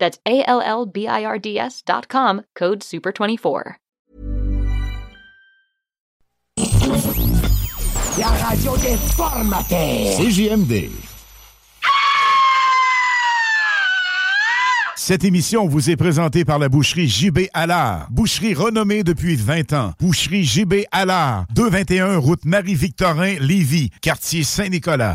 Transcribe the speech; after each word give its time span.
That's 0.00 0.18
A 0.26 0.42
L 0.48 0.60
L 0.60 0.86
B 0.86 1.06
I 1.06 1.24
R 1.24 1.38
D 1.38 1.58
S 1.58 1.84
dot 1.84 2.08
com, 2.08 2.42
code 2.54 2.82
SUPER24. 2.82 3.76
La 8.18 8.26
radio 8.26 8.76
déformatée. 8.76 10.16
CJMD. 10.18 10.90
Cette 14.96 15.24
émission 15.24 15.66
vous 15.66 15.90
est 15.90 15.96
présentée 15.96 16.44
par 16.44 16.58
la 16.58 16.68
boucherie 16.68 17.08
JB 17.08 17.46
Allard. 17.54 18.06
Boucherie 18.10 18.54
renommée 18.54 19.02
depuis 19.02 19.36
20 19.36 19.72
ans. 19.72 19.92
Boucherie 19.98 20.44
JB 20.44 20.84
Allard. 20.92 21.46
221 21.54 22.18
route 22.18 22.44
Marie-Victorin, 22.44 23.36
Lévis, 23.40 23.90
quartier 24.02 24.44
Saint-Nicolas. 24.44 25.14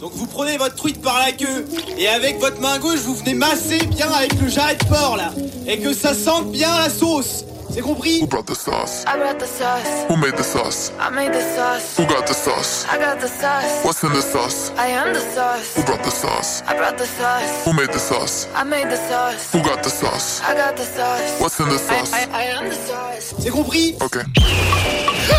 Donc 0.00 0.12
vous 0.14 0.26
prenez 0.26 0.56
votre 0.58 0.76
truite 0.76 1.02
par 1.02 1.18
la 1.18 1.32
queue 1.32 1.66
et 1.96 2.08
avec 2.08 2.38
votre 2.38 2.60
main 2.60 2.78
gauche 2.78 3.00
vous 3.00 3.14
venez 3.16 3.34
masser 3.34 3.78
bien 3.78 4.08
avec 4.12 4.32
le 4.40 4.48
jarret 4.48 4.76
de 4.76 4.84
porc 4.84 5.16
là 5.16 5.32
et 5.66 5.78
que 5.80 5.92
ça 5.92 6.14
sente 6.14 6.50
bien 6.52 6.70
la 6.78 6.88
sauce. 6.88 7.44
C'est 7.74 7.82
compris 7.82 8.20
Who 8.22 8.26
brought 8.26 8.46
the 8.46 8.54
sauce? 8.54 9.04
I 9.06 9.16
brought 9.18 9.38
the 9.38 9.46
sauce. 9.46 10.06
Who 10.08 10.16
made 10.16 10.36
the 10.36 10.42
sauce? 10.42 10.90
I 10.98 11.10
made 11.10 11.32
the 11.32 11.42
sauce. 11.54 11.98
Who 11.98 12.06
got 12.06 12.26
the 12.26 12.32
sauce? 12.32 12.86
I 12.90 12.96
got 12.98 13.20
the 13.20 13.28
sauce. 13.28 13.84
What's 13.84 14.02
in 14.02 14.12
the 14.12 14.22
sauce? 14.22 14.72
I 14.78 14.86
am 14.88 15.12
the 15.12 15.20
sauce. 15.20 15.76
Who 15.76 15.82
brought 15.84 16.02
the 16.02 16.10
sauce? 16.10 16.62
I 16.66 16.74
brought 16.76 16.96
the 16.96 17.06
sauce. 17.06 17.64
Who 17.66 17.72
made 17.74 17.92
the 17.92 17.98
sauce? 17.98 18.48
I 18.56 18.64
made 18.64 18.88
the 18.88 18.96
sauce. 18.96 19.52
Who 19.52 19.62
got 19.62 19.82
the 19.82 19.90
sauce? 19.90 20.40
I 20.42 20.54
got 20.54 20.76
the 20.76 20.84
sauce. 20.84 21.40
What's 21.40 21.60
in 21.60 21.68
the 21.68 21.74
I, 21.74 21.78
sauce? 21.78 22.12
I, 22.14 22.26
I 22.32 22.42
am 22.56 22.68
the 22.68 22.74
sauce. 22.74 23.34
C'est 23.38 23.50
compris 23.50 23.96
Ok. 24.00 24.18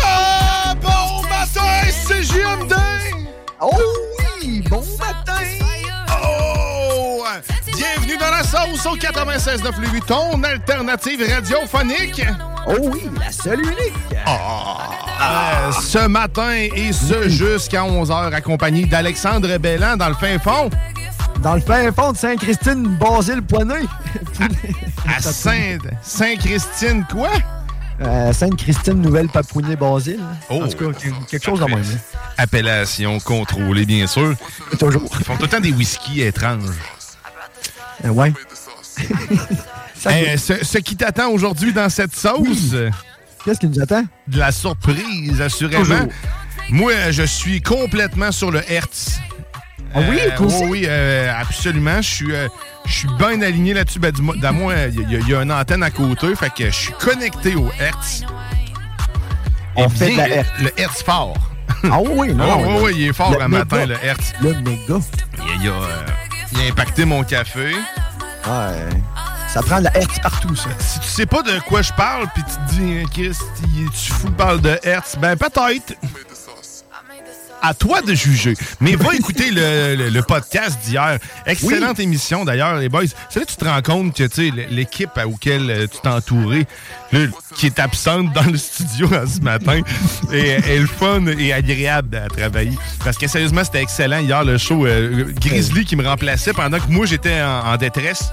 Ah, 0.04 0.74
bon 0.80 1.22
matin, 1.28 1.90
c'est 2.06 2.22
JMD! 2.22 2.74
Oh 3.60 3.70
bon 4.58 4.82
matin. 4.98 5.40
Oh! 6.22 7.24
Bienvenue 7.76 8.16
dans 8.18 8.30
la 8.30 8.42
sauce 8.42 8.84
au 8.86 8.96
96.9 8.96 9.80
Louis 9.80 10.00
ton 10.06 10.42
alternative 10.42 11.22
radiophonique. 11.32 12.22
Oh 12.66 12.74
oui, 12.92 13.02
la 13.18 13.30
seule 13.32 13.60
unique. 13.60 13.94
Euh, 14.26 15.72
ce 15.80 16.06
matin 16.06 16.50
et 16.52 16.92
ce 16.92 17.28
jusqu'à 17.28 17.82
11h, 17.82 18.32
accompagné 18.34 18.84
d'Alexandre 18.86 19.56
Bellan 19.58 19.96
dans 19.96 20.08
le 20.08 20.14
fin 20.14 20.38
fond, 20.38 20.68
Dans 21.42 21.54
le 21.54 21.60
fin 21.60 21.90
fond 21.92 22.12
de 22.12 22.16
Saint-Christine, 22.18 22.82
Basile 22.98 23.42
Poinet. 23.42 23.84
à 25.08 25.20
Saint- 25.20 25.78
Saint-Christine, 26.02 27.04
quoi? 27.10 27.30
Euh, 28.00 28.32
Sainte-Christine, 28.32 29.00
Nouvelle-Papouinie, 29.02 29.76
Basile. 29.76 30.20
Oh. 30.48 30.62
En 30.62 30.68
tout 30.68 30.76
cas, 30.92 30.98
quelque- 31.28 31.44
chose 31.44 31.60
de 31.60 31.64
même. 31.66 31.82
Appellation 32.38 33.20
contrôlée, 33.20 33.84
bien 33.84 34.06
sûr. 34.06 34.34
Toujours. 34.78 35.02
Ils 35.18 35.24
font 35.24 35.36
tout 35.36 35.42
le 35.42 35.48
temps 35.48 35.60
des 35.60 35.72
whiskies 35.72 36.22
étranges. 36.22 36.64
Euh, 38.04 38.08
ouais. 38.08 38.32
Hey, 40.06 40.38
ce, 40.38 40.64
ce 40.64 40.78
qui 40.78 40.96
t'attend 40.96 41.28
aujourd'hui 41.28 41.74
dans 41.74 41.90
cette 41.90 42.16
sauce, 42.16 42.74
Qu'est-ce 43.44 43.60
qui 43.60 43.66
nous 43.68 43.80
attend? 43.82 44.02
de 44.28 44.38
la 44.38 44.50
surprise, 44.50 45.38
assurément. 45.42 45.84
Toujours. 45.84 46.08
Moi, 46.70 47.10
je 47.10 47.22
suis 47.24 47.60
complètement 47.60 48.32
sur 48.32 48.50
le 48.50 48.62
Hertz. 48.72 49.18
Ah 49.94 49.98
oui, 50.08 50.20
Euh, 50.24 50.36
toi 50.36 50.46
aussi? 50.46 50.64
oui, 50.66 50.84
euh, 50.88 51.32
absolument. 51.36 51.96
Je 52.00 52.08
suis, 52.08 52.32
euh, 52.34 52.48
je 52.86 52.92
suis 52.92 53.08
bien 53.18 53.40
aligné 53.42 53.74
là-dessus. 53.74 53.98
Ben, 53.98 54.12
du 54.12 54.22
mo- 54.22 54.36
dans 54.36 54.52
moi, 54.52 54.74
il 54.88 55.00
y, 55.10 55.16
a- 55.16 55.18
il 55.18 55.28
y 55.28 55.34
a 55.34 55.42
une 55.42 55.52
antenne 55.52 55.82
à 55.82 55.90
côté, 55.90 56.34
fait 56.36 56.50
que 56.54 56.66
je 56.66 56.76
suis 56.76 56.92
connecté 57.00 57.54
au 57.56 57.68
Hertz. 57.78 58.22
On 59.76 59.86
Et 59.86 59.88
fait 59.90 60.12
de 60.12 60.16
la 60.16 60.26
bien, 60.26 60.36
Hertz. 60.36 60.50
Le 60.60 60.80
Hertz 60.80 61.02
fort. 61.02 61.34
Ah 61.84 61.98
oui, 62.00 62.34
non. 62.34 62.62
oui, 62.62 62.80
oui, 62.82 62.92
il 62.96 63.08
est 63.08 63.12
fort 63.12 63.32
le 63.32 63.42
un 63.42 63.48
matin, 63.48 63.76
méga. 63.86 63.86
le 63.86 64.04
Hertz. 64.04 64.32
Le 64.42 64.54
méga. 64.60 64.94
Il, 65.62 65.68
a, 65.68 65.72
euh, 65.72 66.06
il 66.52 66.60
a 66.60 66.64
impacté 66.70 67.04
mon 67.04 67.22
café. 67.24 67.72
Ouais. 68.46 68.88
Ça 69.48 69.62
prend 69.62 69.78
de 69.78 69.84
la 69.84 69.96
Hertz 69.96 70.18
partout, 70.20 70.54
ça. 70.54 70.68
Si 70.78 71.00
tu 71.00 71.06
sais 71.08 71.26
pas 71.26 71.42
de 71.42 71.58
quoi 71.66 71.82
je 71.82 71.92
parle, 71.94 72.26
puis 72.34 72.42
tu 72.44 72.54
te 72.54 72.80
dis, 72.80 73.02
Chris, 73.12 73.38
tu 74.04 74.12
fous 74.12 74.30
parle 74.30 74.60
de 74.60 74.78
Hertz, 74.84 75.16
ben 75.20 75.36
peut-être. 75.36 75.94
À 77.62 77.74
toi 77.74 78.00
de 78.00 78.14
juger. 78.14 78.54
Mais 78.80 78.94
va 78.96 79.14
écouter 79.14 79.50
le, 79.50 79.94
le- 79.94 80.08
le 80.08 80.22
podcast 80.22 80.78
d'hier. 80.84 81.18
Excellente 81.46 82.00
émission 82.00 82.44
d'ailleurs, 82.44 82.76
les 82.78 82.88
boys. 82.88 83.02
C'est 83.28 83.40
là 83.40 83.46
que 83.46 83.50
tu 83.50 83.56
te 83.56 83.64
rends 83.64 83.82
compte 83.82 84.16
que 84.16 84.72
l'équipe 84.74 85.10
à 85.16 85.24
laquelle 85.26 85.70
euh, 85.70 85.86
tu 85.86 85.98
t'es 86.02 86.08
entouré, 86.08 86.66
là, 87.12 87.20
qui 87.56 87.66
est 87.66 87.78
absente 87.78 88.32
dans 88.32 88.44
le 88.50 88.56
studio 88.56 89.08
ce 89.26 89.40
matin, 89.42 89.80
est, 90.32 90.38
est 90.68 90.78
le 90.78 90.86
fun 90.86 91.26
et 91.26 91.52
agréable 91.52 92.16
à 92.16 92.28
travailler. 92.28 92.78
Parce 93.04 93.18
que 93.18 93.26
sérieusement, 93.26 93.62
c'était 93.64 93.82
excellent 93.82 94.20
hier 94.20 94.42
le 94.44 94.56
show. 94.56 94.86
euh, 94.86 95.26
Grizzly 95.40 95.84
qui 95.84 95.96
me 95.96 96.06
remplaçait 96.06 96.52
pendant 96.52 96.78
que 96.78 96.88
moi 96.90 97.04
j'étais 97.06 97.42
en- 97.42 97.72
en 97.72 97.76
détresse. 97.76 98.30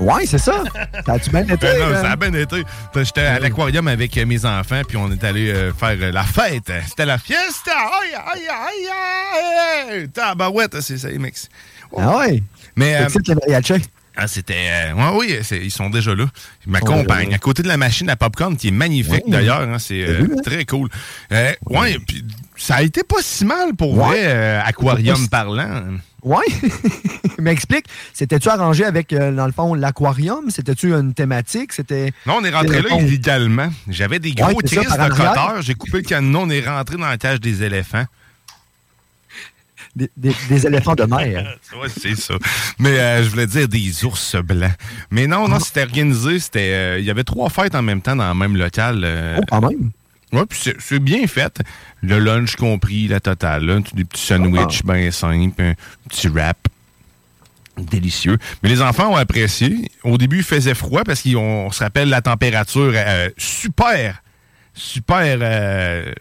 Ouais, 0.00 0.24
c'est 0.26 0.38
ça. 0.38 0.62
Ça 1.06 1.12
a-tu 1.12 1.30
bien 1.30 1.42
été? 1.42 1.56
Ben 1.56 1.78
non, 1.78 1.94
hein? 1.94 2.02
ça 2.02 2.10
a 2.12 2.16
bien 2.16 2.32
été. 2.32 2.64
J'étais 2.96 3.20
à 3.20 3.38
l'aquarium 3.38 3.86
avec 3.88 4.16
euh, 4.16 4.24
mes 4.26 4.44
enfants, 4.44 4.80
puis 4.88 4.96
on 4.96 5.10
est 5.12 5.22
allé 5.24 5.50
euh, 5.50 5.72
faire 5.72 5.96
euh, 6.00 6.10
la 6.12 6.22
fête. 6.24 6.72
C'était 6.88 7.04
la 7.06 7.18
fiesta! 7.18 7.72
Aïe, 7.72 8.14
aïe, 8.14 8.48
aïe, 8.48 9.92
aïe! 10.00 10.08
Tabarouette, 10.08 10.80
c'est 10.80 10.98
ça, 10.98 11.08
les 11.08 11.18
mecs. 11.18 11.36
Ah 11.96 12.16
ouais? 12.18 12.42
Mais, 12.76 12.96
euh, 12.96 13.08
ah, 14.16 14.26
c'était... 14.26 14.54
euh, 14.54 14.94
ouais, 14.94 15.16
oui, 15.18 15.38
ils 15.62 15.70
sont 15.70 15.90
déjà 15.90 16.14
là. 16.14 16.26
Ils 16.66 16.72
m'accompagnent. 16.72 17.18
déjà 17.18 17.30
là. 17.30 17.34
À 17.36 17.38
côté 17.38 17.62
de 17.62 17.68
la 17.68 17.76
machine 17.76 18.08
à 18.10 18.16
popcorn, 18.16 18.56
qui 18.56 18.68
est 18.68 18.72
magnifique, 18.72 19.24
Ouais. 19.26 19.30
d'ailleurs. 19.32 19.60
hein, 19.62 19.78
c'est 19.78 20.02
euh, 20.02 20.22
hein? 20.30 20.36
très 20.44 20.64
cool. 20.64 20.88
Ouais, 21.30 21.56
puis 22.06 22.24
ça 22.56 22.76
a 22.76 22.82
été 22.82 23.02
pas 23.02 23.16
si 23.22 23.44
mal 23.44 23.74
pour 23.76 23.92
Ouais. 23.98 24.22
vrai, 24.24 24.62
aquarium 24.64 25.28
parlant. 25.28 25.82
Ouais. 26.22 26.44
Mais 27.38 27.52
explique, 27.52 27.86
c'était-tu 28.12 28.48
arrangé 28.48 28.84
avec, 28.84 29.12
euh, 29.12 29.32
dans 29.32 29.46
le 29.46 29.52
fond, 29.52 29.74
l'aquarium? 29.74 30.50
C'était-tu 30.50 30.92
une 30.92 31.14
thématique? 31.14 31.72
C'était. 31.72 32.12
Non, 32.26 32.38
on 32.40 32.44
est 32.44 32.50
rentré 32.50 32.82
là 32.82 32.96
illégalement. 32.98 33.70
J'avais 33.88 34.18
des 34.18 34.30
Ouais, 34.30 34.34
gros 34.52 34.60
ça, 34.60 34.66
tristes 34.76 34.98
de 34.98 35.08
cutter. 35.14 35.60
J'ai 35.62 35.74
coupé 35.74 35.98
le 35.98 36.02
cadenon. 36.02 36.42
On 36.42 36.50
est 36.50 36.66
rentré 36.66 36.96
dans 36.96 37.08
la 37.08 37.16
cage 37.18 37.40
des 37.40 37.62
éléphants. 37.62 38.04
Des, 39.96 40.08
des- 40.16 40.36
des 40.48 40.66
éléphants 40.66 40.94
de 40.94 41.02
mer. 41.04 41.56
Ouais, 41.80 41.88
c'est 41.88 42.14
ça. 42.14 42.34
Mais 42.78 42.98
euh, 42.98 43.24
je 43.24 43.28
voulais 43.30 43.46
dire 43.46 43.66
des 43.66 44.04
ours 44.04 44.36
blancs. 44.36 44.70
Mais 45.10 45.26
non, 45.26 45.48
non, 45.48 45.58
c'était 45.58 45.82
organisé. 45.82 46.38
C'était, 46.38 46.72
euh, 46.72 46.98
il 47.00 47.04
y 47.04 47.10
avait 47.10 47.24
trois 47.24 47.48
fêtes 47.50 47.74
en 47.74 47.82
même 47.82 48.00
temps 48.02 48.14
dans 48.14 48.28
le 48.28 48.34
même 48.34 48.56
local. 48.56 49.00
euh, 49.04 49.38
Oh, 49.40 49.44
quand 49.48 49.60
même. 49.68 49.90
ouais, 50.32 50.46
puis 50.48 50.72
c'est 50.78 50.98
bien 51.00 51.26
fait. 51.26 51.60
Le 52.02 52.18
lunch 52.18 52.56
compris, 52.56 53.08
la 53.08 53.20
totale. 53.20 53.64
là. 53.66 53.78
des 53.94 54.04
petits 54.04 54.22
sandwichs 54.26 54.82
bien 54.84 55.10
simples, 55.10 55.60
un 55.62 55.74
petit 56.08 56.28
wrap. 56.28 56.56
Délicieux. 57.76 58.36
Mais 58.62 58.68
les 58.68 58.82
enfants 58.82 59.12
ont 59.12 59.16
apprécié. 59.16 59.90
Au 60.02 60.18
début, 60.18 60.38
il 60.38 60.42
faisait 60.42 60.74
froid 60.74 61.02
parce 61.04 61.22
qu'on 61.22 61.38
on 61.66 61.70
se 61.70 61.82
rappelle 61.82 62.10
la 62.10 62.20
température 62.20 62.92
euh, 62.94 63.30
super, 63.38 64.22
super 64.74 65.38
euh, 65.40 66.12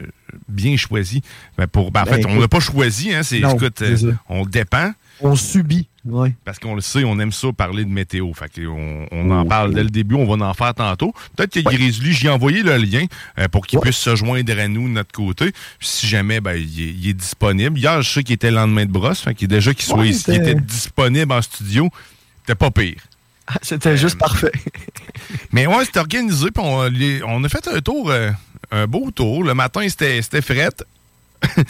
bien 0.47 0.77
choisi. 0.77 1.21
Ben, 1.57 1.67
pour, 1.67 1.91
ben, 1.91 2.03
en 2.03 2.05
Ben, 2.05 2.13
fait, 2.15 2.25
on 2.27 2.39
l'a 2.39 2.47
pas 2.47 2.61
choisi. 2.61 3.13
Hein, 3.13 3.21
Non, 3.41 3.55
écoute, 3.55 3.81
euh, 3.81 4.13
on 4.29 4.45
dépend. 4.45 4.91
On 5.21 5.35
subit. 5.35 5.87
Ouais. 6.05 6.33
Parce 6.45 6.59
qu'on 6.59 6.75
le 6.75 6.81
sait, 6.81 7.03
on 7.03 7.19
aime 7.19 7.31
ça 7.31 7.51
parler 7.51 7.83
de 7.83 7.89
météo. 7.89 8.31
Fait 8.33 8.49
on 8.65 9.31
en 9.31 9.41
Oh, 9.41 9.45
parle 9.45 9.73
dès 9.73 9.83
le 9.83 9.89
début, 9.89 10.15
on 10.15 10.25
va 10.25 10.45
en 10.45 10.53
faire 10.53 10.73
tantôt. 10.73 11.13
Peut-être 11.35 11.53
que 11.53 11.59
Grizzly, 11.59 12.13
j'y 12.13 12.27
ai 12.27 12.29
envoyé 12.29 12.63
le 12.63 12.77
lien 12.77 13.05
euh, 13.37 13.47
pour 13.47 13.67
qu'il 13.67 13.79
puisse 13.79 13.97
se 13.97 14.15
joindre 14.15 14.57
à 14.57 14.67
nous 14.67 14.87
de 14.87 14.93
notre 14.93 15.11
côté. 15.11 15.51
Puis 15.51 15.87
si 15.87 16.07
jamais 16.07 16.39
ben, 16.39 16.53
il, 16.53 16.81
est, 16.81 16.93
il 16.93 17.09
est 17.09 17.13
disponible. 17.13 17.77
Hier, 17.77 18.01
je 18.01 18.09
sais 18.09 18.23
qu'il 18.23 18.35
était 18.35 18.49
le 18.49 18.57
lendemain 18.57 18.85
de 18.85 18.91
brosse. 18.91 19.21
Fait 19.21 19.35
qu'il 19.35 19.47
déjà 19.47 19.73
qu'il 19.73 19.85
soit 19.85 19.99
Ouais, 19.99 20.09
ici, 20.09 20.31
était 20.31 20.55
disponible 20.55 21.31
en 21.31 21.41
studio. 21.41 21.89
C'était 22.41 22.55
pas 22.55 22.71
pire. 22.71 23.01
C'était 23.61 23.97
juste 23.97 24.17
parfait. 24.17 24.51
Mais 25.51 25.67
ouais, 25.67 25.85
c'était 25.85 25.99
organisé. 25.99 26.51
Puis 26.51 26.63
on, 26.63 27.43
a 27.43 27.49
fait 27.49 27.67
un 27.67 27.81
tour, 27.81 28.09
euh, 28.09 28.31
un 28.71 28.87
beau 28.87 29.11
tour. 29.11 29.43
Le 29.43 29.53
matin, 29.53 29.87
c'était 29.89 30.21
c'était 30.21 30.41
fret. 30.41 30.69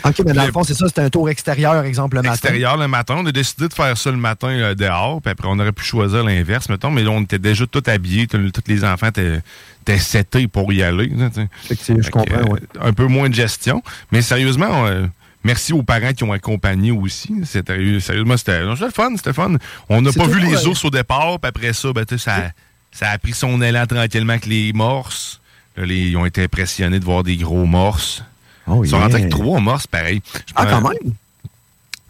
OK, 0.06 0.22
mais 0.26 0.34
dans 0.34 0.46
Le- 0.46 0.52
fond, 0.52 0.64
c'est 0.64 0.74
ça, 0.74 0.88
c'était 0.88 1.02
un 1.02 1.10
tour 1.10 1.30
extérieur, 1.30 1.84
exemple, 1.86 2.16
le 2.18 2.22
matin. 2.24 2.34
extérieur 2.34 2.78
le 2.78 2.88
matin. 2.88 3.16
On 3.20 3.26
a 3.26 3.32
décidé 3.32 3.68
de 3.68 3.74
faire 3.74 3.98
ça 3.98 4.10
le 4.12 4.18
matin 4.18 4.48
euh, 4.50 4.76
dehors, 4.76 5.22
puis 5.22 5.32
après 5.32 5.48
on 5.48 5.60
aurait 5.60 5.72
pu 5.72 5.84
choisir 5.84 6.24
l'inverse, 6.24 6.70
mettons, 6.70 6.90
mais 6.92 7.04
là 7.04 7.12
on 7.12 7.22
était 7.22 7.40
déjà 7.40 7.66
tout 7.68 7.84
habillés, 7.86 8.28
tous 8.28 8.40
les 8.68 8.84
enfants 8.84 9.08
étaient, 9.08 9.42
étaient 9.82 10.00
setés 10.00 10.48
pour 10.48 10.74
y 10.74 10.82
aller. 10.82 11.08
là, 11.16 11.30
je 11.70 11.74
Fait 11.76 12.10
comprends, 12.10 12.36
euh, 12.36 12.44
ouais. 12.54 12.60
Un 12.82 12.94
peu 12.94 13.06
moins 13.06 13.30
de 13.30 13.36
gestion, 13.36 13.84
mais 14.12 14.22
sérieusement, 14.22 14.88
euh, 14.88 15.06
merci 15.44 15.72
aux 15.74 15.84
parents 15.84 16.14
qui 16.14 16.24
ont 16.24 16.34
accompagné 16.34 16.92
aussi. 16.92 17.34
C'était, 17.46 18.00
sérieusement, 18.00 18.38
c'était 18.38 18.62
le 18.62 18.76
fun, 18.94 19.12
c'était 19.18 19.34
fun. 19.34 19.56
On 19.88 20.02
n'a 20.02 20.12
C'est 20.12 20.20
pas 20.20 20.28
vu 20.28 20.40
les 20.40 20.66
euh, 20.66 20.70
ours 20.70 20.84
au 20.84 20.90
départ, 20.90 21.40
puis 21.40 21.48
après 21.50 21.74
ça, 21.74 21.94
ben, 21.94 22.06
ça, 22.18 22.52
ça 22.92 23.10
a 23.12 23.18
pris 23.20 23.34
son 23.34 23.62
élan 23.62 23.86
tranquillement 23.86 24.34
avec 24.34 24.46
les 24.48 24.74
morses. 24.74 25.40
Là, 25.78 25.86
les- 25.86 26.10
ils 26.10 26.18
ont 26.18 26.26
été 26.26 26.44
impressionnés 26.44 27.00
de 27.00 27.06
voir 27.06 27.22
des 27.24 27.38
gros 27.38 27.66
morses. 27.66 28.24
Oh, 28.70 28.84
Ils 28.84 28.90
sont 28.90 28.98
yeah. 28.98 29.06
rentrés 29.06 29.20
avec 29.22 29.32
trois 29.32 29.60
morses, 29.60 29.88
pareil. 29.88 30.22
Je 30.48 30.54
Ah, 30.56 30.66
quand 30.66 30.82
même? 30.82 31.14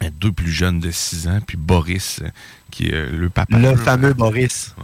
euh, 0.03 0.09
deux 0.19 0.31
plus 0.31 0.51
jeunes 0.51 0.79
de 0.79 0.91
6 0.91 1.27
ans, 1.27 1.39
puis 1.45 1.57
Boris, 1.57 2.19
euh, 2.23 2.29
qui 2.71 2.87
est 2.87 2.93
euh, 2.93 3.09
le 3.11 3.29
papa. 3.29 3.57
Le 3.57 3.75
fameux 3.75 4.13
Boris. 4.13 4.75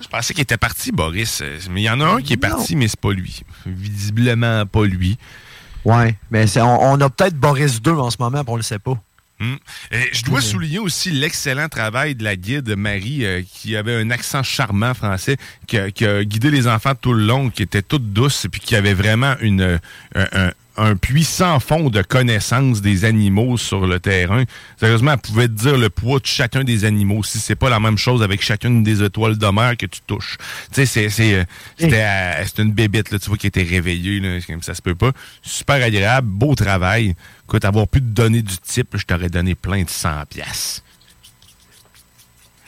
Je 0.00 0.06
pensais 0.06 0.32
qu'il 0.32 0.42
était 0.42 0.56
parti, 0.56 0.92
Boris. 0.92 1.42
Mais 1.70 1.80
il 1.82 1.84
y 1.84 1.90
en 1.90 2.00
a 2.00 2.06
un 2.06 2.22
qui 2.22 2.34
est 2.34 2.36
parti, 2.36 2.76
mais 2.76 2.86
c'est 2.88 3.00
pas 3.00 3.12
lui. 3.12 3.42
Visiblement 3.66 4.64
pas 4.66 4.84
lui. 4.84 5.18
Ouais, 5.84 6.14
mais 6.30 6.44
on, 6.58 6.92
on 6.92 7.00
a 7.00 7.10
peut-être 7.10 7.34
Boris 7.34 7.80
2 7.82 7.92
en 7.92 8.10
ce 8.10 8.16
moment, 8.20 8.44
puis 8.44 8.52
on 8.52 8.56
le 8.56 8.62
sait 8.62 8.78
pas. 8.78 8.96
Hmm. 9.40 9.54
Je 10.12 10.24
dois 10.24 10.40
souligner 10.40 10.80
aussi 10.80 11.12
l'excellent 11.12 11.68
travail 11.68 12.16
de 12.16 12.24
la 12.24 12.34
guide 12.34 12.74
Marie, 12.76 13.24
euh, 13.24 13.42
qui 13.48 13.76
avait 13.76 13.94
un 13.94 14.10
accent 14.10 14.42
charmant 14.42 14.94
français, 14.94 15.36
qui 15.68 15.78
a, 15.78 15.92
qui 15.92 16.04
a 16.06 16.24
guidé 16.24 16.50
les 16.50 16.66
enfants 16.66 16.94
tout 17.00 17.12
le 17.12 17.24
long, 17.24 17.48
qui 17.48 17.62
était 17.62 17.82
toute 17.82 18.12
douce, 18.12 18.44
et 18.44 18.48
puis 18.48 18.60
qui 18.60 18.74
avait 18.74 18.94
vraiment 18.94 19.34
une, 19.40 19.60
euh, 19.60 19.78
un, 20.14 20.50
un- 20.78 20.96
puissant 20.96 21.60
fond 21.60 21.90
de 21.90 22.02
connaissance 22.02 22.80
des 22.80 23.04
animaux 23.04 23.56
sur 23.56 23.86
le 23.86 24.00
terrain. 24.00 24.44
Sérieusement, 24.78 25.12
elle 25.12 25.18
pouvait 25.18 25.48
te 25.48 25.52
dire 25.52 25.76
le 25.76 25.90
poids 25.90 26.18
de 26.18 26.26
chacun 26.26 26.64
des 26.64 26.84
animaux. 26.84 27.22
Si 27.22 27.38
c'est 27.38 27.56
pas 27.56 27.68
la 27.68 27.80
même 27.80 27.98
chose 27.98 28.22
avec 28.22 28.42
chacune 28.42 28.82
des 28.82 29.02
étoiles 29.02 29.36
de 29.38 29.46
mer 29.48 29.76
que 29.76 29.86
tu 29.86 30.00
touches. 30.06 30.36
Tu 30.72 30.86
sais, 30.86 31.08
c'est, 31.10 31.34
euh, 31.34 31.44
c'était, 31.78 32.62
une 32.62 32.72
bébite, 32.72 33.10
là, 33.10 33.18
tu 33.18 33.28
vois, 33.28 33.36
qui 33.38 33.46
était 33.46 33.62
réveillée, 33.62 34.20
là, 34.20 34.38
comme 34.46 34.62
ça 34.62 34.74
se 34.74 34.82
peut 34.82 34.94
pas. 34.94 35.12
Super 35.42 35.82
agréable, 35.84 36.28
beau 36.28 36.54
travail. 36.54 37.14
Écoute, 37.46 37.64
avoir 37.64 37.88
pu 37.88 38.00
te 38.00 38.06
donner 38.06 38.42
du 38.42 38.56
type, 38.58 38.96
je 38.96 39.04
t'aurais 39.04 39.28
donné 39.30 39.54
plein 39.54 39.82
de 39.82 39.90
100 39.90 40.26
pièces. 40.28 40.82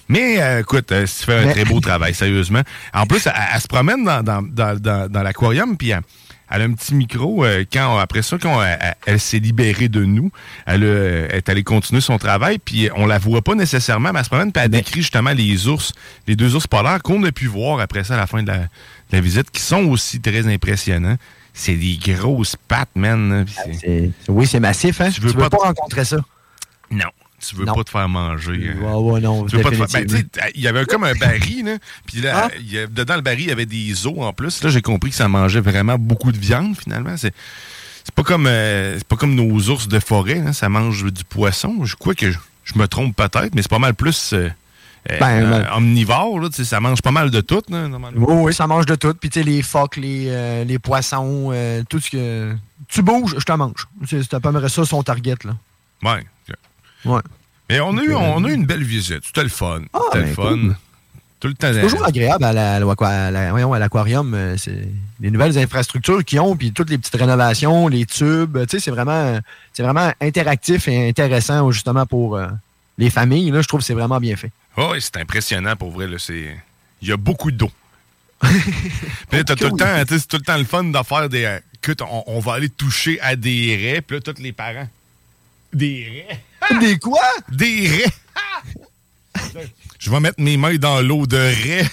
Mais 0.09 0.43
euh, 0.43 0.61
écoute, 0.61 0.91
euh, 0.91 1.07
tu 1.07 1.25
fais 1.25 1.39
un 1.39 1.53
très 1.53 1.65
beau 1.65 1.79
travail, 1.89 2.15
sérieusement. 2.15 2.63
En 2.93 3.07
plus, 3.07 3.25
elle, 3.27 3.33
elle 3.55 3.61
se 3.61 3.69
promène 3.69 4.05
dans, 4.05 4.23
dans, 4.23 4.43
dans, 4.43 4.77
dans, 4.79 5.09
dans 5.11 5.23
l'aquarium, 5.23 5.77
puis 5.77 5.91
elle, 5.91 6.01
elle 6.51 6.63
a 6.63 6.65
un 6.65 6.73
petit 6.73 6.95
micro. 6.95 7.45
euh, 7.45 7.65
quand 7.73 7.99
après 7.99 8.23
ça, 8.23 8.37
quand 8.39 8.63
elle, 8.63 8.95
elle- 9.07 9.21
s'est 9.21 9.39
libérée 9.39 9.89
de 9.89 10.05
nous, 10.05 10.31
elle, 10.67 10.83
elle 10.83 11.37
est 11.37 11.49
allée 11.49 11.63
continuer 11.65 12.01
son 12.01 12.19
travail, 12.19 12.59
puis 12.59 12.89
on 12.97 13.07
la 13.07 13.19
voit 13.19 13.43
pas 13.43 13.55
nécessairement, 13.55 14.13
mais 14.13 14.19
elle 14.19 14.25
se 14.25 14.31
promène, 14.31 14.53
puis 14.53 14.63
elle 14.65 14.71
décrit 14.71 15.01
justement 15.03 15.31
les 15.33 15.69
ours, 15.69 15.93
les 16.27 16.37
deux 16.37 16.55
ours 16.57 16.67
polaires 16.67 17.03
qu'on 17.03 17.23
a 17.25 17.33
pu 17.33 17.47
voir 17.47 17.81
après 17.81 18.05
ça 18.05 18.15
à 18.15 18.17
la 18.19 18.27
fin 18.27 18.43
de 18.43 18.49
la, 18.49 18.59
de 18.59 18.67
la 19.13 19.21
visite, 19.21 19.51
qui 19.51 19.61
sont 19.63 19.85
aussi 19.85 20.21
très 20.21 20.47
impressionnants. 20.53 21.17
C'est 21.53 21.75
des 21.75 21.99
grosses 22.03 22.57
pattes, 22.69 22.91
man. 22.95 23.45
là, 23.45 23.53
C'est- 23.81 24.11
Oui, 24.29 24.47
c'est 24.47 24.61
massif, 24.61 25.01
hein? 25.01 25.11
Tu 25.11 25.21
veux 25.21 25.29
veux 25.33 25.39
pas 25.39 25.51
pas, 25.51 25.57
rencontrer 25.59 26.05
ça? 26.05 26.19
Non, 26.93 27.07
tu 27.41 27.57
veux 27.57 27.65
Non. 27.65 27.75
pas 27.75 27.85
te 27.85 27.91
faire 27.91 28.09
manger. 28.09 28.71
hein. 28.75 28.81
Ouais, 28.85 29.13
ouais, 29.13 29.21
non, 29.21 29.45
Tu 29.47 29.57
veux 29.57 29.63
pas 29.63 29.71
te 29.71 29.75
faire- 29.77 30.05
ben, 30.07 30.23
il 30.55 30.61
y 30.61 30.69
avait 30.69 30.85
comme 30.85 31.05
un 31.05 31.15
baril, 31.15 31.65
là. 31.65 31.77
Puis 32.07 32.21
là, 32.21 32.49
Ah. 32.53 32.57
y 32.63 32.79
a- 32.79 32.87
dedans 32.87 33.17
le 33.17 33.23
baril, 33.23 33.41
il 33.45 33.49
y 33.49 33.53
avait 33.53 33.67
des 33.67 34.07
os 34.07 34.15
en 34.19 34.33
plus. 34.33 34.63
Là, 34.63 34.71
j'ai 34.71 34.83
compris 34.83 35.11
que 35.11 35.17
ça 35.17 35.29
mangeait 35.29 35.61
vraiment 35.61 35.99
beaucoup 35.99 36.33
de 36.33 36.39
viande, 36.39 36.77
finalement. 36.77 37.17
C'est. 37.17 37.35
Pas 38.15 38.23
comme 38.25 38.47
euh, 38.47 38.97
c'est 38.99 39.07
pas 39.07 39.17
comme 39.17 39.35
nos 39.37 39.69
ours 39.71 39.87
de 39.87 40.01
forêt, 40.01 40.41
hein, 40.41 40.53
ça 40.53 40.69
mange 40.69 41.05
du 41.13 41.23
poisson. 41.25 41.85
Je 41.85 41.95
crois 41.97 42.15
que 42.15 42.31
je, 42.33 42.39
je 42.65 42.77
me 42.79 42.89
trompe 42.89 43.15
peut-être, 43.15 43.55
mais 43.55 43.63
c'est 43.63 43.71
pas 43.71 43.79
mal 43.79 43.95
plus 43.95 44.33
euh, 44.33 44.49
euh, 45.11 45.19
Ben, 45.21 45.43
euh, 45.45 45.61
ben. 45.63 45.69
omnivore. 45.77 46.41
Là, 46.41 46.49
ça 46.51 46.81
mange 46.81 47.03
pas 47.03 47.13
mal 47.13 47.31
de 47.31 47.41
tout. 47.41 47.63
Là, 47.69 47.87
normalement. 47.89 48.27
Oui, 48.29 48.35
oui, 48.47 48.55
ça 48.55 48.67
mange 48.67 48.87
de 48.87 48.97
tout. 48.97 49.15
Puis, 49.15 49.31
tu 49.31 49.39
sais, 49.41 49.45
les 49.45 49.63
phoques, 49.63 49.97
les, 49.97 50.25
euh, 50.29 50.65
les 50.65 50.79
poissons, 50.81 51.51
euh, 51.53 51.83
tout 51.89 52.01
ce 52.01 52.11
que. 52.11 52.55
Tu 52.89 53.01
bouges, 53.03 53.37
je 53.39 53.45
te 53.45 53.53
mange. 53.53 53.87
C'est 54.09 54.23
c'est 54.23 54.35
à 54.35 54.41
peu 54.41 54.51
près 54.53 54.69
ça 54.69 54.85
son 54.85 55.03
target, 55.05 55.37
là. 55.45 55.53
Ouais. 56.03 56.25
Ouais. 57.05 57.21
Mais 57.69 57.81
on 57.81 57.97
a, 57.99 58.03
eu, 58.03 58.15
on 58.15 58.45
a 58.45 58.49
eu 58.49 58.55
une 58.55 58.67
belle 58.67 58.83
visite. 58.83 59.21
C'était 59.25 59.43
le 59.45 59.49
fun. 59.49 59.83
Ah, 59.93 59.99
C'était 60.13 60.19
le 60.19 60.25
ben, 60.27 60.35
fun. 60.35 60.51
cool. 60.51 60.77
Tout 61.39 61.49
le 61.49 61.55
temps. 61.55 61.71
C'est 61.73 61.81
toujours 61.83 62.05
agréable 62.05 62.45
à 62.45 62.53
la- 62.53 62.81
l'aquarium. 63.79 64.35
euh, 64.35 64.57
c'est 64.59 64.89
les 65.21 65.31
nouvelles 65.31 65.57
infrastructures 65.57 66.23
qu'ils 66.25 66.41
ont, 66.41 66.55
puis 66.57 66.73
toutes 66.73 66.91
les 66.91 66.99
petites 66.99 67.15
rénovations, 67.15 67.89
les 67.89 68.05
tubes. 68.05 68.59
Tu 68.63 68.69
sais, 68.73 68.81
c'est 68.81 68.91
vraiment, 68.91 69.39
c'est 69.73 69.83
vraiment 69.83 70.13
interactif 70.21 70.89
et 70.89 71.09
intéressant, 71.09 71.71
justement, 71.71 72.05
pour 72.07 72.37
euh, 72.37 72.49
les 72.99 73.09
familles. 73.09 73.51
Là, 73.51 73.63
je 73.63 73.69
trouve 73.69 73.81
que 73.81 73.87
c'est 73.87 73.95
vraiment 73.95 74.19
bien 74.21 74.37
fait. 74.37 74.51
Oh, 74.77 74.93
c'est 75.01 75.17
impressionnant 75.17 75.77
pour 75.77 75.91
vrai. 75.93 76.07
Là, 76.09 76.17
c'est... 76.19 76.57
Il 77.01 77.09
y 77.09 77.13
a 77.13 77.17
beaucoup 77.17 77.51
d'eau. 77.51 77.71
Puis 78.43 79.45
tout 79.45 79.55
le 79.65 79.77
temps, 79.77 80.03
c'est 80.09 80.27
tout 80.29 80.37
le 80.37 80.43
temps 80.43 80.57
le 80.59 80.65
fun 80.65 80.85
de 80.85 80.99
faire 81.05 81.29
des. 81.29 81.45
euh, 81.45 81.59
écoute, 81.83 82.03
on, 82.03 82.25
on 82.27 82.41
va 82.41 82.55
aller 82.55 82.69
toucher 82.69 83.21
à 83.21 83.37
des 83.37 83.77
raies, 83.77 84.01
puis 84.03 84.17
là, 84.17 84.21
tous 84.23 84.43
les 84.43 84.53
parents. 84.53 84.89
Des 85.73 86.27
raies. 86.29 86.41
Des 86.81 86.99
quoi? 86.99 87.21
Des 87.51 87.89
raies. 87.89 88.13
Je 89.99 90.11
vais 90.11 90.21
mettre 90.21 90.41
mes 90.41 90.57
mains 90.57 90.77
dans 90.77 91.01
l'eau 91.01 91.27
de 91.27 91.37
raies. 91.37 91.87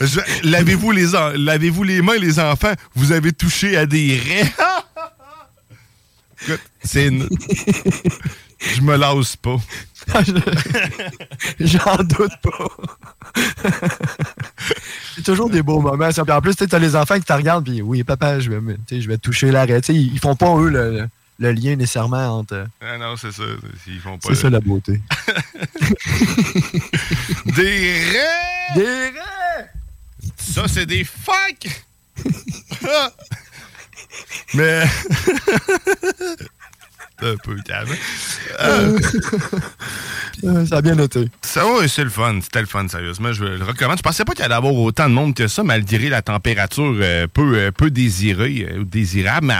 Lavez-vous 0.44 0.92
les, 0.92 1.14
en- 1.16 1.30
lavez-vous 1.30 1.82
les 1.82 2.02
mains, 2.02 2.16
les 2.16 2.38
enfants? 2.38 2.72
Vous 2.94 3.12
avez 3.12 3.32
touché 3.32 3.76
à 3.76 3.84
des 3.84 4.16
raies. 4.18 4.52
Écoute, 6.42 6.60
c'est 6.84 7.08
une... 7.08 7.28
Je 8.60 8.80
me 8.80 8.96
lasse 8.96 9.36
pas. 9.36 9.56
J'en 11.60 11.96
doute 11.96 12.32
pas. 12.42 12.68
c'est 15.14 15.22
toujours 15.24 15.50
des 15.50 15.62
beaux 15.62 15.80
moments. 15.80 16.10
ça. 16.12 16.24
Puis 16.24 16.32
en 16.32 16.40
plus, 16.40 16.56
tu 16.56 16.66
as 16.70 16.78
les 16.78 16.96
enfants 16.96 17.16
qui 17.16 17.24
te 17.24 17.32
regardent, 17.32 17.64
puis 17.64 17.82
oui, 17.82 18.04
papa, 18.04 18.40
je 18.40 18.50
vais, 18.50 18.76
je 18.90 19.08
vais 19.08 19.18
toucher 19.18 19.50
l'arrêt. 19.50 19.80
Ils 19.88 20.12
ils 20.14 20.18
font 20.18 20.34
pas, 20.36 20.56
eux, 20.56 20.70
le, 20.70 21.08
le- 21.38 21.52
lien 21.52 21.76
nécessairement 21.76 22.38
entre. 22.38 22.66
Ah 22.80 22.98
non, 22.98 23.16
c'est 23.16 23.32
ça. 23.32 23.42
Ils 23.86 24.00
font 24.00 24.18
pas 24.18 24.28
C'est 24.30 24.34
ça 24.36 24.50
la 24.50 24.60
beauté. 24.60 25.00
Des 27.56 28.00
raies! 28.10 28.74
Des 28.74 28.84
raies! 28.84 29.70
Ça, 30.36 30.66
c'est 30.68 30.86
des 30.86 31.04
fuck! 31.04 31.68
Mais. 34.54 34.84
Un 37.20 37.36
peu 37.36 37.56
calme. 37.64 37.88
Euh, 38.60 38.98
Euh, 40.44 40.64
ça 40.66 40.76
a 40.76 40.82
bien 40.82 40.94
noté. 40.94 41.28
ça, 41.42 41.66
ouais, 41.66 41.88
c'est 41.88 42.04
le 42.04 42.10
fun. 42.10 42.38
C'était 42.40 42.60
le 42.60 42.68
fun, 42.68 42.86
sérieusement. 42.86 43.32
Je 43.32 43.42
le 43.44 43.64
recommande. 43.64 43.96
Je 43.98 44.02
pensais 44.02 44.24
pas 44.24 44.34
qu'il 44.34 44.44
allait 44.44 44.54
avoir 44.54 44.72
autant 44.72 45.08
de 45.08 45.14
monde 45.14 45.34
que 45.34 45.48
ça, 45.48 45.64
malgré 45.64 46.08
la 46.08 46.22
température 46.22 46.94
euh, 47.00 47.26
peu, 47.26 47.56
euh, 47.56 47.72
peu 47.72 47.90
désirée 47.90 48.68
euh, 48.70 48.78
ou 48.82 48.84
désirable. 48.84 49.48
Mais 49.48 49.56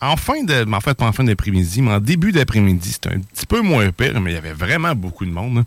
en, 0.00 0.16
fin 0.16 0.42
de. 0.44 0.64
En 0.72 0.80
fait, 0.80 0.94
pas 0.94 1.06
en 1.06 1.12
fin 1.12 1.24
d'après-midi, 1.24 1.82
mais 1.82 1.92
en 1.92 2.00
début 2.00 2.32
d'après-midi, 2.32 2.92
c'était 2.92 3.14
un 3.14 3.20
petit 3.20 3.46
peu 3.46 3.60
moins 3.60 3.90
pire, 3.92 4.20
mais 4.20 4.32
il 4.32 4.34
y 4.34 4.38
avait 4.38 4.52
vraiment 4.52 4.94
beaucoup 4.94 5.24
de 5.24 5.30
monde. 5.30 5.56
là. 5.56 5.62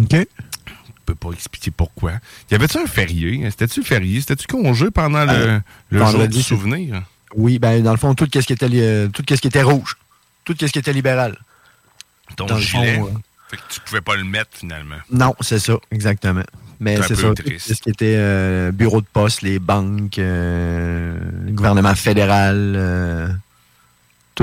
OK. 0.00 0.12
Je 0.12 0.92
peux 1.06 1.14
pas 1.14 1.30
expliquer 1.32 1.70
pourquoi. 1.72 2.12
Y 2.50 2.54
avait-tu 2.54 2.78
un 2.78 2.86
férié? 2.86 3.42
C'était-tu 3.50 3.82
férié? 3.82 4.20
C'était-tu 4.20 4.46
congé 4.46 4.90
pendant 4.90 5.24
le, 5.24 5.32
Euh, 5.32 5.60
le 5.90 5.98
jour 5.98 6.06
vendredi, 6.06 6.36
du 6.38 6.42
souvenir? 6.44 7.02
Oui, 7.34 7.58
ben 7.58 7.82
dans 7.82 7.90
le 7.92 7.96
fond, 7.96 8.14
tout 8.14 8.28
ce 8.32 8.38
qui 8.40 8.52
était, 8.52 8.68
li- 8.68 9.10
tout 9.12 9.24
ce 9.28 9.34
qui 9.40 9.46
était 9.48 9.62
rouge. 9.62 9.96
Tout 10.44 10.54
ce 10.58 10.66
qui 10.66 10.78
était 10.78 10.92
libéral. 10.92 11.36
Ton 12.36 12.46
Dans 12.46 12.54
le 12.56 12.60
gilet? 12.60 12.94
fond, 12.96 13.06
euh, 13.06 13.10
Fait 13.50 13.56
que 13.56 13.62
tu 13.68 13.80
pouvais 13.80 14.00
pas 14.00 14.14
le 14.16 14.22
mettre 14.24 14.50
finalement. 14.54 14.96
Non, 15.10 15.34
c'est 15.40 15.58
ça, 15.58 15.74
exactement. 15.90 16.44
Mais 16.78 16.96
C'est 17.02 17.16
ça, 17.16 17.34
triste. 17.34 17.66
tout 17.68 17.74
ce 17.74 17.82
qui 17.82 17.90
était 17.90 18.14
euh, 18.16 18.70
bureau 18.72 19.00
de 19.00 19.06
poste, 19.12 19.42
les 19.42 19.58
banques, 19.58 20.18
euh, 20.18 21.18
le 21.46 21.52
gouvernement 21.52 21.94
fédéral, 21.96 22.74
euh, 22.76 23.28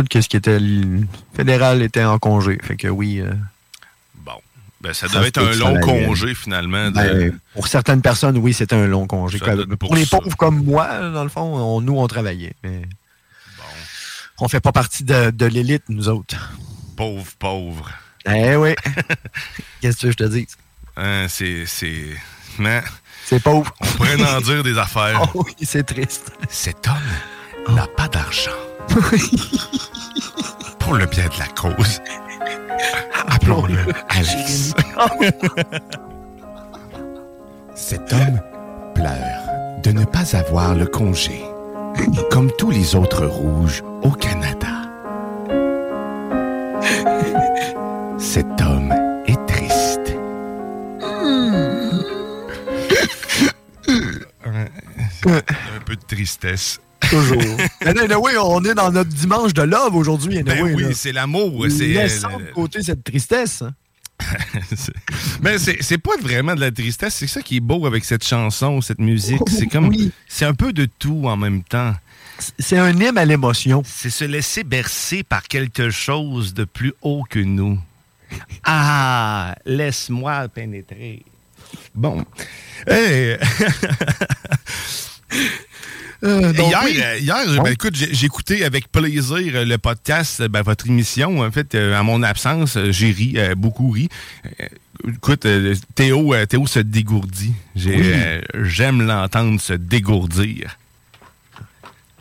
tout 0.04 0.22
ce 0.22 0.28
qui 0.30 0.38
était 0.38 0.60
fédéral 1.36 1.82
était 1.82 2.04
en 2.04 2.20
congé. 2.20 2.58
Fait 2.64 2.76
que 2.76 2.88
oui. 2.88 3.20
euh, 3.22 3.32
Bon. 4.16 4.34
Ben, 4.82 4.94
ça 4.94 5.08
Ça 5.08 5.18
devait 5.18 5.28
être 5.30 5.42
un 5.42 5.54
long 5.56 5.80
congé, 5.80 6.36
finalement. 6.36 6.88
de- 6.90 6.96
Ben, 6.96 7.40
pour 7.54 7.68
certaines 7.68 8.02
personnes, 8.02 8.38
oui, 8.38 8.54
c'était 8.54 8.76
un 8.76 8.88
long 8.88 9.08
congé. 9.08 9.40
Pour, 9.40 9.78
pour 9.80 9.96
les 9.96 10.06
ça. 10.06 10.18
pauvres 10.20 10.36
comme 10.38 10.64
moi, 10.64 11.10
dans 11.10 11.24
le 11.24 11.30
fond, 11.30 11.42
on- 11.56 11.82
nous, 11.82 11.98
on 11.98 12.08
travaillait. 12.08 12.54
Mais 12.64 12.82
on 14.40 14.48
fait 14.48 14.60
pas 14.60 14.72
partie 14.72 15.04
de, 15.04 15.32
de 15.32 15.46
l'élite, 15.46 15.84
nous 15.90 16.10
autres. 16.10 16.52
Pauvre, 16.96 17.26
pauvre. 17.40 17.90
Eh 18.30 18.56
oui. 18.56 18.76
Qu'est-ce 19.82 20.02
que 20.02 20.12
je 20.12 20.18
te 20.18 20.24
dis? 20.26 20.48
Hein, 20.96 21.26
c'est. 21.30 21.66
C'est. 21.66 22.04
Mais 22.60 22.84
C'est 23.26 23.42
pauvre. 23.42 23.74
on 23.80 23.86
pourrait 23.86 24.22
en 24.24 24.42
dire 24.42 24.64
des 24.64 24.78
affaires. 24.86 25.32
Oh 25.34 25.44
oui, 25.46 25.54
c'est 25.64 25.84
triste. 25.84 26.32
Cet 26.50 26.88
homme 26.88 27.76
n'a 27.76 27.88
pas 27.88 28.08
d'argent. 28.08 28.52
Pour 30.80 30.94
le 30.96 31.06
bien 31.06 31.26
de 31.26 31.40
la 31.40 31.48
cause. 31.48 32.02
Appelons-le 33.28 33.78
Alex. 34.10 34.74
Cet 37.76 38.14
homme 38.14 38.40
pleure 38.96 39.82
de 39.84 39.92
ne 39.92 40.06
pas 40.06 40.36
avoir 40.36 40.76
le 40.76 40.86
congé, 40.86 41.44
comme 42.32 42.52
tous 42.58 42.72
les 42.72 42.96
autres 42.96 43.26
rouges 43.26 43.84
au 44.02 44.12
Canada. 44.12 44.68
Cet 48.18 48.62
homme 48.62 48.94
est 49.28 49.46
triste. 49.48 50.16
Un 55.26 55.80
peu 55.86 55.96
de 55.96 56.06
tristesse. 56.08 56.80
Toujours. 57.10 57.42
Mais 57.82 58.00
anyway, 58.00 58.38
on 58.38 58.64
est 58.64 58.74
dans 58.74 58.92
notre 58.92 59.10
dimanche 59.10 59.54
de 59.54 59.62
love 59.62 59.96
aujourd'hui. 59.96 60.44
Ben 60.44 60.58
anyway, 60.58 60.74
oui, 60.74 60.84
là. 60.84 60.90
c'est 60.94 61.12
l'amour. 61.12 61.66
Laissons 61.66 62.28
euh, 62.40 62.46
de 62.46 62.52
côté 62.52 62.84
cette 62.84 63.04
tristesse. 63.04 63.62
hein. 63.62 63.74
Mais 65.42 65.58
c'est, 65.60 65.78
c'est 65.82 66.00
pas 66.00 66.18
vraiment 66.20 66.56
de 66.56 66.60
la 66.60 66.72
tristesse, 66.72 67.14
c'est 67.16 67.28
ça 67.28 67.42
qui 67.42 67.58
est 67.58 67.62
beau 67.62 67.86
avec 67.86 68.04
cette 68.04 68.26
chanson, 68.26 68.82
cette 68.82 69.00
musique. 69.00 69.42
C'est 69.48 69.68
comme. 69.68 69.90
Oui. 69.90 70.12
C'est 70.28 70.46
un 70.46 70.56
peu 70.56 70.74
de 70.74 70.88
tout 71.00 71.24
en 71.26 71.38
même 71.38 71.64
temps. 71.64 71.94
C'est 72.60 72.78
un 72.78 72.92
hymne 73.00 73.18
à 73.18 73.26
l'émotion. 73.26 73.84
C'est 73.86 74.10
se 74.10 74.26
laisser 74.26 74.64
bercer 74.64 75.24
par 75.24 75.44
quelque 75.44 75.90
chose 75.90 76.54
de 76.54 76.66
plus 76.66 76.94
haut 77.02 77.24
que 77.30 77.40
nous. 77.40 77.80
Ah, 78.64 79.56
laisse-moi 79.66 80.48
pénétrer. 80.50 81.24
Bon. 81.96 82.26
Hey. 82.88 83.38
Euh, 86.24 86.52
donc, 86.54 86.68
hier, 86.70 86.82
oui. 86.86 87.00
euh, 87.04 87.18
hier 87.20 87.64
ben, 87.64 87.72
écoute, 87.72 87.94
j'ai 87.96 88.26
écouté 88.26 88.66
avec 88.66 88.92
plaisir 88.92 89.38
euh, 89.54 89.66
le 89.66 89.78
podcast, 89.78 90.42
euh, 90.42 90.48
ben, 90.48 90.62
votre 90.64 90.88
émission. 90.88 91.42
En 91.42 91.52
fait, 91.52 91.76
euh, 91.76 91.96
à 91.98 92.02
mon 92.04 92.24
absence, 92.24 92.76
euh, 92.78 92.92
j'ai 92.92 93.12
ri, 93.12 93.34
euh, 93.38 93.54
beaucoup 93.56 93.90
ri. 93.92 94.10
Euh, 94.62 94.66
écoute, 95.14 95.46
euh, 95.46 95.76
Théo, 95.94 96.34
euh, 96.34 96.46
Théo 96.48 96.66
se 96.66 96.80
dégourdit. 96.80 97.54
Oui. 97.76 97.92
euh, 97.96 98.42
J'aime 98.64 99.06
l'entendre 99.06 99.62
se 99.62 99.74
dégourdir. 99.74 100.78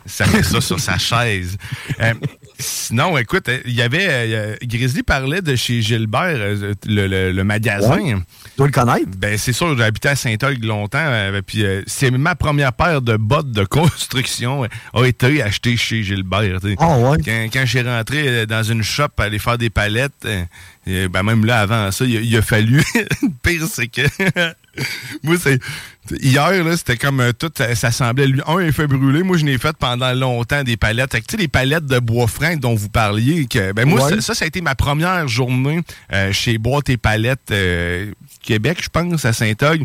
Ça 0.05 0.25
fait 0.25 0.43
ça 0.43 0.61
sur 0.61 0.79
sa 0.79 0.97
chaise. 0.99 1.57
Euh, 1.99 2.13
sinon, 2.59 3.17
écoute, 3.17 3.49
euh, 3.49 3.59
il 3.65 3.73
y 3.73 3.81
avait. 3.81 4.07
euh, 4.09 4.55
Grizzly 4.63 5.03
parlait 5.03 5.41
de 5.41 5.55
chez 5.55 5.81
Gilbert, 5.81 6.37
euh, 6.37 6.73
le, 6.85 7.07
le- 7.07 7.31
le 7.31 7.43
magasin. 7.43 7.99
Ouais. 7.99 8.15
Tu 8.57 8.63
dois 8.63 8.67
le 8.67 8.71
connaître. 8.73 9.11
Ben, 9.19 9.37
c'est 9.37 9.53
sûr, 9.53 9.77
j'ai 9.77 9.83
habité 9.83 10.09
à 10.09 10.15
Saint-Eugle 10.15 10.65
longtemps. 10.65 10.97
euh, 10.99 11.41
puis 11.45 11.63
euh, 11.63 11.83
c'est 11.85 12.09
ma 12.09 12.33
première 12.33 12.73
paire 12.73 13.03
de 13.03 13.15
bottes 13.15 13.51
de 13.51 13.63
construction 13.69 14.63
euh, 14.63 14.67
a 14.95 15.05
été 15.05 15.43
achetée 15.43 15.77
chez 15.77 16.01
Gilbert. 16.01 16.57
Ah 16.79 16.97
ouais? 16.97 17.17
Quand, 17.23 17.47
quand 17.53 17.63
j'ai 17.67 17.83
rentré 17.83 18.47
dans 18.47 18.63
une 18.63 18.81
shop 18.81 19.09
à 19.19 19.23
aller 19.25 19.37
faire 19.37 19.59
des 19.59 19.69
palettes, 19.69 20.27
ben 20.87 21.21
même 21.23 21.45
là, 21.45 21.59
avant 21.59 21.91
ça, 21.91 22.03
il, 22.05 22.17
a- 22.17 22.21
il 22.21 22.35
a 22.35 22.41
fallu. 22.41 22.81
Le 23.21 23.29
pire, 23.43 23.67
c'est 23.69 23.87
que. 23.89 24.01
Moi, 25.23 25.35
c'est. 25.39 25.59
Hier, 26.21 26.63
là, 26.63 26.77
c'était 26.77 26.97
comme 26.97 27.19
euh, 27.19 27.31
tout, 27.33 27.51
ça, 27.57 27.73
ça 27.75 27.91
semblait 27.91 28.27
lui. 28.27 28.41
Un 28.47 28.59
effet 28.59 28.87
brûlé. 28.87 29.23
Moi, 29.23 29.37
je 29.37 29.45
n'ai 29.45 29.57
fait 29.57 29.75
pendant 29.77 30.13
longtemps 30.13 30.63
des 30.63 30.77
palettes. 30.77 31.11
Tu 31.11 31.21
sais, 31.29 31.37
les 31.37 31.47
palettes 31.47 31.85
de 31.85 31.99
bois 31.99 32.27
franc 32.27 32.55
dont 32.55 32.75
vous 32.75 32.89
parliez, 32.89 33.45
que, 33.47 33.71
ben 33.73 33.85
moi, 33.87 34.03
Ouais. 34.05 34.15
ça, 34.15 34.21
ça, 34.21 34.33
ça 34.35 34.45
a 34.45 34.47
été 34.47 34.61
ma 34.61 34.75
première 34.75 35.27
journée 35.27 35.81
euh, 36.13 36.31
chez 36.31 36.57
Boîte 36.57 36.89
et 36.89 36.97
Palettes 36.97 37.51
euh, 37.51 38.11
Québec, 38.43 38.79
je 38.81 38.89
pense, 38.89 39.25
à 39.25 39.33
Saint-Og. 39.33 39.83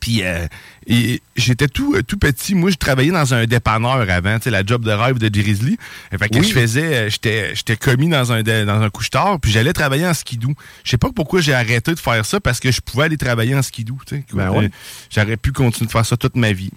Puis 0.00 0.22
euh, 0.24 0.46
et 0.88 1.22
j'étais 1.36 1.68
tout, 1.68 1.94
euh, 1.94 2.02
tout 2.02 2.16
petit. 2.18 2.54
Moi, 2.54 2.70
je 2.70 2.76
travaillais 2.76 3.12
dans 3.12 3.34
un 3.34 3.46
dépanneur 3.46 4.08
avant, 4.10 4.36
tu 4.38 4.44
sais, 4.44 4.50
la 4.50 4.64
job 4.64 4.84
de 4.84 4.90
rêve 4.90 5.18
de 5.18 5.28
Grizzly. 5.28 5.78
Fait 6.18 6.28
que 6.28 6.38
Oui. 6.38 6.46
je 6.48 6.52
faisais, 6.52 6.94
euh, 6.96 7.08
j'étais, 7.08 7.54
j'étais 7.54 7.76
commis 7.76 8.08
dans 8.08 8.32
un, 8.32 8.42
dé- 8.42 8.64
dans 8.64 8.80
un 8.80 8.90
couche-tard, 8.90 9.38
puis 9.40 9.50
j'allais 9.52 9.72
travailler 9.72 10.06
en 10.06 10.12
skidoo. 10.14 10.52
Je 10.84 10.90
sais 10.90 10.98
pas 10.98 11.10
pourquoi 11.14 11.40
j'ai 11.40 11.54
arrêté 11.54 11.94
de 11.94 12.00
faire 12.00 12.24
ça, 12.26 12.40
parce 12.40 12.58
que 12.60 12.70
je 12.72 12.80
pouvais 12.80 13.04
aller 13.04 13.16
travailler 13.16 13.54
en 13.56 13.62
sais. 13.62 14.24
Ben 14.32 14.50
ouais. 14.50 14.70
J'aurais 15.10 15.36
pu 15.36 15.52
continuer 15.52 15.86
de 15.86 15.92
faire 15.92 16.04
ça 16.06 16.16
toute 16.16 16.36
ma 16.36 16.52
vie. 16.52 16.70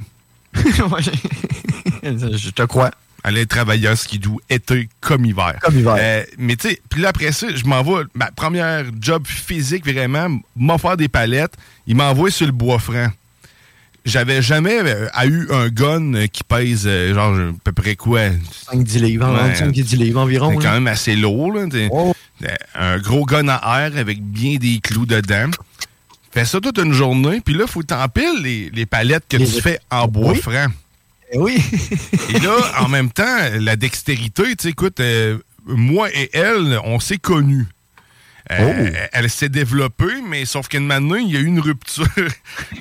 je 2.03 2.49
te 2.51 2.63
crois. 2.63 2.91
Aller 3.23 3.45
travailler 3.45 3.89
en 3.89 3.95
skidoo, 3.95 4.39
été 4.49 4.87
comme 5.01 5.25
hiver. 5.25 5.55
Comme 5.61 5.77
hiver. 5.79 5.95
Euh, 5.99 6.23
mais 6.37 6.55
tu 6.55 6.69
sais, 6.69 6.81
puis 6.89 7.01
là, 7.01 7.09
après 7.09 7.31
ça, 7.33 7.47
je 7.53 7.65
m'envoie, 7.65 8.03
ma 8.13 8.31
première 8.31 8.85
job 8.99 9.23
physique, 9.27 9.85
vraiment, 9.85 10.39
m'a 10.55 10.77
faire 10.77 10.95
des 10.95 11.09
palettes, 11.09 11.53
il 11.85 11.95
m'envoie 11.97 12.31
sur 12.31 12.45
le 12.45 12.53
bois 12.53 12.79
franc. 12.79 13.07
J'avais 14.05 14.41
jamais 14.41 14.79
euh, 14.81 15.07
eu 15.25 15.47
un 15.51 15.67
gun 15.67 16.27
qui 16.27 16.43
pèse, 16.45 16.83
euh, 16.87 17.13
genre, 17.13 17.35
à 17.37 17.51
peu 17.63 17.73
près 17.73 17.95
quoi? 17.97 18.21
5-10 18.73 18.99
livres, 19.01 19.25
hein, 19.25 19.47
Ouais. 19.49 19.55
5 19.55 19.71
10 19.71 19.95
livres 19.97 20.21
environ. 20.21 20.51
C'est 20.51 20.55
là. 20.55 20.69
quand 20.69 20.73
même 20.75 20.87
assez 20.87 21.15
lourd, 21.17 21.51
là. 21.53 21.65
Oh. 21.91 22.13
Un 22.73 22.97
gros 22.99 23.25
gun 23.25 23.49
à 23.49 23.81
air 23.85 23.97
avec 23.97 24.23
bien 24.23 24.55
des 24.55 24.79
clous 24.79 25.05
dedans. 25.05 25.51
Fais 26.31 26.45
ça 26.45 26.61
toute 26.61 26.77
une 26.77 26.93
journée, 26.93 27.41
puis 27.43 27.53
là, 27.55 27.65
faut 27.67 27.83
t'empiler 27.83 28.27
les, 28.41 28.69
les 28.73 28.85
palettes 28.85 29.25
que 29.27 29.35
Les- 29.37 29.45
tu 29.45 29.61
fais 29.61 29.79
en 29.91 30.07
bois 30.07 30.31
Oui. 30.31 30.39
franc. 30.39 30.67
Eh 31.31 31.37
oui. 31.37 31.63
Et 32.29 32.39
là, 32.39 32.55
en 32.79 32.89
même 32.89 33.11
temps, 33.11 33.37
la 33.59 33.75
dextérité, 33.75 34.43
tu 34.55 34.55
sais, 34.63 34.69
écoute, 34.69 34.99
euh, 34.99 35.37
moi 35.65 36.09
et 36.13 36.29
elle, 36.33 36.79
on 36.83 36.99
s'est 36.99 37.17
connus. 37.19 37.67
Euh, 38.51 38.91
Elle 39.11 39.29
s'est 39.29 39.49
développée, 39.49 40.21
mais 40.27 40.45
sauf 40.45 40.67
qu'une 40.67 40.87
manée, 40.87 41.19
il 41.19 41.31
y 41.31 41.37
a 41.37 41.39
eu 41.39 41.45
une 41.45 41.59
rupture. 41.59 42.07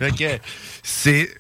c'est. 0.83 1.31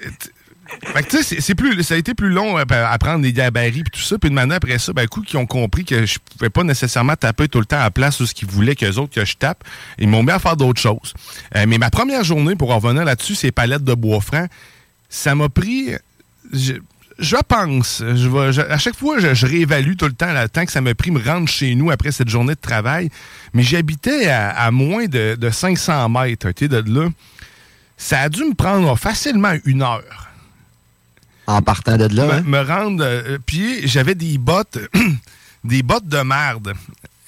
C'est- 1.22 1.54
plus, 1.54 1.82
ça 1.82 1.94
a 1.94 1.96
été 1.96 2.12
plus 2.12 2.28
long 2.28 2.58
à 2.58 2.98
prendre 2.98 3.22
des 3.22 3.32
gabarits 3.32 3.80
et 3.80 3.84
tout 3.84 4.00
ça. 4.02 4.18
Puis 4.18 4.28
une 4.28 4.34
manée 4.34 4.54
après 4.54 4.78
ça, 4.78 4.92
ben, 4.92 5.06
coup, 5.06 5.22
qui 5.22 5.38
ont 5.38 5.46
compris 5.46 5.86
que 5.86 6.04
je 6.04 6.18
pouvais 6.18 6.50
pas 6.50 6.62
nécessairement 6.62 7.16
taper 7.16 7.48
tout 7.48 7.58
le 7.58 7.64
temps 7.64 7.78
à 7.78 7.84
la 7.84 7.90
place 7.90 8.20
où 8.20 8.26
ce 8.26 8.34
qu'ils 8.34 8.48
voulaient 8.48 8.76
qu'eux 8.76 8.96
autres 8.96 9.14
que 9.14 9.24
je 9.24 9.34
tape. 9.36 9.64
Ils 9.98 10.08
m'ont 10.08 10.22
mis 10.22 10.30
à 10.30 10.38
faire 10.38 10.58
d'autres 10.58 10.80
choses. 10.80 11.14
Euh, 11.56 11.64
mais 11.66 11.78
ma 11.78 11.88
première 11.88 12.22
journée, 12.22 12.54
pour 12.54 12.70
en 12.70 12.78
revenir 12.80 13.06
là-dessus, 13.06 13.34
ces 13.34 13.50
palettes 13.50 13.84
de 13.84 13.94
bois 13.94 14.20
franc, 14.20 14.46
ça 15.08 15.34
m'a 15.34 15.48
pris. 15.48 15.92
Je, 16.52 16.74
je 17.18 17.36
pense. 17.46 18.02
Je 18.06 18.28
vais, 18.28 18.52
je- 18.52 18.60
à 18.60 18.78
chaque 18.78 18.96
fois, 18.96 19.18
je, 19.18 19.34
je 19.34 19.46
réévalue 19.46 19.94
tout 19.96 20.06
le 20.06 20.12
temps 20.12 20.32
le 20.32 20.48
temps 20.48 20.64
que 20.64 20.72
ça 20.72 20.80
m'a 20.80 20.94
pris 20.94 21.10
me 21.10 21.20
rendre 21.22 21.48
chez 21.48 21.74
nous 21.74 21.90
après 21.90 22.12
cette 22.12 22.28
journée 22.28 22.54
de 22.54 22.60
travail. 22.60 23.10
Mais 23.54 23.62
j'habitais 23.62 24.28
à, 24.28 24.50
à 24.50 24.70
moins 24.70 25.06
de, 25.06 25.34
de 25.34 25.50
500 25.50 26.08
mètres 26.08 26.50
ok, 26.50 26.64
de 26.64 26.84
là. 27.00 27.08
Ça 27.96 28.20
a 28.20 28.28
dû 28.28 28.44
me 28.44 28.54
prendre 28.54 28.96
facilement 28.96 29.54
une 29.64 29.82
heure. 29.82 30.28
En 31.46 31.62
partant 31.62 31.96
de 31.96 32.06
là. 32.14 32.26
Me, 32.26 32.32
hein? 32.32 32.42
me 32.46 32.60
rendre. 32.60 33.04
euh, 33.04 33.38
puis 33.44 33.86
j'avais 33.88 34.14
des 34.14 34.38
bottes, 34.38 34.78
des 35.64 35.82
bottes 35.82 36.06
de 36.06 36.18
merde. 36.18 36.74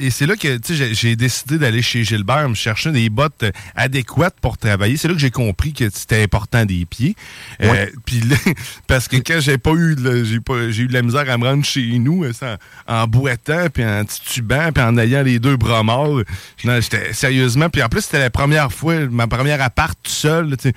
Et 0.01 0.11
c'est 0.11 0.27
là 0.27 0.35
que 0.37 0.59
j'ai- 0.69 1.17
décidé 1.17 1.59
d'aller 1.59 1.83
chez 1.83 2.03
Gilbert 2.05 2.49
me 2.49 2.55
chercher 2.55 2.91
des 2.91 3.11
bottes 3.11 3.43
euh, 3.43 3.51
adéquates 3.77 4.37
pour 4.41 4.57
travailler. 4.59 4.97
C'est 4.97 5.09
là 5.09 5.15
que 5.15 5.21
j'ai 5.21 5.31
compris 5.31 5.73
que 5.73 5.89
c'était 5.91 6.23
important 6.23 6.65
des 6.65 6.87
pieds. 6.87 7.15
Euh. 7.63 7.87
Puis 8.07 8.23
parce 8.87 9.07
que 9.09 9.17
quand 9.17 9.41
j'ai 9.41 9.59
pas 9.59 9.73
eu 9.73 9.95
de- 9.97 10.25
j'ai 10.25 10.41
pas 10.41 10.71
j'ai 10.71 10.85
eu 10.85 10.87
de 10.87 10.93
la 10.95 11.03
misère 11.03 11.29
à 11.29 11.37
me 11.39 11.45
rendre 11.47 11.65
chez 11.65 11.99
nous 11.99 12.25
euh, 12.25 12.33
ça, 12.33 12.57
en, 12.89 12.95
en 13.03 13.07
boitant 13.07 13.67
puis 13.73 13.85
en 13.85 14.05
titubant 14.05 14.73
puis 14.73 14.83
en 14.83 14.97
ayant 14.99 15.23
les 15.23 15.39
deux 15.39 15.57
bras 15.57 15.83
morts. 15.83 16.23
Non, 16.65 16.81
j'étais 16.81 17.13
sérieusement 17.13 17.69
puis 17.69 17.83
en 17.83 17.89
plus 17.89 18.01
c'était 18.03 18.19
la 18.21 18.31
première 18.31 18.73
fois 18.73 19.07
ma 19.11 19.27
première 19.27 19.61
appart 19.63 19.99
tout 20.03 20.11
seul, 20.11 20.51
là, 20.51 20.57
tu 20.57 20.69
sais. 20.71 20.75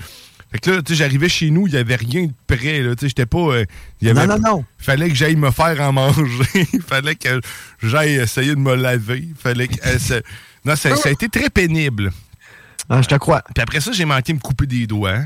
Fait 0.54 0.60
que 0.60 0.70
là, 0.72 0.82
tu 0.84 0.94
sais, 0.94 1.00
j'arrivais 1.00 1.28
chez 1.30 1.50
nous, 1.50 1.68
il 1.68 1.74
y 1.74 1.78
avait 1.78 1.96
rien 1.96 2.28
de 2.28 2.34
prêt, 2.48 2.82
là, 2.82 2.96
tu 2.96 3.02
sais, 3.02 3.08
j'étais 3.10 3.26
pas... 3.26 3.40
euh, 3.40 3.66
il 4.02 4.08
y 4.08 4.12
avait 4.12 4.28
Non, 4.28 4.38
non, 4.38 4.50
non. 4.58 4.66
fallait 4.78 5.10
que 5.10 5.16
j'aille 5.16 5.36
me 5.36 5.50
faire 5.52 5.82
en 5.82 5.92
manger. 5.92 6.68
Il 6.74 6.82
fallait 6.88 7.16
que 7.16 7.42
j'aille 7.82 8.14
essayer 8.16 8.52
de 8.56 8.60
me 8.60 8.76
laver. 8.76 9.28
fallait 9.38 9.68
que, 9.68 9.76
euh, 9.88 9.98
ça- 9.98 10.22
non, 10.64 10.76
ça, 10.76 10.96
ça 10.96 11.10
a 11.10 11.12
été 11.12 11.28
très 11.28 11.50
pénible. 11.50 12.12
Ah, 12.88 13.02
je 13.02 13.08
te 13.08 13.16
crois. 13.16 13.42
Puis 13.54 13.62
après 13.64 13.80
ça, 13.82 13.92
j'ai 13.94 14.06
manqué 14.06 14.32
de 14.34 14.38
me 14.38 14.42
couper 14.42 14.68
des 14.68 14.86
doigts. 14.88 15.22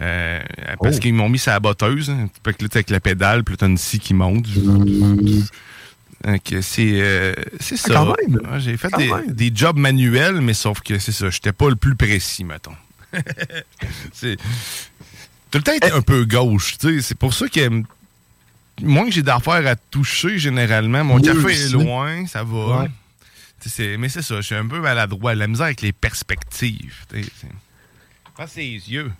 euh, 0.00 0.40
parce 0.82 0.96
Oh. 0.96 0.98
qu'ils 0.98 1.14
m'ont 1.14 1.28
mis 1.28 1.38
sa 1.38 1.60
botteuse. 1.60 2.10
hein. 2.10 2.28
Fait 2.44 2.52
que 2.54 2.64
là, 2.64 2.68
t'es 2.68 2.78
avec 2.78 2.90
la 2.90 2.98
pédale, 3.00 3.44
puis 3.44 3.52
là, 3.52 3.58
t'as 3.58 3.66
une 3.68 3.78
scie 3.78 4.00
qui 4.00 4.12
monte. 4.12 4.46
Donc, 6.24 6.54
c'est 6.62 7.00
euh, 7.02 7.34
c'est 7.60 7.76
ça. 7.76 8.02
Ouais, 8.04 8.14
J'ai 8.58 8.76
fait 8.76 8.88
des, 8.96 9.10
des 9.28 9.52
jobs 9.54 9.76
manuels, 9.76 10.40
mais 10.40 10.54
sauf 10.54 10.80
que 10.80 10.98
c'est 10.98 11.12
ça. 11.12 11.28
J'étais 11.30 11.52
pas 11.52 11.68
le 11.68 11.76
plus 11.76 11.94
précis, 11.94 12.44
mettons. 12.44 12.72
c'est 14.12 14.36
tout 15.50 15.58
le 15.58 15.62
temps 15.62 15.72
été 15.72 15.90
un 15.92 16.02
peu 16.02 16.24
gauche. 16.24 16.76
tu 16.78 16.96
sais. 16.96 17.02
C'est 17.02 17.18
pour 17.18 17.32
ça 17.34 17.48
que 17.48 17.82
moins 18.82 19.04
que 19.06 19.12
j'ai 19.12 19.22
d'affaires 19.22 19.66
à 19.66 19.76
toucher 19.76 20.38
généralement, 20.38 21.04
mon 21.04 21.16
Oui, 21.16 21.22
café 21.22 21.52
est 21.52 21.68
loin, 21.70 22.26
ça 22.26 22.42
va. 22.42 22.82
Ouais. 22.82 22.90
C'est- 23.66 23.96
mais 23.96 24.08
c'est 24.10 24.20
ça, 24.22 24.36
je 24.36 24.42
suis 24.42 24.54
un 24.54 24.66
peu 24.66 24.80
maladroit. 24.80 25.34
La 25.34 25.46
misère 25.46 25.66
avec 25.66 25.80
les 25.80 25.92
perspectives. 25.92 26.96
pense 28.36 28.56
les 28.56 28.64
yeux. 28.90 29.10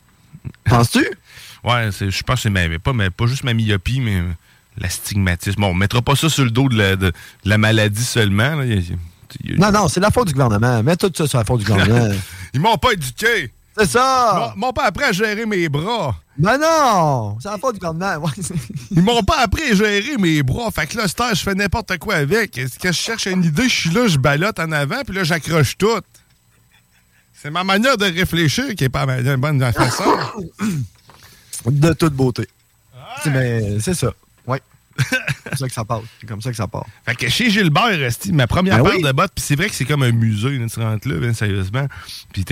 Penses-tu? 0.64 1.06
Ouais, 1.64 1.88
je 1.98 2.22
pense 2.24 2.36
que 2.36 2.42
c'est 2.42 2.50
ma- 2.50 2.78
pas, 2.78 2.92
mais 2.92 3.08
pas 3.08 3.24
juste 3.26 3.42
ma 3.42 3.54
myopie, 3.54 3.98
mais 4.00 4.16
euh, 4.20 4.28
l'astigmatisme. 4.76 5.58
Bon, 5.62 5.68
on 5.68 5.74
mettra 5.74 6.02
pas 6.02 6.14
ça 6.14 6.28
sur 6.28 6.44
le 6.44 6.50
dos 6.50 6.68
de 6.68 6.76
la, 6.76 6.94
de- 6.96 7.06
de 7.06 7.12
la 7.48 7.56
maladie 7.56 8.04
seulement. 8.04 8.56
là. 8.56 8.66
Il 8.66 8.74
y 8.74 8.76
a- 8.76 8.82
il 9.44 9.50
y 9.52 9.54
a- 9.54 9.56
Non, 9.56 9.72
non, 9.72 9.88
c'est 9.88 10.00
la 10.00 10.10
faute 10.10 10.26
du 10.28 10.34
gouvernement. 10.34 10.82
Mets 10.82 10.96
tout 10.98 11.10
ça 11.16 11.26
sur 11.26 11.38
la 11.38 11.44
faute 11.46 11.60
du 11.60 11.64
gouvernement. 11.66 12.14
Ils 12.52 12.60
m'ont 12.60 12.76
pas 12.76 12.92
éduqué. 12.92 13.50
C'est 13.76 13.86
ça! 13.90 14.52
Ils 14.56 14.60
m'ont- 14.60 14.72
pas 14.72 14.84
appris 14.84 15.04
à 15.04 15.12
gérer 15.12 15.46
mes 15.46 15.68
bras. 15.68 16.16
Non, 16.38 16.58
non! 16.58 17.38
C'est 17.40 17.48
la 17.48 17.58
faute 17.58 17.74
du 17.74 17.80
gouvernement. 17.80 18.28
Ils 18.90 19.02
m'ont 19.02 19.22
pas 19.22 19.38
appris 19.40 19.70
à 19.70 19.74
gérer 19.74 20.16
mes 20.18 20.42
bras. 20.42 20.70
Fait 20.70 20.86
que 20.86 20.96
là, 20.96 21.06
je 21.06 21.40
fais 21.42 21.54
n'importe 21.54 21.96
quoi 21.98 22.16
avec. 22.16 22.58
Est-ce 22.58 22.78
que 22.78 22.88
je 22.88 22.92
cherche 22.98 23.26
une 23.26 23.44
idée? 23.44 23.68
Je 23.68 23.74
suis 23.74 23.90
là, 23.90 24.06
je 24.08 24.18
balotte 24.18 24.58
en 24.58 24.72
avant, 24.72 25.02
puis 25.06 25.14
là, 25.14 25.22
j'accroche 25.24 25.76
tout. 25.78 26.00
C'est 27.40 27.50
ma 27.50 27.62
manière 27.62 27.96
de 27.96 28.04
réfléchir 28.06 28.74
qui 28.74 28.84
est 28.84 28.88
pas 28.88 29.06
ma- 29.06 29.36
bonne 29.36 29.60
façon. 29.72 30.04
de 31.66 31.92
toute 31.92 32.14
beauté. 32.14 32.48
Mais 33.26 33.78
c'est 33.80 33.94
ça. 33.94 34.12
Oui. 34.46 34.58
C'est 34.98 35.44
comme 35.50 35.56
ça 35.58 35.66
que 35.68 35.72
ça 35.74 35.84
passe. 35.84 36.02
C'est 36.20 36.26
comme 36.26 36.40
ça 36.42 36.50
que 36.50 36.56
ça 36.56 36.68
part. 36.68 36.86
Fait 37.04 37.14
que 37.14 37.28
chez 37.28 37.50
Gilbert, 37.50 37.98
resti 37.98 38.32
ma 38.32 38.46
première 38.46 38.78
Ben 38.78 38.84
paire 38.84 38.94
oui. 38.96 39.02
de 39.02 39.12
bottes, 39.12 39.32
puis 39.34 39.44
c'est 39.44 39.56
vrai 39.56 39.68
que 39.68 39.74
c'est 39.74 39.84
comme 39.84 40.02
un 40.02 40.12
musée, 40.12 40.60
tu 40.72 40.80
rentres 40.80 41.08
là, 41.08 41.16
ben, 41.16 41.34
sérieusement. 41.34 41.86
Puis 42.32 42.44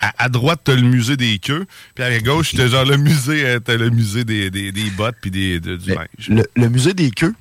à, 0.00 0.24
à 0.24 0.28
droite, 0.28 0.60
t'as 0.64 0.74
le 0.74 0.82
musée 0.82 1.16
des 1.16 1.38
queues, 1.38 1.66
puis 1.94 2.04
à 2.04 2.18
gauche, 2.20 2.54
t'as 2.54 2.68
genre 2.68 2.84
le 2.84 2.96
musée, 2.96 3.44
euh, 3.46 3.60
t'as 3.60 3.76
le 3.76 3.90
musée 3.90 4.24
des, 4.24 4.50
des, 4.50 4.72
des 4.72 4.90
bottes 4.90 5.16
puis 5.20 5.30
des, 5.30 5.60
de- 5.60 5.76
du 5.76 5.90
linge. 5.90 6.06
le, 6.28 6.44
le 6.54 6.68
musée 6.68 6.94
des 6.94 7.10
queues, 7.10 7.34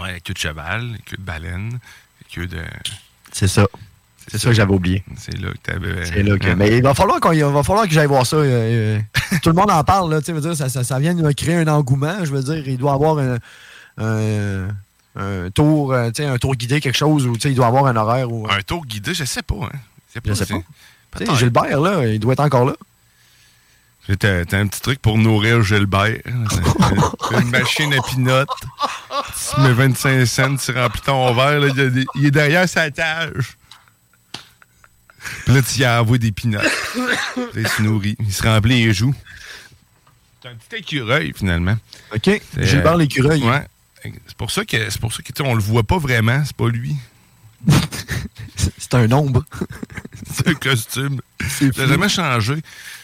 Ouais, 0.00 0.12
la 0.12 0.20
queue 0.20 0.34
de 0.34 0.38
cheval, 0.38 0.92
la 0.92 0.98
queue 0.98 1.16
de 1.16 1.22
baleine, 1.22 1.72
la 1.72 2.28
queue 2.34 2.46
de... 2.46 2.58
c'est 3.32 3.48
ça. 3.48 3.66
C'est 4.28 4.38
ça 4.38 4.48
que 4.48 4.54
j'avais 4.54 4.72
oublié. 4.74 5.04
C'est 5.16 5.36
là 5.38 5.48
que 5.52 5.58
t'avais... 5.62 6.04
C'est 6.04 6.22
là 6.22 6.36
que. 6.36 6.48
Hein? 6.48 6.56
Mais 6.56 6.78
il 6.78 6.82
va 6.82 6.94
falloir, 6.94 7.20
qu'on, 7.20 7.32
il 7.32 7.44
va 7.44 7.62
falloir 7.62 7.86
que 7.86 7.92
j'aille 7.92 8.08
voir 8.08 8.26
ça. 8.26 8.36
euh, 8.36 8.98
euh. 8.98 8.98
tout 9.42 9.50
le 9.50 9.54
monde 9.54 9.70
en 9.70 9.84
parle, 9.84 10.10
là. 10.12 10.20
Tu 10.20 10.32
veux 10.32 10.40
dire, 10.40 10.56
ça, 10.56 10.68
ça, 10.68 10.82
ça 10.82 10.98
vient 10.98 11.14
de 11.14 11.32
créer 11.32 11.54
un 11.56 11.68
engouement. 11.68 12.24
Je 12.24 12.32
veux 12.32 12.42
dire, 12.42 12.66
il 12.66 12.76
doit 12.76 12.92
avoir 12.94 13.18
un, 13.18 13.36
un, 13.98 14.68
un 15.16 15.50
tour, 15.50 15.92
euh, 15.92 16.10
tu 16.10 16.22
sais, 16.22 16.28
un 16.28 16.38
tour 16.38 16.54
guidé, 16.56 16.80
quelque 16.80 16.96
chose, 16.96 17.26
ou 17.26 17.36
il 17.44 17.54
doit 17.54 17.66
avoir 17.66 17.86
un 17.86 17.96
horaire. 17.96 18.30
Ou, 18.30 18.46
Un 18.50 18.62
tour 18.62 18.84
guidé, 18.84 19.14
je 19.14 19.24
sais 19.24 19.42
pas, 19.42 19.54
hein. 19.62 19.78
je 20.24 20.34
sais 20.34 20.46
pas. 20.46 20.60
Tu 21.18 21.26
sais. 21.26 21.36
Gilbert, 21.36 21.80
là, 21.80 22.06
il 22.06 22.18
doit 22.18 22.32
être 22.32 22.40
encore 22.40 22.64
là. 22.64 22.74
T'as 24.18 24.44
t'as 24.44 24.58
un 24.58 24.68
petit 24.68 24.80
truc 24.80 25.00
pour 25.00 25.18
nourrir 25.18 25.62
Gilbert. 25.62 26.18
Une 27.32 27.50
machine 27.50 27.92
à 27.92 28.02
pinottes. 28.02 28.48
Tu 29.54 29.60
mets 29.60 29.72
25 29.72 30.24
cents, 30.26 30.56
tu 30.56 30.70
remplis 30.72 31.00
ton 31.00 31.34
verre. 31.34 31.58
là, 31.58 31.68
il, 32.14 32.26
est 32.26 32.30
derrière 32.30 32.68
sa 32.68 32.90
cage. 32.90 33.56
Puis 35.44 35.54
là, 35.54 35.62
tu 35.62 35.80
y 35.80 35.86
envoies 35.86 36.18
des 36.18 36.32
pinottes. 36.32 36.64
Il 37.54 37.66
se 37.68 37.82
nourrit. 37.82 38.16
Il 38.20 38.32
se 38.32 38.42
remplit 38.42 38.84
les 38.84 38.92
joues. 38.92 39.14
C'est 40.42 40.48
un 40.48 40.54
petit 40.54 40.76
écureuil, 40.76 41.32
finalement. 41.36 41.76
OK. 42.14 42.40
Gilbert 42.58 42.94
euh, 42.94 42.98
l'écureuil. 42.98 43.42
Ouais. 43.42 43.66
C'est 44.26 44.36
pour 44.36 44.50
ça 44.50 44.64
que 44.64 44.90
c'est 44.90 45.00
pour 45.00 45.12
ça 45.12 45.22
que 45.22 45.42
on 45.42 45.54
le 45.54 45.60
voit 45.60 45.82
pas 45.82 45.98
vraiment, 45.98 46.42
c'est 46.44 46.56
pas 46.56 46.68
lui. 46.68 46.96
C'est 48.78 48.94
un 48.94 49.10
ombre. 49.12 49.44
C'est 50.32 50.48
un 50.48 50.54
costume. 50.54 51.20
C'est 51.48 51.74
Ça 51.74 51.82
n'a 51.82 51.88
jamais 51.88 52.08
changé. 52.08 52.54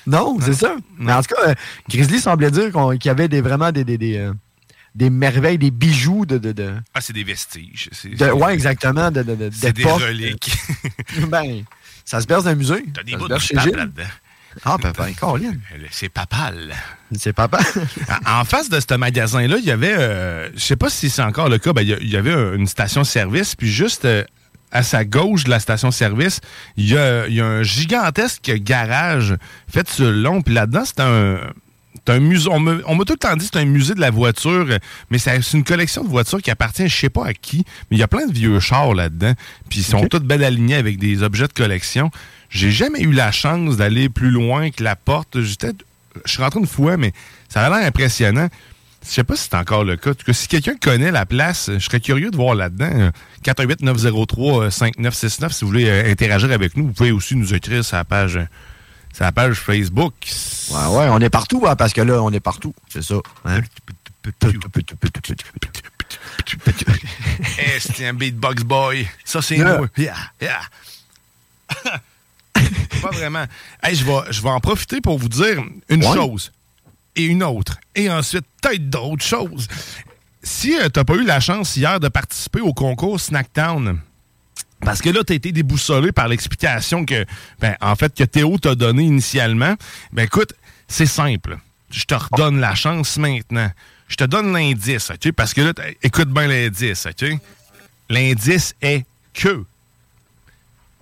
Non, 0.07 0.39
c'est 0.41 0.55
ça. 0.55 0.77
Mais 0.99 1.13
en 1.13 1.23
tout 1.23 1.35
cas, 1.35 1.49
euh, 1.51 1.55
Grizzly 1.89 2.21
semblait 2.21 2.51
dire 2.51 2.71
qu'on- 2.73 2.97
qu'il 2.97 3.09
y 3.09 3.11
avait 3.11 3.29
des, 3.29 3.41
vraiment 3.41 3.71
des, 3.73 3.85
des, 3.85 3.99
des, 3.99 4.17
euh, 4.17 4.33
des 4.95 5.11
merveilles, 5.11 5.59
des 5.59 5.71
bijoux 5.71 6.27
de. 6.27 6.39
de, 6.39 6.53
de, 6.53 6.75
Ah, 6.95 7.01
c'est 7.01 7.13
des 7.13 7.25
vestiges. 7.25 7.89
Ouais, 8.35 8.55
exactement. 8.55 9.11
De, 9.11 9.23
de, 9.23 9.35
de, 9.35 9.51
c'est 9.53 9.73
des 9.73 9.85
reliques. 9.85 10.53
ben, 11.29 11.65
ça 12.05 12.21
se 12.21 12.27
berce 12.27 12.45
d'un 12.45 12.55
musée. 12.55 12.85
T'as 12.95 13.03
des 13.03 13.17
bouts 13.17 13.29
de 13.29 13.39
chez 13.39 13.55
là-dedans. 13.55 14.03
Ah, 14.65 14.77
ben, 14.81 14.93
ben, 14.97 15.15
Colin. 15.15 15.53
C'est 15.91 16.09
papal. 16.09 16.75
C'est 17.17 17.33
papa. 17.33 17.59
En- 18.27 18.45
face 18.45 18.69
de 18.69 18.81
ce 18.81 18.95
magasin-là, 18.95 19.57
il 19.59 19.65
y 19.65 19.71
avait, 19.71 19.95
euh, 19.97 20.51
je 20.55 20.61
sais 20.61 20.77
pas 20.77 20.91
si 20.91 21.09
c'est 21.11 21.23
encore 21.23 21.49
le 21.49 21.59
cas, 21.59 21.73
ben, 21.73 21.83
il 21.83 22.09
y 22.09 22.17
avait 22.17 22.33
une 22.55 22.67
station-service, 22.67 23.55
puis 23.55 23.71
juste 23.71 24.05
euh, 24.05 24.25
à 24.71 24.83
sa 24.83 25.05
gauche 25.05 25.45
de 25.45 25.51
la 25.51 25.61
station-service, 25.61 26.41
il 26.77 26.89
y 26.91 26.97
a, 26.97 27.29
y 27.29 27.41
a 27.41 27.47
un 27.47 27.63
gigantesque 27.63 28.51
garage 28.57 29.37
fait 29.69 29.89
sur 29.89 30.05
le 30.05 30.21
long, 30.23 30.43
puis 30.43 30.55
là-dedans, 30.55 30.85
c'est 30.85 31.01
un... 31.01 31.39
c'est 32.05 32.15
un 32.15 32.21
musée. 32.21 32.49
On 32.51 32.61
m'a 32.61 33.05
tout 33.05 33.13
le 33.13 33.19
temps 33.19 33.37
dit 33.37 33.47
que 33.47 33.51
c'est 33.53 33.61
un 33.61 33.65
musée 33.65 33.95
de 33.95 34.01
la 34.01 34.11
voiture, 34.11 34.67
euh, 34.69 34.79
mais 35.11 35.19
c'est 35.19 35.39
une 35.53 35.65
collection 35.65 36.03
de 36.03 36.09
voitures 36.09 36.43
qui 36.43 36.51
appartient, 36.51 36.89
je 36.89 36.97
sais 36.97 37.11
pas 37.11 37.27
à 37.27 37.35
qui, 37.35 37.65
mais 37.91 37.97
il 37.97 38.01
y 38.01 38.03
a 38.03 38.09
plein 38.09 38.27
de 38.27 38.33
vieux 38.33 38.59
chars 38.61 38.95
là-dedans, 38.95 39.35
puis 39.69 39.81
ils 39.81 39.85
sont 39.85 40.07
tous 40.07 40.21
bien 40.21 40.41
alignés 40.41 40.77
avec 40.77 40.99
des 40.99 41.23
objets 41.23 41.49
de 41.49 41.53
collection. 41.53 42.11
J'ai 42.51 42.71
jamais 42.71 43.01
eu 43.01 43.13
la 43.13 43.33
chance 43.33 43.77
d'aller 43.77 44.09
plus 44.09 44.31
loin 44.31 44.71
que 44.71 44.83
la 44.83 44.97
porte. 44.97 45.41
J'étais 45.41 45.73
je 46.25 46.33
suis 46.33 46.43
rentré 46.43 46.61
une 46.61 46.67
fois, 46.67 46.97
mais 46.97 47.13
ça 47.49 47.65
a 47.65 47.71
l'air 47.71 47.87
impressionnant. 47.87 48.49
Je 49.05 49.11
sais 49.11 49.25
pas 49.25 49.35
si 49.35 49.49
c'est 49.51 49.57
encore 49.57 49.85
le 49.85 49.97
cas. 49.97 50.11
En 50.11 50.15
tout 50.15 50.25
cas, 50.25 50.33
si 50.33 50.47
quelqu'un 50.47 50.77
connaît 50.81 51.11
la 51.11 51.27
place, 51.27 51.71
je 51.73 51.79
serais 51.79 52.01
curieux 52.01 52.31
de 52.31 52.37
voir 52.37 52.55
là-dedans. 52.55 52.91
Euh, 52.95 53.11
418-903-5969, 53.45 55.51
si 55.51 55.65
vous 55.65 55.71
voulez 55.71 55.89
euh, 55.89 56.11
interagir 56.11 56.53
avec 56.53 56.77
nous, 56.77 56.87
vous 56.87 56.93
pouvez 56.93 57.11
aussi 57.11 57.35
nous 57.35 57.53
écrire 57.53 57.85
sur 57.85 57.97
la 57.97 58.05
page, 58.05 58.39
euh, 59.21 59.25
la 59.25 59.33
page 59.33 59.55
Facebook. 59.57 60.15
Ouais, 60.71 60.87
ouais, 60.87 61.09
on 61.11 61.19
est 61.21 61.31
partout, 61.31 61.65
hein, 61.67 61.77
parce 61.77 61.93
que 61.93 62.01
là, 62.01 62.23
on 62.23 62.31
est 62.33 62.41
partout. 62.41 62.75
C'est 62.89 63.03
ça. 63.03 63.17
hein? 63.45 63.61
Eh, 67.59 67.81
c'est 67.81 68.07
un 68.07 68.15
beatbox 68.15 68.63
boy. 68.63 69.09
Ça, 69.25 69.43
c'est 69.43 69.57
Yeah. 69.57 69.79
moi. 69.79 69.89
Yeah, 69.97 70.15
yeah. 70.41 70.61
Pas 73.01 73.11
vraiment. 73.11 73.45
Hey, 73.83 73.95
je, 73.97 74.05
vais, 74.05 74.21
je 74.31 74.43
vais 74.43 74.51
en 74.51 74.61
profiter 74.61 75.01
pour 75.01 75.19
vous 75.19 75.29
dire 75.29 75.63
une 75.89 76.05
Ouais. 76.05 76.15
chose 76.15 76.53
et 77.17 77.25
une 77.25 77.43
autre. 77.43 77.79
Et 77.95 78.11
ensuite, 78.11 78.45
peut-être 78.61 78.89
d'autres 78.91 79.25
choses. 79.25 79.69
Si 80.43 80.71
tu 80.77 80.99
n'as 80.99 81.05
pas 81.05 81.15
eu 81.15 81.25
la 81.25 81.41
chance 81.41 81.77
hier 81.77 81.99
de 82.01 82.09
participer 82.09 82.61
au 82.61 82.73
concours 82.75 83.21
Snacktown, 83.21 84.01
parce 84.85 85.01
que 85.01 85.11
là, 85.11 85.23
tu 85.25 85.33
as 85.33 85.37
été 85.37 85.53
déboussolé 85.53 86.13
par 86.13 86.29
l'explication 86.29 87.05
que, 87.05 87.25
ben, 87.61 87.77
en 87.81 87.95
fait, 87.95 88.15
que 88.15 88.25
Théo 88.25 88.59
t'a 88.59 88.75
donné 88.75 89.05
initialement. 89.05 89.75
Ben, 90.13 90.25
écoute, 90.25 90.55
c'est 90.89 91.07
simple. 91.07 91.59
Je 91.91 92.05
te 92.05 92.15
redonne 92.15 92.59
la 92.59 92.75
chance 92.75 93.17
maintenant. 93.17 93.71
Je 94.09 94.17
te 94.17 94.25
donne 94.25 94.53
l'indice, 94.53 95.11
OK? 95.11 95.33
Parce 95.33 95.55
que 95.55 95.61
là, 95.61 95.73
écoute 96.03 96.29
bien 96.29 96.47
l'indice, 96.47 97.07
OK? 97.07 97.31
L'indice 98.11 98.75
est 98.83 99.05
que. 99.33 99.65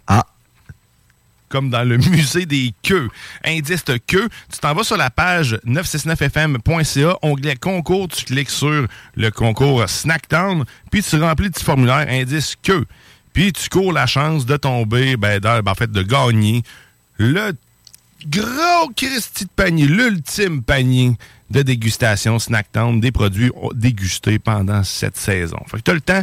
Ah. 0.07 0.27
Comme 1.49 1.71
dans 1.71 1.83
le 1.83 1.97
musée 2.11 2.47
des 2.47 2.75
queues. 2.83 3.09
Indice 3.45 3.85
de 3.85 3.97
queue. 3.97 4.29
Tu 4.53 4.59
t'en 4.59 4.75
vas 4.75 4.85
sur 4.85 4.97
la 4.97 5.11
page 5.11 5.59
969fm.ca, 5.67 7.17
onglet 7.23 7.57
concours, 7.57 8.09
tu 8.09 8.25
cliques 8.27 8.51
sur 8.51 8.87
le 9.17 9.31
concours 9.31 9.89
Snacktown, 9.89 10.65
puis 10.91 11.03
tu 11.03 11.21
remplis 11.21 11.47
le 11.47 11.51
petit 11.51 11.65
formulaire 11.65 12.07
indice 12.09 12.57
queue. 12.63 12.87
Puis 13.33 13.53
tu 13.53 13.69
cours 13.69 13.93
la 13.93 14.07
chance 14.07 14.47
de 14.47 14.57
tomber, 14.57 15.17
ben, 15.17 15.41
ben, 15.41 15.63
en 15.67 15.75
fait, 15.75 15.91
de 15.91 16.03
gagner 16.03 16.63
le 17.19 17.53
gros 18.27 18.91
Christy 18.97 19.45
de 19.45 19.51
panier, 19.55 19.87
l'ultime 19.87 20.63
panier 20.63 21.17
de 21.51 21.63
dégustation 21.63 22.39
Snacktown 22.39 23.01
des 23.01 23.13
produits 23.13 23.51
dégustés 23.75 24.39
pendant 24.39 24.85
cette 24.85 25.17
saison. 25.17 25.59
Fait 25.67 25.79
que 25.79 25.83
tu 25.83 25.91
as 25.91 25.95
le 25.95 26.01
temps 26.01 26.23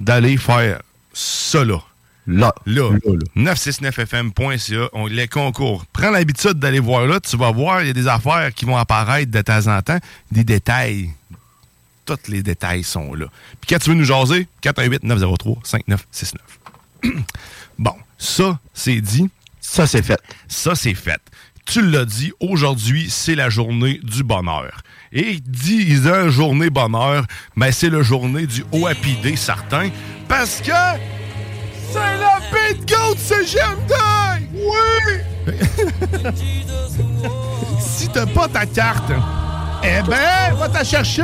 d'aller 0.00 0.36
faire 0.36 0.82
ça 1.12 1.64
là. 1.64 1.82
Là. 2.26 2.54
Là. 2.66 2.90
969fm.ca, 3.36 4.88
on 4.92 5.06
les 5.06 5.26
concours. 5.26 5.84
Prends 5.92 6.10
l'habitude 6.10 6.54
d'aller 6.54 6.78
voir 6.78 7.06
là, 7.06 7.18
tu 7.18 7.36
vas 7.36 7.50
voir, 7.50 7.82
il 7.82 7.88
y 7.88 7.90
a 7.90 7.94
des 7.94 8.06
affaires 8.06 8.52
qui 8.54 8.64
vont 8.64 8.76
apparaître 8.76 9.30
de 9.30 9.40
temps 9.40 9.66
en 9.66 9.82
temps, 9.82 9.98
des 10.30 10.44
détails. 10.44 11.10
Tous 12.04 12.18
les 12.28 12.42
détails 12.42 12.82
sont 12.82 13.14
là. 13.14 13.26
Puis 13.60 13.68
quand 13.68 13.78
tu 13.78 13.90
veux 13.90 13.96
nous 13.96 14.04
jaser, 14.04 14.48
418-903-5969. 14.62 16.34
bon, 17.78 17.94
ça, 18.18 18.58
c'est 18.74 19.00
dit. 19.00 19.30
Ça, 19.60 19.86
c'est 19.86 20.02
fait. 20.02 20.20
Ça, 20.48 20.74
c'est 20.74 20.94
fait. 20.94 21.20
Tu 21.64 21.82
l'as 21.82 22.04
dit, 22.04 22.32
aujourd'hui, 22.40 23.08
c'est 23.10 23.36
la 23.36 23.48
journée 23.48 24.00
du 24.02 24.24
bonheur. 24.24 24.82
Et 25.12 25.38
disant 25.40 26.28
journée 26.28 26.70
bonheur, 26.70 27.26
ben 27.56 27.72
c'est 27.72 27.90
la 27.90 28.02
journée 28.02 28.46
du 28.46 28.64
OAPD 28.72 29.36
certain, 29.36 29.90
parce 30.28 30.60
que 30.60 30.72
c'est 31.92 31.98
la 31.98 32.40
Big 32.52 32.88
Goat 32.88 33.16
CGMD! 33.16 33.92
Oui! 34.54 35.20
si 37.80 38.08
t'as 38.08 38.26
pas 38.26 38.48
ta 38.48 38.66
carte, 38.66 39.12
eh 39.82 40.02
ben, 40.08 40.54
va 40.58 40.68
t'en 40.68 40.84
chercher! 40.84 41.22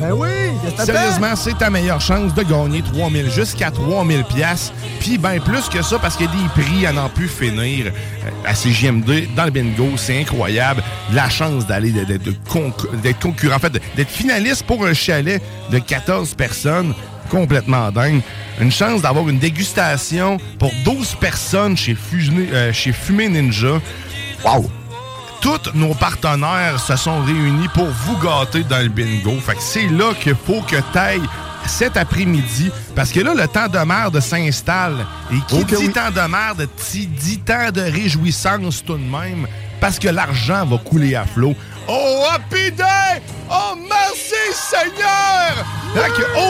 Ben 0.00 0.12
oui, 0.12 0.28
que? 0.76 0.84
Sérieusement, 0.84 1.34
c'est 1.36 1.56
ta 1.56 1.70
meilleure 1.70 2.00
chance 2.00 2.34
de 2.34 2.42
gagner 2.42 2.82
3000 2.82 3.30
jusqu'à 3.30 3.70
3000 3.70 4.24
pièces. 4.24 4.72
Puis 5.00 5.16
ben 5.16 5.40
plus 5.40 5.68
que 5.68 5.82
ça 5.82 5.98
parce 5.98 6.16
qu'il 6.16 6.26
y 6.26 6.28
a 6.28 6.32
des 6.32 6.62
prix 6.62 6.86
à 6.86 6.92
n'en 6.92 7.08
plus 7.08 7.28
finir 7.28 7.86
euh, 7.86 8.30
à 8.44 8.54
CGMD 8.54 9.34
dans 9.34 9.44
le 9.44 9.50
bingo, 9.50 9.88
c'est 9.96 10.20
incroyable. 10.20 10.82
La 11.12 11.28
chance 11.28 11.66
d'aller 11.66 11.92
d'être 11.92 13.18
concurrent, 13.18 13.56
en 13.56 13.58
fait, 13.58 13.72
d'être 13.96 14.10
finaliste 14.10 14.64
pour 14.64 14.84
un 14.84 14.94
chalet 14.94 15.40
de 15.70 15.78
14 15.78 16.34
personnes. 16.34 16.94
complètement 17.30 17.90
dingue. 17.90 18.20
Une 18.60 18.70
chance 18.70 19.02
d'avoir 19.02 19.28
une 19.28 19.38
dégustation 19.38 20.38
pour 20.58 20.70
12 20.84 21.16
personnes 21.16 21.76
chez, 21.76 21.96
Fumé, 21.96 22.48
euh, 22.52 22.72
chez 22.72 22.92
Fumé 22.92 23.28
Ninja. 23.28 23.80
Wow! 24.44 24.70
Tous 25.40 25.60
nos 25.74 25.94
partenaires 25.94 26.80
se 26.80 26.96
sont 26.96 27.20
réunis 27.22 27.68
pour 27.68 27.86
vous 27.86 28.16
gâter 28.18 28.64
dans 28.64 28.82
le 28.82 28.88
bingo. 28.88 29.38
Fait 29.40 29.54
que 29.54 29.62
c'est 29.62 29.86
là 29.88 30.12
qu'il 30.20 30.34
faut 30.34 30.60
que 30.62 30.76
tu 30.76 30.98
ailles 30.98 31.22
cet 31.66 31.96
après-midi. 31.96 32.70
Parce 32.94 33.10
que 33.12 33.20
là, 33.20 33.32
le 33.34 33.46
temps 33.46 33.68
de 33.68 33.78
merde 33.78 34.18
s'installe. 34.20 35.06
Et 35.32 35.38
qui 35.48 35.60
Ok, 35.60 35.66
dit 35.68 35.76
oui. 35.78 35.92
temps 35.92 36.10
de 36.10 36.20
merde, 36.28 36.68
dit 36.92 37.38
temps 37.38 37.70
de 37.72 37.80
réjouissance 37.80 38.84
tout 38.84 38.94
de 38.96 39.02
même. 39.02 39.46
Parce 39.80 39.98
que 39.98 40.08
l'argent 40.08 40.64
va 40.66 40.78
couler 40.78 41.14
à 41.14 41.24
flot. 41.26 41.54
Oh, 41.88 42.24
Happy 42.28 42.72
Day! 42.72 43.20
Oh, 43.48 43.76
merci 43.88 44.34
Seigneur! 44.52 45.64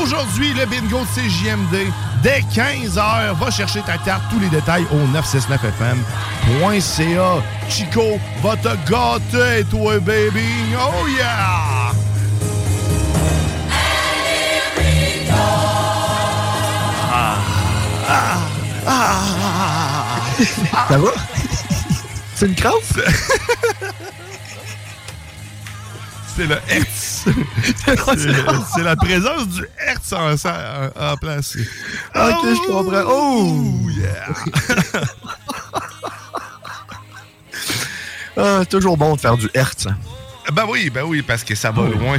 Aujourd'hui, 0.03 0.53
le 0.55 0.65
bingo 0.67 1.01
de 1.01 1.07
CJMD, 1.15 1.93
dès 2.23 2.41
15h, 2.55 3.35
va 3.39 3.51
chercher 3.51 3.83
ta 3.83 3.99
carte. 3.99 4.23
Tous 4.31 4.41
les 4.41 4.49
détails 4.49 4.87
au 4.91 5.07
969fm.ca. 5.17 7.43
Chico 7.69 8.19
va 8.43 8.57
te 8.57 8.75
gâter, 8.91 9.65
toi, 9.71 9.99
baby! 10.01 10.75
Oh, 10.79 11.07
yeah! 11.07 11.93
Ça 20.89 20.99
va? 20.99 21.11
C'est 22.35 22.47
une 22.47 22.55
crasse? 22.55 22.95
C'est 26.37 26.47
le 26.47 26.59
Hertz. 26.69 27.25
C'est 28.75 28.83
la 28.83 28.95
présence 28.97 29.49
du 29.49 29.65
Hertz 29.79 30.13
en, 30.13 30.33
en, 30.35 31.13
en 31.13 31.17
place. 31.17 31.57
Ok, 32.15 32.45
je 32.45 32.67
comprends. 32.71 33.05
Oh! 33.09 33.89
yeah! 33.91 34.27
Ah, 38.39 38.67
toujours 38.69 38.99
bon 38.99 39.15
de 39.17 39.21
faire 39.21 39.39
du 39.39 39.49
Hertz. 39.55 39.87
hein. 39.87 39.97
Ben 40.53 40.65
oui, 40.69 40.91
ben 40.91 41.05
oui, 41.05 41.23
parce 41.23 41.43
que 41.43 41.55
ça 41.55 41.71
va 41.71 41.85
loin. 41.89 42.19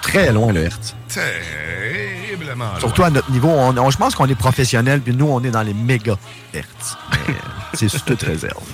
Très 0.00 0.32
loin, 0.32 0.50
le 0.50 0.62
Hertz. 0.64 0.94
Terriblement 1.08 2.70
loin. 2.70 2.80
Surtout 2.80 3.02
à 3.04 3.10
notre 3.10 3.30
niveau, 3.30 3.50
on, 3.50 3.76
on- 3.76 3.90
je 3.90 3.98
pense 3.98 4.14
qu'on 4.14 4.26
est 4.30 4.34
professionnel, 4.34 5.02
puis 5.02 5.14
nous, 5.14 5.26
on 5.26 5.44
est 5.44 5.50
dans 5.50 5.60
les 5.60 5.74
méga 5.74 6.16
Hertz. 6.54 6.96
Euh, 7.28 7.32
C'est 7.74 7.88
sous 7.88 8.00
toute 8.00 8.22
réserve. 8.22 8.54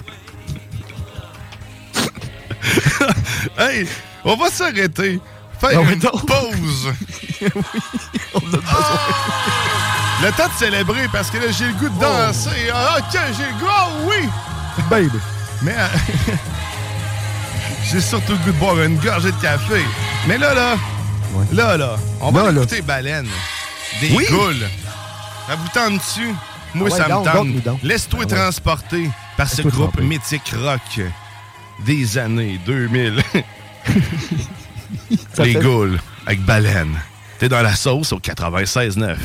Hey, 3.58 3.88
on 4.24 4.36
va 4.36 4.50
s'arrêter. 4.50 5.20
Faire 5.60 5.70
Ah 5.74 5.80
oui, 5.80 5.92
une 5.94 5.98
donc. 6.00 6.26
pause. 6.26 6.92
Le 10.22 10.30
temps 10.32 10.46
de 10.48 10.52
célébrer 10.58 11.08
parce 11.12 11.30
que 11.30 11.38
là, 11.38 11.46
j'ai 11.50 11.66
le 11.66 11.72
goût 11.74 11.88
de 11.88 11.98
danser. 12.00 12.70
Ah, 12.72 12.98
ok, 12.98 13.18
j'ai 13.36 13.44
le 13.44 13.58
goût, 13.58 13.66
ah 13.68 13.88
oui! 14.04 14.28
Baby. 14.88 15.18
Mais 15.62 15.74
euh, 15.76 15.86
j'ai 17.90 18.00
surtout 18.00 18.32
le 18.32 18.38
goût 18.38 18.52
de 18.52 18.58
boire 18.58 18.80
une 18.82 18.98
gorgée 18.98 19.32
de 19.32 19.40
café. 19.40 19.82
Mais 20.28 20.38
là, 20.38 20.54
là, 20.54 20.76
là, 21.52 21.76
là, 21.76 21.96
on 22.20 22.30
va 22.30 22.44
Là, 22.44 22.52
là. 22.52 22.60
écouter 22.62 22.82
Baleine. 22.82 23.28
Des 24.00 24.12
Oui. 24.12 24.26
goules. 24.30 24.68
Ça 25.48 25.56
vous 25.56 25.68
tente 25.74 25.98
dessus? 25.98 26.34
Moi, 26.74 26.88
Ah 26.90 26.94
ouais, 26.94 26.98
ça 27.02 27.08
donc, 27.08 27.46
me 27.48 27.60
tente. 27.60 27.82
Laisse-toi 27.82 28.20
Ah 28.22 28.26
ouais. 28.30 28.36
transporter 28.36 29.10
par 29.36 29.48
ce 29.48 29.62
groupe 29.62 30.00
mythique 30.00 30.54
rock 30.62 31.00
des 31.84 32.16
années 32.18 32.60
2000. 32.64 33.22
Ça 35.34 35.44
Les 35.44 35.54
fait- 35.54 35.60
goules 35.60 35.98
avec 36.26 36.44
Baleine. 36.44 36.98
T'es 37.38 37.48
dans 37.48 37.62
la 37.62 37.74
sauce 37.74 38.12
au 38.12 38.18
96.9. 38.20 39.16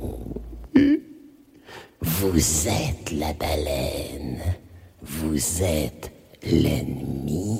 vous. 0.00 0.32
Êtes 2.66 3.12
la 3.12 3.32
baleine. 3.32 4.40
Vous 5.02 5.62
êtes 5.62 6.12
l'ennemi. 6.44 7.58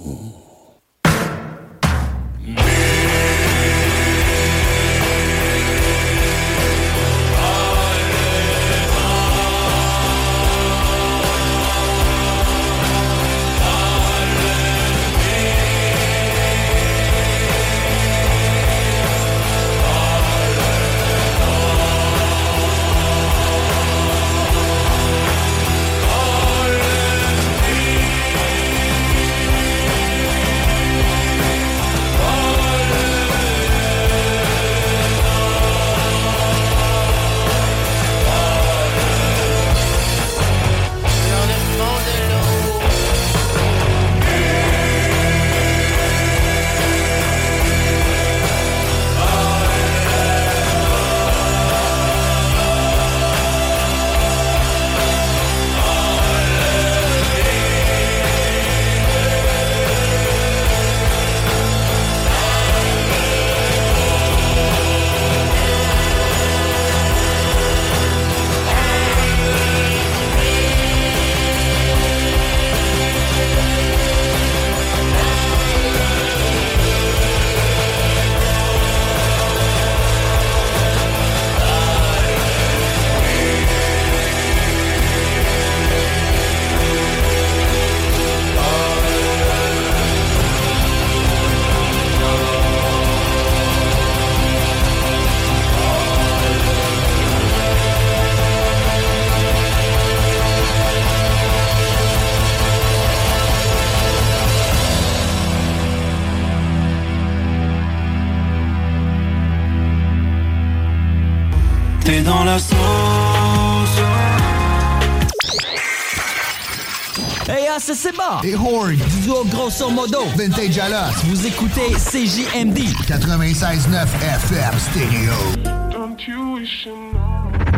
Vintage 120.20 120.78
à 120.78 120.88
l'os. 120.90 121.24
Vous 121.24 121.46
écoutez 121.46 121.90
CJMD. 121.94 122.78
96.9 123.08 124.06
FM 124.22 124.78
stéréo. 124.78 125.32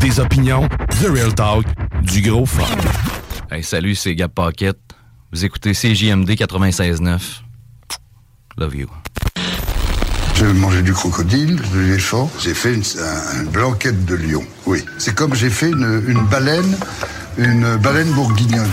Des 0.01 0.21
opinions, 0.21 0.69
The 1.01 1.07
Real 1.15 1.35
Talk, 1.35 1.65
du 2.03 2.21
gros 2.23 2.45
fun. 2.45 2.65
Hey, 3.51 3.63
salut, 3.63 3.95
c'est 3.95 4.15
Gab 4.17 4.31
Pocket. 4.33 4.77
Vous 5.33 5.45
écoutez 5.45 5.73
CJMD 5.73 6.31
96.9. 6.31 7.21
Love 8.59 8.77
you. 8.77 8.89
Je 10.35 10.47
mangeais 10.47 10.83
du 10.83 10.93
crocodile, 10.93 11.57
de 11.73 11.79
l'éléphant. 11.79 12.29
J'ai 12.41 12.55
fait 12.55 12.75
une, 12.75 12.83
un- 13.01 13.43
une 13.45 13.49
blanquette 13.51 14.05
de 14.05 14.17
lion. 14.17 14.43
Oui. 14.67 14.85
C'est 14.99 15.15
comme 15.15 15.35
j'ai 15.35 15.51
fait 15.51 15.71
une, 15.71 16.03
une 16.09 16.21
baleine, 16.27 16.77
une 17.39 17.77
baleine. 17.77 18.11
Bourguignonne, 18.13 18.71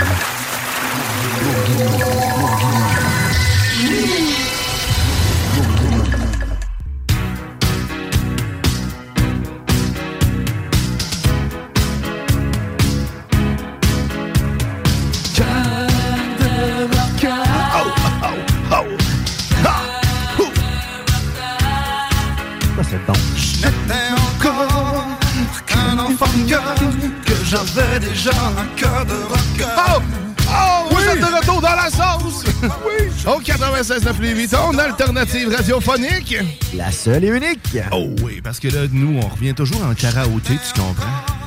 96.9 34.32 34.32
Lévis, 34.32 34.48
ton 34.48 34.78
alternative 34.78 35.54
radiophonique. 35.54 36.38
La 36.74 36.89
seule 36.91 37.26
et 37.26 37.28
unique. 37.28 37.78
Oh 37.91 38.15
oui, 38.24 38.39
parce 38.41 38.60
que 38.60 38.70
là, 38.70 38.88
nous, 38.91 39.20
on 39.22 39.28
revient 39.28 39.54
toujours 39.54 39.84
en 39.84 39.94
karaoké, 39.94 40.54
tu 40.54 40.72
comprends? 40.80 41.04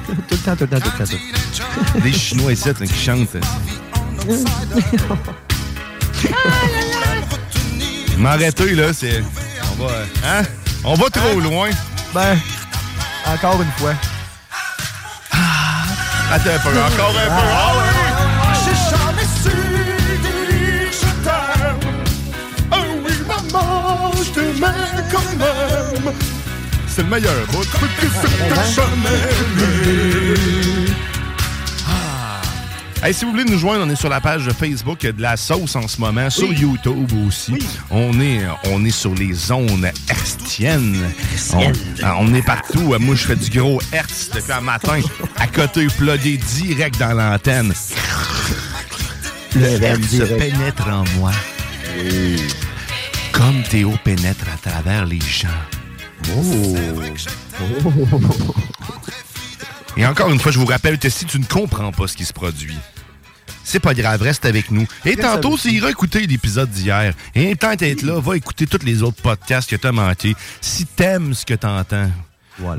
tout 0.29 0.33
le 0.33 0.37
temps, 0.37 0.55
tout 0.55 0.64
le 0.64 0.68
temps, 0.68 0.81
tout 0.81 0.90
le 0.99 1.07
temps. 1.07 1.16
tout 1.92 2.01
Des 2.01 2.12
Chinois 2.12 2.53
ici 2.53 2.68
là, 2.68 2.75
qui 2.75 2.94
chantent. 2.94 3.37
M'arrêter, 8.18 8.75
là, 8.75 8.92
c'est... 8.92 9.23
On 9.73 9.77
va... 9.85 9.92
Hein? 10.25 10.42
On 10.85 10.94
va 10.94 11.09
trop 11.09 11.40
loin. 11.40 11.70
Ben, 12.12 12.38
encore 13.27 13.62
une 13.62 13.73
fois. 13.79 13.94
Attends 16.31 16.51
un 16.51 16.59
peu, 16.59 16.68
encore 16.70 17.11
un 17.11 17.12
peu. 17.12 17.18
Ah 17.31 17.84
je 24.25 24.31
t'aimais 24.31 25.05
quand 25.11 25.39
même. 25.39 26.15
C'est 26.89 27.03
le 27.03 27.09
meilleur 27.09 27.35
bout. 27.51 27.61
Que 27.61 28.07
ce 28.07 28.27
que 28.27 28.83
jamais 28.83 29.19
aimé. 29.61 30.91
Hey, 33.03 33.13
si 33.13 33.27
vous 33.27 33.33
voulez 33.33 33.45
nous 33.45 33.59
joindre, 33.59 33.85
on 33.87 33.91
est 33.91 33.97
sur 33.97 34.09
la 34.09 34.19
page 34.19 34.49
Facebook 34.59 35.01
de 35.01 35.21
la 35.21 35.37
sauce 35.37 35.77
en 35.77 35.87
ce 35.87 36.01
moment, 36.01 36.31
sur 36.31 36.51
YouTube 36.51 37.11
aussi. 37.27 37.53
On, 37.91 38.19
est, 38.19 38.41
on 38.71 38.83
est 38.83 38.91
sur 38.91 39.15
les 39.15 39.35
zones 39.35 39.91
hertziennes. 40.09 41.05
On, 41.53 41.71
ah, 42.03 42.17
on 42.19 42.33
est 42.33 42.41
partout. 42.41 42.95
Moi, 42.99 43.15
je 43.15 43.27
fais 43.27 43.37
du 43.37 43.51
gros 43.51 43.79
hertz 43.93 44.31
depuis 44.35 44.53
un 44.53 44.63
matin, 44.63 45.01
à 45.37 45.47
côté, 45.47 45.87
plodé 45.99 46.39
direct 46.39 46.99
dans 46.99 47.13
l'antenne. 47.13 47.75
Le 49.55 49.83
hertz 49.83 50.09
se 50.09 50.23
pénètre 50.23 50.89
en 50.89 51.05
moi. 51.19 51.33
Comme 53.35 53.62
Théo 53.64 53.92
pénètre 54.05 54.47
à 54.49 54.57
travers 54.57 55.05
les 55.05 55.20
gens. 55.20 55.49
Oh. 56.35 56.77
Et 59.97 60.07
encore 60.07 60.31
une 60.31 60.38
fois, 60.38 60.53
je 60.53 60.59
vous 60.59 60.66
rappelle 60.66 60.99
que 60.99 61.09
si 61.09 61.25
tu 61.25 61.38
ne 61.38 61.44
comprends 61.44 61.92
pas 61.92 62.07
ce 62.07 62.16
qui 62.16 62.25
se 62.25 62.33
produit, 62.33 62.79
c'est 63.64 63.81
pas 63.81 63.92
grave, 63.92 64.23
reste 64.23 64.44
avec 64.47 64.70
nous. 64.70 64.87
Et 65.05 65.16
tantôt, 65.16 65.59
tu 65.59 65.70
iras 65.73 65.90
écouter 65.90 66.27
l'épisode 66.27 66.70
d'hier. 66.70 67.12
Et 67.35 67.57
tant 67.57 67.75
d'être 67.75 68.03
là, 68.03 68.20
va 68.20 68.37
écouter 68.37 68.66
tous 68.66 68.85
les 68.85 69.03
autres 69.03 69.20
podcasts 69.20 69.68
que 69.68 69.77
t'as 69.77 69.92
manqués. 69.92 70.37
Si 70.61 70.87
t'aimes 70.87 71.35
ce 71.35 71.44
que 71.44 71.55
t'entends. 71.55 72.11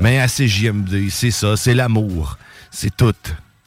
Mais 0.00 0.18
à 0.20 0.26
CJMD, 0.26 1.10
c'est 1.10 1.30
ça, 1.30 1.56
c'est 1.56 1.74
l'amour. 1.74 2.38
C'est 2.70 2.96
tout 2.96 3.14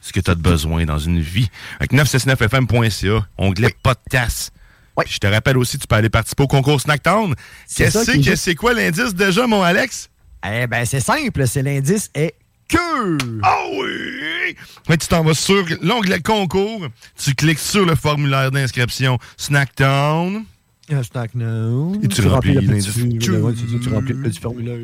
ce 0.00 0.12
que 0.12 0.20
t'as 0.20 0.34
de 0.34 0.42
besoin 0.42 0.84
dans 0.84 0.98
une 0.98 1.20
vie. 1.20 1.48
Avec 1.78 1.92
969fm.ca, 1.92 3.26
onglet 3.38 3.76
podcast. 3.82 4.52
Puis 4.98 5.14
Je 5.14 5.18
te 5.18 5.26
rappelle 5.26 5.56
aussi, 5.56 5.78
tu 5.78 5.86
peux 5.86 5.96
aller 5.96 6.10
participer 6.10 6.42
au 6.42 6.46
concours 6.46 6.80
Snacktown. 6.80 7.34
C'est 7.66 7.84
Qu'est-ce 7.84 8.30
que 8.30 8.36
c'est 8.36 8.54
quoi 8.54 8.74
l'indice 8.74 9.14
déjà, 9.14 9.46
mon 9.46 9.62
Alex? 9.62 10.10
Eh 10.46 10.66
ben, 10.66 10.84
c'est 10.84 11.00
simple, 11.00 11.46
c'est 11.46 11.62
l'indice 11.62 12.10
est 12.14 12.34
que. 12.68 13.18
Ah 13.42 13.64
oui! 13.72 14.56
Mais 14.88 14.96
tu 14.96 15.06
t'en 15.08 15.22
vas 15.22 15.34
sur 15.34 15.64
l'onglet 15.82 16.20
concours, 16.20 16.86
tu 17.16 17.34
cliques 17.34 17.58
sur 17.58 17.84
le 17.84 17.94
formulaire 17.94 18.50
d'inscription 18.50 19.18
Snacktown. 19.36 20.44
Hashtag 20.90 21.30
no. 21.34 21.94
Et 22.02 22.08
tu 22.08 22.26
remplis 22.26 22.54
le 22.54 22.60
l'indice. 22.60 22.92
tu 23.20 23.32
remplis 23.32 24.12
le 24.12 24.22
petit 24.22 24.40
formulaire. 24.40 24.78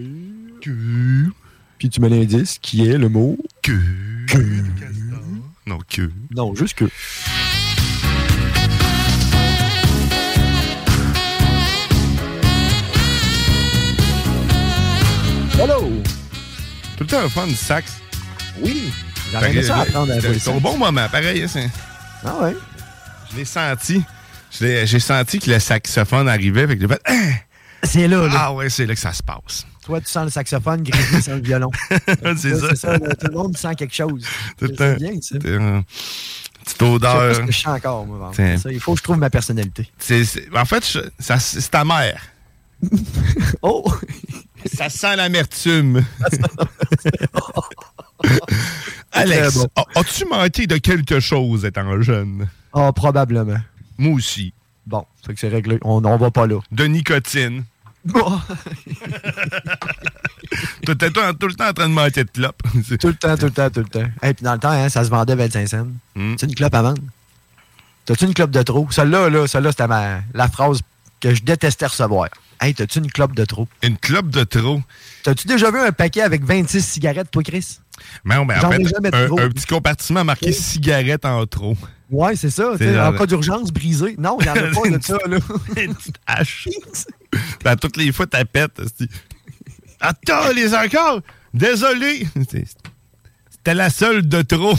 Puis 0.61 1.90
tu 1.90 2.01
mets 2.01 2.09
l'indice 2.09 2.59
qui 2.61 2.87
est 2.87 2.99
le 2.99 3.09
mot 3.09 3.37
que. 3.62 3.73
Que. 4.27 4.62
Non, 5.66 5.79
que. 5.88 6.11
Non, 6.35 6.55
juste 6.55 6.75
que. 6.75 6.85
Hello! 15.59 15.81
Tout 16.97 17.05
le 17.05 17.07
temps 17.07 17.21
un 17.21 17.29
fun 17.29 17.47
du 17.47 17.55
sax. 17.55 17.92
Oui! 18.61 18.92
Ça 19.33 19.81
apprendre 19.81 20.12
à 20.12 20.21
jouer 20.21 20.38
C'est 20.38 20.51
au 20.51 20.61
bon 20.61 20.77
moment, 20.79 21.09
pareil. 21.09 21.42
hein, 21.45 21.69
Ah 22.25 22.37
ouais? 22.42 22.57
Je 23.33 23.37
l'ai 23.37 23.45
senti. 23.45 24.03
J'ai 24.51 25.01
senti 25.01 25.38
que 25.38 25.51
le 25.51 25.59
saxophone 25.59 26.29
arrivait. 26.29 26.66
Fait 26.66 26.77
que 26.77 26.83
j'ai 26.83 26.88
fait. 26.88 27.01
Hein! 27.07 27.33
C'est 27.83 28.09
là, 28.09 28.27
là. 28.27 28.33
Ah 28.37 28.53
ouais, 28.55 28.69
c'est 28.71 28.87
là 28.87 28.95
que 28.95 29.01
ça 29.01 29.12
se 29.12 29.23
passe. 29.23 29.66
Toi, 29.83 30.01
tu 30.01 30.09
sens 30.09 30.25
le 30.25 30.31
saxophone, 30.31 30.83
Grizzly 30.83 31.23
sent 31.23 31.35
le 31.37 31.42
violon. 31.42 31.71
c'est 32.37 32.55
ça. 32.57 32.69
C'est 32.71 32.77
ça, 32.77 32.99
là, 32.99 33.14
tout 33.14 33.27
le 33.29 33.35
monde 33.35 33.57
sent 33.57 33.75
quelque 33.77 33.95
chose. 33.95 34.25
Tout 34.59 34.66
le 34.66 34.75
C'est 34.77 34.97
bien, 34.97 35.12
ça. 35.21 35.37
C'est, 35.40 35.47
euh, 35.47 35.81
Petite 35.81 36.66
Je 36.66 36.71
sais 36.71 36.77
pas 36.79 36.85
odeur. 36.87 37.35
ce 37.37 37.40
que 37.40 37.53
je 37.53 37.59
sens 37.59 37.77
encore, 37.77 38.07
moi. 38.07 38.33
Ça, 38.35 38.71
il 38.73 38.81
faut 38.81 38.92
que 38.95 38.99
je 38.99 39.05
trouve 39.05 39.19
ma 39.19 39.31
personnalité. 39.31 39.88
En 40.55 40.64
fait, 40.64 40.87
je- 40.92 41.38
c'est 41.38 41.71
ta 41.71 41.85
mère. 41.85 42.21
oh! 43.62 43.92
Ça 44.72 44.88
sent 44.88 45.16
l'amertume. 45.16 46.05
Alex, 49.12 49.55
bon. 49.57 49.68
as-tu 49.94 50.24
manqué 50.26 50.66
de 50.66 50.76
quelque 50.79 51.20
chose 51.20 51.64
étant 51.64 52.00
jeune? 52.02 52.48
Ah, 52.72 52.92
probablement. 52.92 53.59
Moi 53.98 54.14
aussi. 54.14 54.52
Bon, 54.87 55.05
c'est 55.24 55.33
que 55.35 55.40
c'est 55.40 55.48
réglé. 55.48 55.79
On 55.83 56.00
n'en 56.00 56.16
va 56.16 56.31
pas 56.31 56.46
là. 56.46 56.61
De 56.70 56.85
nicotine. 56.85 57.64
Bon. 58.05 58.40
T'étais 60.85 61.11
tout, 61.11 61.20
tout 61.40 61.46
le 61.48 61.55
temps 61.55 61.68
en 61.68 61.72
train 61.72 61.88
de 61.88 61.94
manquer 61.94 62.24
de 62.24 62.31
clope. 62.31 62.62
tout 63.00 63.09
le 63.09 63.14
temps, 63.14 63.37
tout 63.37 63.46
le 63.46 63.50
temps, 63.50 63.70
tout 63.70 63.81
le 63.81 63.88
temps. 63.88 64.07
Et 64.22 64.35
puis 64.35 64.44
dans 64.44 64.52
le 64.52 64.59
temps, 64.61 64.70
hein, 64.70 64.88
ça 64.88 65.02
se 65.05 65.11
vendait 65.11 65.35
25 65.35 65.66
cents. 65.68 65.87
Hmm. 66.14 66.35
C'est 66.38 66.46
une 66.46 66.55
clope 66.55 66.74
à 66.74 66.83
vendre. 66.83 67.02
T'as-tu 68.05 68.26
une 68.26 68.35
clope 68.35 68.52
de 68.52 68.62
trop? 68.62 68.87
Celle-là, 68.90 69.29
là, 69.29 69.46
celle-là, 69.48 69.72
c'était 69.72 69.88
ma- 69.88 70.20
la 70.35 70.48
phrase 70.48 70.81
que 71.20 71.35
je 71.35 71.42
détestais 71.42 71.87
recevoir. 71.87 72.29
Hey, 72.61 72.75
t'as-tu 72.75 72.99
une 72.99 73.11
clope 73.11 73.35
de 73.35 73.45
trop? 73.45 73.69
Une 73.83 73.97
clope 73.99 74.29
de 74.31 74.45
trop? 74.45 74.81
T'as-tu 75.23 75.47
déjà 75.47 75.71
vu 75.71 75.79
un 75.79 75.92
paquet 75.92 76.23
avec 76.23 76.45
26 76.45 76.83
cigarettes, 76.85 77.31
toi, 77.31 77.42
Chris? 77.42 77.79
Non, 78.25 78.45
mais 78.45 78.55
en 78.57 78.61
J'en 78.61 78.73
ai 78.73 78.85
fait, 78.85 79.14
un, 79.14 79.27
trop. 79.27 79.40
un 79.40 79.49
petit 79.49 79.66
compartiment 79.66 80.25
marqué 80.25 80.53
cigarette 80.53 81.25
en 81.25 81.45
trop. 81.47 81.77
Ouais, 82.11 82.37
c'est 82.37 82.51
ça. 82.51 82.73
En 82.73 83.12
cas 83.12 83.27
d'urgence, 83.27 83.73
brisé. 83.73 84.14
Non, 84.19 84.37
il 84.40 84.45
n'y 84.45 84.51
en 84.51 84.55
a 84.55 84.71
pas 84.83 84.90
de 84.90 85.03
ça, 85.03 85.19
là. 85.27 85.38
Une 85.77 85.95
petite 85.95 86.19
hache. 86.27 86.69
Ben, 87.64 87.77
toutes 87.77 87.97
les 87.99 88.12
fois, 88.12 88.27
t'as 88.27 88.45
pète. 88.47 88.81
Attends, 90.01 90.53
les 90.55 90.75
encore! 90.75 91.21
Désolé! 91.53 92.27
C'était 93.66 93.79
la 93.79 93.90
seule 93.90 94.29
de 94.29 94.42
trop. 94.42 94.74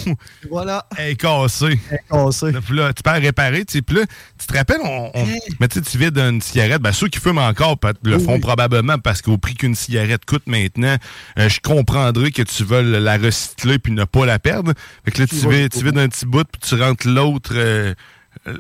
Voilà. 0.49 0.85
Elle 0.97 1.09
est 1.11 1.15
cassée. 1.17 1.77
Elle 1.91 1.97
est 1.97 2.09
cassée. 2.09 2.53
Puis 2.65 2.77
là, 2.77 2.93
tu 2.93 3.03
peux 3.03 3.09
la 3.09 3.17
réparer. 3.17 3.65
Tu 3.65 3.73
sais, 3.73 3.81
puis 3.81 3.97
là, 3.97 4.03
tu 4.39 4.47
te 4.47 4.53
rappelles, 4.57 4.79
on, 4.81 5.11
on- 5.13 5.25
mais 5.59 5.67
tu 5.67 5.79
sais, 5.79 5.81
tu 5.81 5.97
vides 5.97 6.17
une 6.17 6.39
cigarette. 6.39 6.81
Ben, 6.81 6.93
ceux 6.93 7.09
qui 7.09 7.19
fument 7.19 7.39
encore 7.39 7.75
le 8.03 8.15
Oui, 8.15 8.23
font 8.23 8.35
oui. 8.35 8.39
probablement 8.39 8.97
parce 8.97 9.21
qu'au 9.21 9.37
prix 9.37 9.55
qu'une 9.55 9.75
cigarette 9.75 10.23
coûte 10.23 10.43
maintenant, 10.47 10.95
euh, 11.37 11.49
je 11.49 11.59
comprendrais 11.59 12.31
que 12.31 12.43
tu 12.43 12.63
veux 12.63 12.81
la 12.97 13.17
recycler 13.17 13.77
puis 13.77 13.91
ne 13.91 14.05
pas 14.05 14.25
la 14.25 14.39
perdre. 14.39 14.71
Fait 15.03 15.11
que 15.11 15.19
là, 15.19 15.27
tu, 15.27 15.35
vides, 15.49 15.69
tu 15.73 15.83
vides 15.83 15.97
un 15.97 16.07
petit 16.07 16.25
bout 16.25 16.45
puis 16.49 16.61
tu 16.61 16.81
rentres 16.81 17.09
l'autre 17.09 17.51
euh, 17.55 17.93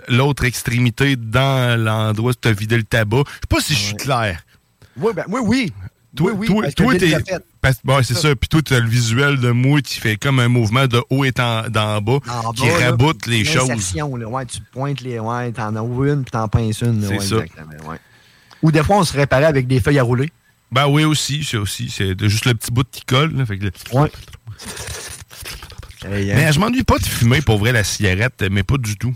l'autre 0.09 0.43
extrémité 0.43 1.15
dans 1.15 1.81
l'endroit 1.81 2.31
où 2.31 2.33
tu 2.33 2.49
as 2.49 2.51
vidé 2.51 2.75
le 2.75 2.83
tabac. 2.83 3.23
Je 3.27 3.31
sais 3.31 3.39
pas 3.47 3.61
si 3.61 3.73
je 3.75 3.79
suis 3.79 3.95
clair. 3.95 4.41
Oui, 4.97 5.13
ben, 5.15 5.23
oui, 5.29 5.39
oui. 5.41 5.73
Toi, 6.17 6.31
oui, 6.35 6.47
oui, 6.49 6.73
toi, 6.73 6.95
t'es- 6.97 7.15
bon, 7.83 8.03
c'est 8.03 8.13
ça. 8.15 8.35
Puis 8.35 8.49
toi, 8.49 8.61
tu 8.61 8.73
as 8.73 8.79
le 8.79 8.87
visuel 8.89 9.39
de 9.39 9.51
moi 9.51 9.81
qui 9.81 9.99
fait 9.99 10.17
comme 10.17 10.39
un 10.39 10.47
mouvement 10.49 10.87
de 10.87 11.01
haut 11.09 11.23
et 11.23 11.31
en- 11.39 11.69
d'en 11.69 12.01
bas, 12.01 12.19
En 12.43 12.51
qui 12.51 12.67
bas, 12.67 12.79
là, 12.79 12.85
raboute 12.91 13.25
les 13.27 13.45
choses. 13.45 13.69
là. 13.95 14.05
Ouais, 14.27 14.45
tu 14.45 14.59
pointes 14.71 15.01
les. 15.01 15.19
Ouais, 15.19 15.51
t'en 15.51 15.75
as 15.75 15.81
une, 16.09 16.23
puis 16.23 16.31
t'en 16.31 16.47
pinces 16.47 16.81
une. 16.81 17.01
C'est 17.01 17.07
Ouais, 17.09 17.19
ça. 17.19 17.35
exactement, 17.37 17.89
ouais. 17.91 17.97
Ou 18.63 18.71
des 18.71 18.83
fois, 18.83 18.97
on 18.97 19.03
se 19.03 19.13
réparait 19.13 19.45
avec 19.45 19.67
des 19.67 19.79
feuilles 19.79 19.99
à 19.99 20.03
rouler. 20.03 20.29
Ben 20.71 20.87
oui, 20.87 21.03
aussi, 21.05 21.43
c'est 21.43 21.57
aussi. 21.57 21.89
C'est 21.89 22.19
juste 22.27 22.45
le 22.45 22.53
petit 22.55 22.71
bout 22.71 22.85
qui 22.91 23.01
colle. 23.05 23.33
là, 23.37 23.45
fait 23.45 23.57
que 23.57 23.65
le- 23.65 23.71
Ouais. 23.93 24.11
Hey. 26.05 26.33
Mais 26.35 26.51
je 26.53 26.59
m'ennuie 26.59 26.83
pas 26.83 26.97
de 26.99 27.05
fumer 27.05 27.41
pour 27.41 27.57
vrai 27.57 27.71
la 27.71 27.83
cigarette, 27.83 28.43
mais 28.51 28.63
pas 28.63 28.77
du 28.77 28.97
tout. 28.97 29.15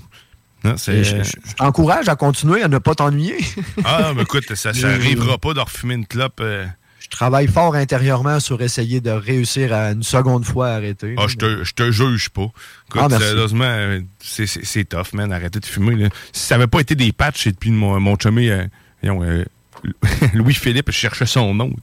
Non. 0.64 0.76
Et 0.76 1.04
je, 1.04 1.24
je- 1.24 1.24
je 1.24 1.54
t'encourage 1.56 2.08
à 2.08 2.16
continuer 2.16 2.62
à 2.64 2.68
ne 2.68 2.78
pas 2.78 2.94
t'ennuyer. 2.96 3.38
Ah, 3.84 4.14
mais 4.16 4.24
écoute, 4.24 4.54
ça, 4.56 4.74
ça 4.74 4.90
arrivera 4.90 5.38
pas 5.38 5.54
de 5.54 5.60
refumer 5.60 5.96
une 5.96 6.06
clope. 6.06 6.40
euh. 6.42 6.66
Je 7.12 7.17
travaille 7.17 7.47
fort 7.47 7.76
intérieurement 7.76 8.39
sur 8.39 8.62
essayer 8.62 9.02
de 9.02 9.12
réussir 9.12 9.74
à 9.74 9.91
une 9.91 10.02
seconde 10.04 10.45
fois 10.45 10.69
à 10.69 10.76
arrêter. 10.76 11.13
Ah, 11.17 11.26
je 11.28 11.36
te, 11.36 11.63
je 11.63 11.74
te 11.74 11.91
juge 11.91 12.30
pas. 12.30 12.43
Écoute, 12.88 13.02
Ah, 13.04 13.08
merci. 13.10 13.26
sérieusement, 13.28 14.00
c'est- 14.19 14.86
tough, 14.89 15.13
man, 15.13 15.32
arrêter 15.34 15.60
de 15.60 15.65
fumer. 15.65 15.95
Là. 15.95 16.10
Si 16.32 16.45
ça 16.47 16.56
avait 16.56 16.67
pas 16.67 16.80
été 16.80 16.95
des 16.95 17.12
patchs, 17.12 17.47
et 17.47 17.52
depuis 17.52 17.71
mon, 17.71 18.00
mon 18.00 18.17
chumé, 18.17 18.50
euh, 18.52 18.65
euh, 19.04 19.43
Louis-Philippe, 20.34 20.88
je 20.89 20.95
cherchais 20.95 21.26
son 21.26 21.54
nom. 21.54 21.74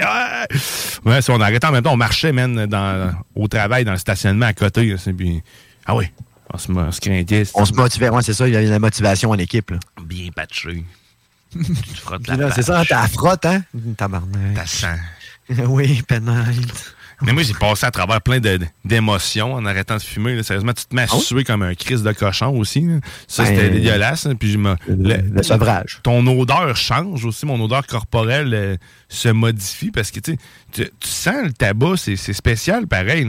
Ah! 0.00 0.46
Ouais, 1.04 1.22
si 1.22 1.30
on 1.30 1.40
arrêtait 1.40 1.66
en 1.66 1.72
même 1.72 1.82
temps, 1.84 1.92
on 1.92 1.96
marchait, 1.96 2.32
man, 2.32 2.66
dans, 2.66 3.12
au 3.36 3.46
travail, 3.46 3.84
dans 3.84 3.92
le 3.92 3.98
stationnement 3.98 4.46
à 4.46 4.52
côté. 4.52 4.86
là, 4.86 4.96
puis- 5.16 5.42
ah 5.86 5.94
oui, 5.94 6.06
on 6.52 6.58
se, 6.58 6.72
on 6.72 6.90
se. 6.90 7.50
On 7.54 7.64
se 7.64 7.72
motivait, 7.72 8.08
ouais, 8.08 8.22
c'est 8.22 8.34
ça, 8.34 8.48
il 8.48 8.54
y 8.54 8.56
a 8.56 8.62
la 8.62 8.78
motivation 8.78 9.30
en 9.30 9.38
équipe. 9.38 9.70
Là. 9.70 9.78
Bien 10.04 10.28
patché. 10.34 10.84
Tu 11.52 11.72
te 11.92 11.98
frottes 12.00 12.26
la 12.28 12.50
c'est 12.52 12.62
ça, 12.62 12.82
t'as 12.88 13.08
frotte, 13.08 13.46
hein? 13.46 13.62
Tabarnak. 13.96 14.54
T'as 14.54 14.66
sang. 14.66 14.96
oui, 15.68 16.02
pénite. 16.06 16.94
Mais 17.24 17.32
moi, 17.32 17.44
j'ai 17.44 17.54
passé 17.54 17.86
à 17.86 17.90
travers 17.92 18.20
plein 18.20 18.40
d'émotions 18.84 19.54
en 19.54 19.64
arrêtant 19.64 19.96
de 19.96 20.02
fumer. 20.02 20.34
là. 20.34 20.42
Sérieusement, 20.42 20.72
tu 20.72 20.84
te 20.86 20.94
mets 20.94 21.02
à 21.02 21.06
Ah 21.12 21.18
suer 21.20 21.44
comme 21.44 21.62
un 21.62 21.74
crise 21.76 22.02
de 22.02 22.10
cochon 22.10 22.48
aussi. 22.58 22.80
là. 22.80 22.96
Ça, 23.28 23.44
Ben, 23.44 23.48
c'était 23.54 23.70
dégueulasse. 23.70 24.26
hein. 24.26 24.34
Puis 24.34 24.50
je 24.50 24.58
me- 24.58 24.74
le- 24.88 25.30
le 25.32 25.42
sevrage. 25.44 26.00
Ton 26.02 26.26
odeur 26.26 26.76
change 26.76 27.24
aussi. 27.24 27.46
Mon 27.46 27.60
odeur 27.62 27.86
corporelle 27.86 28.52
euh, 28.54 28.76
se 29.08 29.28
modifie 29.28 29.92
parce 29.92 30.10
que 30.10 30.18
tu, 30.18 30.36
sens 31.04 31.44
le 31.44 31.52
tabac, 31.52 31.96
c'est 31.96 32.16
spécial 32.16 32.88
pareil. 32.88 33.24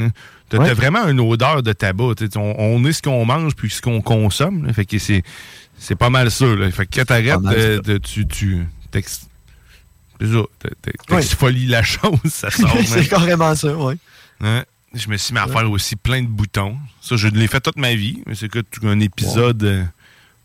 Tu 0.49 0.55
as, 0.57 0.59
Ouais. 0.59 0.73
vraiment 0.73 1.07
une 1.07 1.19
odeur 1.19 1.62
de 1.62 1.71
tabac. 1.73 2.13
On, 2.36 2.55
on 2.57 2.86
est 2.86 2.93
ce 2.93 3.01
qu'on 3.03 3.25
mange 3.25 3.55
puis 3.55 3.69
ce 3.69 3.81
qu'on 3.81 4.01
consomme. 4.01 4.65
là. 4.65 4.73
Fait 4.73 4.86
que 4.86 4.97
c'est 4.97 5.21
c'est 5.77 5.95
pas 5.95 6.09
mal 6.09 6.29
ça. 6.31 6.45
là. 6.55 6.71
Fait 6.71 6.86
que 6.86 6.95
quand 6.99 7.05
t'arrêtes, 7.05 8.01
tu... 8.03 8.27
tu 8.27 8.65
Ouais. 10.21 10.41
t'exfolies 11.09 11.65
la 11.67 11.83
chose, 11.83 12.19
ça 12.29 12.49
sort. 12.49 12.75
c'est 12.86 12.97
man. 12.97 13.07
carrément 13.07 13.55
ça, 13.55 13.75
oui. 13.75 13.95
Hein? 14.41 14.63
Je 14.93 15.10
me 15.10 15.17
suis 15.17 15.33
mis 15.33 15.39
à 15.39 15.48
faire 15.48 15.69
aussi 15.69 15.95
plein 15.95 16.21
de 16.21 16.27
boutons. 16.27 16.77
Ça, 17.02 17.15
je 17.17 17.27
l'ai 17.27 17.48
fait 17.48 17.60
toute 17.60 17.77
ma 17.77 17.95
vie, 17.95 18.21
mais 18.27 18.35
c'est 18.35 18.48
que 18.50 18.60
un 18.83 19.00
épisode 19.00 19.63
euh, 19.63 19.83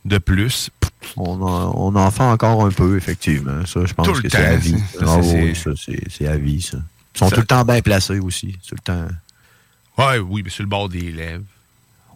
de 0.05 0.19
plus. 0.19 0.71
On 1.17 1.41
en, 1.43 1.73
on 1.77 1.95
en 1.95 2.11
fait 2.11 2.23
encore 2.23 2.65
un 2.65 2.71
peu, 2.71 2.97
effectivement. 2.97 3.65
Ça, 3.67 3.85
je 3.85 3.93
pense 3.95 4.07
Tout 4.07 4.15
que 4.23 4.29
c'est 4.29 4.37
à 4.37 4.57
vie. 4.57 4.75
ça, 4.99 5.05
Ah 5.07 5.21
c'est- 5.23 6.27
à 6.27 6.37
vie, 6.39 6.63
ça. 6.63 6.79
Ils 7.15 7.19
sont 7.19 7.29
Ça- 7.29 7.35
tout 7.35 7.41
le 7.43 7.47
temps 7.47 7.65
bien 7.65 7.81
placés 7.83 8.19
aussi. 8.19 8.57
Tout 8.67 8.75
le 8.75 8.81
temps. 8.83 9.07
Ouais, 9.99 10.19
oui, 10.19 10.43
mais 10.45 10.51
sur 10.51 10.63
le 10.63 10.69
bord 10.69 10.89
des 10.89 11.13
lèvres. 11.13 11.45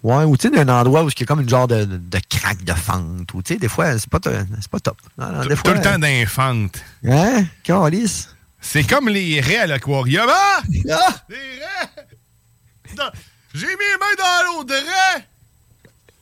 Ouais, 0.02 0.24
ou 0.24 0.36
tu 0.36 0.48
sais, 0.48 0.54
d'un 0.54 0.68
endroit 0.68 1.04
où 1.04 1.08
il 1.08 1.20
y 1.20 1.22
a 1.22 1.26
comme 1.26 1.40
une 1.42 1.48
genre 1.48 1.68
de, 1.68 1.84
de 1.84 2.18
craque 2.28 2.64
de 2.64 2.72
fente. 2.72 3.32
Ou 3.34 3.42
tu 3.42 3.54
sais, 3.54 3.60
des 3.60 3.68
fois, 3.68 3.96
c'est 3.98 4.10
pas, 4.10 4.18
pas 4.18 4.80
top. 4.80 4.96
Non, 5.16 5.28
non, 5.30 5.42
Tout 5.42 5.48
des 5.48 5.56
tout 5.56 5.70
le 5.72 5.80
temps 5.80 5.98
d'infante. 5.98 6.82
Hein? 7.06 7.44
Calice? 7.62 8.28
C'est 8.60 8.84
comme 8.84 9.08
les 9.08 9.40
raies 9.40 9.58
à 9.58 9.66
l'aquarium. 9.66 10.26
Ah! 10.28 10.60
Ah! 10.90 11.14
Des 11.28 11.34
raies! 11.36 12.04
J'ai 13.54 13.66
mis 13.66 13.72
les 13.72 13.98
mains 14.00 14.16
dans 14.18 14.44
l'eau 14.58 14.64
de 14.64 14.74
raies! 14.74 15.26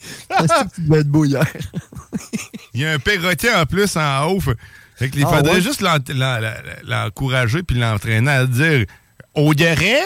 Il 2.75 2.81
y 2.81 2.85
a 2.87 2.93
un 2.93 2.99
perroquet 2.99 3.53
en 3.55 3.67
plus 3.67 3.97
en 3.97 4.25
haut. 4.31 4.41
Fait- 4.97 5.11
qu'il 5.11 5.25
Ah, 5.25 5.37
faudrait 5.37 5.55
ouais? 5.55 5.61
juste 5.63 5.81
l'en- 5.81 5.97
l'en- 6.15 6.41
l'en- 6.41 6.55
l'encourager 6.85 7.63
puis 7.63 7.79
l'entraîner 7.79 8.31
à 8.31 8.47
dire 8.47 8.85
Audrey, 9.35 10.01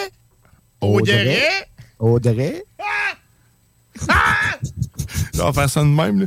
Audrey, 0.81 1.41
Audrey. 1.99 2.63
Là, 4.07 5.43
on 5.45 5.51
va 5.51 5.53
faire 5.53 5.69
ça 5.69 5.81
de 5.81 5.87
même. 5.87 6.21
Là. 6.21 6.25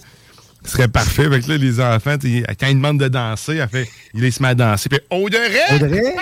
Ce 0.64 0.72
serait 0.72 0.88
parfait. 0.88 1.24
Avec 1.24 1.46
là, 1.46 1.56
les 1.56 1.80
enfants, 1.80 2.16
quand 2.20 2.66
ils 2.66 2.74
demandent 2.74 3.00
de 3.00 3.08
danser, 3.08 3.56
elle 3.56 3.68
fait, 3.68 3.88
il 4.14 4.20
les 4.20 4.30
se 4.30 4.42
met 4.42 4.48
à 4.48 4.54
danser. 4.54 4.88
Puis, 4.88 5.00
Audrey! 5.10 5.74
Audrey? 5.74 6.14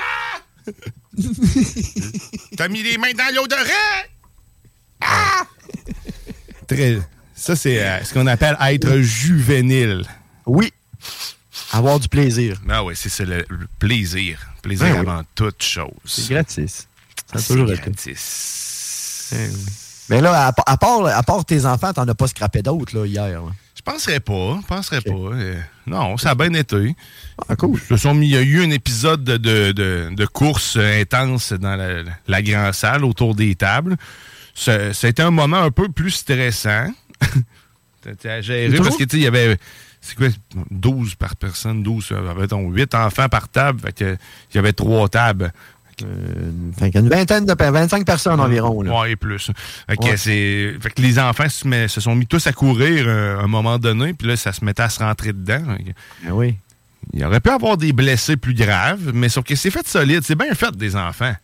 T'as 2.57 2.69
mis 2.69 2.83
les 2.83 2.99
mains 2.99 3.13
dans 3.17 3.35
l'Audrey! 3.35 3.59
Ah! 5.01 5.47
Très. 6.67 6.99
Ça, 7.35 7.55
c'est 7.55 7.83
euh, 7.83 8.03
ce 8.05 8.15
qu'on 8.15 8.27
appelle 8.27 8.57
être 8.61 8.99
juvénile. 8.99 10.05
Oui. 10.47 10.73
Avoir 11.73 12.01
du 12.01 12.09
plaisir. 12.09 12.61
Ah 12.69 12.85
oui, 12.85 12.95
c'est 12.97 13.09
ça, 13.09 13.25
le, 13.25 13.45
le 13.49 13.67
plaisir. 13.79 14.39
Plaisir 14.63 14.87
Ben 14.87 14.93
oui. 14.95 14.99
avant 15.01 15.23
toute 15.35 15.63
chose. 15.63 15.91
C'est 16.05 16.29
gratis. 16.31 16.89
Ça 17.33 17.39
a 17.39 17.43
toujours 17.43 17.71
été. 17.73 17.83
gratis. 17.83 19.33
Mais 20.09 20.21
là, 20.21 20.49
à, 20.49 20.73
à 20.73 20.77
part, 20.77 21.07
à 21.07 21.23
part 21.23 21.45
tes 21.45 21.65
enfants, 21.67 21.93
t'en 21.93 22.07
as 22.07 22.15
pas 22.15 22.27
scrappé 22.29 22.63
d'autres 22.63 22.97
là, 22.97 23.07
hier. 23.07 23.25
là? 23.43 23.49
Je 23.75 23.83
penserais 23.83 24.21
pas. 24.21 24.59
Je 24.63 24.67
penserais 24.67 25.01
pas. 25.01 25.13
Euh, 25.13 25.61
non, 25.87 26.17
ça 26.17 26.31
a 26.31 26.35
bien 26.35 26.53
été. 26.55 26.95
Ah, 27.49 27.57
cool. 27.57 27.79
Il 27.91 28.25
y 28.25 28.37
a 28.37 28.41
eu 28.43 28.63
un 28.65 28.71
épisode 28.71 29.23
de, 29.25 29.37
de, 29.37 29.73
de- 29.73 30.09
de 30.15 30.27
course 30.27 30.77
intense 30.77 31.53
dans 31.53 31.77
la, 31.77 32.03
la 32.27 32.43
grande 32.43 32.73
salle 32.73 33.05
autour 33.05 33.35
des 33.35 33.55
tables. 33.55 33.97
Ça, 34.55 34.93
ça 34.95 35.07
a 35.07 35.11
été 35.11 35.23
un 35.23 35.31
moment 35.31 35.59
un 35.59 35.71
peu 35.71 35.89
plus 35.89 36.11
stressant. 36.13 36.89
C'était 38.03 38.31
à 38.31 38.41
gérer 38.41 38.77
parce 38.79 38.97
que, 38.97 39.05
il 39.13 39.23
y 39.23 39.27
avait. 39.27 39.59
C'est 40.01 40.15
quoi? 40.17 40.29
12 40.71 41.17
par 41.17 41.35
personne, 41.35 41.83
12, 41.83 42.09
euh, 42.13 42.35
mettons, 42.35 42.69
8 42.71 42.95
enfants 42.95 43.29
par 43.29 43.49
table. 43.49 43.81
Fait 43.81 43.93
que, 43.93 44.17
il 44.53 44.55
y 44.55 44.59
avait 44.59 44.73
trois 44.73 45.09
tables. 45.09 45.53
Euh, 46.05 46.51
une 46.95 47.09
vingtaine 47.09 47.47
de 47.47 47.55
per- 47.55 47.71
25 47.71 48.05
personnes 48.05 48.39
environ. 48.41 48.83
Là. 48.83 49.01
Ouais, 49.01 49.13
et 49.13 49.17
plus. 49.17 49.51
Fait 49.89 49.97
que, 49.97 50.05
Ouais. 50.05 50.17
c'est- 50.17 50.75
fait 50.81 50.91
que 50.91 51.01
les 51.01 51.19
enfants 51.19 51.49
se, 51.49 51.67
met- 51.67 51.89
se 51.89 52.01
sont 52.01 52.15
mis 52.15 52.27
tous 52.27 52.47
à 52.47 52.53
courir 52.53 53.05
euh, 53.09 53.39
à 53.39 53.45
un 53.45 53.47
moment 53.47 53.79
donné, 53.79 54.13
puis 54.13 54.29
là, 54.29 54.37
ça 54.37 54.53
se 54.53 54.65
mettait 54.65 54.83
à 54.83 54.91
se 54.91 54.99
rentrer 54.99 55.33
dedans. 55.33 55.63
Ben 56.23 56.33
oui. 56.33 56.57
Il 57.15 57.25
aurait 57.25 57.41
pu 57.41 57.51
avoir 57.51 57.77
des 57.77 57.93
blessés 57.93 58.37
plus 58.37 58.53
graves, 58.55 59.13
mais 59.15 59.29
sauf 59.29 59.45
que 59.45 59.55
c'est 59.55 59.71
fait 59.71 59.87
solide. 59.89 60.21
C'est 60.25 60.35
bien 60.35 60.53
fait 60.55 60.77
des 60.77 60.97
enfants. 60.97 61.35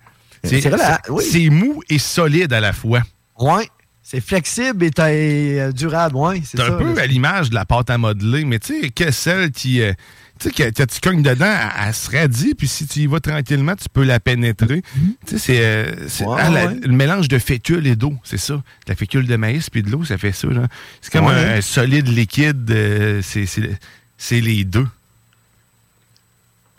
C'est? 0.44 0.61
Oui. 1.09 1.50
mou 1.50 1.82
et 1.88 1.98
solide 1.98 2.53
à 2.53 2.61
la 2.61 2.72
fois. 2.72 3.00
Ouais. 3.38 3.68
C'est 4.03 4.20
flexible 4.20 4.84
et 4.84 4.90
euh, 4.98 5.72
durable, 5.72 6.16
ouais. 6.16 6.42
C'est 6.44 6.61
un 6.61 6.72
peu 6.72 6.98
à 7.00 7.07
l'image 7.07 7.48
de 7.50 7.55
la 7.55 7.64
pâte 7.64 7.88
à 7.88 7.96
modeler, 7.96 8.44
mais 8.44 8.59
tu 8.59 8.82
sais, 8.82 8.90
que 8.90 9.11
celle 9.12 9.50
qui. 9.53 9.80
Tu 10.43 10.51
sais, 10.55 10.72
que 10.72 10.84
tu 10.84 11.01
cognes 11.01 11.22
dedans, 11.22 11.47
elle, 11.47 11.86
elle 11.88 11.95
se 11.95 12.11
radie, 12.11 12.55
puis 12.55 12.68
si 12.68 12.86
tu 12.86 13.01
y 13.01 13.07
vas 13.07 13.20
tranquillement, 13.20 13.74
tu 13.76 13.88
peux 13.93 14.03
la 14.05 14.20
pénétrer. 14.20 14.82
Tu 15.26 15.38
sais, 15.38 15.38
c'est. 15.38 15.61
euh, 15.64 15.93
Ouais, 16.26 16.36
ah, 16.40 16.51
le 16.82 16.93
mélange 16.93 17.28
de 17.28 17.38
fécule 17.38 17.86
et 17.86 17.97
d'eau, 17.97 18.14
c'est 18.24 18.38
ça. 18.38 18.55
De 18.55 18.62
la 18.88 18.95
fécule 18.97 19.26
de 19.26 19.36
maïs 19.36 19.70
puis 19.70 19.82
de 19.82 19.90
l'eau, 19.90 20.05
ça 20.05 20.18
fait 20.18 20.32
ça. 20.32 20.49
C'est 21.01 21.12
comme 21.12 21.26
Ouais. 21.26 21.34
un, 21.34 21.57
un 21.59 21.61
solide 21.61 22.09
liquide, 22.09 22.70
euh, 22.70 23.22
c'est- 23.22 24.40
les 24.40 24.64
deux. 24.64 24.86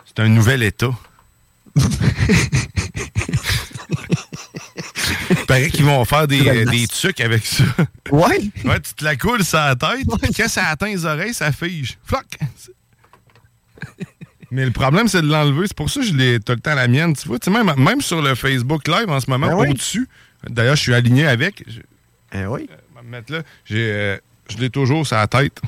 C'est 0.05 0.21
un 0.23 0.29
nouvel 0.29 0.63
état. 0.63 0.91
Il 5.29 5.45
paraît 5.47 5.69
qu'ils 5.69 5.85
vont 5.85 6.03
faire 6.05 6.27
des, 6.27 6.47
euh, 6.47 6.65
des 6.65 6.87
trucs 6.87 7.19
avec 7.21 7.45
ça. 7.45 7.63
Ouais. 8.11 8.39
Ouais, 8.65 8.79
tu 8.79 8.93
te 8.93 9.03
la 9.03 9.15
coules 9.15 9.43
sur 9.43 9.57
la 9.59 9.75
tête, 9.75 10.05
quand 10.37 10.47
ça 10.47 10.67
atteint 10.67 10.87
les 10.87 11.05
oreilles, 11.05 11.33
ça 11.33 11.51
fige. 11.51 11.97
Floc! 12.05 12.25
Mais 14.51 14.65
le 14.65 14.71
problème, 14.71 15.07
c'est 15.07 15.21
de 15.21 15.27
l'enlever. 15.27 15.65
C'est 15.67 15.75
pour 15.75 15.89
ça 15.89 16.01
que 16.01 16.05
je 16.05 16.13
l'ai 16.13 16.39
tout 16.39 16.53
le 16.53 16.59
temps 16.59 16.75
la 16.75 16.87
mienne. 16.87 17.15
Tu 17.15 17.27
vois, 17.27 17.39
tu 17.39 17.51
sais, 17.51 17.63
même, 17.63 17.73
même 17.77 18.01
sur 18.01 18.21
le 18.21 18.35
Facebook 18.35 18.87
Live 18.87 19.09
en 19.09 19.19
ce 19.19 19.29
moment, 19.29 19.47
Ben 19.47 19.55
oui. 19.55 19.69
au-dessus. 19.71 20.07
D'ailleurs, 20.47 20.75
je 20.75 20.81
suis 20.81 20.93
aligné 20.93 21.25
avec. 21.25 21.63
Je, 21.67 21.79
Eh 22.33 22.45
oui. 22.45 22.69
me 23.03 23.09
mettre 23.09 23.31
là. 23.33 23.41
J'ai, 23.65 23.91
euh, 23.91 24.17
je 24.49 24.57
l'ai 24.57 24.69
toujours 24.69 25.07
sur 25.07 25.15
la 25.15 25.25
tête. 25.27 25.59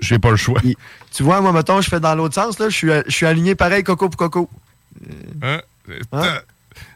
J'ai 0.00 0.18
pas 0.20 0.30
le 0.30 0.36
choix. 0.36 0.60
Tu 1.12 1.22
vois, 1.24 1.40
moi, 1.40 1.52
mettons, 1.52 1.80
je 1.80 1.88
fais 1.90 1.98
dans 2.00 2.14
l'autre 2.14 2.34
sens, 2.36 2.58
là, 2.60 2.68
je 2.68 2.76
suis, 2.76 2.88
je 3.06 3.10
suis 3.10 3.26
aligné 3.26 3.54
pareil 3.56 3.82
coco 3.82 4.08
pour 4.08 4.16
coco. 4.16 4.48
Hein? 5.42 5.60
Hein? 6.12 6.38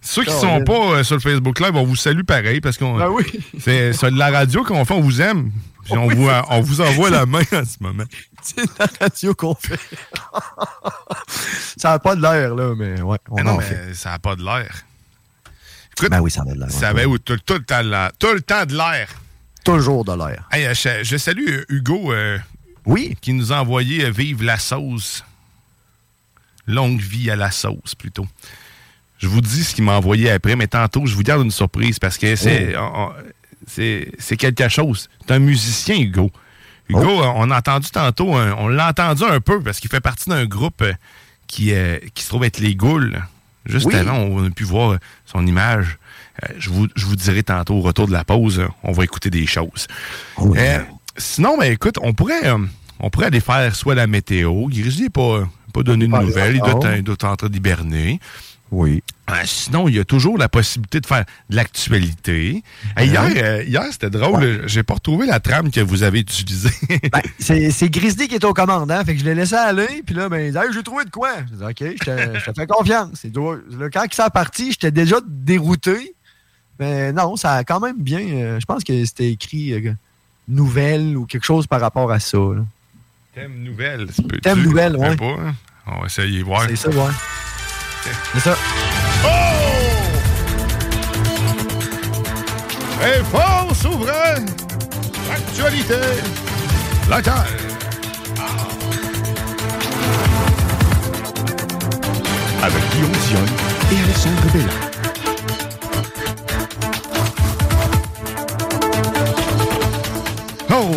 Ceux 0.00 0.24
qui 0.24 0.30
Oh, 0.34 0.40
sont 0.40 0.64
pas 0.64 0.72
euh, 0.98 1.04
sur 1.04 1.14
le 1.16 1.20
Facebook 1.20 1.60
Live, 1.60 1.74
on 1.76 1.84
vous 1.84 1.96
salue 1.96 2.22
pareil 2.22 2.60
parce 2.60 2.76
qu'on. 2.78 2.96
Ben 2.98 3.08
oui. 3.08 3.24
C'est 3.58 3.92
sur 3.92 4.10
la 4.10 4.30
radio 4.30 4.62
qu'on 4.64 4.84
fait, 4.84 4.94
on 4.94 5.00
vous 5.00 5.20
aime. 5.20 5.50
Puis 5.84 5.92
on, 5.94 6.06
Oui, 6.08 6.14
vous, 6.14 6.28
c'est 6.28 6.40
on 6.50 6.60
vous 6.60 6.80
envoie 6.80 7.10
la 7.10 7.26
main 7.26 7.42
en 7.52 7.64
ce 7.64 7.76
moment. 7.80 8.04
C'est 8.42 8.78
la 8.78 8.86
radio 9.00 9.34
qu'on 9.34 9.54
fait. 9.54 9.78
ça 11.76 11.90
n'a 11.90 11.98
pas 11.98 12.16
de 12.16 12.22
l'air, 12.22 12.54
là, 12.54 12.74
mais 12.76 13.00
ouais. 13.00 13.18
On 13.30 13.36
Mais 13.36 13.42
non, 13.42 13.52
en 13.52 13.56
mais 13.58 13.64
fait. 13.64 13.94
ça 13.94 14.10
n'a 14.10 14.18
pas 14.18 14.36
de 14.36 14.42
l'air. 14.44 14.84
Écoute, 15.96 16.10
Ben 16.10 16.20
oui, 16.20 16.30
ça 16.30 16.42
a 16.42 16.44
de 16.52 16.58
l'air. 16.58 16.70
ça 16.70 16.88
avait 16.88 17.04
où, 17.04 17.18
tout, 17.18 17.36
tout 17.44 17.54
le 17.54 17.64
temps 17.64 17.82
de 17.82 17.90
l'air. 17.90 18.10
Tout 18.18 18.32
le 18.32 18.40
temps 18.40 18.66
de 18.66 18.74
l'air. 18.76 19.08
Toujours 19.64 20.04
de 20.04 20.12
l'air. 20.12 20.46
Hey, 20.52 20.66
euh, 20.66 20.74
je, 20.74 21.02
je 21.04 21.16
salue 21.16 21.48
euh, 21.48 21.64
Hugo. 21.68 22.12
euh, 22.12 22.38
oui. 22.86 23.16
Qui 23.20 23.32
nous 23.32 23.52
a 23.52 23.60
envoyé 23.60 24.04
euh, 24.04 24.10
Vive 24.10 24.42
la 24.42 24.58
sauce. 24.58 25.24
Longue 26.66 27.00
vie 27.00 27.30
à 27.30 27.36
la 27.36 27.50
sauce, 27.50 27.94
plutôt. 27.94 28.26
Je 29.18 29.28
vous 29.28 29.40
dis 29.40 29.64
ce 29.64 29.74
qu'il 29.74 29.84
m'a 29.84 29.92
envoyé 29.96 30.30
après, 30.30 30.56
mais 30.56 30.66
tantôt, 30.66 31.06
je 31.06 31.14
vous 31.14 31.22
garde 31.22 31.42
une 31.44 31.50
surprise 31.50 31.98
parce 31.98 32.18
que 32.18 32.36
c'est 32.36 32.74
c'est 33.66 34.36
quelque 34.36 34.68
chose. 34.68 35.08
C'est 35.26 35.32
un 35.34 35.38
musicien, 35.38 35.96
Hugo. 35.98 36.30
Hugo, 36.88 37.22
euh, 37.22 37.32
on 37.36 37.50
a 37.50 37.58
entendu 37.58 37.88
tantôt, 37.90 38.34
un- 38.34 38.52
on 38.58 38.68
l'a 38.68 38.88
entendu 38.90 39.24
un 39.24 39.40
peu 39.40 39.62
parce 39.62 39.80
qu'il 39.80 39.90
fait 39.90 40.00
partie 40.00 40.28
d'un 40.28 40.44
groupe 40.44 40.82
euh, 40.82 40.92
qui, 41.46 41.72
euh, 41.72 41.98
qui 42.14 42.22
se 42.24 42.28
trouve 42.28 42.44
être 42.44 42.58
les 42.60 42.74
Goules. 42.74 43.22
Juste 43.64 43.86
Oui. 43.86 43.94
avant, 43.94 44.18
on 44.18 44.44
a 44.46 44.50
pu 44.50 44.64
voir 44.64 44.98
son 45.24 45.46
image. 45.46 45.96
Euh, 46.44 46.48
je, 46.58 46.68
vous, 46.68 46.86
je 46.94 47.06
vous 47.06 47.16
dirai 47.16 47.42
tantôt, 47.42 47.76
au 47.76 47.80
retour 47.80 48.06
de 48.06 48.12
la 48.12 48.22
pause, 48.24 48.62
on 48.82 48.92
va 48.92 49.04
écouter 49.04 49.30
des 49.30 49.46
choses. 49.46 49.86
Euh, 50.38 50.78
sinon, 51.16 51.56
ben, 51.56 51.72
écoute, 51.72 51.94
on 52.02 52.12
pourrait, 52.12 52.50
on 53.00 53.08
pourrait 53.08 53.26
aller 53.28 53.40
faire 53.40 53.74
soit 53.74 53.94
la 53.94 54.06
météo. 54.06 54.66
Grizzly 54.68 55.04
n'est 55.04 55.08
pas, 55.08 55.48
pas 55.72 55.82
donné 55.82 56.06
de 56.06 56.10
nouvelles. 56.12 56.56
Il 56.56 57.02
doit 57.04 57.14
être 57.14 57.24
en 57.24 57.36
train 57.36 57.48
d'hiberner. 57.48 58.20
Oui. 58.70 59.02
Euh, 59.30 59.34
sinon, 59.44 59.88
il 59.88 59.94
y 59.94 59.98
a 60.00 60.04
toujours 60.04 60.36
la 60.36 60.48
possibilité 60.48 61.00
de 61.00 61.06
faire 61.06 61.24
de 61.48 61.56
l'actualité. 61.56 62.62
Euh, 62.98 63.04
hier, 63.04 63.22
euh, 63.36 63.62
hier 63.62 63.84
c'était 63.90 64.10
drôle. 64.10 64.62
J'ai 64.66 64.82
pas 64.82 64.94
retrouvé 64.94 65.26
la 65.26 65.38
trame 65.38 65.70
que 65.70 65.80
vous 65.80 66.02
avez 66.02 66.20
utilisée. 66.20 66.70
Ben, 67.12 67.22
c'est 67.38 67.88
Grizzly 67.88 68.26
qui 68.28 68.34
est 68.34 68.44
aux 68.44 68.52
commandes, 68.52 68.90
hein? 68.90 69.04
Fait 69.04 69.14
que 69.14 69.20
je 69.20 69.24
l'ai 69.24 69.34
laissé 69.34 69.54
aller, 69.54 70.02
puis 70.04 70.14
là, 70.14 70.28
ben, 70.28 70.46
il 70.46 70.52
dit, 70.52 70.58
Hey, 70.58 70.72
j'ai 70.72 70.82
trouvé 70.82 71.04
de 71.04 71.10
quoi? 71.10 71.30
Je 71.50 71.56
dis, 71.56 71.62
OK, 71.62 71.96
je 72.00 72.04
te, 72.04 72.38
je 72.38 72.50
te 72.50 72.60
fais 72.60 72.66
confiance. 72.66 73.24
Là, 73.24 73.88
quand 73.92 74.04
il 74.04 74.14
s'est 74.14 74.22
parti, 74.32 74.72
j'étais 74.72 74.90
déjà 74.90 75.16
dérouté. 75.26 76.14
Mais 76.80 77.12
non, 77.12 77.36
ça 77.36 77.52
a 77.54 77.64
quand 77.64 77.78
même 77.80 77.96
bien. 78.02 78.20
euh, 78.20 78.60
je 78.60 78.66
pense 78.66 78.82
que 78.82 79.04
c'était 79.04 79.30
écrit 79.30 79.72
euh, 79.74 79.92
nouvelle 80.48 81.16
ou 81.16 81.24
quelque 81.26 81.44
chose 81.44 81.66
par 81.68 81.80
rapport 81.80 82.10
à 82.10 82.18
ça. 82.18 82.38
là. 82.38 82.64
Thème 83.34 83.62
nouvelle. 83.62 84.08
Thème 84.42 84.62
nouvelle, 84.62 84.96
pas, 84.96 85.24
hein? 85.24 85.54
On 85.86 86.00
va 86.00 86.06
essayer 86.06 86.40
de 86.40 86.44
voir. 86.44 86.66
C'est 86.68 86.76
ça, 86.76 86.88
ouais. 86.90 87.12
C'est 88.34 88.40
ça. 88.40 88.56
Info 93.02 93.74
souverain! 93.74 94.44
Actualité! 95.30 95.94
Locale! 97.08 97.46
Avec 102.62 102.82
Guillaume 102.92 103.12
Dion 103.28 103.44
et 103.92 104.02
Alexandre 104.02 104.52
Bella. 104.52 104.94
Oh! 110.70 110.92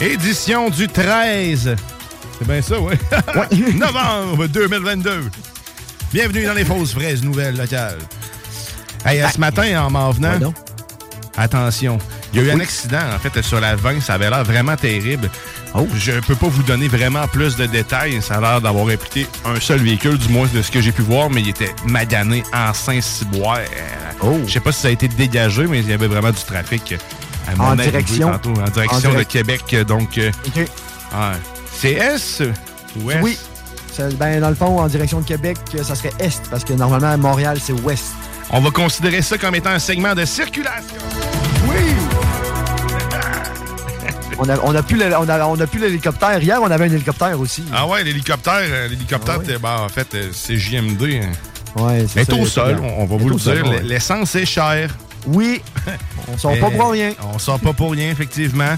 Édition 0.00 0.70
du 0.70 0.88
13. 0.88 1.76
C'est 2.38 2.46
bien 2.46 2.62
ça, 2.62 2.80
oui. 2.80 2.94
Novembre 3.74 4.46
2022. 4.46 5.30
Bienvenue 6.12 6.44
dans 6.44 6.54
les 6.54 6.64
fausses 6.64 6.92
fraises 6.92 7.22
nouvelles 7.22 7.56
locales. 7.56 7.98
Hey, 9.04 9.20
euh, 9.20 9.28
ce 9.28 9.38
matin, 9.38 9.84
en 9.84 9.90
m'en 9.90 10.10
venant, 10.10 10.52
attention, 11.36 11.98
il 12.32 12.40
y 12.40 12.42
a 12.42 12.46
eu 12.48 12.50
un 12.56 12.60
accident, 12.60 12.98
en 13.14 13.18
fait, 13.18 13.40
sur 13.42 13.60
la 13.60 13.76
20. 13.76 14.00
Ça 14.00 14.14
avait 14.14 14.28
l'air 14.28 14.44
vraiment 14.44 14.76
terrible. 14.76 15.30
Je 15.94 16.18
peux 16.26 16.34
pas 16.34 16.48
vous 16.48 16.64
donner 16.64 16.88
vraiment 16.88 17.26
plus 17.28 17.56
de 17.56 17.66
détails. 17.66 18.20
Ça 18.22 18.36
a 18.36 18.40
l'air 18.40 18.60
d'avoir 18.60 18.88
impliqué 18.88 19.26
un 19.44 19.58
seul 19.60 19.78
véhicule, 19.80 20.18
du 20.18 20.28
moins 20.30 20.48
de 20.52 20.62
ce 20.62 20.70
que 20.70 20.80
j'ai 20.80 20.92
pu 20.92 21.02
voir, 21.02 21.30
mais 21.30 21.42
il 21.42 21.48
était 21.50 21.74
magané 21.86 22.42
en 22.52 22.74
Saint-Cyboire. 22.74 23.60
Je 24.46 24.52
sais 24.52 24.60
pas 24.60 24.72
si 24.72 24.80
ça 24.80 24.88
a 24.88 24.90
été 24.90 25.06
dégagé, 25.08 25.66
mais 25.66 25.78
il 25.78 25.88
y 25.88 25.92
avait 25.92 26.08
vraiment 26.08 26.30
du 26.32 26.42
trafic. 26.42 26.94
à 27.48 27.54
mon 27.56 27.64
En 27.64 27.76
direction? 27.76 28.32
tantôt, 28.32 28.60
en 28.60 28.68
direction 28.68 29.10
En 29.12 29.14
de 29.14 29.22
Québec. 29.22 29.76
Donc, 29.86 30.18
euh, 30.18 30.30
ouais. 30.56 30.66
c'est 31.72 31.92
S 31.92 32.42
ou 33.00 33.10
S? 33.12 33.18
Oui. 33.22 33.38
Ben, 34.18 34.40
dans 34.40 34.48
le 34.48 34.54
fond, 34.54 34.78
en 34.80 34.86
direction 34.86 35.20
de 35.20 35.26
Québec, 35.26 35.58
euh, 35.74 35.82
ça 35.82 35.94
serait 35.94 36.12
Est, 36.18 36.42
parce 36.50 36.64
que 36.64 36.72
normalement, 36.72 37.08
à 37.10 37.16
Montréal, 37.16 37.58
c'est 37.62 37.72
Ouest. 37.72 38.04
On 38.50 38.60
va 38.60 38.70
considérer 38.70 39.22
ça 39.22 39.36
comme 39.38 39.54
étant 39.54 39.70
un 39.70 39.78
segment 39.78 40.14
de 40.14 40.24
circulation. 40.24 40.96
Oui! 41.68 41.76
On 44.42 44.48
a, 44.48 44.56
on 44.62 44.74
a 44.74 44.82
plus 44.82 44.96
le- 44.96 45.14
on 45.18 45.28
a, 45.28 45.46
on 45.46 45.60
a 45.60 45.66
plus 45.66 45.78
l'hélicoptère. 45.80 46.42
Hier, 46.42 46.58
on 46.62 46.70
avait 46.70 46.84
un 46.86 46.92
hélicoptère 46.92 47.38
aussi. 47.38 47.62
Ah 47.74 47.86
ouais, 47.86 48.02
l'hélicoptère, 48.02 48.62
euh, 48.64 48.88
l'hélicoptère, 48.88 49.34
Ah 49.36 49.46
ouais. 49.46 49.58
ben, 49.58 49.76
en 49.84 49.88
fait, 49.90 50.14
euh, 50.14 50.30
c'est 50.32 50.56
JMD. 50.56 51.02
hein. 51.22 51.30
Ouais, 51.76 52.06
c'est 52.08 52.16
Mais 52.20 52.24
ça, 52.24 52.32
au 52.34 52.44
c'est 52.46 52.50
sol, 52.52 52.76
bien. 52.80 52.90
on, 52.96 53.04
va 53.04 53.16
vous 53.18 53.28
le 53.28 53.34
dire, 53.36 53.64
l'essence 53.82 54.34
est 54.36 54.46
chère. 54.46 54.96
Oui, 55.26 55.60
on 56.26 56.38
sort 56.38 56.58
pas 56.58 56.66
Euh, 56.72 56.78
pour 56.78 56.90
rien. 56.92 57.12
On 57.34 57.38
sort 57.38 57.60
pas 57.60 57.74
pour 57.74 57.90
rien, 57.92 58.10
effectivement. 58.10 58.74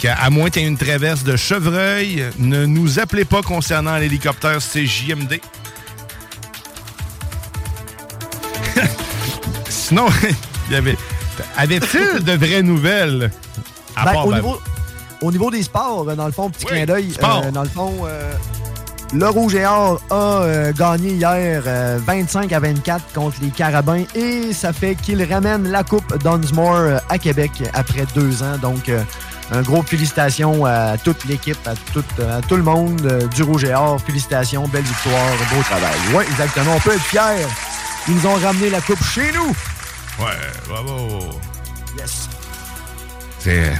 Que, 0.00 0.08
à 0.08 0.30
moins 0.30 0.48
qu'il 0.48 0.62
y 0.62 0.64
ait 0.64 0.68
une 0.68 0.78
traverse 0.78 1.24
de 1.24 1.36
chevreuil, 1.36 2.24
ne 2.38 2.64
nous 2.64 2.98
appelez 2.98 3.24
pas 3.26 3.42
concernant 3.42 3.96
l'hélicoptère 3.98 4.58
CJMD. 4.58 5.40
Sinon, 9.68 10.06
il 10.68 10.72
y 10.72 10.76
avait. 10.76 10.96
Avait-il 11.56 12.24
de 12.24 12.32
vraies 12.32 12.62
nouvelles? 12.62 13.30
À 13.96 14.04
Ben, 14.06 14.12
part, 14.12 14.26
au, 14.26 14.30
ben, 14.30 14.36
niveau, 14.36 14.60
au 15.20 15.32
niveau 15.32 15.50
des 15.50 15.62
sports, 15.62 16.08
euh, 16.08 16.14
dans 16.14 16.26
le 16.26 16.32
fond, 16.32 16.48
petit 16.50 16.64
clin 16.64 16.84
d'œil, 16.86 17.12
euh, 17.22 17.50
dans 17.50 17.62
le 17.62 17.68
fond, 17.68 17.92
euh, 18.06 18.32
le 19.12 19.28
Rouge 19.28 19.54
et 19.54 19.66
Or 19.66 20.00
a 20.10 20.42
euh, 20.42 20.72
gagné 20.72 21.10
hier 21.10 21.62
euh, 21.66 21.98
25 22.04 22.52
à 22.52 22.60
24 22.60 23.12
contre 23.14 23.36
les 23.42 23.50
Carabins 23.50 24.04
et 24.14 24.52
ça 24.52 24.72
fait 24.72 24.94
qu'ils 24.94 25.22
ramènent 25.30 25.70
la 25.70 25.84
Coupe 25.84 26.16
Dunsmore 26.22 27.00
à 27.08 27.18
Québec 27.18 27.50
après 27.74 28.06
deux 28.14 28.42
ans. 28.42 28.56
Donc, 28.60 28.90
un 29.52 29.62
gros 29.62 29.82
félicitations 29.82 30.64
à 30.64 30.96
toute 30.96 31.24
l'équipe, 31.26 31.58
à 31.66 31.74
tout, 31.92 32.04
à 32.22 32.40
tout 32.42 32.56
le 32.56 32.62
monde 32.62 33.00
euh, 33.04 33.26
du 33.28 33.42
Rouge 33.42 33.64
et 33.64 33.74
Or. 33.74 34.00
Félicitations, 34.00 34.66
belle 34.68 34.84
victoire, 34.84 35.28
beau 35.54 35.62
travail. 35.62 35.94
Oui, 36.14 36.24
exactement. 36.30 36.74
On 36.76 36.80
peut 36.80 36.92
être 36.94 37.02
fiers. 37.02 37.46
Ils 38.08 38.14
nous 38.14 38.26
ont 38.26 38.34
ramené 38.34 38.70
la 38.70 38.80
Coupe 38.80 39.02
chez 39.04 39.32
nous. 39.32 39.48
Ouais, 40.24 40.38
bravo. 40.68 41.18
Yes. 41.98 42.28
C'est, 43.38 43.72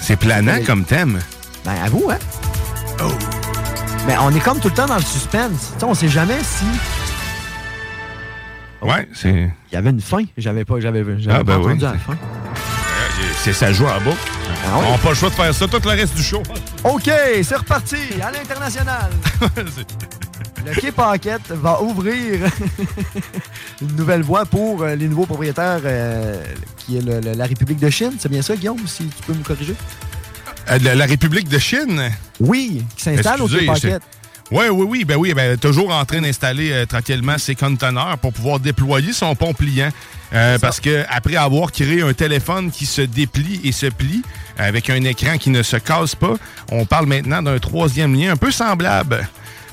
c'est 0.00 0.16
planant 0.16 0.58
comme 0.66 0.84
thème. 0.84 1.20
Ben, 1.64 1.74
à 1.84 1.88
vous, 1.88 2.10
hein? 2.10 2.18
Oh. 3.02 3.10
Mais 4.06 4.16
on 4.20 4.30
est 4.34 4.40
comme 4.40 4.58
tout 4.58 4.68
le 4.68 4.74
temps 4.74 4.86
dans 4.86 4.96
le 4.96 5.02
suspense. 5.02 5.72
Tu 5.74 5.78
sais, 5.80 5.84
on 5.84 5.94
sait 5.94 6.08
jamais 6.08 6.38
si. 6.42 6.64
Ouais, 8.80 9.08
c'est. 9.14 9.50
Il 9.70 9.74
y 9.74 9.76
avait 9.76 9.90
une 9.90 10.00
fin. 10.00 10.24
J'avais 10.36 10.64
pas, 10.64 10.80
j'avais, 10.80 11.04
j'avais 11.18 11.38
Ah, 11.38 11.44
ben 11.44 11.60
pas 11.60 11.66
oui. 11.66 11.78
la 11.78 11.92
fin. 11.94 12.16
C'est 13.44 13.52
ça 13.52 13.72
joue 13.72 13.86
en 13.86 14.00
bas. 14.00 14.14
Ah 14.64 14.78
oui? 14.78 14.84
On 14.86 14.92
n'a 14.92 14.98
pas 14.98 15.08
le 15.10 15.14
choix 15.16 15.28
de 15.30 15.34
faire 15.34 15.52
ça 15.54 15.66
tout 15.66 15.80
le 15.84 15.90
reste 15.90 16.14
du 16.14 16.22
show. 16.22 16.42
OK, 16.84 17.10
c'est 17.42 17.56
reparti 17.56 17.96
à 18.22 18.30
l'international. 18.30 19.10
Le 20.64 20.80
Quai 20.80 20.92
Paquette 20.92 21.48
va 21.50 21.82
ouvrir 21.82 22.38
une 23.82 23.96
nouvelle 23.96 24.22
voie 24.22 24.44
pour 24.44 24.82
euh, 24.84 24.94
les 24.94 25.08
nouveaux 25.08 25.26
propriétaires 25.26 25.80
euh, 25.84 26.40
qui 26.76 26.98
est 26.98 27.00
le- 27.00 27.18
le- 27.18 27.32
la 27.32 27.46
République 27.46 27.80
de 27.80 27.90
Chine. 27.90 28.12
C'est 28.20 28.28
bien 28.28 28.42
ça, 28.42 28.54
Guillaume, 28.54 28.78
si 28.86 29.06
tu 29.06 29.22
peux 29.26 29.32
me 29.32 29.42
corriger? 29.42 29.74
Euh, 30.70 30.78
la, 30.80 30.94
la 30.94 31.06
République 31.06 31.48
de 31.48 31.58
Chine? 31.58 32.00
Oui, 32.38 32.84
qui 32.96 33.02
s'installe 33.02 33.42
au 33.42 33.48
Quai 33.48 33.66
Paquette. 33.66 34.02
Oui, 34.52 34.66
oui, 34.70 34.86
oui. 34.86 35.04
Ben 35.06 35.16
oui, 35.16 35.32
ben, 35.32 35.56
toujours 35.56 35.94
en 35.94 36.04
train 36.04 36.20
d'installer 36.20 36.72
euh, 36.72 36.84
tranquillement 36.84 37.38
ses 37.38 37.54
conteneurs 37.54 38.18
pour 38.18 38.34
pouvoir 38.34 38.60
déployer 38.60 39.14
son 39.14 39.34
pont 39.34 39.54
pliant. 39.54 39.88
Euh, 40.34 40.58
parce 40.58 40.78
que 40.78 41.04
après 41.08 41.36
avoir 41.36 41.72
créé 41.72 42.02
un 42.02 42.12
téléphone 42.12 42.70
qui 42.70 42.84
se 42.84 43.00
déplie 43.00 43.62
et 43.64 43.72
se 43.72 43.86
plie 43.86 44.22
avec 44.58 44.90
un 44.90 45.02
écran 45.04 45.38
qui 45.38 45.48
ne 45.48 45.62
se 45.62 45.78
casse 45.78 46.14
pas, 46.14 46.34
on 46.70 46.84
parle 46.84 47.06
maintenant 47.06 47.42
d'un 47.42 47.58
troisième 47.58 48.14
lien 48.14 48.32
un 48.32 48.36
peu 48.36 48.50
semblable. 48.50 49.26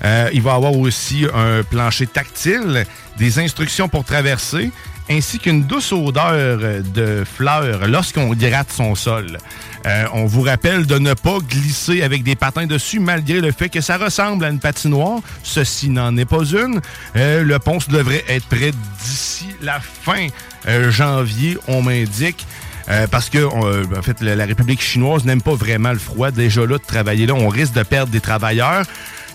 Euh, 0.05 0.29
il 0.31 0.41
va 0.41 0.53
avoir 0.53 0.73
aussi 0.77 1.25
un 1.33 1.61
plancher 1.63 2.07
tactile, 2.07 2.85
des 3.17 3.39
instructions 3.39 3.89
pour 3.89 4.05
traverser, 4.05 4.71
ainsi 5.09 5.39
qu'une 5.39 5.63
douce 5.63 5.91
odeur 5.91 6.59
de 6.83 7.23
fleurs 7.25 7.87
lorsqu'on 7.87 8.29
gratte 8.33 8.71
son 8.71 8.95
sol. 8.95 9.37
Euh, 9.85 10.05
on 10.13 10.25
vous 10.25 10.41
rappelle 10.41 10.85
de 10.85 10.99
ne 10.99 11.13
pas 11.13 11.37
glisser 11.39 12.01
avec 12.01 12.23
des 12.23 12.35
patins 12.35 12.65
dessus 12.65 12.99
malgré 12.99 13.39
le 13.39 13.51
fait 13.51 13.69
que 13.69 13.81
ça 13.81 13.97
ressemble 13.97 14.45
à 14.45 14.49
une 14.49 14.59
patinoire. 14.59 15.19
Ceci 15.43 15.89
n'en 15.89 16.15
est 16.17 16.25
pas 16.25 16.43
une. 16.43 16.81
Euh, 17.15 17.43
le 17.43 17.59
pont 17.59 17.79
devrait 17.87 18.25
être 18.27 18.45
prêt 18.47 18.71
d'ici 19.03 19.47
la 19.61 19.79
fin 19.79 20.27
euh, 20.67 20.91
janvier, 20.91 21.57
on 21.67 21.81
m'indique. 21.81 22.45
Euh, 22.89 23.05
parce 23.07 23.29
que 23.29 23.37
euh, 23.37 23.85
en 23.97 24.01
fait, 24.01 24.19
la 24.21 24.45
République 24.45 24.81
chinoise 24.81 25.23
n'aime 25.23 25.41
pas 25.41 25.53
vraiment 25.53 25.91
le 25.91 25.99
froid. 25.99 26.31
Déjà 26.31 26.61
là, 26.61 26.77
de 26.77 26.83
travailler 26.83 27.25
là, 27.25 27.35
on 27.35 27.47
risque 27.47 27.73
de 27.73 27.83
perdre 27.83 28.11
des 28.11 28.21
travailleurs, 28.21 28.83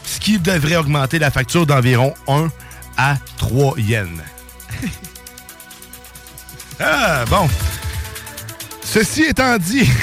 ce 0.05 0.19
qui 0.19 0.39
devrait 0.39 0.77
augmenter 0.77 1.19
la 1.19 1.31
facture 1.31 1.65
d'environ 1.65 2.15
1 2.27 2.49
à 2.97 3.17
3 3.39 3.79
yens. 3.79 4.09
ah, 6.81 7.25
bon. 7.29 7.49
Ceci 8.83 9.25
étant 9.25 9.59
dit... 9.59 9.89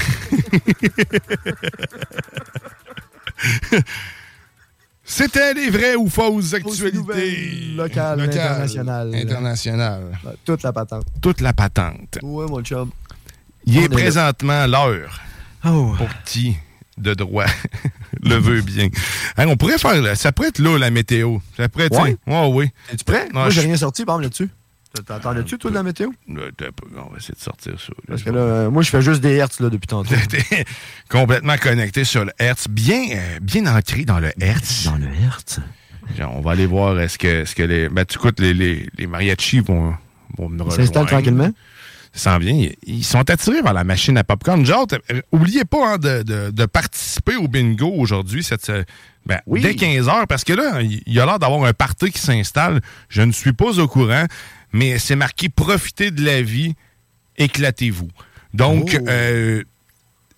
C'était 5.04 5.54
les 5.54 5.70
vraies 5.70 5.96
ou 5.96 6.08
fausses 6.08 6.54
actualités 6.54 7.74
locales, 7.76 8.22
internationales. 8.22 9.14
internationales. 9.16 10.18
Toute 10.46 10.64
la 10.64 10.72
patente. 10.72 11.04
Toute 11.22 11.42
la 11.42 11.54
patente. 11.54 12.20
Ouais, 12.22 12.46
mon 12.48 12.62
chum. 12.62 12.92
Il 13.66 13.78
est 13.84 13.90
présentement 13.90 14.66
l'heure 14.68 15.20
Oh. 15.66 15.94
pour 15.98 16.08
qui 16.26 16.56
de 16.98 17.14
droit 17.14 17.46
le 18.24 18.36
veut 18.36 18.62
bien. 18.62 18.88
Hein, 19.38 19.46
on 19.48 19.58
pourrait 19.58 19.78
faire, 19.78 20.18
ça 20.18 20.32
pourrait 20.32 20.50
être 20.50 20.60
là 20.60 20.78
la 20.80 20.90
météo. 20.90 21.38
Ça 21.58 21.68
pourrait 21.70 21.86
être, 21.86 22.02
Ouais. 22.02 22.18
ouais, 22.26 22.48
oui. 22.52 22.70
Es-tu 22.92 23.04
prêt? 23.04 23.28
Non, 23.34 23.42
Moi, 23.42 23.50
j'ai 23.50 23.62
rien 23.62 23.78
sorti, 23.78 24.06
par 24.06 24.16
exemple, 24.16 24.24
là-dessus. 24.24 24.50
T'entendais-tu, 25.08 25.58
toi, 25.58 25.70
de 25.72 25.76
la 25.76 25.84
météo? 25.84 26.10
Pas- 26.28 26.66
On 26.98 27.10
va 27.12 27.18
essayer 27.18 27.34
de 27.34 27.40
sortir 27.40 27.80
ça. 27.80 27.88
là. 27.90 28.04
Parce 28.10 28.24
que 28.24 28.30
là, 28.30 28.40
euh, 28.40 28.70
moi, 28.72 28.84
je 28.84 28.90
fais 28.90 29.02
juste 29.02 29.22
des 29.22 29.36
hertz, 29.36 29.60
là, 29.62 29.70
depuis 29.70 29.88
tantôt. 29.88 30.14
T'es 30.30 30.66
complètement 31.10 31.56
connecté 31.58 32.04
sur 32.04 32.26
le 32.26 32.32
Hertz, 32.38 32.68
bien, 32.68 33.02
euh, 33.12 33.40
bien 33.42 33.66
ancré 33.74 34.04
dans 34.04 34.20
le 34.20 34.32
Hertz. 34.40 34.84
Dans 34.86 34.98
le 34.98 35.08
hertz? 35.08 35.60
Genre, 36.18 36.36
on 36.36 36.42
va 36.42 36.52
aller 36.52 36.66
voir 36.66 37.00
est-ce 37.00 37.18
que, 37.18 37.28
est-ce 37.44 37.56
que 37.56 37.64
les, 37.64 37.88
ben, 37.88 38.04
tu 38.06 38.18
écoutes, 38.18 38.40
les, 38.42 38.54
les, 38.54 38.90
les 38.98 39.08
mariachis 39.08 39.62
vont, 39.62 39.94
vont 40.38 40.50
me 40.50 40.58
Ils 40.66 40.72
s'installent 40.72 41.04
rejoindre. 41.04 41.08
tranquillement? 41.08 41.52
S'en 42.14 42.38
vient. 42.40 42.68
Ils- 42.86 43.04
sont 43.06 43.30
attirés 43.30 43.62
vers 43.62 43.74
la 43.74 43.84
machine 43.86 44.18
à 44.18 44.24
popcorn. 44.26 44.66
Genre, 44.66 44.86
euh, 45.12 45.22
oubliez 45.32 45.64
pas 45.64 45.94
hein, 45.94 45.98
de, 45.98 46.24
de- 46.24 46.52
de 46.52 46.66
participer 46.66 47.36
au 47.38 47.48
bingo 47.48 47.90
aujourd'hui, 47.96 48.44
cette, 48.44 48.70
euh, 48.70 48.84
ben, 49.26 49.40
Oui. 49.48 49.62
dès 49.62 49.76
15 49.76 50.10
heures, 50.10 50.28
parce 50.28 50.44
que 50.44 50.52
là, 50.54 50.82
il 50.82 51.02
il 51.06 51.14
y 51.14 51.20
a 51.22 51.26
l'air 51.26 51.40
d'avoir 51.40 51.64
un 51.64 51.74
party 51.74 52.12
qui 52.12 52.20
s'installe. 52.20 52.82
Je 53.08 53.22
ne 53.22 53.32
suis 53.32 53.54
pas 53.54 53.80
au 53.80 53.88
courant, 53.88 54.26
mais 54.74 55.00
c'est 55.00 55.16
marqué 55.16 55.48
Profitez 55.48 56.12
de 56.12 56.24
la 56.26 56.42
vie, 56.42 56.76
éclatez-vous. 57.38 58.10
Donc, 58.54 58.98
Oh. 59.00 59.06
euh, 59.08 59.64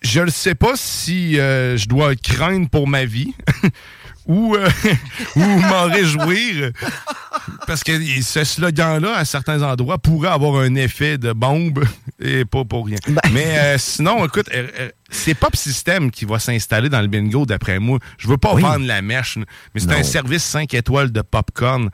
je 0.04 0.20
ne 0.22 0.30
sais 0.30 0.54
pas 0.56 0.74
si 0.76 1.40
euh, 1.40 1.76
je 1.78 1.88
dois 1.88 2.16
craindre 2.16 2.70
pour 2.70 2.88
ma 2.88 3.06
vie 3.06 3.34
ou, 4.26 4.56
euh, 4.56 4.70
ou 5.36 5.40
m'en 5.42 5.84
réjouir. 5.84 6.72
Parce 7.68 7.84
que 7.84 7.92
ce 8.22 8.44
slogan-là, 8.44 9.16
à 9.18 9.26
certains 9.26 9.62
endroits, 9.64 9.98
pourrait 9.98 10.30
avoir 10.30 10.62
un 10.62 10.76
effet 10.76 11.18
de 11.18 11.34
bombe 11.34 11.84
et 12.20 12.46
pas 12.46 12.64
pour 12.64 12.86
rien. 12.86 12.98
Mais 13.32 13.58
euh, 13.58 13.78
sinon, 13.78 14.26
écoute, 14.26 14.50
euh, 14.54 14.68
euh, 14.80 14.90
c'est 15.10 15.34
Pop 15.34 15.56
System 15.56 16.10
qui 16.12 16.26
va 16.26 16.40
s'installer 16.40 16.90
dans 16.90 17.02
le 17.02 17.08
bingo, 17.08 17.46
d'après 17.46 17.80
moi. 17.80 18.00
Je 18.18 18.28
veux 18.28 18.38
pas 18.38 18.54
Oui. 18.54 18.62
vendre 18.62 18.86
la 18.86 19.02
mèche, 19.02 19.38
mais 19.74 19.82
c'est 19.82 19.92
un 19.94 20.04
service 20.04 20.44
5 20.44 20.74
étoiles 20.74 21.12
de 21.12 21.22
popcorn. 21.22 21.90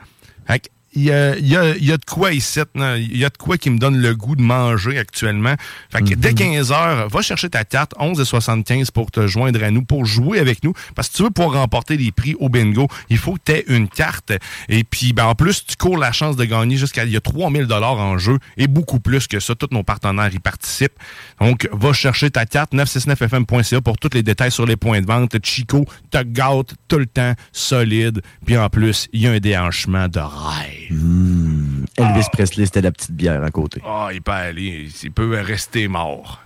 Fait 0.48 0.70
il 1.00 1.06
y 1.06 1.12
a, 1.12 1.38
y 1.38 1.56
a- 1.56 1.78
y 1.78 1.91
a 1.91 1.97
de 1.97 2.06
quoi 2.06 2.34
ici, 2.34 2.60
il 2.76 3.18
y 3.18 3.24
a 3.26 3.30
de 3.30 3.38
quoi 3.38 3.58
qui 3.58 3.70
me 3.70 3.78
donne 3.80 3.97
le 3.97 4.16
goût 4.16 4.36
de 4.36 4.41
manger 4.41 4.97
actuellement. 5.00 5.56
Fait 5.91 6.02
que 6.02 6.14
dès 6.16 6.34
15 6.34 6.72
heures, 6.72 7.08
va 7.10 7.22
chercher 7.22 7.50
ta 7.50 7.64
carte 7.64 7.93
11 7.97 8.20
et 8.20 8.26
75 8.26 8.91
pour 8.91 9.12
te 9.12 9.26
joindre 9.28 9.64
à 9.64 9.72
nous, 9.72 9.84
pour 9.84 10.06
jouer 10.06 10.39
avec 10.39 10.64
nous. 10.64 10.74
Parce 10.95 11.10
que 11.10 11.16
tu 11.18 11.24
veux 11.24 11.30
pouvoir 11.30 11.54
remporter 11.62 11.97
des 11.97 12.12
prix 12.12 12.36
au 12.39 12.50
bingo, 12.50 12.88
il 13.10 13.18
faut 13.18 13.34
que 13.36 13.39
tu 13.45 13.52
aies 13.54 13.64
une 13.68 13.88
carte. 13.88 14.34
Et 14.68 14.84
puis, 14.84 15.14
ben, 15.14 15.26
en 15.26 15.36
plus, 15.36 15.66
tu 15.66 15.76
cours 15.76 15.97
la 15.97 16.12
chance 16.12 16.36
de 16.36 16.45
gagner 16.45 16.78
jusqu'à, 16.78 17.06
il 17.06 17.12
y 17.12 17.16
a 17.18 17.22
3000 17.22 17.66
dollars 17.66 17.97
en 18.00 18.18
jeu 18.18 18.38
et 18.58 18.68
beaucoup 18.68 19.00
plus 19.00 19.28
que 19.28 19.39
ça. 19.39 19.56
Tous 19.56 19.68
nos 19.72 19.84
partenaires 19.84 20.34
y 20.34 20.39
participent. 20.39 20.97
Donc, 21.39 21.68
va 21.72 21.93
chercher 21.93 22.30
ta 22.30 22.45
carte 22.45 22.74
969fm.ca 22.74 23.82
pour 23.82 23.97
tous 23.97 24.10
les 24.14 24.24
détails 24.24 24.52
sur 24.52 24.66
les 24.66 24.76
points 24.76 25.02
de 25.02 25.06
vente. 25.06 25.36
Chico 25.43 25.86
te 26.12 26.22
gâte 26.24 26.74
tout 26.88 26.97
le 27.00 27.06
temps, 27.06 27.34
solide. 27.52 28.22
Puis 28.45 28.58
en 28.58 28.70
plus, 28.70 29.08
il 29.14 29.22
y 29.22 29.28
a 29.28 29.32
un 29.32 29.39
déhanchement 29.39 30.08
de 30.08 30.20
rêve. 30.20 30.89
Elvis 30.90 32.26
Presley, 32.32 32.66
c'était 32.66 32.82
la 32.82 32.92
petite 32.92 33.12
bière 33.12 33.44
à 33.44 33.52
côté. 33.52 33.82
Ah, 33.86 34.10
il 34.14 34.22
peut 34.22 34.32
aller, 34.32 34.90
il 35.04 35.12
peut 35.12 35.40
rester 35.42 35.88
mort. 35.88 36.42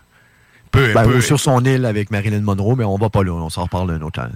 Il 0.65 0.69
peut, 0.71 0.91
Ben, 0.93 1.05
ou 1.07 1.21
sur 1.21 1.39
son 1.39 1.63
île 1.65 1.85
avec 1.85 2.11
Marilyn 2.11 2.41
Monroe, 2.41 2.75
mais 2.75 2.83
on 2.83 2.97
va 2.97 3.09
pas 3.09 3.23
là. 3.23 3.31
On 3.33 3.49
s'en 3.49 3.63
reparle 3.63 3.91
un 3.91 4.01
autre 4.01 4.21
temps. 4.21 4.29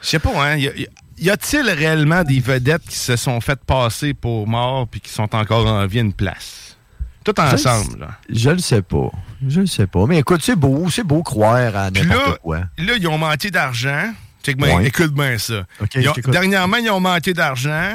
Je 0.00 0.06
sais 0.08 0.18
pas, 0.18 0.30
hein. 0.52 0.56
Y, 0.56 1.30
a-t-il 1.30 1.68
réellement 1.70 2.22
des 2.24 2.40
vedettes 2.40 2.82
qui 2.88 2.96
se 2.96 3.16
sont 3.16 3.40
faites 3.40 3.64
passer 3.64 4.14
pour 4.14 4.46
morts 4.46 4.86
puis 4.88 5.00
qui 5.00 5.10
sont 5.10 5.34
encore 5.34 5.66
en 5.66 5.86
vie 5.86 5.98
à 5.98 6.02
une 6.02 6.12
place? 6.12 6.76
Tout 7.24 7.38
ensemble, 7.40 8.00
là. 8.00 8.08
Je 8.28 8.50
le 8.50 8.58
sais 8.58 8.82
pas. 8.82 9.10
Je 9.46 9.60
le 9.60 9.66
sais 9.66 9.86
pas. 9.86 10.04
Mais 10.06 10.18
écoute, 10.18 10.42
c'est 10.42 10.56
beau. 10.56 10.90
C'est 10.90 11.04
beau 11.04 11.22
croire 11.22 11.74
à 11.74 11.90
Puis 11.90 12.02
n'importe 12.06 12.28
là, 12.28 12.36
quoi. 12.42 12.58
là, 12.76 12.92
ils 12.98 13.08
ont 13.08 13.16
manqué 13.18 13.50
d'argent. 13.50 14.12
Check 14.44 14.58
bien, 14.58 14.76
Ouais. 14.76 14.86
écoute 14.88 15.14
bien 15.14 15.38
ça. 15.38 15.64
Ils 15.94 16.06
ont- 16.08 16.12
dernièrement, 16.26 16.76
ils 16.76 16.90
ont 16.90 17.00
manqué 17.00 17.32
d'argent. 17.32 17.92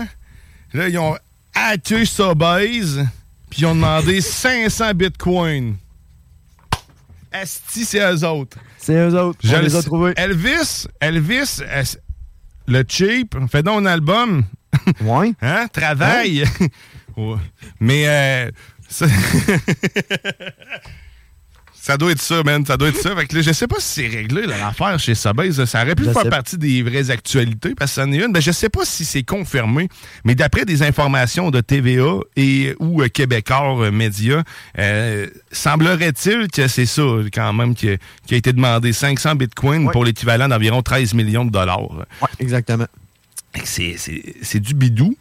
Là, 0.73 0.87
ils 0.89 0.97
ont 0.97 1.17
hacké 1.53 2.05
Sobase, 2.05 3.05
puis 3.49 3.61
ils 3.61 3.65
ont 3.65 3.75
demandé 3.75 4.21
500 4.21 4.93
bitcoins. 4.93 5.75
Asti, 7.31 7.85
c'est 7.85 7.99
eux 7.99 8.23
autres. 8.25 8.57
C'est 8.77 8.95
eux 8.95 9.13
autres. 9.15 9.39
Je 9.43 9.55
On 9.55 9.59
les 9.59 9.69
le 9.69 9.75
a 9.75 9.83
trouvés. 9.83 10.13
Elvis, 10.15 10.87
Elvis, 10.99 11.61
le 12.67 12.83
cheap, 12.87 13.35
fais 13.51 13.63
donc 13.63 13.81
un 13.81 13.85
album. 13.85 14.43
Ouais. 15.01 15.33
Hein? 15.41 15.67
Travaille. 15.71 16.43
Ouais. 17.17 17.35
Mais 17.81 18.07
euh, 18.07 18.51
ça... 21.81 21.97
doit 21.97 22.11
être 22.11 22.21
ça, 22.21 22.41
man. 22.43 22.65
Ça 22.65 22.77
doit 22.77 22.89
être 22.89 23.01
ça. 23.01 23.15
Fait 23.15 23.25
que 23.25 23.35
là, 23.35 23.41
je 23.41 23.51
sais 23.51 23.67
pas 23.67 23.77
si 23.79 24.01
c'est 24.01 24.07
réglé, 24.07 24.45
l'affaire 24.45 24.99
chez 24.99 25.15
Sabase. 25.15 25.63
Ça 25.65 25.81
aurait 25.83 25.95
pu 25.95 26.03
Je 26.05 26.11
faire 26.11 26.23
sais- 26.23 26.29
partie 26.29 26.57
des 26.57 26.81
vraies 26.83 27.09
actualités, 27.11 27.73
parce 27.75 27.91
que 27.91 27.95
ça 27.95 28.03
en 28.05 28.11
est 28.11 28.17
une. 28.17 28.31
Ben, 28.31 28.41
je 28.41 28.51
sais 28.51 28.69
pas 28.69 28.85
si 28.85 29.05
c'est 29.05 29.23
confirmé, 29.23 29.89
mais 30.23 30.35
d'après 30.35 30.65
des 30.65 30.83
informations 30.83 31.51
de 31.51 31.61
TVA 31.61 32.19
et 32.35 32.75
ou 32.79 33.01
euh, 33.01 33.07
Québécois 33.07 33.85
euh, 33.85 33.91
Média, 33.91 34.43
euh, 34.77 35.27
semblerait-il 35.51 36.47
que 36.49 36.67
c'est 36.67 36.85
ça, 36.85 37.01
quand 37.33 37.53
même, 37.53 37.75
qui 37.75 37.89
a, 37.89 37.97
qui 38.25 38.33
a 38.35 38.37
été 38.37 38.53
demandé 38.53 38.93
500 38.93 39.35
bitcoins 39.35 39.91
pour 39.91 40.03
l'équivalent 40.05 40.47
d'environ 40.47 40.81
13 40.81 41.13
millions 41.13 41.45
de 41.45 41.51
dollars. 41.51 41.91
Ouais, 41.91 42.27
exactement. 42.39 42.87
C'est 43.63 44.59
du 44.59 44.73
bidou. 44.73 45.15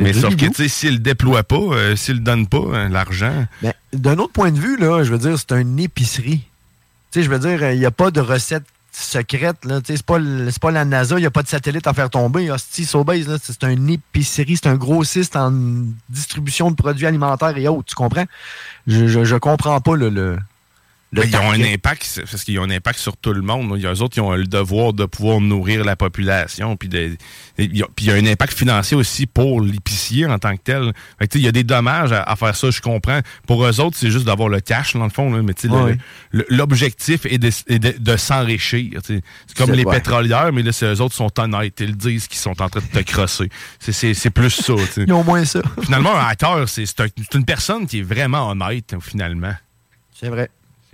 Mais 0.00 0.12
sauf 0.12 0.36
que, 0.36 0.46
tu 0.46 0.54
sais, 0.54 0.68
s'il 0.68 0.92
le 0.94 0.98
déploie 0.98 1.42
pas, 1.42 1.56
euh, 1.56 1.96
s'il 1.96 2.14
le 2.16 2.20
donne 2.20 2.46
pas, 2.46 2.58
euh, 2.58 2.88
l'argent. 2.88 3.46
Mais 3.62 3.74
d'un 3.92 4.18
autre 4.18 4.32
point 4.32 4.50
de 4.50 4.58
vue, 4.58 4.76
là, 4.76 5.02
je 5.02 5.10
veux 5.10 5.18
dire, 5.18 5.36
c'est 5.38 5.52
une 5.52 5.78
épicerie. 5.78 6.44
Tu 7.10 7.20
sais, 7.20 7.22
je 7.22 7.30
veux 7.30 7.38
dire, 7.38 7.70
il 7.72 7.78
n'y 7.78 7.86
a 7.86 7.90
pas 7.90 8.10
de 8.10 8.20
recette 8.20 8.64
secrète. 8.92 9.64
Là. 9.64 9.80
C'est 9.84 10.02
pas, 10.02 10.18
c'est 10.50 10.60
pas 10.60 10.70
la 10.70 10.84
NASA, 10.84 11.16
il 11.16 11.20
n'y 11.20 11.26
a 11.26 11.30
pas 11.30 11.42
de 11.42 11.48
satellite 11.48 11.86
à 11.86 11.94
faire 11.94 12.10
tomber. 12.10 12.50
Hostie, 12.50 12.86
là, 12.92 13.36
c'est 13.42 13.64
une 13.64 13.88
épicerie, 13.88 14.56
c'est 14.56 14.68
un 14.68 14.76
grossiste 14.76 15.36
en 15.36 15.52
distribution 16.08 16.70
de 16.70 16.76
produits 16.76 17.06
alimentaires 17.06 17.56
et 17.56 17.68
autres. 17.68 17.88
Tu 17.88 17.94
comprends? 17.94 18.26
Je, 18.86 19.06
je, 19.06 19.24
je 19.24 19.36
comprends 19.36 19.80
pas 19.80 19.96
le. 19.96 20.08
le, 20.10 20.38
le 21.10 21.24
ils 21.24 21.34
ont 21.36 21.50
un 21.52 21.62
impact, 21.62 22.22
parce 22.30 22.44
qu'ils 22.44 22.58
ont 22.58 22.64
un 22.64 22.70
impact 22.70 22.98
sur 22.98 23.16
tout 23.16 23.32
le 23.32 23.40
monde. 23.40 23.72
Il 23.76 23.82
y 23.82 23.86
a 23.86 23.92
eux 23.94 24.02
autres 24.02 24.12
qui 24.14 24.20
ont 24.20 24.32
le 24.32 24.46
devoir 24.46 24.92
de 24.92 25.06
pouvoir 25.06 25.40
nourrir 25.40 25.84
la 25.84 25.96
population. 25.96 26.76
Puis 26.76 26.88
de- 26.90 26.98
et 26.98 27.18
il 27.56 27.76
y 27.78 27.82
a- 27.82 27.86
puis 27.96 28.04
il 28.06 28.08
y 28.08 28.10
a 28.10 28.14
un 28.14 28.26
impact 28.26 28.52
financier 28.52 28.94
aussi 28.96 29.26
pour 29.26 29.62
l'épicier 29.62 30.26
en 30.26 30.38
tant 30.38 30.54
que 30.54 30.62
tel. 30.62 30.92
Fait 31.18 31.26
que, 31.26 31.32
tu 31.32 31.38
sais, 31.38 31.42
il 31.42 31.44
y 31.46 31.48
a 31.48 31.52
des 31.52 31.64
dommages 31.64 32.12
à, 32.12 32.22
à 32.24 32.36
faire 32.36 32.54
ça, 32.54 32.70
je 32.70 32.80
comprends. 32.82 33.20
Pour 33.46 33.64
eux 33.64 33.80
autres, 33.80 33.96
c'est 33.98 34.10
juste 34.10 34.26
d'avoir 34.26 34.48
le 34.50 34.60
cash, 34.60 34.94
dans 34.94 35.04
le 35.04 35.10
fond. 35.10 35.32
là. 35.32 35.40
Mais 35.42 35.54
Ouais. 35.70 35.96
l'objectif 36.50 37.24
est 37.26 37.38
de, 37.38 37.48
est 37.68 37.78
de- 37.78 37.96
de 37.98 38.16
s'enrichir. 38.16 39.00
C'est 39.06 39.22
comme 39.56 39.72
les 39.72 39.84
vrai. 39.84 39.96
pétrolières, 39.96 40.52
mais 40.52 40.62
là, 40.62 40.72
c'est 40.72 40.86
eux 40.86 41.00
autres 41.00 41.14
sont 41.14 41.30
honnêtes. 41.40 41.80
Ils 41.80 41.96
disent 41.96 42.28
qu'ils 42.28 42.38
sont 42.38 42.60
en 42.60 42.68
train 42.68 42.80
de 42.80 43.00
te 43.00 43.10
crosser. 43.10 43.48
C'est- 43.78 44.28
plus 44.30 44.50
ça. 44.50 44.74
tu 44.74 44.86
sais. 44.92 45.04
Ils 45.06 45.12
ont 45.14 45.24
moins 45.24 45.44
ça. 45.46 45.60
Finalement, 45.82 46.14
un 46.14 46.26
hacker, 46.28 46.68
c'est 46.68 46.84
une 47.34 47.44
personne 47.46 47.86
qui 47.86 48.00
est 48.00 48.02
vraiment 48.02 48.50
honnête, 48.50 48.94
finalement. 49.00 49.54
C'est 50.14 50.28
vrai. 50.28 50.50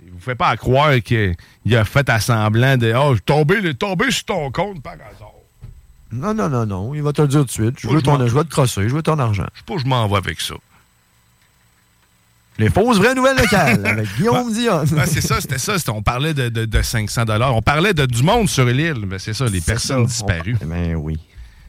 Vous 0.09 0.15
ne 0.17 0.21
faites 0.21 0.37
pas 0.37 0.55
croire 0.57 0.93
qu'il 1.03 1.35
a 1.73 1.83
fait 1.85 2.07
à 2.09 2.19
semblant 2.19 2.77
de 2.77 2.93
Oh, 2.95 3.09
je 3.11 3.15
suis 3.15 3.21
tombé, 3.23 3.57
il 3.59 3.65
est 3.67 3.73
tombé 3.73 4.11
sur 4.11 4.25
ton 4.25 4.51
compte 4.51 4.81
par 4.83 4.93
hasard. 4.93 5.31
Non, 6.11 6.33
non, 6.33 6.47
non, 6.47 6.65
non. 6.65 6.93
Il 6.93 7.01
va 7.01 7.11
te 7.11 7.21
le 7.21 7.27
dire 7.27 7.39
tout 7.41 7.45
de 7.45 7.51
suite. 7.51 7.75
Je 7.79 7.87
veux, 7.87 8.01
ton, 8.01 8.25
je 8.25 8.33
vais 8.33 8.43
te 8.43 8.49
crosser, 8.49 8.87
je 8.87 8.95
veux 8.95 9.01
ton 9.01 9.17
argent. 9.19 9.45
Je 9.53 9.59
sais 9.59 9.65
pas 9.65 9.77
je 9.77 9.85
m'en 9.85 10.07
vais 10.07 10.17
avec 10.17 10.39
ça. 10.39 10.53
Les 12.57 12.69
fausses 12.69 12.97
vraies 12.97 13.15
nouvelles 13.15 13.37
locales 13.37 13.85
avec 13.85 14.07
Guillaume 14.15 14.51
Dion. 14.53 14.83
C'est 15.07 15.21
ça, 15.21 15.41
c'était 15.41 15.57
ça. 15.57 15.75
on 15.89 16.01
parlait 16.01 16.33
de, 16.33 16.47
de, 16.49 16.65
de 16.65 16.81
500 16.81 17.23
On 17.27 17.61
parlait 17.61 17.93
de 17.93 18.05
du 18.05 18.23
monde 18.23 18.47
sur 18.47 18.65
l'île. 18.65 19.05
Ben, 19.05 19.19
c'est 19.19 19.33
ça, 19.33 19.45
les 19.47 19.59
personnes 19.61 20.07
ça. 20.07 20.13
disparues. 20.25 20.57
On- 20.61 20.65
Ben 20.67 20.95
oui. 20.95 21.19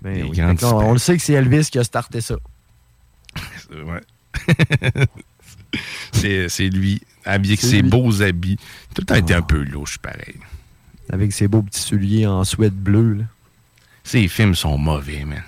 Ben 0.03 0.29
oui. 0.31 0.37
Fait 0.37 0.65
on 0.65 0.93
le 0.93 0.99
sait 0.99 1.17
que 1.17 1.23
c'est 1.23 1.33
Elvis 1.33 1.69
qui 1.71 1.79
a 1.79 1.85
starté 1.85 2.21
ça. 2.21 2.37
Ouais. 3.71 4.01
c'est 6.13 6.69
lui, 6.69 7.01
habillé 7.25 7.55
avec 7.55 7.61
ses 7.61 7.83
lui. 7.83 7.89
beaux 7.91 8.23
habits. 8.23 8.57
Tout 8.95 9.03
le 9.03 9.07
temps 9.07 9.15
été 9.15 9.35
un 9.35 9.43
peu 9.43 9.63
louche, 9.63 9.99
pareil. 9.99 10.37
Avec 11.13 11.33
ses 11.33 11.47
beaux 11.49 11.63
petits 11.63 11.81
souliers 11.83 12.27
en 12.27 12.43
sweat 12.45 12.75
bleu. 12.75 13.15
Là. 13.15 13.25
Ces 14.05 14.27
films 14.29 14.55
sont 14.55 14.77
mauvais, 14.79 15.25
man. 15.25 15.43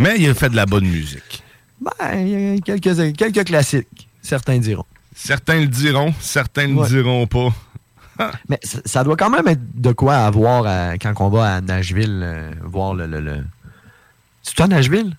Mais 0.00 0.16
il 0.18 0.28
a 0.28 0.34
fait 0.34 0.50
de 0.50 0.56
la 0.56 0.66
bonne 0.66 0.86
musique. 0.86 1.42
Ben, 1.80 2.14
il 2.20 2.28
y 2.28 2.56
a 2.56 2.60
quelques, 2.78 3.16
quelques 3.16 3.44
classiques, 3.46 4.08
certains 4.22 4.58
diront. 4.58 4.84
Certains 5.14 5.60
le 5.60 5.66
diront, 5.66 6.14
certains 6.20 6.66
ne 6.68 6.74
Ouais. 6.74 6.88
le 6.88 7.02
diront 7.02 7.26
pas. 7.26 7.52
Mais 8.48 8.58
ça, 8.62 8.78
ça 8.84 9.04
doit 9.04 9.16
quand 9.16 9.30
même 9.30 9.46
être 9.48 9.60
de 9.80 9.92
quoi 9.92 10.16
avoir 10.18 10.66
à- 10.66 10.98
quand 10.98 11.14
on 11.20 11.28
va 11.28 11.56
à 11.56 11.60
Nashville, 11.60 12.20
euh, 12.22 12.52
voir 12.62 12.94
le. 12.94 13.06
le, 13.06 13.20
le... 13.20 13.44
C'est 14.42 14.54
toi 14.54 14.64
à 14.66 14.68
Nashville? 14.68 15.16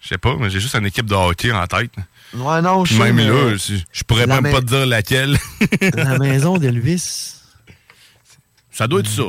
Je 0.00 0.08
sais 0.08 0.18
pas, 0.18 0.36
mais 0.36 0.50
j'ai 0.50 0.58
juste 0.58 0.74
une 0.74 0.86
équipe 0.86 1.06
de 1.06 1.14
hockey 1.14 1.52
en 1.52 1.64
tête. 1.66 1.92
Ouais, 2.34 2.62
non, 2.62 2.84
je 2.84 2.98
même 3.02 3.18
là, 3.18 3.56
je, 3.56 3.74
je 3.92 4.02
pourrais 4.04 4.26
même 4.26 4.50
pas 4.50 4.60
te 4.60 4.66
dire 4.66 4.86
laquelle. 4.86 5.36
La 5.94 6.18
maison 6.18 6.56
d'Elvis. 6.56 7.34
Ça 8.70 8.86
doit 8.86 9.00
être 9.00 9.08
ça. 9.08 9.22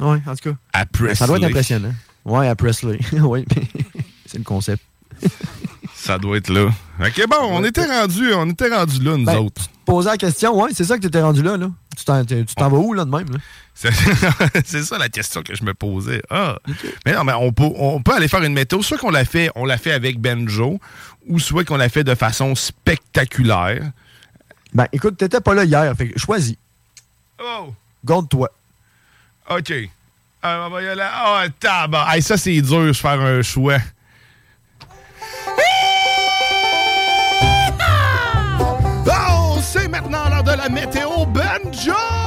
Oui, 0.00 0.18
en 0.26 0.36
tout 0.36 0.50
cas. 0.50 0.56
À 0.72 0.86
Presley. 0.86 1.14
Ça 1.16 1.26
doit 1.26 1.38
être 1.38 1.44
impressionnant. 1.44 1.92
Ouais, 2.24 2.46
à 2.46 2.54
Presley. 2.54 3.00
oui, 3.12 3.44
c'est 4.26 4.38
le 4.38 4.44
concept. 4.44 4.82
Ça 5.94 6.18
doit 6.18 6.36
être 6.36 6.50
là. 6.50 6.70
Ok, 7.00 7.24
bon, 7.28 7.36
on 7.50 7.64
était 7.64 7.84
rendu, 7.84 8.32
on 8.32 8.48
était 8.48 8.72
rendu 8.72 9.02
là, 9.02 9.16
nous 9.16 9.24
Ben, 9.24 9.38
autres. 9.38 9.62
Poser 9.84 10.10
la 10.10 10.16
question, 10.16 10.56
ouais, 10.62 10.70
c'est 10.72 10.84
ça 10.84 10.96
que 10.96 11.00
tu 11.00 11.08
étais 11.08 11.20
rendu 11.20 11.42
là, 11.42 11.56
là. 11.56 11.68
Tu 11.96 12.04
t'en, 12.04 12.24
tu 12.24 12.44
t'en 12.56 12.68
vas 12.68 12.78
où, 12.78 12.94
là, 12.94 13.04
de 13.04 13.10
même, 13.10 13.28
là? 13.32 13.38
C'est 14.64 14.82
ça 14.82 14.98
la 14.98 15.08
question 15.08 15.42
que 15.42 15.54
je 15.54 15.62
me 15.62 15.72
posais. 15.72 16.20
Ah. 16.30 16.58
Mais 17.06 17.12
non, 17.12 17.22
mais 17.22 17.32
on 17.34 17.52
peut, 17.52 17.68
on 17.76 18.02
peut 18.02 18.12
aller 18.12 18.26
faire 18.26 18.42
une 18.42 18.52
météo. 18.52 18.82
Soit 18.82 18.98
qu'on 18.98 19.10
l'a 19.10 19.24
fait, 19.24 19.50
on 19.54 19.64
l'a 19.64 19.78
fait 19.78 19.92
avec 19.92 20.18
Benjo, 20.18 20.80
ou 21.28 21.38
soit 21.38 21.64
qu'on 21.64 21.76
l'a 21.76 21.88
fait 21.88 22.02
de 22.02 22.14
façon 22.16 22.56
spectaculaire. 22.56 23.92
Ben, 24.74 24.86
écoute, 24.92 25.16
t'étais 25.16 25.40
pas 25.40 25.54
là 25.54 25.64
hier, 25.64 25.94
fait 25.96 26.08
que 26.08 26.18
choisis. 26.18 26.56
Oh! 27.40 27.72
Garde-toi. 28.04 28.50
OK. 29.50 29.72
Ah, 30.42 30.64
on 30.66 30.70
va 30.70 30.82
y 30.82 30.88
aller. 30.88 31.02
Ah, 31.04 31.44
tabac. 31.58 32.06
Hey, 32.10 32.22
ça, 32.22 32.36
c'est 32.36 32.60
dur 32.60 32.84
de 32.84 32.92
faire 32.92 33.20
un 33.20 33.42
choix. 33.42 33.78
Bon, 39.04 39.60
c'est 39.62 39.88
maintenant 39.88 40.28
l'heure 40.28 40.44
de 40.44 40.52
la 40.52 40.68
météo 40.68 41.24
Benjo! 41.26 42.17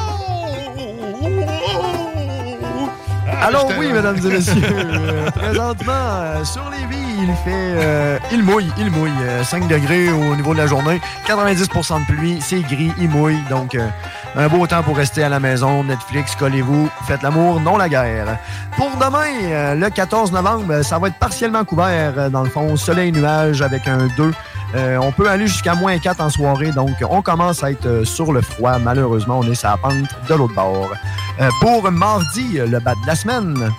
Alors 3.42 3.68
j'étais- 3.70 3.80
oui, 3.80 3.92
mesdames 3.92 4.18
et 4.18 4.30
messieurs, 4.30 4.62
euh, 4.76 5.32
présentement, 5.32 5.92
euh, 5.92 6.44
sur 6.44 6.70
les 6.70 6.86
villes, 6.96 7.30
il 7.30 7.36
fait... 7.44 7.52
euh, 7.54 8.18
il 8.32 8.44
mouille, 8.44 8.72
il 8.78 8.92
mouille. 8.92 9.12
euh, 9.24 9.44
5 9.44 9.68
degrés 9.68 10.10
au 10.10 10.36
niveau 10.36 10.54
de 10.54 10.60
la 10.60 10.68
journée, 10.68 11.02
90% 11.28 12.02
de 12.02 12.06
pluie, 12.06 12.40
c'est 12.42 12.62
gris, 12.62 12.92
il 13.00 13.10
mouille. 13.10 13.40
Donc, 13.50 13.76
un 14.36 14.48
beau 14.48 14.66
temps 14.68 14.84
pour 14.84 14.96
rester 14.98 15.24
à 15.24 15.30
la 15.30 15.40
maison. 15.40 15.84
Netflix, 15.84 16.36
collez-vous, 16.36 16.90
faites 17.08 17.22
l'amour, 17.24 17.60
non 17.60 17.78
la 17.78 17.90
guerre. 17.90 18.38
Pour 18.78 18.92
demain, 18.98 19.76
le 19.76 19.90
14 19.90 20.32
novembre, 20.32 20.82
ça 20.84 21.00
va 21.00 21.08
être 21.08 21.18
partiellement 21.20 21.66
couvert, 21.66 22.30
dans 22.30 22.44
le 22.44 22.50
fond, 22.50 22.76
soleil, 22.78 23.12
nuage 23.12 23.62
avec 23.62 23.88
un 23.88 24.08
2. 24.18 24.32
Euh, 24.76 24.98
on 24.98 25.12
peut 25.12 25.30
aller 25.30 25.48
jusqu'à 25.48 25.76
moins 25.76 25.98
4 25.98 26.22
en 26.22 26.30
soirée, 26.30 26.72
donc 26.72 26.92
on 27.10 27.22
commence 27.22 27.64
à 27.64 27.72
être 27.72 27.86
euh, 27.86 28.06
sur 28.06 28.32
le 28.32 28.42
froid. 28.42 28.80
Malheureusement, 28.80 29.40
on 29.40 29.52
est 29.52 29.56
sur 29.56 29.70
la 29.70 29.78
pente 29.78 30.08
de 30.30 30.36
l'autre 30.36 30.54
bord. 30.54 30.90
Euh, 31.40 31.50
pour 31.60 31.90
mardi, 31.92 32.54
le 32.54 32.80
bas 32.80 32.96
de 32.96 33.08
la 33.08 33.16
semaine. 33.16 33.72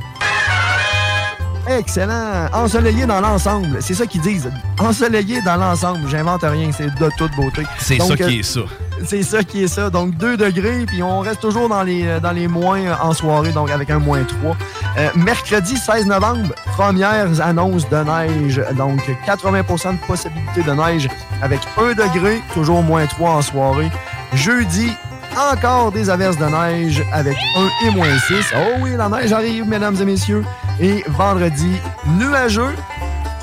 Excellent. 1.69 2.49
Ensoleillé 2.53 3.07
dans 3.07 3.21
l'ensemble. 3.21 3.79
C'est 3.81 3.95
ça 3.95 4.07
qu'ils 4.07 4.21
disent. 4.21 4.51
Ensoleillé 4.79 5.41
dans 5.43 5.57
l'ensemble. 5.57 6.09
J'invente 6.09 6.43
rien. 6.43 6.71
C'est 6.77 6.87
de 6.87 7.11
toute 7.17 7.35
beauté. 7.37 7.63
C'est 7.79 8.01
ça 8.01 8.17
qui 8.17 8.41
est 8.41 8.43
ça. 8.43 8.61
C'est 9.07 9.23
ça 9.23 9.43
qui 9.43 9.65
est 9.65 9.69
ça. 9.69 9.91
Donc 9.91 10.15
2 10.17 10.37
degrés, 10.37 10.85
puis 10.87 11.03
on 11.03 11.21
reste 11.21 11.41
toujours 11.41 11.69
dans 11.69 11.83
les, 11.83 12.07
euh, 12.07 12.21
dans 12.21 12.33
les 12.33 12.49
moins 12.49 12.81
euh, 12.81 12.95
en 13.03 13.13
soirée, 13.13 13.53
donc 13.53 13.71
avec 13.71 13.91
un 13.91 13.99
moins 13.99 14.25
3. 14.25 14.57
Euh, 14.99 15.09
mercredi 15.17 15.77
16 15.77 16.07
novembre, 16.07 16.55
premières 16.67 17.41
annonces 17.41 17.89
de 17.89 17.97
neige. 17.97 18.63
Donc 18.77 19.01
80% 19.27 19.93
de 19.93 20.07
possibilité 20.07 20.63
de 20.63 20.73
neige 20.73 21.09
avec 21.43 21.61
1 21.79 21.95
degré, 21.95 22.41
toujours 22.55 22.83
moins 22.83 23.07
3 23.07 23.31
en 23.31 23.43
soirée. 23.43 23.91
Jeudi, 24.35 24.91
encore 25.37 25.93
des 25.93 26.11
averses 26.11 26.37
de 26.37 26.45
neige 26.45 27.03
avec 27.13 27.37
1 27.83 27.87
et 27.87 27.91
moins 27.91 28.19
6. 28.27 28.35
Oh 28.57 28.79
oui, 28.81 28.91
la 28.97 29.09
neige 29.09 29.33
arrive, 29.33 29.67
mesdames 29.67 29.97
et 30.01 30.05
messieurs. 30.05 30.45
Et 30.81 31.05
vendredi, 31.09 31.73
nuageux. 32.19 32.75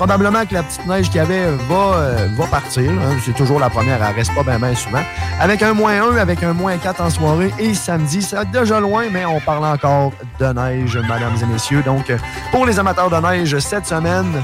Probablement 0.00 0.46
que 0.46 0.54
la 0.54 0.62
petite 0.62 0.86
neige 0.86 1.08
qu'il 1.10 1.16
y 1.16 1.20
avait 1.20 1.50
va, 1.68 1.92
euh, 1.96 2.28
va 2.34 2.46
partir. 2.46 2.90
hein. 2.90 3.18
C'est 3.22 3.34
toujours 3.34 3.60
la 3.60 3.68
première, 3.68 4.02
elle 4.02 4.14
reste 4.16 4.34
pas 4.34 4.42
bien 4.42 4.58
bien 4.58 4.74
souvent. 4.74 5.02
Avec 5.38 5.60
un 5.62 5.74
moins 5.74 5.92
1, 6.12 6.16
avec 6.16 6.42
un 6.42 6.54
moins 6.54 6.78
4 6.78 7.02
en 7.02 7.10
soirée. 7.10 7.52
Et 7.58 7.74
samedi, 7.74 8.22
ça 8.22 8.36
va 8.36 8.42
être 8.44 8.50
déjà 8.50 8.80
loin, 8.80 9.04
mais 9.12 9.26
on 9.26 9.40
parle 9.40 9.66
encore 9.66 10.12
de 10.38 10.46
neige, 10.46 10.96
mesdames 10.96 11.36
et 11.42 11.44
messieurs. 11.44 11.82
Donc, 11.82 12.08
euh, 12.08 12.16
pour 12.50 12.64
les 12.64 12.78
amateurs 12.78 13.10
de 13.10 13.16
neige, 13.16 13.58
cette 13.58 13.84
semaine, 13.84 14.42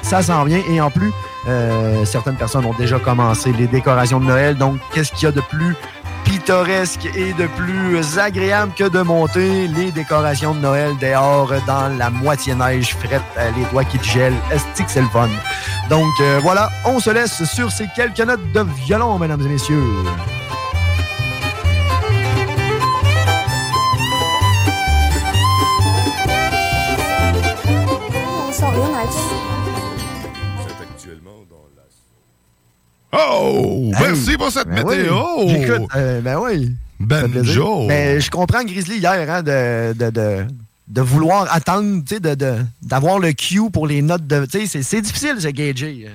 ça 0.00 0.22
s'en 0.22 0.42
vient. 0.44 0.62
Et 0.70 0.80
en 0.80 0.90
plus, 0.90 1.12
euh, 1.48 2.06
certaines 2.06 2.36
personnes 2.36 2.64
ont 2.64 2.72
déjà 2.72 2.98
commencé 2.98 3.52
les 3.52 3.66
décorations 3.66 4.20
de 4.20 4.24
Noël. 4.24 4.56
Donc, 4.56 4.78
qu'est-ce 4.94 5.12
qu'il 5.12 5.24
y 5.24 5.26
a 5.26 5.32
de 5.32 5.42
plus 5.42 5.76
pittoresque 6.24 7.06
et 7.14 7.32
de 7.32 7.46
plus 7.46 8.18
agréable 8.18 8.72
que 8.76 8.84
de 8.84 9.00
monter 9.02 9.68
les 9.68 9.92
décorations 9.92 10.54
de 10.54 10.60
Noël 10.60 10.96
dehors 11.00 11.52
dans 11.66 11.88
la 11.96 12.10
moitié 12.10 12.54
neige 12.54 12.96
frette, 12.96 13.22
euh, 13.38 13.50
les 13.56 13.64
doigts 13.70 13.84
qui 13.84 13.98
te 13.98 14.04
gèlent. 14.04 14.34
Est-ce 14.50 14.82
que 14.82 14.90
c'est 14.90 15.02
le 15.02 15.08
fun? 15.08 15.28
Donc 15.90 16.12
euh, 16.20 16.40
voilà, 16.42 16.70
on 16.84 16.98
se 16.98 17.10
laisse 17.10 17.44
sur 17.44 17.70
ces 17.70 17.86
quelques 17.94 18.20
notes 18.20 18.52
de 18.52 18.60
violon, 18.84 19.18
mesdames 19.18 19.42
et 19.42 19.48
messieurs. 19.48 19.82
On 28.66 29.43
Oh! 33.16 33.90
Merci 34.00 34.36
pour 34.36 34.50
cette 34.50 34.68
Ben 34.68 34.82
oui. 34.86 34.96
météo! 34.98 35.22
Écoute, 35.48 35.90
euh, 35.94 36.20
ben 36.20 36.38
oui. 36.38 36.72
Ben. 37.00 37.44
Joe. 37.44 37.86
Mais 37.86 38.20
je 38.20 38.30
comprends 38.30 38.64
Grizzly 38.64 38.98
hier 38.98 39.30
hein, 39.30 39.42
de, 39.42 39.92
de, 39.92 40.10
de, 40.10 40.46
de 40.88 41.00
vouloir 41.00 41.46
attendre, 41.54 42.02
d'avoir 42.82 43.18
le 43.18 43.32
cue 43.32 43.70
pour 43.70 43.86
les 43.86 44.02
notes 44.02 44.26
de. 44.26 44.46
C'est, 44.50 45.00
difficile 45.00 45.36
de 45.40 45.50
gager. 45.50 46.08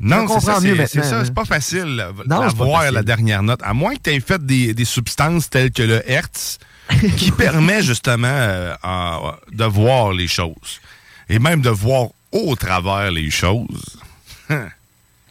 Non, 0.00 0.26
c'est 0.28 0.40
ça, 0.46 0.58
c'est 0.60 0.68
c'est 0.68 0.74
maintenant, 0.74 1.02
ça, 1.02 1.18
hein. 1.18 1.22
c'est 1.24 1.34
pas 1.34 1.44
facile 1.44 2.04
d'avoir 2.26 2.90
la 2.92 3.02
dernière 3.02 3.42
note. 3.42 3.60
À 3.64 3.74
moins 3.74 3.94
que 3.96 4.02
tu 4.04 4.10
aies 4.10 4.20
fait 4.20 4.44
des, 4.44 4.72
des 4.72 4.84
substances 4.84 5.50
telles 5.50 5.72
que 5.72 5.82
le 5.82 6.08
Hertz, 6.08 6.58
qui 7.16 7.32
permet 7.32 7.82
justement 7.82 8.28
euh, 8.30 8.74
en- 8.84 9.32
de 9.52 9.64
voir 9.64 10.12
les 10.12 10.28
choses. 10.28 10.80
Et 11.28 11.38
même 11.40 11.60
de 11.60 11.70
voir 11.70 12.08
au 12.32 12.54
travers 12.56 13.10
les 13.10 13.30
choses. 13.30 13.98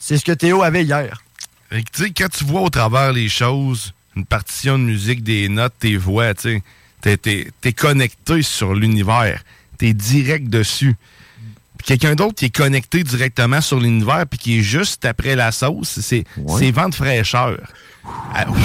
C'est 0.07 0.17
ce 0.17 0.23
que 0.23 0.31
Théo 0.31 0.63
avait 0.63 0.85
hier. 0.85 1.21
Fait 1.69 1.83
que, 1.83 1.91
tu 1.91 2.03
sais, 2.03 2.11
quand 2.11 2.29
tu 2.29 2.45
vois 2.45 2.61
au 2.61 2.69
travers 2.69 3.11
les 3.11 3.27
choses, 3.27 3.91
une 4.15 4.25
partition 4.25 4.79
de 4.79 4.85
musique, 4.85 5.21
des 5.21 5.49
notes, 5.49 5.73
tes 5.79 5.97
voix, 5.97 6.33
tu 6.33 6.63
sais, 7.03 7.17
t'es, 7.17 7.51
t'es 7.59 7.73
connecté 7.73 8.41
sur 8.41 8.73
l'univers. 8.73 9.43
T'es 9.77 9.91
direct 9.93 10.47
dessus. 10.47 10.95
Puis 11.77 11.87
quelqu'un 11.87 12.15
d'autre 12.15 12.35
qui 12.35 12.45
est 12.45 12.55
connecté 12.55 13.03
directement 13.03 13.59
sur 13.59 13.81
l'univers 13.81 14.25
puis 14.27 14.39
qui 14.39 14.59
est 14.59 14.61
juste 14.61 15.03
après 15.03 15.35
la 15.35 15.51
sauce, 15.51 15.99
c'est, 15.99 16.23
vent 16.71 16.87
de 16.87 16.95
fraîcheur. 16.95 17.57
Ah, 18.33 18.45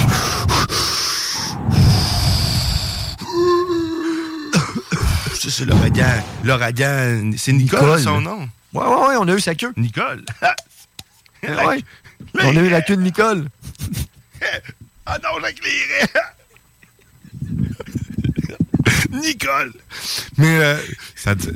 Ça, 5.33 5.49
c'est 5.49 5.65
l'ouragan. 5.65 6.23
L'ouragan, 6.45 7.33
c'est 7.35 7.51
Nicole, 7.51 7.81
Nicole. 7.81 7.99
son 8.01 8.21
nom? 8.21 8.47
Ouais, 8.71 8.85
ouais, 8.85 9.07
ouais, 9.07 9.15
on 9.19 9.27
a 9.27 9.33
eu 9.33 9.41
sa 9.41 9.55
queue. 9.55 9.73
Nicole. 9.75 10.23
Ouais. 11.43 11.83
On 12.35 12.55
a 12.55 12.61
eu 12.61 12.69
la 12.69 12.81
queue 12.81 12.95
de 12.95 13.01
Nicole. 13.01 13.47
Ah 15.05 15.17
non, 15.21 15.31
j'écrirai. 15.45 16.07
Nicole. 19.21 19.73
Mais 20.37 20.59
euh, 20.59 20.77
ça 21.15 21.35
dit... 21.35 21.49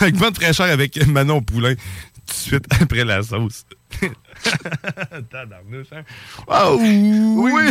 avec 0.00 0.16
bonne 0.16 0.34
fraîcheur 0.34 0.66
avec 0.66 0.96
Manon 1.06 1.42
Poulain, 1.42 1.74
tout 1.74 1.80
de 2.26 2.32
suite 2.32 2.66
après 2.70 3.04
la 3.04 3.22
sauce. 3.22 3.64
Tabarnouche, 5.30 5.92
hein? 5.92 6.02
Oh, 6.48 6.76
oui! 6.80 7.70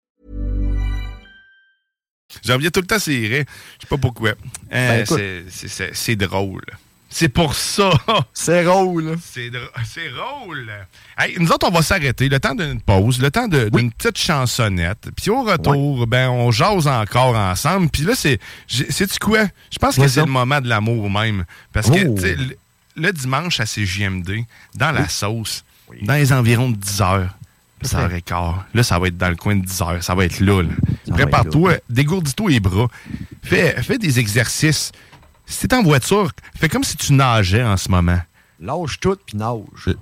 J'en 2.45 2.55
reviens 2.55 2.69
tout 2.69 2.81
le 2.81 2.87
temps 2.87 2.99
serré. 2.99 3.45
Je 3.77 3.81
sais 3.81 3.87
pas 3.89 3.97
pourquoi. 3.97 4.29
Euh, 4.29 4.35
Ben, 4.71 5.05
c'est- 5.05 5.43
c'est- 5.49 5.67
c'est 5.67 5.91
c'est 5.95 6.15
drôle. 6.15 6.63
C'est 7.13 7.27
pour 7.27 7.55
ça. 7.55 7.89
C'est 8.33 8.63
drôle. 8.63 9.17
C'est 9.21 9.49
dr- 9.49 9.69
c'est 9.85 10.09
drôle. 10.11 10.71
Hey, 11.17 11.35
nous 11.39 11.49
autres, 11.51 11.67
on 11.67 11.71
va 11.71 11.81
s'arrêter. 11.81 12.29
Le 12.29 12.39
temps 12.39 12.55
d'une 12.55 12.79
pause, 12.79 13.19
le 13.21 13.29
temps 13.29 13.49
d'une 13.49 13.91
petite 13.91 14.17
chansonnette. 14.17 15.09
Puis 15.17 15.29
au 15.29 15.43
retour, 15.43 16.07
ben, 16.07 16.29
on 16.29 16.51
jase 16.51 16.87
encore 16.87 17.35
ensemble. 17.35 17.89
Puis 17.89 18.03
là, 18.03 18.13
c'est. 18.15 18.39
Sais-tu 18.67 19.19
quoi? 19.19 19.43
Je 19.71 19.77
pense 19.77 19.97
que 19.97 20.07
c'est 20.07 20.21
le 20.21 20.31
moment 20.31 20.61
de 20.61 20.69
l'amour 20.69 21.09
même. 21.09 21.43
Parce 21.73 21.89
que, 21.89 22.07
Oh. 22.07 22.15
le, 22.17 22.55
le 22.95 23.11
dimanche 23.11 23.59
à 23.59 23.65
CJMD, 23.65 24.45
dans 24.75 24.91
la 24.91 25.09
sauce, 25.09 25.65
dans 26.03 26.13
les 26.13 26.31
environs 26.31 26.69
de 26.69 26.77
10 26.77 27.01
heures, 27.01 27.35
10 27.81 27.93
heures 27.95 28.13
et 28.13 28.21
quart. 28.21 28.65
Là, 28.73 28.83
ça 28.83 28.97
va 28.99 29.07
être 29.07 29.17
dans 29.17 29.29
le 29.29 29.35
coin 29.35 29.55
de 29.57 29.65
10 29.65 29.81
heures. 29.81 30.01
Ça 30.01 30.15
va 30.15 30.23
être 30.23 30.39
là. 30.39 30.61
là. 30.63 30.69
Va 31.11 31.17
Prépare-toi, 31.17 31.73
dégourdis-toi 31.89 32.49
les 32.49 32.59
bras. 32.59 32.87
Fais, 33.43 33.81
fais 33.81 33.97
des 33.97 34.19
exercices. 34.19 34.91
Si 35.45 35.67
t'es 35.67 35.75
en 35.75 35.83
voiture, 35.83 36.31
fais 36.57 36.69
comme 36.69 36.83
si 36.83 36.95
tu 36.97 37.13
nageais 37.13 37.63
en 37.63 37.77
ce 37.77 37.89
moment. 37.89 38.19
Lâche 38.59 38.99
tout 38.99 39.17
puis 39.25 39.37
nage. 39.37 39.95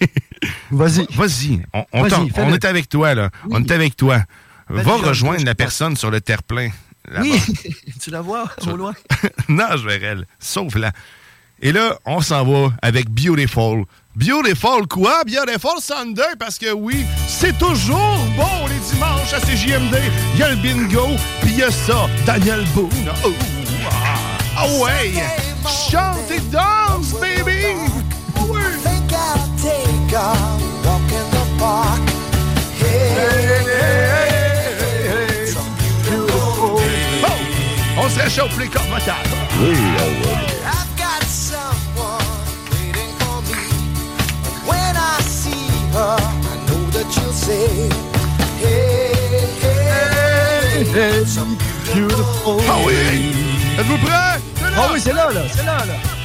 Vas-y. 0.70 1.06
Vas-y. 1.14 1.62
On, 1.72 1.84
on 1.92 2.52
est 2.52 2.64
avec 2.64 2.88
toi, 2.88 3.14
là. 3.14 3.30
On 3.50 3.62
est 3.62 3.70
avec 3.70 3.96
toi. 3.96 4.22
Va 4.68 4.96
rejoindre 4.96 5.44
la 5.44 5.54
pas. 5.54 5.64
personne 5.64 5.96
sur 5.96 6.10
le 6.10 6.20
terre-plein. 6.20 6.70
Oui, 7.20 7.40
tu 8.00 8.10
la 8.10 8.20
vois 8.20 8.50
au 8.66 8.76
loin? 8.76 8.92
Nage 9.48 9.84
vers 9.84 10.02
elle. 10.02 10.26
Sauve-la. 10.40 10.92
Et 11.62 11.72
là, 11.72 11.98
on 12.04 12.20
s'en 12.20 12.44
va 12.44 12.72
avec 12.82 13.08
Beautiful. 13.08 13.84
Beautiful 14.16 14.86
quoi? 14.88 15.24
Beautiful 15.24 15.78
Sunday, 15.78 16.22
parce 16.38 16.58
que 16.58 16.72
oui, 16.72 17.04
c'est 17.28 17.56
toujours 17.58 18.16
bon 18.34 18.66
les 18.66 18.78
dimanches 18.90 19.34
à 19.34 19.40
CJMD. 19.40 19.94
Il 20.32 20.40
y 20.40 20.42
a 20.42 20.50
le 20.50 20.56
bingo, 20.56 21.08
puis 21.42 21.52
il 21.52 21.58
y 21.58 21.62
a 21.62 21.70
ça, 21.70 22.06
Daniel 22.24 22.64
Boone. 22.74 22.88
Oh, 23.24 23.28
ah, 23.90 24.16
ah 24.56 24.66
ouais! 24.82 25.12
Chante 25.90 26.30
et 26.30 26.40
danse, 26.50 27.12
baby! 27.20 27.66
Oh 28.40 28.46
oui! 28.48 28.60
Hey. 32.80 33.46
Oh, 37.22 37.28
on 37.98 38.08
se 38.08 38.18
réchauffe 38.18 38.58
les 38.58 38.68
cordes 38.68 38.88
vocales. 38.88 39.36
I've 39.58 40.24
got 40.24 40.55
her, 45.96 46.16
I 46.52 46.56
know 46.66 46.82
that 46.96 47.08
you'll 47.16 47.32
say, 47.32 47.88
Hey, 48.60 49.14
hey, 49.64 51.20
it's 51.20 51.36
a 51.38 51.44
beautiful 51.92 52.60
Ah 52.68 52.78
oui! 52.86 53.32
Êtes-vous 53.78 53.98
prêts? 53.98 54.40
Ah 54.76 54.88
oui, 54.92 55.00
c'est 55.00 55.12
là, 55.12 55.30
là. 55.32 55.42
C'est 55.54 55.64
là, 55.64 55.78
là. 55.86 56.15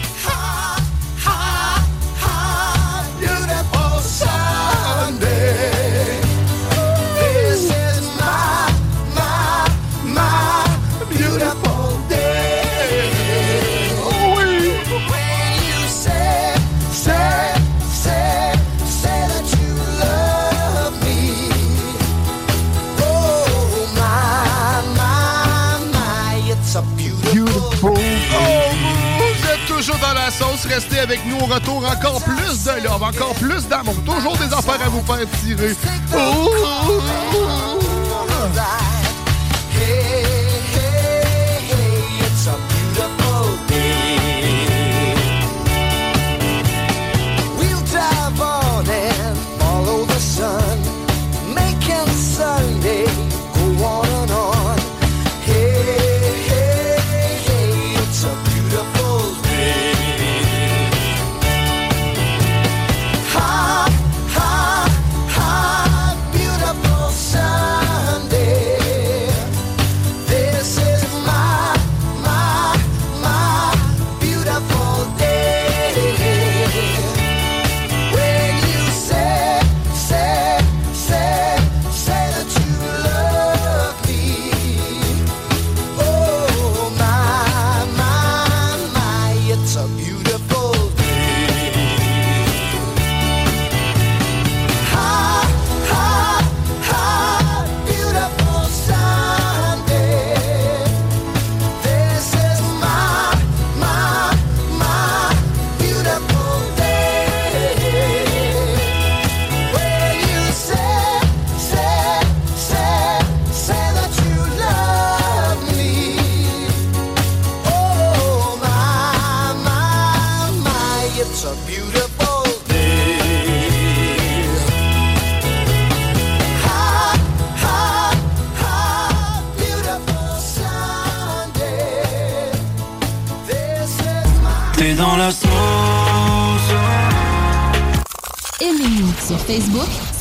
rester 30.82 31.00
avec 31.00 31.26
nous 31.26 31.38
au 31.38 31.46
retour. 31.46 31.84
Encore 31.86 32.22
plus 32.24 32.64
de 32.64 32.84
love, 32.84 33.04
encore 33.04 33.34
plus 33.36 33.68
d'amour. 33.68 33.96
Toujours 34.06 34.38
des 34.38 34.54
affaires 34.54 34.82
à 34.86 34.90
vous 34.90 35.02
faire 35.02 35.30
tirer. 35.44 35.76
Oh! 36.14 36.50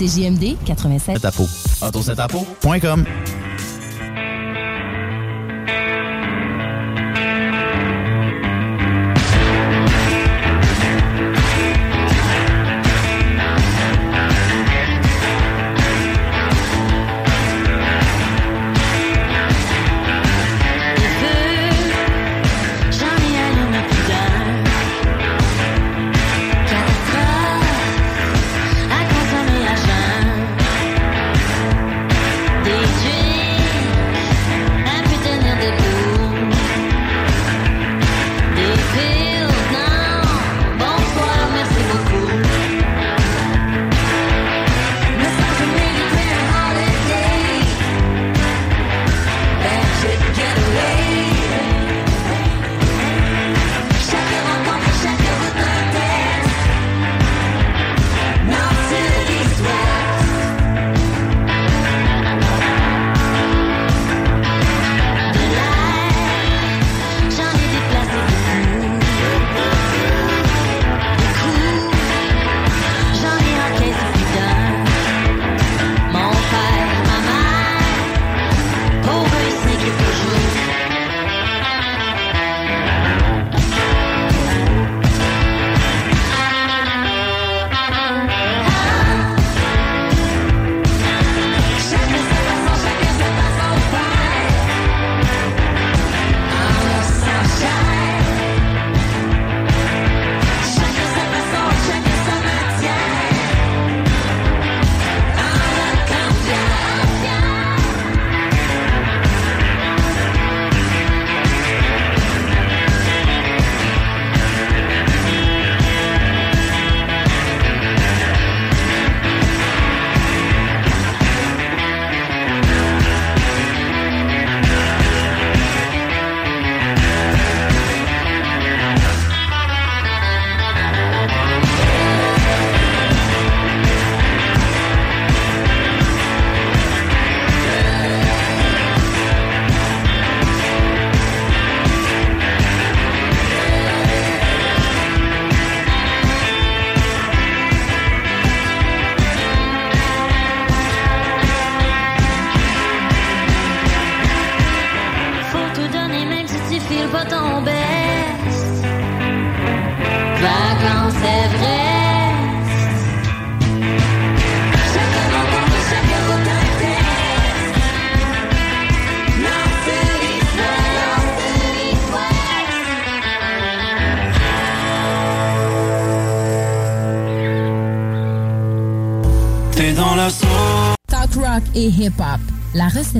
CJMD 0.00 0.56
96. 0.64 1.82
Autosetapo.com 1.82 3.39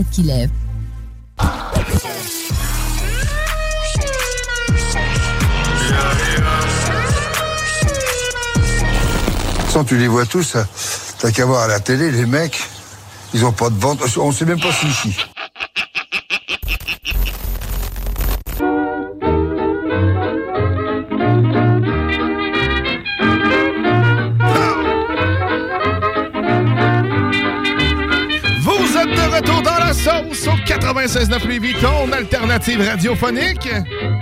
tête 0.05 0.11
qui. 0.11 0.31
Sans 9.69 9.85
tu 9.85 9.97
les 9.97 10.09
vois 10.09 10.27
tous, 10.27 10.57
hein. 10.57 10.67
t'as 11.19 11.31
qu'à 11.31 11.45
voir 11.45 11.63
à 11.63 11.69
la 11.69 11.81
télé, 11.81 12.11
les 12.11 12.27
mecs, 12.27 12.61
ils 13.35 13.45
ont 13.45 13.53
pas 13.53 13.71
de 13.71 13.79
ventre. 13.79 14.07
On 14.19 14.33
sait 14.33 14.45
même 14.45 14.61
pas 14.61 14.73
s'ils 14.73 14.93
chient. 14.93 15.30
96.9 31.11 31.49
Lévis, 31.49 31.75
ton 31.75 32.13
alternative 32.13 32.87
radiophonique. 32.89 33.69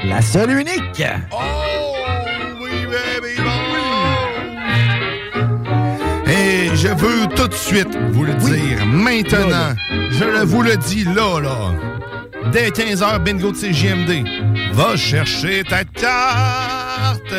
La 0.06 0.22
seule 0.22 0.52
unique. 0.52 1.02
Et 6.26 6.70
je 6.74 6.88
veux 6.88 7.26
tout 7.36 7.48
de 7.48 7.52
suite 7.52 7.94
vous 8.12 8.24
le 8.24 8.32
dire, 8.36 8.86
maintenant, 8.86 9.74
je 10.12 10.24
le 10.24 10.44
vous 10.44 10.62
le 10.62 10.78
dis 10.78 11.04
là, 11.04 11.40
là. 11.42 11.74
Dès 12.52 12.70
15h, 12.70 13.22
bingo 13.22 13.52
de 13.52 13.56
CJMD. 13.56 14.26
Va 14.72 14.96
chercher 14.96 15.64
ta 15.64 15.84
carte. 15.84 17.34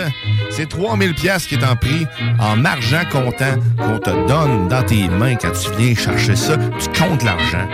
C'est 0.52 0.70
3000 0.70 1.16
pièces 1.16 1.48
qui 1.48 1.56
est 1.56 1.66
en 1.66 1.76
prix 1.76 2.06
en 2.40 2.64
argent 2.66 3.02
comptant 3.12 3.56
qu'on 3.78 3.98
te 3.98 4.12
donne 4.28 4.68
dans 4.68 4.84
tes 4.84 5.08
mains 5.08 5.36
quand 5.36 5.54
tu 5.54 5.72
viens 5.76 5.96
chercher 5.96 6.36
ça. 6.36 6.56
Tu 6.56 7.02
comptes 7.02 7.24
l'argent. 7.24 7.68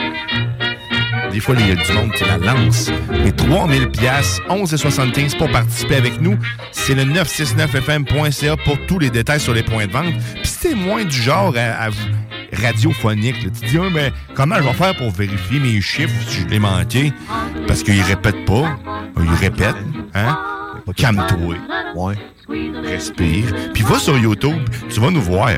Des 1.36 1.42
fois, 1.42 1.54
il 1.60 1.68
y 1.68 1.72
a 1.72 1.76
du 1.76 1.92
monde 1.92 2.14
qui 2.14 2.24
la 2.24 2.38
lance. 2.38 2.90
Mais 3.12 3.30
3000 3.34 3.90
pièces, 3.90 4.40
11,75 4.50 5.38
pour 5.38 5.52
participer 5.52 5.98
avec 5.98 6.22
nous. 6.22 6.38
C'est 6.72 6.96
le 6.96 7.04
969fm.ca 7.04 8.56
pour 8.64 8.78
tous 8.88 9.00
les 9.00 9.10
détails 9.10 9.42
sur 9.42 9.54
les 9.54 9.62
points 9.62 9.86
de 9.86 9.92
vente. 9.92 10.14
Puis 10.36 10.46
si 10.48 10.60
t'es 10.70 10.76
moins 10.76 11.04
du 11.04 11.12
genre 11.22 11.54
à, 11.58 11.84
à 11.84 11.90
vous- 11.90 11.98
radiophonique, 12.54 13.44
là, 13.44 13.50
tu 13.54 13.60
te 13.60 13.66
dis, 13.66 13.78
Ah, 13.78 13.90
mais 13.94 14.14
comment 14.34 14.56
je 14.56 14.62
vais 14.64 14.74
faire 14.74 14.96
pour 14.96 15.12
vérifier 15.12 15.60
mes 15.60 15.82
chiffres 15.82 16.14
si 16.26 16.44
je 16.44 16.48
l'ai 16.48 16.60
manqué? 16.60 17.12
Parce 17.68 17.84
qu'ils 17.84 18.02
répètent 18.02 18.46
pas. 18.46 18.78
Ils 19.22 19.34
répètent, 19.34 19.76
hein? 20.14 20.38
Calme-toi. 20.96 21.56
Ouais. 21.96 22.16
Respire. 22.88 23.44
Puis 23.74 23.84
va 23.84 24.00
sur 24.00 24.18
YouTube, 24.18 24.70
tu 24.90 25.02
vas 25.02 25.12
nous 25.12 25.22
voir. 25.22 25.50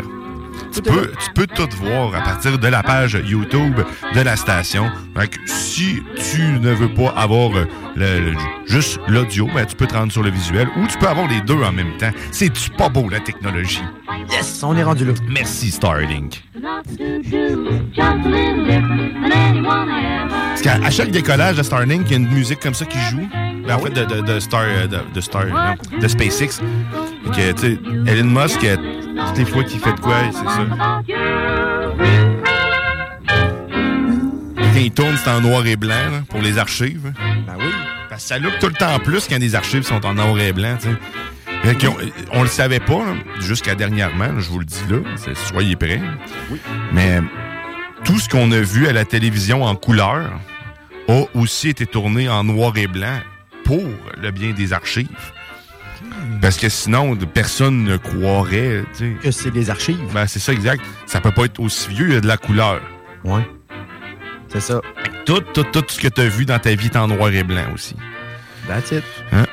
Tu 0.73 0.81
peux, 0.81 1.11
tu 1.23 1.31
peux 1.35 1.47
tout 1.47 1.69
voir 1.81 2.15
à 2.15 2.21
partir 2.21 2.57
de 2.57 2.67
la 2.67 2.81
page 2.83 3.17
YouTube 3.27 3.79
de 4.15 4.21
la 4.21 4.35
station. 4.35 4.89
Fait 5.17 5.27
que 5.29 5.37
si 5.45 6.03
tu 6.31 6.41
ne 6.59 6.71
veux 6.73 6.93
pas 6.93 7.09
avoir 7.15 7.55
euh, 7.55 7.65
le- 7.95 8.19
le- 8.31 8.37
juste 8.67 8.99
l'audio, 9.07 9.47
ben, 9.53 9.65
tu 9.65 9.75
peux 9.75 9.87
te 9.87 9.95
rendre 9.95 10.11
sur 10.11 10.21
le 10.21 10.29
visuel 10.29 10.67
ou 10.77 10.85
tu 10.87 10.97
peux 10.97 11.07
avoir 11.07 11.27
les 11.27 11.41
deux 11.41 11.61
en 11.63 11.71
même 11.71 11.97
temps. 11.97 12.11
C'est-tu 12.31 12.69
pas 12.71 12.89
beau, 12.89 13.09
la 13.09 13.19
technologie? 13.19 13.81
Yes, 14.29 14.61
on 14.63 14.75
est 14.77 14.83
rendu 14.83 15.05
là. 15.05 15.13
Merci, 15.27 15.71
Starlink. 15.71 16.43
Parce 20.49 20.61
qu'à 20.61 20.73
à 20.85 20.89
chaque 20.91 21.11
décollage 21.11 21.55
de 21.57 21.63
Starlink, 21.63 22.03
il 22.07 22.11
y 22.11 22.13
a 22.15 22.17
une 22.17 22.29
musique 22.33 22.59
comme 22.59 22.73
ça 22.73 22.85
qui 22.85 22.99
joue. 22.99 23.27
Ben, 23.67 23.75
en 23.75 23.79
fait, 23.79 23.89
de, 23.89 24.05
de, 24.05 24.21
de 24.21 24.39
Star, 24.39 24.61
euh, 24.65 24.87
de, 24.87 24.99
de 25.13 25.21
Star, 25.21 25.45
non, 25.45 25.75
de 25.99 26.07
SpaceX. 26.07 26.61
Fait 27.25 27.31
que, 27.31 27.51
tu 27.53 27.61
sais, 27.61 27.79
Elon 28.05 28.25
Musk, 28.29 28.63
euh, 28.63 28.77
toutes 29.27 29.37
les 29.37 29.45
fois 29.45 29.63
qu'il 29.63 29.79
fait 29.79 29.93
de 29.93 29.99
quoi, 29.99 30.15
c'est 30.31 30.45
ça. 30.45 31.01
Quand 34.77 34.83
il 34.83 34.91
tourne, 34.91 35.17
c'est 35.17 35.31
en 35.31 35.41
noir 35.41 35.65
et 35.65 35.75
blanc 35.75 36.11
là, 36.11 36.21
pour 36.29 36.39
les 36.39 36.59
archives. 36.59 37.11
Ben 37.47 37.55
oui. 37.57 37.65
Parce 38.09 38.21
que 38.21 38.27
ça 38.29 38.37
look 38.37 38.59
tout 38.59 38.67
le 38.67 38.73
temps 38.73 38.99
plus 38.99 39.27
quand 39.27 39.39
les 39.39 39.55
archives 39.55 39.81
sont 39.81 40.05
en 40.05 40.13
noir 40.13 40.37
et 40.39 40.53
blanc, 40.53 40.77
tu 40.79 40.89
sais. 40.89 40.95
Fait 41.63 41.73
qu'on- 41.83 41.97
On, 42.31 42.43
le 42.43 42.47
savait 42.47 42.79
pas, 42.79 43.01
jusqu'à 43.39 43.73
dernièrement, 43.73 44.39
je 44.39 44.47
vous 44.51 44.59
le 44.59 44.65
dis 44.65 44.83
là, 44.87 44.97
soyez 45.47 45.75
prêts. 45.75 45.99
Mais 46.93 47.21
tout 48.05 48.19
ce 48.19 48.29
qu'on 48.29 48.51
a 48.51 48.59
vu 48.59 48.85
à 48.87 48.93
la 48.93 49.03
télévision 49.03 49.63
en 49.63 49.75
couleur 49.75 50.29
a 51.09 51.23
aussi 51.33 51.69
été 51.69 51.87
tourné 51.87 52.29
en 52.29 52.43
noir 52.43 52.73
et 52.77 52.85
blanc 52.85 53.17
pour 53.63 53.81
le 54.21 54.29
bien 54.29 54.51
des 54.51 54.73
archives. 54.73 55.07
Parce 56.39 56.57
que 56.57 56.69
sinon, 56.69 57.15
personne 57.15 57.83
ne 57.83 57.97
croirait 57.97 58.83
que 59.23 59.31
c'est 59.31 59.49
des 59.49 59.71
archives. 59.71 59.97
Ben, 60.13 60.27
c'est 60.27 60.37
ça, 60.37 60.53
exact. 60.53 60.83
Ça 61.07 61.19
peut 61.19 61.31
pas 61.31 61.45
être 61.45 61.59
aussi 61.59 61.89
vieux, 61.89 62.09
il 62.09 62.13
y 62.13 62.17
a 62.17 62.21
de 62.21 62.27
la 62.27 62.37
couleur. 62.37 62.79
Ouais. 63.23 63.41
C'est 64.49 64.61
ça. 64.61 64.81
Tout, 65.25 65.41
tout, 65.53 65.63
tout 65.63 65.83
ce 65.87 65.99
que 65.99 66.07
tu 66.07 66.21
as 66.21 66.27
vu 66.29 66.45
dans 66.45 66.59
ta 66.59 66.73
vie 66.75 66.85
est 66.87 66.95
en 66.95 67.07
noir 67.07 67.29
et 67.33 67.43
blanc 67.43 67.65
aussi. 67.73 67.95
That's 68.67 68.91
it. 68.91 69.03
Hein? 69.31 69.45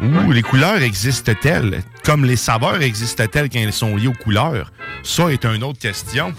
Ouh, 0.00 0.30
les 0.32 0.42
couleurs 0.42 0.80
existent-elles? 0.82 1.82
Comme 2.04 2.24
les 2.24 2.36
saveurs 2.36 2.80
existent-elles 2.82 3.48
quand 3.50 3.58
elles 3.58 3.72
sont 3.72 3.96
liées 3.96 4.08
aux 4.08 4.12
couleurs? 4.12 4.72
Ça 5.02 5.28
est 5.30 5.44
une 5.44 5.62
autre 5.64 5.78
question. 5.78 6.32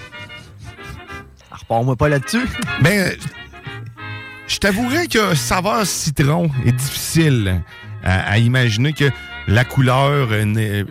Repars-moi 1.52 1.96
pas 1.96 2.10
là-dessus. 2.10 2.48
Ben, 2.82 3.14
je 4.48 4.58
t'avouerais 4.58 5.08
que 5.08 5.36
saveur 5.36 5.86
citron 5.86 6.50
est 6.66 6.72
difficile 6.72 7.62
à, 8.04 8.32
à 8.32 8.38
imaginer 8.38 8.94
que 8.94 9.10
la 9.48 9.66
couleur, 9.66 10.30
n'est- 10.46 10.86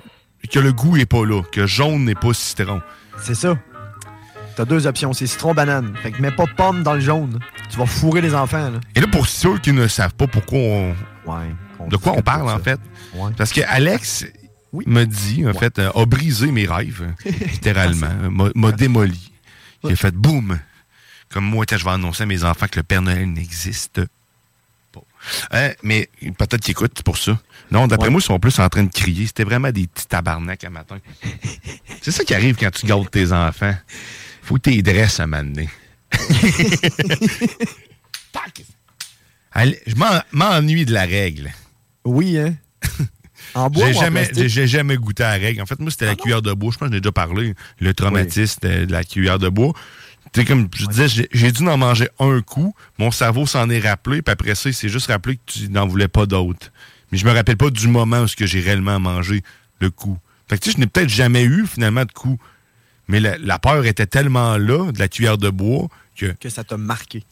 que 0.52 0.58
le 0.58 0.72
goût 0.72 0.96
est 0.96 1.06
pas 1.06 1.24
là, 1.24 1.42
que 1.50 1.66
jaune 1.66 2.04
n'est 2.04 2.14
pas 2.14 2.32
citron. 2.34 2.80
C'est 3.20 3.34
ça. 3.34 3.56
T'as 4.58 4.64
deux 4.64 4.88
options, 4.88 5.12
c'est 5.12 5.28
citron-banane. 5.28 5.94
Fait 6.02 6.10
que 6.10 6.20
mets 6.20 6.32
pas 6.32 6.46
pomme 6.56 6.82
dans 6.82 6.94
le 6.94 7.00
jaune. 7.00 7.38
Tu 7.70 7.78
vas 7.78 7.86
fourrer 7.86 8.20
les 8.20 8.34
enfants, 8.34 8.70
là. 8.70 8.80
Et 8.96 9.00
là, 9.00 9.06
pour 9.06 9.28
ceux 9.28 9.56
qui 9.58 9.72
ne 9.72 9.86
savent 9.86 10.14
pas 10.14 10.26
pourquoi 10.26 10.58
on, 10.58 10.96
Ouais. 11.26 11.54
de 11.88 11.96
quoi 11.96 12.14
on 12.16 12.22
parle, 12.22 12.50
en 12.50 12.58
fait, 12.58 12.80
parce 13.36 13.52
que 13.52 13.60
Alex 13.68 14.26
me 14.72 15.04
dit, 15.04 15.46
en 15.46 15.54
fait, 15.54 15.78
euh, 15.78 15.92
a 15.94 16.04
brisé 16.06 16.50
mes 16.50 16.66
rêves, 16.66 17.06
littéralement, 17.24 18.10
m'a- 18.56 18.72
démoli. 18.72 19.30
Il 19.84 19.92
a 19.92 19.94
fait 19.96 20.12
boum. 20.12 20.58
Comme 21.30 21.44
moi, 21.44 21.64
quand 21.64 21.76
je 21.78 21.84
vais 21.84 21.92
annoncer 21.92 22.24
à 22.24 22.26
mes 22.26 22.42
enfants 22.42 22.66
que 22.68 22.80
le 22.80 22.82
Père 22.82 23.00
Noël 23.02 23.30
n'existe 23.32 24.00
pas. 24.92 25.00
Hein, 25.52 25.70
mais 25.84 26.08
peut-être 26.36 26.62
qu'ils 26.62 26.72
écoutent 26.72 27.04
pour 27.04 27.16
ça. 27.16 27.38
Non, 27.70 27.86
d'après 27.86 28.10
moi, 28.10 28.20
ils 28.20 28.24
sont 28.24 28.40
plus 28.40 28.58
en 28.58 28.68
train 28.68 28.82
de 28.82 28.90
crier. 28.92 29.28
C'était 29.28 29.44
vraiment 29.44 29.70
des 29.70 29.86
petits 29.86 30.08
tabarnaks 30.08 30.64
à 30.64 30.70
matin. 30.70 30.96
C'est 32.02 32.10
ça 32.10 32.24
qui 32.24 32.34
arrive 32.34 32.56
quand 32.58 32.72
tu 32.72 32.86
gardes 32.86 33.08
tes 33.08 33.30
enfants. 33.32 33.74
Faut 34.48 34.56
que 34.56 34.70
les 34.70 34.80
dresses 34.82 35.20
à! 35.20 35.26
Allez, 39.52 39.78
Je 39.86 39.94
m'en- 39.94 40.22
m'ennuie 40.32 40.84
de 40.86 40.92
la 40.94 41.04
règle. 41.04 41.50
Oui, 42.04 42.38
hein? 42.38 42.54
En 43.54 43.68
bois 43.70 43.88
J'ai 43.88 43.94
jamais, 44.00 44.30
j'ai- 44.34 44.48
j'ai 44.48 44.66
jamais 44.66 44.96
goûté 44.96 45.22
à 45.22 45.36
la 45.36 45.44
règle. 45.44 45.60
En 45.62 45.66
fait, 45.66 45.78
moi, 45.80 45.90
c'était 45.90 46.06
la 46.06 46.14
cuillère 46.16 46.40
de 46.42 46.52
bois. 46.52 46.70
Je 46.72 46.78
pense 46.78 46.88
que 46.88 46.92
j'en 46.94 46.98
ai 46.98 47.00
déjà 47.00 47.12
parlé. 47.12 47.54
Le 47.80 47.92
traumatisme 47.94 48.60
de 48.62 48.84
de 48.84 48.92
la 48.92 49.04
cuillère 49.04 49.38
de 49.38 49.48
bois. 49.48 49.72
Tu 50.32 50.40
sais, 50.40 50.46
comme 50.46 50.68
je 50.74 50.86
disais, 50.86 51.08
j'ai- 51.08 51.28
j'ai 51.32 51.52
dû 51.52 51.66
en 51.68 51.76
manger 51.78 52.08
un 52.18 52.40
coup. 52.40 52.74
Mon 52.98 53.10
cerveau 53.10 53.46
s'en 53.46 53.68
est 53.70 53.80
rappelé. 53.80 54.20
Puis 54.22 54.32
après 54.32 54.54
ça, 54.54 54.68
il 54.68 54.74
s'est 54.74 54.88
juste 54.90 55.06
rappelé 55.08 55.36
que 55.36 55.42
tu 55.52 55.68
n'en 55.70 55.86
voulais 55.86 56.08
pas 56.08 56.26
d'autres. 56.26 56.70
Mais 57.10 57.18
je 57.18 57.24
me 57.26 57.32
rappelle 57.32 57.56
pas 57.56 57.70
du 57.70 57.88
moment 57.88 58.20
où 58.22 58.28
ce 58.28 58.36
que 58.36 58.46
j'ai 58.46 58.60
réellement 58.60 59.00
mangé 59.00 59.42
le 59.80 59.90
coup. 59.90 60.18
Fait 60.48 60.56
que 60.58 60.64
tu 60.64 60.70
sais, 60.70 60.76
je 60.76 60.80
n'ai 60.80 60.86
peut-être 60.86 61.08
jamais 61.10 61.44
eu 61.44 61.66
finalement 61.66 62.04
de 62.04 62.12
coup. 62.12 62.38
Mais 63.08 63.20
la, 63.20 63.38
la 63.38 63.58
peur 63.58 63.86
était 63.86 64.06
tellement 64.06 64.56
là, 64.58 64.92
de 64.92 64.98
la 64.98 65.08
cuillère 65.08 65.38
de 65.38 65.50
bois, 65.50 65.88
que. 66.16 66.26
Que 66.32 66.48
ça 66.48 66.64
t'a 66.64 66.76
marqué. 66.76 67.24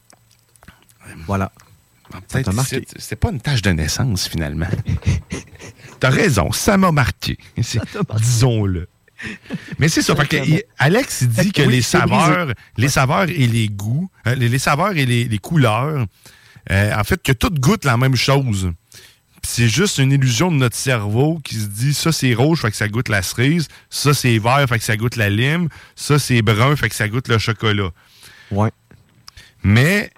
Voilà. 1.25 1.51
Ça 2.27 2.41
t'a 2.43 2.51
marqué. 2.51 2.85
c'est- 2.97 3.15
pas 3.15 3.29
une 3.31 3.41
tâche 3.41 3.61
de 3.61 3.71
naissance, 3.71 4.27
finalement. 4.27 4.67
T'as 5.99 6.09
raison, 6.09 6.51
ça 6.51 6.77
m'a 6.77 6.91
marqué. 6.91 7.37
Disons-le. 8.17 8.87
Mais 9.79 9.89
c'est 9.89 10.01
ça. 10.03 10.15
fait 10.15 10.27
que, 10.27 10.37
il- 10.47 10.63
Alex 10.77 11.21
il 11.21 11.29
dit 11.29 11.51
que 11.51 11.61
oui, 11.63 11.67
les 11.67 11.73
brisé. 11.79 11.81
saveurs, 11.81 12.53
les 12.77 12.87
saveurs 12.89 13.23
et 13.29 13.47
les 13.47 13.67
goûts, 13.67 14.09
les, 14.25 14.47
les 14.47 14.59
saveurs 14.59 14.95
et 14.95 15.05
les, 15.05 15.25
les 15.25 15.37
couleurs, 15.39 16.05
euh, 16.71 16.93
en 16.95 17.03
fait, 17.03 17.21
que 17.23 17.31
tout 17.31 17.49
goûte 17.49 17.83
la 17.83 17.97
même 17.97 18.15
chose. 18.15 18.71
C'est 19.43 19.67
juste 19.67 19.97
une 19.97 20.11
illusion 20.11 20.51
de 20.51 20.57
notre 20.57 20.75
cerveau 20.75 21.39
qui 21.43 21.55
se 21.55 21.67
dit 21.67 21.93
ça 21.93 22.11
c'est 22.11 22.33
rouge, 22.33 22.61
fait 22.61 22.71
que 22.71 22.77
ça 22.77 22.87
goûte 22.87 23.09
la 23.09 23.21
cerise, 23.21 23.67
ça 23.89 24.13
c'est 24.13 24.37
vert, 24.39 24.65
fait 24.67 24.79
que 24.79 24.83
ça 24.83 24.97
goûte 24.97 25.15
la 25.15 25.29
lime, 25.29 25.69
ça 25.95 26.19
c'est 26.19 26.41
brun, 26.41 26.75
fait 26.75 26.89
que 26.89 26.95
ça 26.95 27.07
goûte 27.07 27.27
le 27.27 27.37
chocolat. 27.37 27.91
Ouais. 28.51 28.71
Mais 29.63 30.11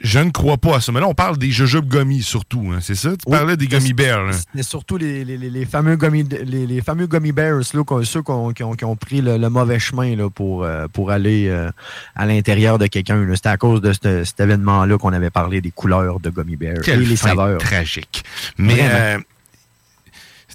je 0.00 0.18
ne 0.20 0.30
crois 0.30 0.56
pas 0.58 0.76
à 0.76 0.80
ça. 0.80 0.92
Mais 0.92 1.00
là, 1.00 1.08
on 1.08 1.14
parle 1.14 1.38
des 1.38 1.50
jujubes 1.50 1.88
gummies 1.88 2.22
surtout, 2.22 2.70
hein, 2.72 2.78
c'est 2.80 2.94
ça? 2.94 3.10
Tu 3.10 3.24
Oui. 3.26 3.36
parlais 3.36 3.56
des 3.56 3.66
gummy 3.66 3.92
bears. 3.92 4.24
là. 4.26 4.32
Mais 4.54 4.62
surtout 4.62 4.96
les, 4.96 5.24
les- 5.24 5.36
les- 5.36 5.64
fameux 5.66 5.96
gummy, 5.96 6.22
les, 6.24 6.66
les 6.66 6.80
fameux 6.82 7.06
gummy 7.08 7.32
bears, 7.32 7.58
là, 7.58 7.62
ceux 8.04 8.22
qui, 8.22 8.30
ont, 8.30 8.52
qui 8.52 8.84
ont 8.84 8.96
pris 8.96 9.20
le, 9.20 9.38
le 9.38 9.50
mauvais 9.50 9.78
chemin 9.80 10.14
là, 10.14 10.30
pour, 10.30 10.62
euh, 10.64 10.86
pour 10.88 11.10
aller 11.10 11.48
euh, 11.48 11.70
à 12.14 12.26
l'intérieur 12.26 12.78
de 12.78 12.86
quelqu'un. 12.86 13.26
C'était 13.34 13.48
à 13.48 13.56
cause 13.56 13.80
de 13.80 13.92
ce- 13.92 14.22
cet 14.24 14.38
événement-là 14.38 14.98
qu'on 14.98 15.12
avait 15.12 15.30
parlé 15.30 15.60
des 15.60 15.72
couleurs 15.72 16.20
de 16.20 16.30
gummy 16.30 16.54
bears 16.56 16.80
Quelle 16.84 17.02
et 17.02 17.06
les 17.06 17.16
fin 17.16 17.30
saveurs. 17.30 17.58
tragique. 17.58 18.22
Mais 18.56 18.78
euh, 18.80 19.18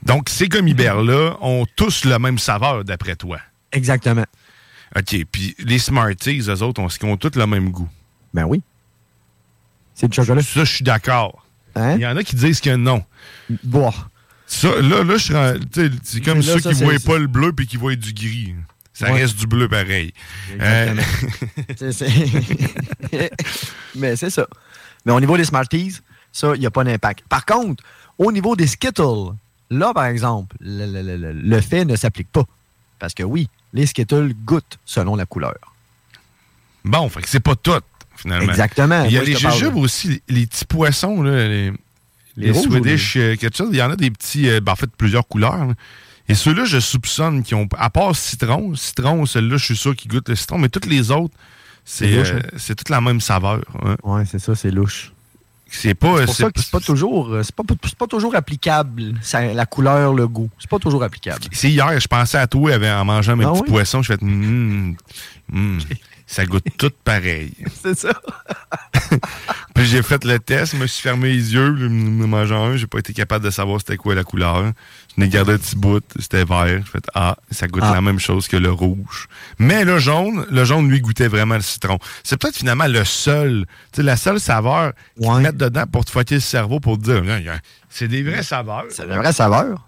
donc, 0.04 0.30
ces 0.30 0.48
gummy 0.48 0.74
bears-là 0.74 1.38
ont 1.42 1.66
tous 1.76 2.06
la 2.06 2.20
même 2.20 2.38
saveur, 2.38 2.84
d'après 2.84 3.16
toi. 3.16 3.40
Exactement. 3.72 4.26
OK. 4.98 5.18
Puis 5.32 5.56
les 5.60 5.80
Smarties, 5.80 6.40
eux 6.48 6.62
autres, 6.62 6.82
ont, 6.82 6.88
ont 7.10 7.18
tous 7.18 7.36
le 7.38 7.48
même 7.48 7.70
goût. 7.72 7.90
Ben 8.34 8.46
oui. 8.46 8.62
C'est 9.96 10.08
du 10.08 10.16
chocolat. 10.16 10.42
Ça, 10.42 10.64
je 10.64 10.74
suis 10.74 10.84
d'accord. 10.84 11.46
Hein? 11.76 11.96
Il 11.96 12.02
y 12.02 12.08
en 12.08 12.16
a 12.18 12.24
qui 12.24 12.36
disent 12.36 12.62
que 12.62 12.76
non. 12.76 13.04
Bon. 13.64 13.92
Ça, 14.48 14.68
là, 14.82 15.04
là, 15.04 15.18
je 15.18 15.60
C'est 16.04 16.22
comme 16.22 16.38
Là, 16.40 16.44
ceux 16.44 16.60
ça, 16.60 16.70
qui 16.72 16.76
c'est- 16.76 16.84
voient 16.84 16.94
pas 17.06 17.18
le 17.18 17.28
bleu 17.28 17.54
puis 17.54 17.66
qui 17.68 17.78
voient 17.78 17.96
du 17.96 18.14
gris. 18.14 18.54
Ça 18.94 19.12
Ouais. 19.12 19.22
reste 19.22 19.38
du 19.40 19.48
bleu 19.48 19.68
pareil. 19.68 20.14
Euh, 20.62 20.94
Mais 23.96 24.16
c'est 24.16 24.30
ça. 24.30 24.48
Mais 25.06 25.12
au 25.12 25.20
niveau 25.20 25.36
des 25.38 25.46
Smarties, 25.46 25.98
ça, 26.32 26.54
il 26.56 26.60
n'y 26.60 26.66
a 26.66 26.72
pas 26.72 26.84
d'impact. 26.84 27.24
Par 27.28 27.46
contre, 27.46 27.84
au 28.18 28.32
niveau 28.32 28.56
des 28.56 28.68
Skittles, 28.68 29.34
là, 29.72 29.94
par 29.94 30.06
exemple, 30.06 30.56
le, 30.60 30.86
le- 30.86 31.02
le- 31.02 31.18
le- 31.18 31.34
le 31.34 31.62
fait 31.62 31.86
ne 31.86 31.96
s'applique 31.96 32.32
pas. 32.32 32.44
Parce 33.00 33.14
que 33.14 33.24
oui, 33.24 33.50
les 33.74 33.86
Skittles 33.88 34.34
goûtent 34.46 34.78
selon 34.86 35.16
la 35.16 35.26
couleur. 35.26 35.56
Bon, 36.86 37.10
fait 37.10 37.22
que 37.22 37.30
c'est 37.30 37.40
pas 37.40 37.56
tout, 37.56 37.80
finalement. 38.24 38.50
Exactement. 38.50 39.04
Il 39.06 39.12
y 39.12 39.18
a 39.18 39.20
Moi, 39.22 39.30
les 39.30 39.36
jujubes 39.36 39.76
aussi, 39.78 40.22
les, 40.28 40.48
petits 40.48 40.66
poissons, 40.66 41.22
là, 41.22 41.48
les, 41.48 41.72
Les 42.36 42.48
les 42.48 42.54
Swedish, 42.54 43.16
euh, 43.18 43.36
quelque 43.36 43.56
chose. 43.56 43.70
Il 43.72 43.78
y 43.78 43.82
en 43.84 43.92
a 43.92 43.96
des 43.96 44.10
petits, 44.10 44.50
euh, 44.50 44.60
ben, 44.60 44.72
en 44.72 44.76
fait, 44.76 44.90
plusieurs 44.98 45.28
couleurs. 45.28 45.66
là. 45.68 45.74
Et 46.30 46.34
ceux-là, 46.36 46.66
je 46.66 46.80
soupçonne 46.80 47.44
qu'ils 47.44 47.56
ont, 47.58 47.68
à 47.78 47.90
part 47.90 48.16
citron, 48.16 48.74
citron, 48.76 49.26
celui-là, 49.26 49.58
je 49.58 49.66
suis 49.66 49.76
sûr 49.78 49.96
qu'ils 49.96 50.10
goûtent 50.10 50.30
le 50.30 50.36
citron, 50.36 50.58
mais 50.58 50.70
toutes 50.70 50.86
les 50.88 51.12
autres, 51.12 51.34
c'est 51.86 52.16
euh, 52.18 52.40
hein? 52.40 52.74
toute 52.78 52.90
la 52.90 53.02
même 53.02 53.20
saveur. 53.22 53.62
hein. 53.86 53.98
Ouais, 54.04 54.24
c'est 54.26 54.40
ça, 54.40 54.56
c'est 54.56 54.72
louche. 54.72 55.12
C'est 55.70 55.96
pas. 55.96 56.18
C'est 56.20 56.26
pour 56.26 56.36
ça 56.36 56.52
que 56.52 56.62
c'est 56.62 56.72
pas 56.72 56.80
toujours, 56.80 57.36
c'est 57.44 57.56
pas, 57.56 57.64
pas 57.98 58.06
toujours 58.08 58.36
applicable, 58.36 59.16
ça- 59.22 59.54
la 59.54 59.66
couleur, 59.66 60.14
le 60.14 60.28
goût. 60.28 60.50
C'est 60.60 60.70
pas 60.70 60.78
toujours 60.78 61.04
applicable. 61.04 61.42
C'est 61.52 61.72
hier, 61.72 62.00
je 62.00 62.08
pensais 62.08 62.38
à 62.38 62.46
toi 62.48 62.72
en 62.78 63.06
mangeant 63.06 63.36
mes 63.36 63.44
Ah 63.44 63.50
petits 63.52 63.62
oui? 63.64 63.70
poissons. 63.70 64.04
Je 64.04 64.14
fais, 64.14 64.22
hum, 64.24 64.96
ça 66.34 66.46
goûte 66.46 66.66
tout 66.78 66.92
pareil. 67.04 67.54
C'est 67.84 67.98
ça. 67.98 68.10
Puis 69.76 69.86
j'ai 69.86 70.02
fait 70.02 70.24
le 70.26 70.40
test, 70.40 70.74
je 70.74 70.78
me 70.78 70.88
suis 70.88 71.02
fermé 71.02 71.30
les 71.30 71.54
yeux, 71.54 71.68
en 71.68 72.28
mangeant 72.28 72.66
un, 72.66 72.78
j'ai 72.78 72.88
pas 72.88 73.00
été 73.00 73.14
capable 73.14 73.46
de 73.46 73.52
savoir 73.52 73.80
c'était 73.80 73.98
quoi 73.98 74.16
la 74.16 74.24
couleur. 74.24 74.72
Je 75.16 75.22
n'ai 75.22 75.30
gardé 75.30 75.54
un 75.54 75.58
petit 75.58 75.76
bout, 75.76 76.04
c'était 76.20 76.44
vert. 76.44 76.82
Je 76.86 76.90
fait 76.90 77.06
ah, 77.14 77.38
ça 77.52 77.68
goûte 77.68 77.84
Ah. 77.86 77.94
la 77.94 78.02
même 78.02 78.20
chose 78.20 78.48
que 78.48 78.58
le 78.58 78.72
rouge. 78.72 79.28
Mais 79.60 79.86
le 79.86 80.00
jaune, 80.00 80.46
le 80.50 80.66
jaune 80.66 80.90
lui 80.90 81.02
goûtait 81.02 81.28
vraiment 81.28 81.56
le 81.56 81.62
citron. 81.62 82.00
C'est 82.24 82.38
peut-être 82.38 82.58
finalement 82.58 82.88
le 82.88 83.04
seul, 83.04 83.66
tu 83.92 83.98
sais, 83.98 84.04
la 84.04 84.18
seule 84.18 84.40
saveur 84.40 84.94
qu'ils 85.16 85.28
te 85.28 85.38
mettent 85.38 85.58
dedans 85.58 85.86
pour 85.86 86.04
te 86.04 86.10
fouetter 86.10 86.36
le 86.36 86.42
cerveau 86.42 86.80
pour 86.80 86.98
te 86.98 87.04
dire, 87.04 87.24
c'est 87.90 88.08
des 88.08 88.24
vraies 88.24 88.42
saveurs. 88.44 88.86
C'est 88.90 89.06
la 89.06 89.18
vraie 89.18 89.34
saveur. 89.34 89.88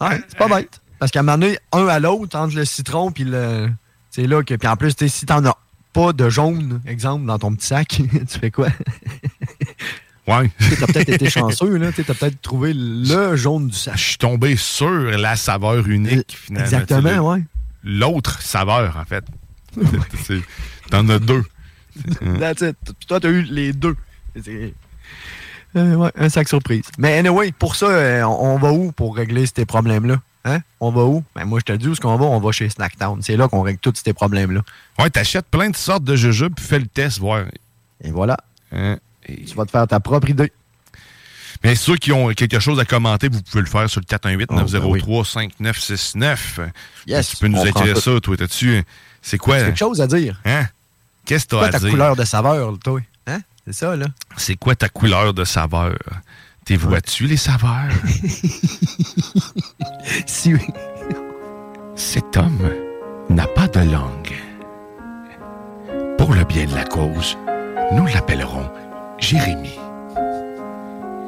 Ouais, 0.00 0.20
c'est 0.28 0.36
pas 0.36 0.48
bête. 0.48 0.82
Parce 0.98 1.10
qu'à 1.10 1.20
un 1.20 1.22
moment 1.22 1.38
donné, 1.38 1.58
un 1.72 1.86
à 1.88 1.98
l'autre, 1.98 2.38
entre 2.38 2.54
le 2.54 2.66
citron 2.66 3.12
puis 3.12 3.24
le. 3.24 3.70
C'est 4.10 4.26
là 4.26 4.42
que. 4.42 4.54
Puis 4.54 4.68
en 4.68 4.76
plus, 4.76 4.94
si 5.08 5.26
t'en 5.26 5.44
as 5.44 5.56
pas 5.96 6.12
de 6.12 6.28
jaune, 6.28 6.82
exemple, 6.86 7.24
dans 7.24 7.38
ton 7.38 7.54
petit 7.54 7.66
sac, 7.68 7.88
tu 8.28 8.38
fais 8.38 8.50
quoi? 8.50 8.68
Ouais. 10.28 10.50
T'as 10.78 10.86
peut-être 10.88 11.08
été 11.08 11.30
chanceux, 11.30 11.76
là. 11.78 11.90
T'as 11.92 12.12
peut-être 12.12 12.42
trouvé 12.42 12.72
le 12.74 13.34
jaune 13.36 13.68
du 13.68 13.76
sac. 13.76 13.96
Je 13.96 14.02
suis 14.02 14.18
tombé 14.18 14.56
sur 14.56 14.90
la 14.90 15.36
saveur 15.36 15.86
unique, 15.88 16.36
finalement. 16.38 16.66
Exactement, 16.66 17.10
Tu 17.14 17.18
ouais. 17.20 17.44
L'autre 17.84 18.42
saveur, 18.42 18.96
en 18.96 19.04
fait. 19.04 19.24
C'est- 20.24 20.42
T'en 20.90 21.08
as 21.08 21.18
deux. 21.18 21.44
That's 22.38 22.60
it. 22.60 22.76
Puis 22.84 23.06
toi, 23.08 23.20
t'as 23.20 23.30
eu 23.30 23.42
les 23.42 23.72
deux. 23.72 23.96
C'est- 24.42 24.74
Euh, 25.76 25.94
ouais, 25.94 26.10
un 26.16 26.28
sac 26.28 26.48
surprise. 26.48 26.84
Mais 26.98 27.18
anyway, 27.18 27.52
pour 27.52 27.74
ça, 27.76 27.86
euh, 27.86 28.22
on, 28.24 28.54
on 28.54 28.58
va 28.58 28.72
où 28.72 28.92
pour 28.92 29.14
régler 29.16 29.44
ces 29.46 29.64
problèmes-là? 29.66 30.16
Hein? 30.46 30.60
On 30.80 30.90
va 30.92 31.02
où? 31.04 31.24
Ben 31.34 31.44
moi, 31.44 31.58
je 31.58 31.64
te 31.64 31.72
dis 31.76 31.88
où 31.88 31.92
est-ce 31.92 32.00
qu'on 32.00 32.16
va? 32.16 32.24
On 32.24 32.38
va 32.38 32.52
chez 32.52 32.70
Snacktown. 32.70 33.20
C'est 33.20 33.36
là 33.36 33.48
qu'on 33.48 33.62
règle 33.62 33.80
tous 33.80 33.94
ces 34.02 34.12
problèmes-là. 34.12 34.62
Ouais, 34.98 35.10
t'achètes 35.10 35.46
plein 35.46 35.70
de 35.70 35.76
sortes 35.76 36.04
de 36.04 36.14
jujubes, 36.14 36.54
puis 36.54 36.64
fais 36.64 36.78
le 36.78 36.86
test, 36.86 37.18
voir. 37.18 37.44
Et 38.02 38.12
voilà. 38.12 38.36
Hein? 38.70 38.96
Tu 39.26 39.54
vas 39.56 39.64
te 39.66 39.72
faire 39.72 39.88
ta 39.88 39.98
propre 39.98 40.30
idée. 40.30 40.52
Mais 41.64 41.74
ceux 41.74 41.96
qui 41.96 42.12
ont 42.12 42.28
quelque 42.28 42.60
chose 42.60 42.78
à 42.78 42.84
commenter, 42.84 43.28
vous 43.28 43.42
pouvez 43.42 43.62
le 43.62 43.68
faire 43.68 43.90
sur 43.90 44.00
le 44.00 44.06
Oh, 44.14 44.18
ben 44.22 44.36
418-903-5969. 44.46 46.70
Yes, 47.08 47.30
tu 47.30 47.36
peux 47.38 47.48
nous 47.48 47.66
écrire 47.66 47.98
ça, 47.98 48.20
toi. 48.20 48.36
T'as-tu? 48.36 48.84
C'est 49.22 49.38
quoi? 49.38 49.58
quelque 49.58 49.76
chose 49.78 50.00
à 50.00 50.06
dire? 50.06 50.40
Hein? 50.44 50.66
Qu'est-ce 51.24 51.46
que 51.46 51.50
C'est 51.50 51.56
quoi 51.58 51.68
t'as 51.70 51.76
à 51.76 51.80
ta 51.80 51.80
dire? 51.80 51.90
couleur 51.90 52.14
de 52.14 52.24
saveur, 52.24 52.78
toi? 52.78 53.00
Hein? 53.26 53.40
C'est 53.66 53.72
ça, 53.72 53.96
là? 53.96 54.06
C'est 54.36 54.54
quoi 54.54 54.76
ta 54.76 54.88
couleur 54.88 55.34
de 55.34 55.44
saveur? 55.44 55.96
T'es 56.66 56.74
vois-tu 56.74 57.28
les 57.28 57.36
saveurs? 57.36 57.92
si 60.26 60.52
oui. 60.52 60.66
Cet 61.94 62.36
homme 62.36 62.72
n'a 63.30 63.46
pas 63.46 63.68
de 63.68 63.88
langue. 63.88 64.34
Pour 66.18 66.34
le 66.34 66.42
bien 66.42 66.64
de 66.64 66.74
la 66.74 66.82
cause, 66.82 67.38
nous 67.92 68.06
l'appellerons 68.06 68.68
Jérémie. 69.18 69.78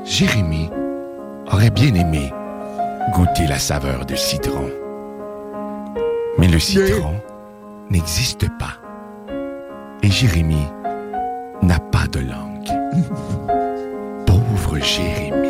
Jérémie 0.04 0.70
aurait 1.52 1.70
bien 1.70 1.94
aimé 1.94 2.32
goûter 3.14 3.46
la 3.46 3.60
saveur 3.60 4.06
de 4.06 4.16
citron. 4.16 4.68
Mais 6.36 6.48
le 6.48 6.58
citron 6.58 7.14
n'existe 7.90 8.48
pas. 8.58 8.74
Et 10.02 10.10
Jérémie 10.10 10.66
n'a 11.62 11.78
pas 11.78 12.08
de 12.08 12.18
langue. 12.18 13.62
Pauvre 14.68 14.84
Jérémie. 14.84 15.48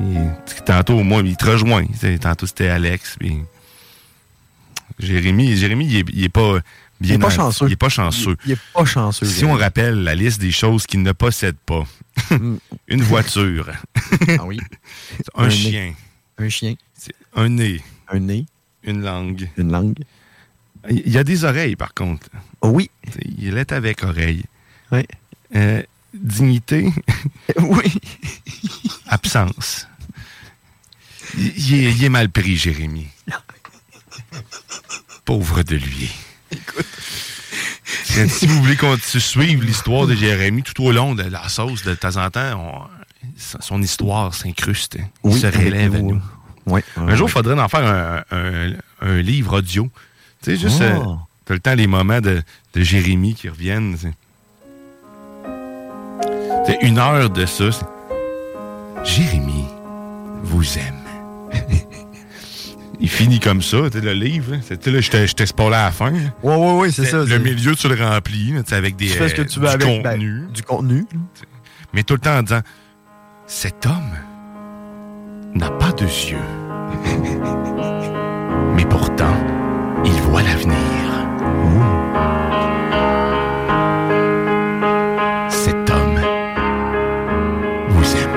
Il- 0.00 0.32
tantôt, 0.64 1.02
moi, 1.02 1.22
il 1.24 1.36
te 1.36 1.46
rejoint. 1.46 1.84
Tantôt, 2.20 2.46
c'était 2.46 2.68
Alex. 2.68 3.16
Puis... 3.18 3.38
Jérémy, 4.98 5.56
Jérémy, 5.56 5.86
il 5.86 5.96
est, 5.96 6.04
il 6.12 6.24
est 6.24 6.28
pas 6.28 6.58
bien. 7.00 7.14
Il 7.14 7.14
est 7.14 7.18
pas 7.18 7.30
chanceux. 7.30 7.66
Il 7.66 7.72
est 7.72 7.76
pas 7.76 7.88
chanceux. 7.88 8.36
Il, 8.44 8.50
il 8.50 8.52
est 8.54 8.58
pas 8.74 8.84
chanceux. 8.84 9.26
Si 9.26 9.44
on 9.44 9.54
rappelle 9.54 10.02
la 10.02 10.14
liste 10.14 10.40
des 10.40 10.50
choses 10.50 10.86
qu'il 10.86 11.02
ne 11.02 11.12
possède 11.12 11.56
pas, 11.66 11.84
une 12.88 13.02
voiture, 13.02 13.70
Ah 14.38 14.44
oui. 14.44 14.58
un, 15.34 15.44
Un 15.44 15.48
nez. 15.48 15.54
chien, 15.54 15.94
Un 16.38 16.48
chien. 16.48 16.74
un 17.34 17.48
nez, 17.48 17.80
Un 18.08 18.18
nez. 18.20 18.46
une 18.82 19.02
langue. 19.02 19.48
Une 19.56 19.70
langue. 19.72 19.98
Il 20.90 21.08
y 21.10 21.18
a 21.18 21.24
des 21.24 21.44
oreilles, 21.44 21.76
par 21.76 21.94
contre. 21.94 22.28
Oui. 22.62 22.90
Il 23.38 23.56
est 23.58 23.72
avec 23.72 24.02
oreilles. 24.04 24.44
Oui. 24.92 25.04
Euh, 25.54 25.82
dignité. 26.14 26.92
oui. 27.58 27.92
Absence. 29.08 29.86
Il, 31.36 31.46
il 31.58 31.74
est, 31.86 31.92
il 31.92 32.04
est 32.04 32.08
mal 32.08 32.28
pris, 32.30 32.56
Jérémy. 32.56 33.06
Pauvre 35.24 35.62
de 35.62 35.76
lui. 35.76 36.10
Si 38.04 38.28
si 38.28 38.46
vous 38.46 38.60
voulez 38.62 38.76
qu'on 38.76 38.96
suive 38.98 39.62
l'histoire 39.62 40.06
de 40.06 40.14
Jérémy 40.14 40.62
tout 40.62 40.82
au 40.82 40.92
long 40.92 41.14
de 41.14 41.22
la 41.22 41.48
sauce, 41.48 41.82
de 41.84 41.94
temps 41.94 42.16
en 42.16 42.30
temps, 42.30 42.88
on- 42.88 42.98
son 43.60 43.82
histoire 43.82 44.34
s'incruste. 44.34 44.96
Il 45.24 45.34
se 45.34 45.46
relève 45.46 45.94
à 45.94 45.98
nous. 45.98 46.14
nous. 46.14 46.22
Oui. 46.66 46.80
Un 46.96 47.14
jour, 47.14 47.28
il 47.28 47.32
faudrait 47.32 47.58
en 47.60 47.68
faire 47.68 47.84
un, 47.84 48.24
un- 48.30 48.72
un 49.00 49.20
livre 49.22 49.58
audio. 49.58 49.90
Tu 50.42 50.50
sais, 50.52 50.56
juste, 50.56 50.82
Oh. 50.82 51.10
euh, 51.10 51.14
t'as 51.44 51.54
le 51.54 51.60
temps, 51.60 51.74
les 51.74 51.86
moments 51.86 52.20
de, 52.20 52.42
de 52.74 52.80
Jérémy 52.82 53.34
qui 53.34 53.48
reviennent. 53.48 53.96
C'est 56.66 56.78
une 56.82 56.98
heure 56.98 57.30
de 57.30 57.46
ça. 57.46 57.70
Jérémy 59.04 59.64
vous 60.42 60.64
aime. 60.78 61.52
Il 63.00 63.08
finit 63.08 63.38
comme 63.40 63.62
ça, 63.62 63.76
le 63.94 64.12
livre. 64.12 64.56
tu 64.56 64.76
sais, 64.80 64.90
là, 64.90 65.00
Je 65.00 65.10
t'ai- 65.34 65.64
à 65.66 65.70
la 65.70 65.90
fin. 65.92 66.10
là. 66.10 66.18
Ouais, 66.42 66.56
ouais, 66.56 66.78
ouais, 66.80 66.90
c'est 66.90 67.06
ça. 67.06 67.24
Le 67.24 67.38
milieu, 67.38 67.74
tu 67.76 67.88
le 67.88 67.94
remplis 68.04 68.54
avec 68.72 68.96
des, 68.96 69.06
Tu 69.06 69.12
fais 69.12 69.28
ce 69.28 69.34
que 69.34 69.42
euh, 69.42 69.44
tu 69.46 69.60
veux 69.60 69.66
du 69.68 69.72
avec 69.72 70.02
ben, 70.02 70.12
contenu. 70.14 70.42
du 70.52 70.62
contenu. 70.62 71.06
Mais 71.94 72.02
tout 72.02 72.14
le 72.14 72.20
temps 72.20 72.38
en 72.38 72.42
disant 72.42 72.60
Cet 73.46 73.86
homme 73.86 74.12
n'a 75.54 75.70
pas 75.70 75.92
de 75.92 76.04
yeux. 76.04 76.36
Voit 80.38 80.46
l'avenir. 80.46 80.76
Cet 85.50 85.90
homme 85.90 86.20
vous 87.88 88.16
aime. 88.16 88.36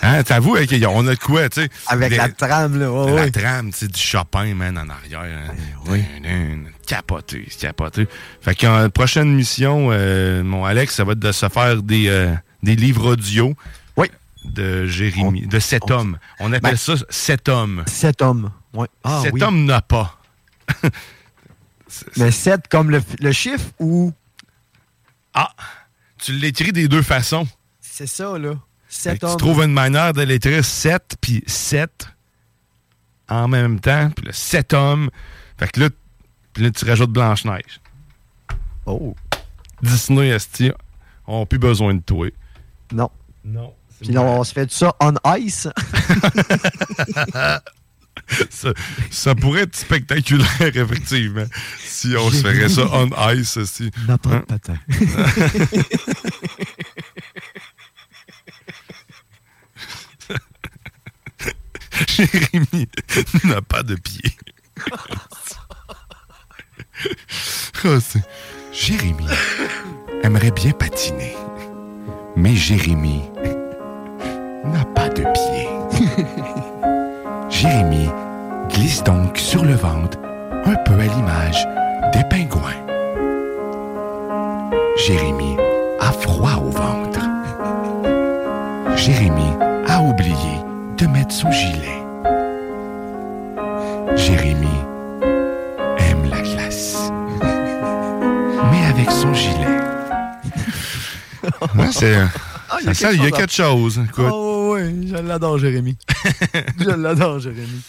Hein, 0.04 0.22
t'avoues, 0.22 0.56
hein, 0.56 0.64
on 0.90 1.06
a 1.08 1.14
de 1.14 1.18
quoi, 1.18 1.48
tu 1.48 1.62
sais. 1.62 1.68
Avec 1.88 2.10
des- 2.10 2.16
la 2.18 2.28
trame, 2.28 2.78
là. 2.78 2.90
ouais, 2.92 3.16
la 3.16 3.30
trame, 3.32 3.72
tu 3.72 3.78
sais, 3.78 3.88
du 3.88 3.98
Chopin, 4.00 4.54
man, 4.54 4.78
en 4.78 4.88
arrière. 4.88 5.22
hein. 5.48 5.54
oui. 5.88 6.04
Dun, 6.22 6.28
dun, 6.28 6.58
Capoté, 6.86 7.48
capoté. 7.58 8.06
Fait 8.42 8.54
qu'en 8.54 8.88
prochaine 8.90 9.32
mission, 9.34 9.88
euh, 9.90 10.44
mon 10.44 10.64
Alex, 10.64 10.94
ça 10.94 11.02
va 11.04 11.12
être 11.12 11.18
de 11.18 11.32
se 11.32 11.48
faire 11.48 11.82
des, 11.82 12.06
euh, 12.08 12.32
des 12.62 12.76
livres 12.76 13.10
audio. 13.12 13.54
Oui. 13.96 14.08
De 14.44 14.86
Jérémy, 14.86 15.46
de 15.48 15.58
cet 15.58 15.90
on- 15.90 15.94
homme. 15.94 16.18
On 16.38 16.52
appelle 16.52 16.72
Ben, 16.72 16.76
ça 16.76 16.94
cet 17.10 17.48
homme. 17.48 17.82
Cet 17.88 18.22
homme. 18.22 18.50
Ouais. 18.74 18.88
Ah, 19.04 19.20
cet 19.22 19.34
oui. 19.34 19.42
homme 19.42 19.64
n'a 19.64 19.82
pas. 19.82 20.18
Mais 22.16 22.30
7 22.30 22.68
comme 22.68 22.90
le, 22.90 23.02
le 23.20 23.32
chiffre 23.32 23.66
ou? 23.78 24.12
Ah, 25.34 25.50
tu 26.18 26.32
l'écris 26.32 26.72
des 26.72 26.88
deux 26.88 27.02
façons. 27.02 27.46
C'est 27.80 28.06
ça, 28.06 28.38
là. 28.38 28.54
Fait 28.88 29.10
7 29.10 29.20
que 29.20 29.26
hommes. 29.26 29.32
Tu 29.32 29.36
trouves 29.38 29.62
une 29.62 29.72
manière 29.72 30.12
de 30.12 30.22
l'écrire 30.22 30.64
7 30.64 31.16
puis 31.20 31.42
7 31.46 32.08
en 33.28 33.48
même 33.48 33.80
temps, 33.80 34.10
puis 34.10 34.26
le 34.26 34.32
7 34.32 34.72
hommes. 34.72 35.10
Fait 35.58 35.70
que 35.70 35.80
là, 35.80 35.88
puis 36.52 36.64
là 36.64 36.70
tu 36.70 36.84
rajoutes 36.84 37.10
Blanche-Neige. 37.10 37.80
Oh. 38.86 39.14
Disney, 39.82 40.28
Esti, 40.28 40.70
ont 41.26 41.46
plus 41.46 41.58
besoin 41.58 41.94
de 41.94 42.00
toi. 42.00 42.28
Non. 42.92 43.10
Non, 43.44 43.74
Puis 44.00 44.16
on 44.16 44.44
se 44.44 44.52
fait 44.52 44.70
ça 44.70 44.94
on 45.00 45.14
ice. 45.36 45.68
ça, 48.50 48.72
ça 49.10 49.34
pourrait 49.34 49.62
être 49.62 49.76
spectaculaire, 49.76 50.46
effectivement, 50.60 51.46
si 51.84 52.14
on 52.18 52.30
se 52.30 52.36
ferait 52.42 52.68
ça 52.68 52.82
on 52.92 53.08
ice. 53.34 53.58
Si. 53.64 53.90
N'a 54.08 54.18
pas 54.18 54.30
de 54.30 54.34
Hein? 54.36 54.44
patin. 54.48 54.78
Jérémy 62.08 62.88
n'a 63.44 63.60
pas 63.62 63.82
de 63.82 63.94
pied. 63.96 64.30
C'est- 68.00 68.22
Jérémy 68.72 69.26
aimerait 70.22 70.50
bien 70.52 70.70
patiner, 70.72 71.34
mais 72.36 72.54
Jérémy 72.54 73.22
n'a 74.64 74.84
pas 74.94 75.08
de 75.08 75.22
pied. 75.22 75.68
Jérémy 77.62 78.10
glisse 78.70 79.04
donc 79.04 79.38
sur 79.38 79.64
le 79.64 79.74
ventre, 79.74 80.18
un 80.64 80.74
peu 80.84 80.94
à 80.94 81.04
l'image 81.04 81.64
des 82.12 82.24
pingouins. 82.24 82.74
Jérémy 84.96 85.56
a 86.00 86.10
froid 86.10 86.56
au 86.56 86.70
ventre. 86.70 87.20
Jérémy 88.96 89.52
a 89.86 90.02
oublié 90.02 90.58
de 90.96 91.06
mettre 91.06 91.30
son 91.32 91.52
gilet. 91.52 92.02
Jérémy 94.16 94.66
aime 95.98 96.28
la 96.28 96.40
glace. 96.40 97.12
Mais 98.72 98.86
avec 98.90 99.08
son 99.08 99.32
gilet. 99.34 99.78
C'est- 101.92 102.26
Ah, 102.74 102.78
il 102.80 102.86
y 102.86 102.88
a 102.90 102.94
ça 102.94 103.08
quelque 103.10 103.16
y 103.16 103.20
a 103.20 103.24
chose 103.28 103.32
à- 103.34 103.36
quelque 103.36 103.52
chose. 103.52 104.00
Écoute. 104.08 104.24
Oh, 104.32 104.74
oui, 104.76 105.08
je 105.08 105.14
l'adore, 105.16 105.58
Jérémy. 105.58 105.96
je 106.80 106.90
l'adore, 106.90 107.38
Jérémy. 107.38 107.80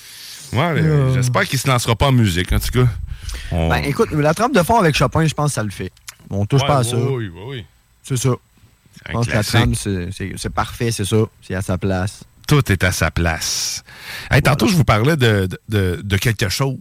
Ouais, 0.52 0.60
Euh. 0.82 1.14
j'espère 1.14 1.46
qu'il 1.46 1.58
se 1.58 1.68
lancera 1.68 1.96
pas 1.96 2.08
en 2.08 2.12
musique, 2.12 2.52
en 2.52 2.60
tout 2.60 2.72
cas. 2.84 2.88
On- 3.52 3.70
Ben, 3.70 3.84
écoute, 3.86 4.12
la 4.12 4.34
trempe 4.34 4.54
de 4.54 4.62
fond 4.62 4.78
avec 4.80 4.96
Chopin, 4.96 5.26
je 5.26 5.34
pense 5.34 5.52
que 5.52 5.56
ça 5.56 5.64
le 5.64 5.70
fait. 5.72 5.92
On 6.30 6.46
touche 6.46 6.62
Ouais, 6.62 6.68
pas 6.68 6.78
à 6.80 6.84
ça. 6.84 6.98
Oui, 6.98 7.30
oui, 7.34 7.42
oui. 7.48 7.66
C'est 8.04 8.18
ça. 8.18 8.30
Je 9.08 9.12
pense 9.12 9.26
que 9.26 9.32
la 9.32 9.38
classique. 9.44 9.54
trame, 9.54 9.76
c'est- 9.76 10.10
c'est 10.12 10.34
c'est 10.38 10.50
parfait, 10.54 10.92
c'est 10.92 11.06
ça. 11.06 11.18
C'est 11.42 11.56
à 11.56 11.62
sa 11.62 11.78
place. 11.78 12.24
Tout 12.48 12.72
est 12.72 12.84
à 12.84 12.92
sa 12.92 13.10
place. 13.10 13.84
Hey, 14.30 14.42
tantôt, 14.42 14.68
je 14.68 14.76
vous 14.76 14.84
parlais 14.84 15.16
de, 15.16 15.48
de, 15.70 16.02
de- 16.04 16.18
quelque 16.18 16.50
chose. 16.50 16.78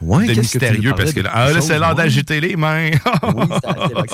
Ouais, 0.00 0.22
de 0.26 0.30
que 0.30 0.36
nous 0.36 0.40
mystérieux. 0.42 0.90
parlais 0.90 1.04
Parce 1.04 1.12
que 1.14 1.20
ah, 1.30 1.52
là, 1.52 1.60
c'est 1.60 1.78
l'heure 1.78 1.94
d'agiter 1.94 2.40
les 2.40 2.56
mains. 2.56 2.90
Oui, 3.22 3.46
c'est 3.62 3.66
là 3.94 4.02
que 4.02 4.10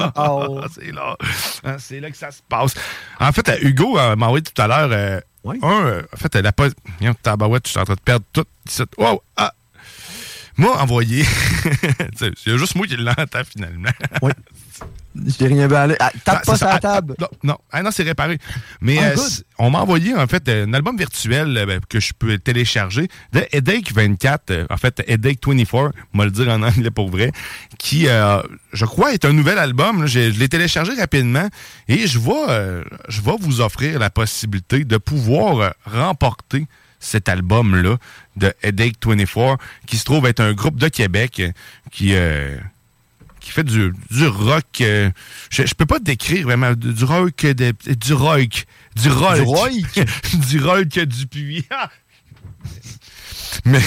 c'est 1.78 2.00
là. 2.00 2.10
Que 2.10 2.16
ça 2.16 2.30
se 2.30 2.40
passe. 2.48 2.74
En 3.20 3.32
fait, 3.32 3.48
euh, 3.48 3.56
Hugo 3.62 3.98
euh, 3.98 4.16
m'a 4.16 4.26
envoyé 4.26 4.42
tout 4.42 4.60
à 4.60 4.66
l'heure 4.66 4.88
euh, 4.90 5.20
un. 5.62 5.86
euh, 5.86 6.02
en 6.12 6.16
fait, 6.16 6.34
elle 6.34 6.46
a 6.46 6.52
pas. 6.52 6.68
Tabarouette, 7.22 7.66
je 7.66 7.70
suis 7.72 7.80
en 7.80 7.84
train 7.84 7.94
de 7.94 8.00
perdre 8.00 8.24
tout. 8.32 8.44
Wow! 8.98 9.22
Ah! 9.36 9.52
M'a 10.58 10.68
envoyé. 10.82 11.24
C'est 12.16 12.32
c'est 12.36 12.58
juste 12.58 12.74
moi 12.74 12.86
qui 12.86 12.96
l'entends 12.96 13.42
finalement. 13.50 13.90
Oui. 14.22 14.32
J'ai 15.38 15.46
rien 15.48 15.66
vu 15.66 15.74
aller. 15.74 15.96
Ah, 15.98 16.12
tape 16.24 16.40
Ah, 16.42 16.46
pas 16.46 16.56
sur 16.56 16.66
la 16.66 16.74
Ah, 16.74 16.78
table. 16.80 17.14
ah, 17.18 17.22
non, 17.22 17.28
non. 17.42 17.58
Ah, 17.72 17.82
non, 17.82 17.90
c'est 17.90 18.04
réparé. 18.04 18.38
Mais 18.80 18.98
Ah, 19.00 19.06
euh, 19.08 19.16
on 19.58 19.70
m'a 19.70 19.80
envoyé, 19.80 20.14
en 20.14 20.26
fait, 20.28 20.48
un 20.48 20.72
album 20.74 20.96
virtuel 20.96 21.56
euh, 21.56 21.66
ben, 21.66 21.80
que 21.88 21.98
je 21.98 22.12
peux 22.16 22.38
télécharger 22.38 23.08
de 23.32 23.44
Headache 23.50 23.92
24, 23.92 24.50
euh, 24.50 24.66
en 24.70 24.76
fait, 24.76 25.02
Headache 25.08 25.38
24, 25.44 25.92
on 26.14 26.18
va 26.18 26.24
le 26.24 26.30
dire 26.30 26.48
en 26.48 26.62
anglais 26.62 26.90
pour 26.92 27.08
vrai, 27.10 27.32
qui, 27.78 28.06
je 28.72 28.84
crois, 28.84 29.12
est 29.12 29.24
un 29.24 29.32
nouvel 29.32 29.58
album. 29.58 30.02
là. 30.02 30.06
J'ai- 30.06 30.30
Je 30.32 30.38
l'ai 30.38 30.48
téléchargé 30.48 30.92
rapidement 30.94 31.48
et 31.88 32.06
je 32.06 32.18
vais, 32.20 32.84
je 33.08 33.20
vais 33.20 33.34
vous 33.40 33.60
offrir 33.60 33.98
la 33.98 34.10
possibilité 34.10 34.84
de 34.84 34.98
pouvoir 34.98 35.72
remporter 35.84 36.66
cet 37.00 37.28
album-là 37.28 37.96
de 38.36 38.52
Headache 38.62 38.94
24, 39.04 39.58
qui 39.86 39.96
se 39.96 40.04
trouve 40.04 40.26
être 40.26 40.40
un 40.40 40.52
groupe 40.52 40.76
de 40.78 40.88
Québec 40.88 41.42
qui... 41.90 42.14
euh, 42.14 42.56
qui 43.40 43.50
fait 43.52 43.64
du, 43.64 43.92
du 44.10 44.26
rock. 44.26 44.80
euh, 44.80 45.10
je, 45.50 45.64
je 45.64 45.72
peux 45.74 45.86
pas 45.86 45.98
te 46.00 46.04
décrire 46.04 46.42
vraiment. 46.44 46.72
Du, 46.74 47.04
rock, 47.04 47.46
de- 47.46 47.72
du 47.94 48.12
rock. 48.12 48.66
Du 48.96 49.08
rock. 49.08 49.36
Du 49.36 49.42
rock? 49.42 49.70
du 50.50 50.60
rock 50.60 50.88
du 50.88 51.26
puits. 51.28 51.64
Mais. 53.64 53.80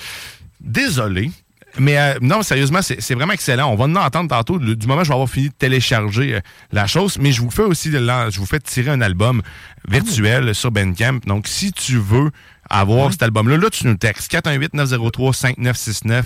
Désolé. 0.60 1.30
Mais 1.78 1.98
euh, 1.98 2.14
non, 2.20 2.42
sérieusement, 2.42 2.80
c'est 2.82 3.14
vraiment 3.14 3.32
excellent. 3.32 3.70
On 3.72 3.76
va 3.76 3.84
en 3.84 3.94
entendre 3.96 4.28
tantôt. 4.28 4.58
Le- 4.58 4.76
du 4.76 4.86
moment 4.86 5.02
où 5.02 5.04
je 5.04 5.08
vais 5.08 5.14
avoir 5.14 5.28
fini 5.28 5.48
de 5.48 5.54
télécharger 5.54 6.34
euh, 6.34 6.40
la 6.72 6.86
chose, 6.86 7.18
mais 7.18 7.32
je 7.32 7.40
vous 7.40 7.50
fais 7.50 7.62
aussi 7.62 7.90
de 7.90 7.98
je 7.98 8.38
vous 8.38 8.46
fais 8.46 8.60
tirer 8.60 8.90
un 8.90 9.00
album 9.00 9.42
virtuel 9.88 10.54
sur 10.54 10.70
Bandcamp. 10.70 11.20
Donc, 11.26 11.46
si 11.46 11.72
tu 11.72 11.98
veux 11.98 12.30
avoir 12.68 13.12
cet 13.12 13.22
album-là, 13.22 13.56
là, 13.56 13.70
tu 13.70 13.86
nous 13.86 13.96
textes 13.96 14.32
418-903-5969. 14.32 16.24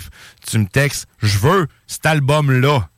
Tu 0.49 0.57
me 0.59 0.65
textes, 0.65 1.07
je 1.21 1.37
veux 1.37 1.67
cet 1.87 2.05
album-là 2.05 2.89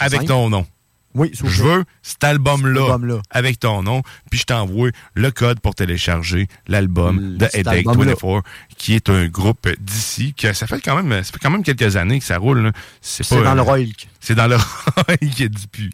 avec 0.00 0.20
simple. 0.20 0.26
ton 0.26 0.50
nom. 0.50 0.66
Oui, 1.14 1.30
Je 1.34 1.62
veux 1.62 1.84
cet 2.02 2.22
album-là 2.22 2.96
avec 3.30 3.58
ton 3.58 3.82
nom, 3.82 4.02
puis 4.30 4.38
je 4.38 4.44
t'envoie 4.44 4.90
le 5.14 5.30
code 5.32 5.58
pour 5.58 5.74
télécharger 5.74 6.46
l'album 6.68 7.36
de 7.36 7.46
Headache 7.52 7.86
album-là. 7.86 8.14
24, 8.14 8.42
qui 8.76 8.94
est 8.94 9.08
un 9.08 9.26
groupe 9.26 9.68
d'ici, 9.80 10.34
que 10.34 10.52
ça 10.52 10.68
fait 10.68 10.80
quand 10.80 11.02
même 11.02 11.24
ça 11.24 11.32
fait 11.32 11.40
quand 11.40 11.50
même 11.50 11.64
quelques 11.64 11.96
années 11.96 12.20
que 12.20 12.24
ça 12.24 12.38
roule. 12.38 12.60
là. 12.60 12.72
C'est 13.00 13.28
dans 13.30 13.54
le 13.54 13.60
euh, 13.60 13.64
Royal. 13.64 13.88
C'est 14.20 14.36
dans 14.36 14.46
le 14.46 14.56
Royal 14.56 15.34
qui 15.34 15.42
est 15.42 15.48
du 15.48 15.66
puits. 15.66 15.90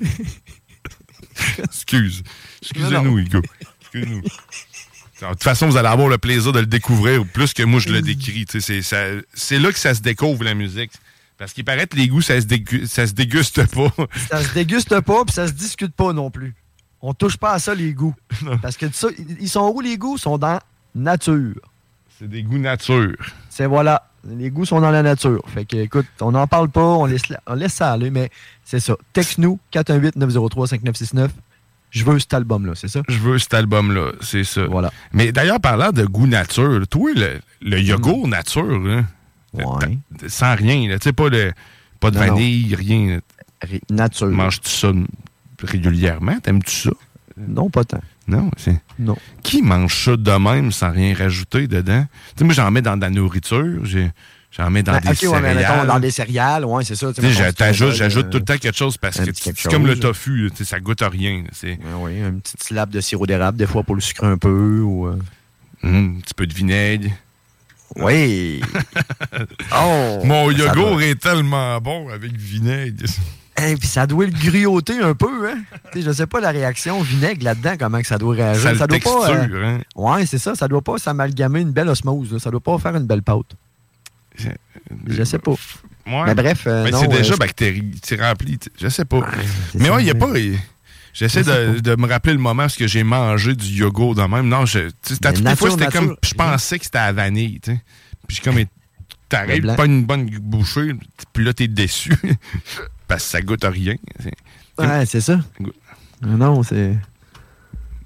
Excuse. 1.58 2.22
Excusez-nous, 2.62 3.18
Hugo. 3.18 3.42
Excusez-nous. 3.82 4.22
De 4.22 5.26
toute 5.28 5.42
façon, 5.42 5.68
vous 5.68 5.76
allez 5.76 5.88
avoir 5.88 6.08
le 6.08 6.18
plaisir 6.18 6.52
de 6.52 6.60
le 6.60 6.66
découvrir 6.66 7.24
plus 7.26 7.54
que 7.54 7.62
moi 7.62 7.80
je 7.80 7.88
le 7.88 8.02
décris. 8.02 8.44
C'est 8.48 9.58
là 9.58 9.72
que 9.72 9.78
ça 9.78 9.94
se 9.94 10.00
découvre, 10.00 10.44
la 10.44 10.54
musique. 10.54 10.92
Parce 11.38 11.52
qu'il 11.52 11.64
paraît 11.64 11.86
que 11.86 11.96
les 11.96 12.08
goûts, 12.08 12.22
ça 12.22 12.40
se, 12.40 12.46
dégu- 12.46 12.86
ça 12.86 13.06
se 13.06 13.12
déguste 13.12 13.66
pas. 13.74 13.92
Ça 14.30 14.42
se 14.42 14.54
déguste 14.54 15.00
pas, 15.00 15.24
puis 15.24 15.34
ça 15.34 15.46
se 15.46 15.52
discute 15.52 15.92
pas 15.94 16.12
non 16.14 16.30
plus. 16.30 16.54
On 17.02 17.12
touche 17.12 17.36
pas 17.36 17.52
à 17.52 17.58
ça, 17.58 17.74
les 17.74 17.92
goûts. 17.92 18.14
Parce 18.62 18.76
que 18.76 18.86
ça, 18.90 19.08
ils 19.38 19.48
sont 19.48 19.70
où, 19.74 19.80
les 19.82 19.98
goûts? 19.98 20.16
Ils 20.16 20.20
sont 20.20 20.38
dans 20.38 20.58
nature. 20.94 21.54
C'est 22.18 22.28
des 22.28 22.42
goûts 22.42 22.56
nature. 22.58 23.14
C'est 23.50 23.66
voilà. 23.66 24.08
Les 24.26 24.50
goûts 24.50 24.64
sont 24.64 24.80
dans 24.80 24.90
la 24.90 25.02
nature. 25.02 25.42
Fait 25.54 25.64
que, 25.66 25.76
écoute, 25.76 26.06
on 26.20 26.32
n'en 26.32 26.46
parle 26.46 26.68
pas, 26.70 26.82
on 26.82 27.04
laisse, 27.04 27.22
on 27.46 27.54
laisse 27.54 27.74
ça 27.74 27.92
aller, 27.92 28.10
mais 28.10 28.30
c'est 28.64 28.80
ça. 28.80 28.96
Texte-nous, 29.12 29.58
418-903-5969. 29.72 31.28
Je 31.90 32.04
veux 32.04 32.18
cet 32.18 32.34
album-là, 32.34 32.72
c'est 32.74 32.88
ça? 32.88 33.02
Je 33.08 33.18
veux 33.18 33.38
cet 33.38 33.54
album-là, 33.54 34.12
c'est 34.20 34.42
ça. 34.44 34.64
Voilà. 34.66 34.92
Mais 35.12 35.30
d'ailleurs, 35.32 35.60
parlant 35.60 35.92
de 35.92 36.04
goût 36.04 36.26
nature, 36.26 36.86
toi, 36.88 37.10
le, 37.14 37.40
le 37.62 37.80
yogourt 37.80 38.26
nature, 38.26 38.78
là, 38.80 39.04
Ouais. 39.64 39.98
sans 40.28 40.54
rien, 40.54 40.88
là, 40.88 40.98
tu 40.98 41.04
sais, 41.04 41.12
pas 41.12 41.30
de, 41.30 41.52
pas 42.00 42.10
de 42.10 42.18
Non, 42.18 42.26
non. 42.26 42.34
vanille, 42.34 42.74
rien. 42.74 43.20
Nature. 43.90 44.28
Manges-tu 44.28 44.70
ça 44.70 44.92
régulièrement? 45.62 46.38
T'aimes-tu 46.40 46.70
ça? 46.70 46.90
Non, 47.36 47.68
pas 47.70 47.84
tant. 47.84 48.00
Non, 48.28 48.50
c'est. 48.56 48.80
Non. 48.98 49.16
Qui 49.42 49.62
mange 49.62 50.04
ça 50.04 50.16
de 50.16 50.30
même 50.32 50.72
sans 50.72 50.90
rien 50.90 51.14
rajouter 51.14 51.66
dedans? 51.68 52.04
Tu 52.30 52.32
sais, 52.38 52.44
moi, 52.44 52.54
j'en 52.54 52.70
mets 52.70 52.82
dans 52.82 52.96
de 52.96 53.02
la 53.02 53.10
nourriture, 53.10 53.82
j'en 54.50 54.70
mets 54.70 54.82
dans 54.82 54.94
Ah, 54.94 55.00
des 55.00 55.08
ok, 55.10 55.32
ouais, 55.32 55.40
mais 55.40 55.54
mettons, 55.54 55.68
céréales. 55.68 55.86
dans 55.86 56.00
des 56.00 56.10
céréales, 56.10 56.64
ouais, 56.64 56.84
c'est 56.84 56.96
ça. 56.96 57.12
J'ajoute 57.92 58.26
euh, 58.26 58.30
tout 58.30 58.38
le 58.38 58.44
temps 58.44 58.56
quelque 58.58 58.76
chose 58.76 58.96
parce 58.96 59.20
que 59.20 59.30
c'est 59.34 59.68
comme 59.70 59.86
le 59.86 59.98
tofu, 59.98 60.50
ça 60.64 60.80
goûte 60.80 61.02
à 61.02 61.08
rien. 61.08 61.44
C'est 61.52 61.78
Oui, 61.98 62.18
une 62.18 62.40
petite 62.40 62.62
slab 62.62 62.90
de 62.90 63.00
sirop 63.00 63.26
d'érable, 63.26 63.58
des 63.58 63.66
fois, 63.66 63.82
pour 63.82 63.94
le 63.94 64.00
sucrer 64.00 64.26
un 64.26 64.38
peu. 64.38 64.80
Ou, 64.80 65.06
euh, 65.08 65.18
Hum, 65.82 66.16
un 66.16 66.20
petit 66.20 66.32
peu 66.34 66.46
de 66.46 66.54
vinaigre. 66.54 67.10
Oui. 67.94 68.60
oh, 69.74 70.18
Mon 70.24 70.50
yogourt 70.50 70.74
doit- 70.96 71.04
est 71.04 71.20
tellement 71.20 71.78
bon 71.80 72.08
avec 72.08 72.32
vinaigre. 72.32 73.04
Et 73.62 73.74
puis 73.76 73.88
ça 73.88 74.06
doit 74.06 74.26
le 74.26 74.32
grioter 74.32 74.98
un 75.00 75.14
peu, 75.14 75.48
hein? 75.48 75.58
Tu 75.92 76.00
sais, 76.00 76.06
je 76.06 76.12
sais 76.12 76.26
pas 76.26 76.40
la 76.40 76.50
réaction 76.50 77.00
vinaigre 77.00 77.42
là-dedans, 77.42 77.76
comment 77.78 78.00
que 78.02 78.06
ça 78.06 78.18
doit 78.18 78.34
réagir. 78.34 78.76
Ça 78.76 78.86
doit 78.86 78.98
pas. 78.98 79.30
euh, 79.30 79.38
texture, 79.38 79.64
hein? 79.64 79.78
Ouais, 79.94 80.26
c'est 80.26 80.38
ça. 80.38 80.54
Ça 80.54 80.68
doit 80.68 80.82
pas 80.82 80.98
s'amalgamer 80.98 81.60
une 81.60 81.70
belle 81.70 81.88
osmose. 81.88 82.32
là. 82.32 82.38
Ça 82.38 82.50
doit 82.50 82.60
pas 82.60 82.76
faire 82.78 82.94
une 82.96 83.06
belle 83.06 83.22
pâte. 83.22 83.46
Je 85.06 85.24
sais 85.24 85.38
pas. 85.38 85.52
Ouais. 85.52 86.22
Mais 86.26 86.34
bref, 86.34 86.64
euh, 86.66 86.84
Mais 86.84 86.92
c'est 86.92 87.08
déjà 87.08 87.34
euh, 87.34 87.36
bactéries, 87.38 87.90
c'est 88.04 88.20
rempli. 88.20 88.58
Je 88.78 88.88
sais 88.88 89.04
pas. 89.06 89.26
mais 89.74 89.88
ouais, 89.90 90.02
il 90.02 90.04
n'y 90.04 90.10
a 90.10 90.14
pas. 90.14 90.28
J'essaie 91.16 91.42
de, 91.42 91.80
de 91.80 91.96
me 91.96 92.06
rappeler 92.06 92.34
le 92.34 92.38
moment 92.38 92.66
où 92.66 92.86
j'ai 92.86 93.02
mangé 93.02 93.54
du 93.54 93.64
yogourt 93.66 94.14
de 94.14 94.22
même. 94.22 94.48
Non, 94.48 94.66
je, 94.66 94.90
toutes 95.02 95.40
les 95.40 95.56
fois, 95.56 95.70
c'était 95.70 95.86
comme. 95.86 96.14
Je 96.22 96.34
pensais 96.34 96.78
que 96.78 96.84
c'était 96.84 96.98
à 96.98 97.06
la 97.06 97.12
vanille, 97.12 97.58
tu 97.60 97.72
sais. 97.72 97.80
Puis 98.28 98.40
comme. 98.44 98.58
T'arrives, 99.28 99.74
pas 99.74 99.86
une 99.86 100.04
bonne 100.04 100.28
bouchée, 100.38 100.92
puis 101.32 101.44
là, 101.44 101.52
t'es 101.52 101.66
déçu. 101.68 102.12
parce 103.08 103.24
que 103.24 103.30
ça 103.30 103.40
goûte 103.40 103.64
à 103.64 103.70
rien. 103.70 103.96
Ouais, 104.78 105.06
c'est 105.06 105.20
ça. 105.22 105.40
Non, 106.22 106.62
c'est. 106.62 106.96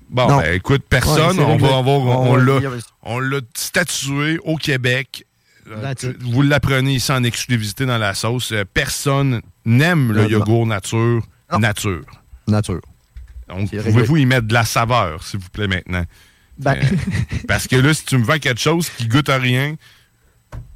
Bon, 0.08 0.28
Non. 0.28 0.38
ben, 0.38 0.54
écoute, 0.54 0.82
personne, 0.88 1.38
Ouais, 1.38 1.44
on, 1.44 1.56
va, 1.58 1.68
va- 1.82 1.90
on 1.90 2.36
On- 3.02 3.18
l'a, 3.20 3.40
statué 3.54 4.38
au 4.44 4.56
Québec. 4.56 5.24
Euh, 5.68 5.94
vous 6.20 6.42
l'apprenez 6.42 6.94
ici 6.94 7.12
en 7.12 7.22
exclusivité 7.22 7.86
dans 7.86 7.98
la 7.98 8.14
sauce. 8.14 8.50
Euh, 8.52 8.64
Personne 8.72 9.40
n'aime 9.64 10.12
le 10.12 10.28
yogourt 10.28 10.66
nature. 10.66 11.22
Nature. 11.58 12.02
Nature. 12.48 12.80
Donc, 13.50 13.70
pouvez-vous 13.70 14.16
y 14.18 14.26
mettre 14.26 14.46
de 14.46 14.54
la 14.54 14.64
saveur, 14.64 15.22
s'il 15.24 15.40
vous 15.40 15.50
plaît, 15.50 15.66
maintenant? 15.68 16.04
Ben- 16.58 16.76
Euh, 16.76 16.96
parce 17.48 17.66
que 17.68 17.76
là, 17.76 17.92
si 17.94 18.04
tu 18.04 18.16
me 18.18 18.24
vends 18.24 18.38
quelque 18.38 18.60
chose 18.60 18.88
qui 18.90 19.06
goûte 19.08 19.28
à 19.28 19.38
rien, 19.38 19.76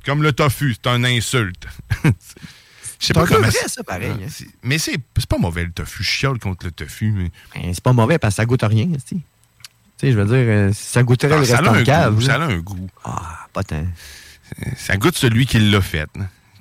comme 0.06 0.22
le 0.22 0.32
tofu, 0.32 0.74
c'est 0.74 0.88
un 0.90 1.04
insulte. 1.04 1.66
Je 3.00 3.08
sais 3.08 3.12
peu 3.14 3.26
comment 3.26 3.50
c'est- 3.50 3.68
ça, 3.68 3.82
pareil, 3.84 4.12
hein. 4.12 4.44
Mais 4.62 4.78
c'est 4.78 4.98
pas 5.28 5.36
mauvais, 5.38 5.64
le 5.64 5.72
tofu. 5.72 6.02
Je 6.02 6.08
chiale 6.08 6.38
contre 6.38 6.64
le 6.66 6.72
tofu. 6.72 7.10
Mais... 7.10 7.30
Ben, 7.54 7.74
c'est 7.74 7.82
pas 7.82 7.92
mauvais 7.92 8.18
parce 8.18 8.34
que 8.34 8.36
ça 8.36 8.46
goûte 8.46 8.62
à 8.62 8.68
rien, 8.68 8.86
tu 9.06 9.16
sais. 10.00 10.10
Je 10.12 10.18
veux 10.18 10.24
dire, 10.26 10.34
euh, 10.36 10.70
ça 10.72 11.02
goûterait 11.02 11.34
Ah, 11.34 11.38
le 11.38 11.44
ça, 11.44 11.56
a 11.56 11.60
restant 11.60 11.76
de 11.78 11.82
cave. 11.84 12.14
goût, 12.14 12.20
ça 12.22 12.34
a 12.36 12.44
un 12.46 12.58
goût. 12.58 12.88
Ah, 13.04 13.46
pas 13.52 13.62
tant. 13.62 13.86
Ça 14.76 14.96
goûte 14.96 15.16
celui 15.16 15.44
qui 15.46 15.58
l'a 15.58 15.80
fait. 15.80 16.08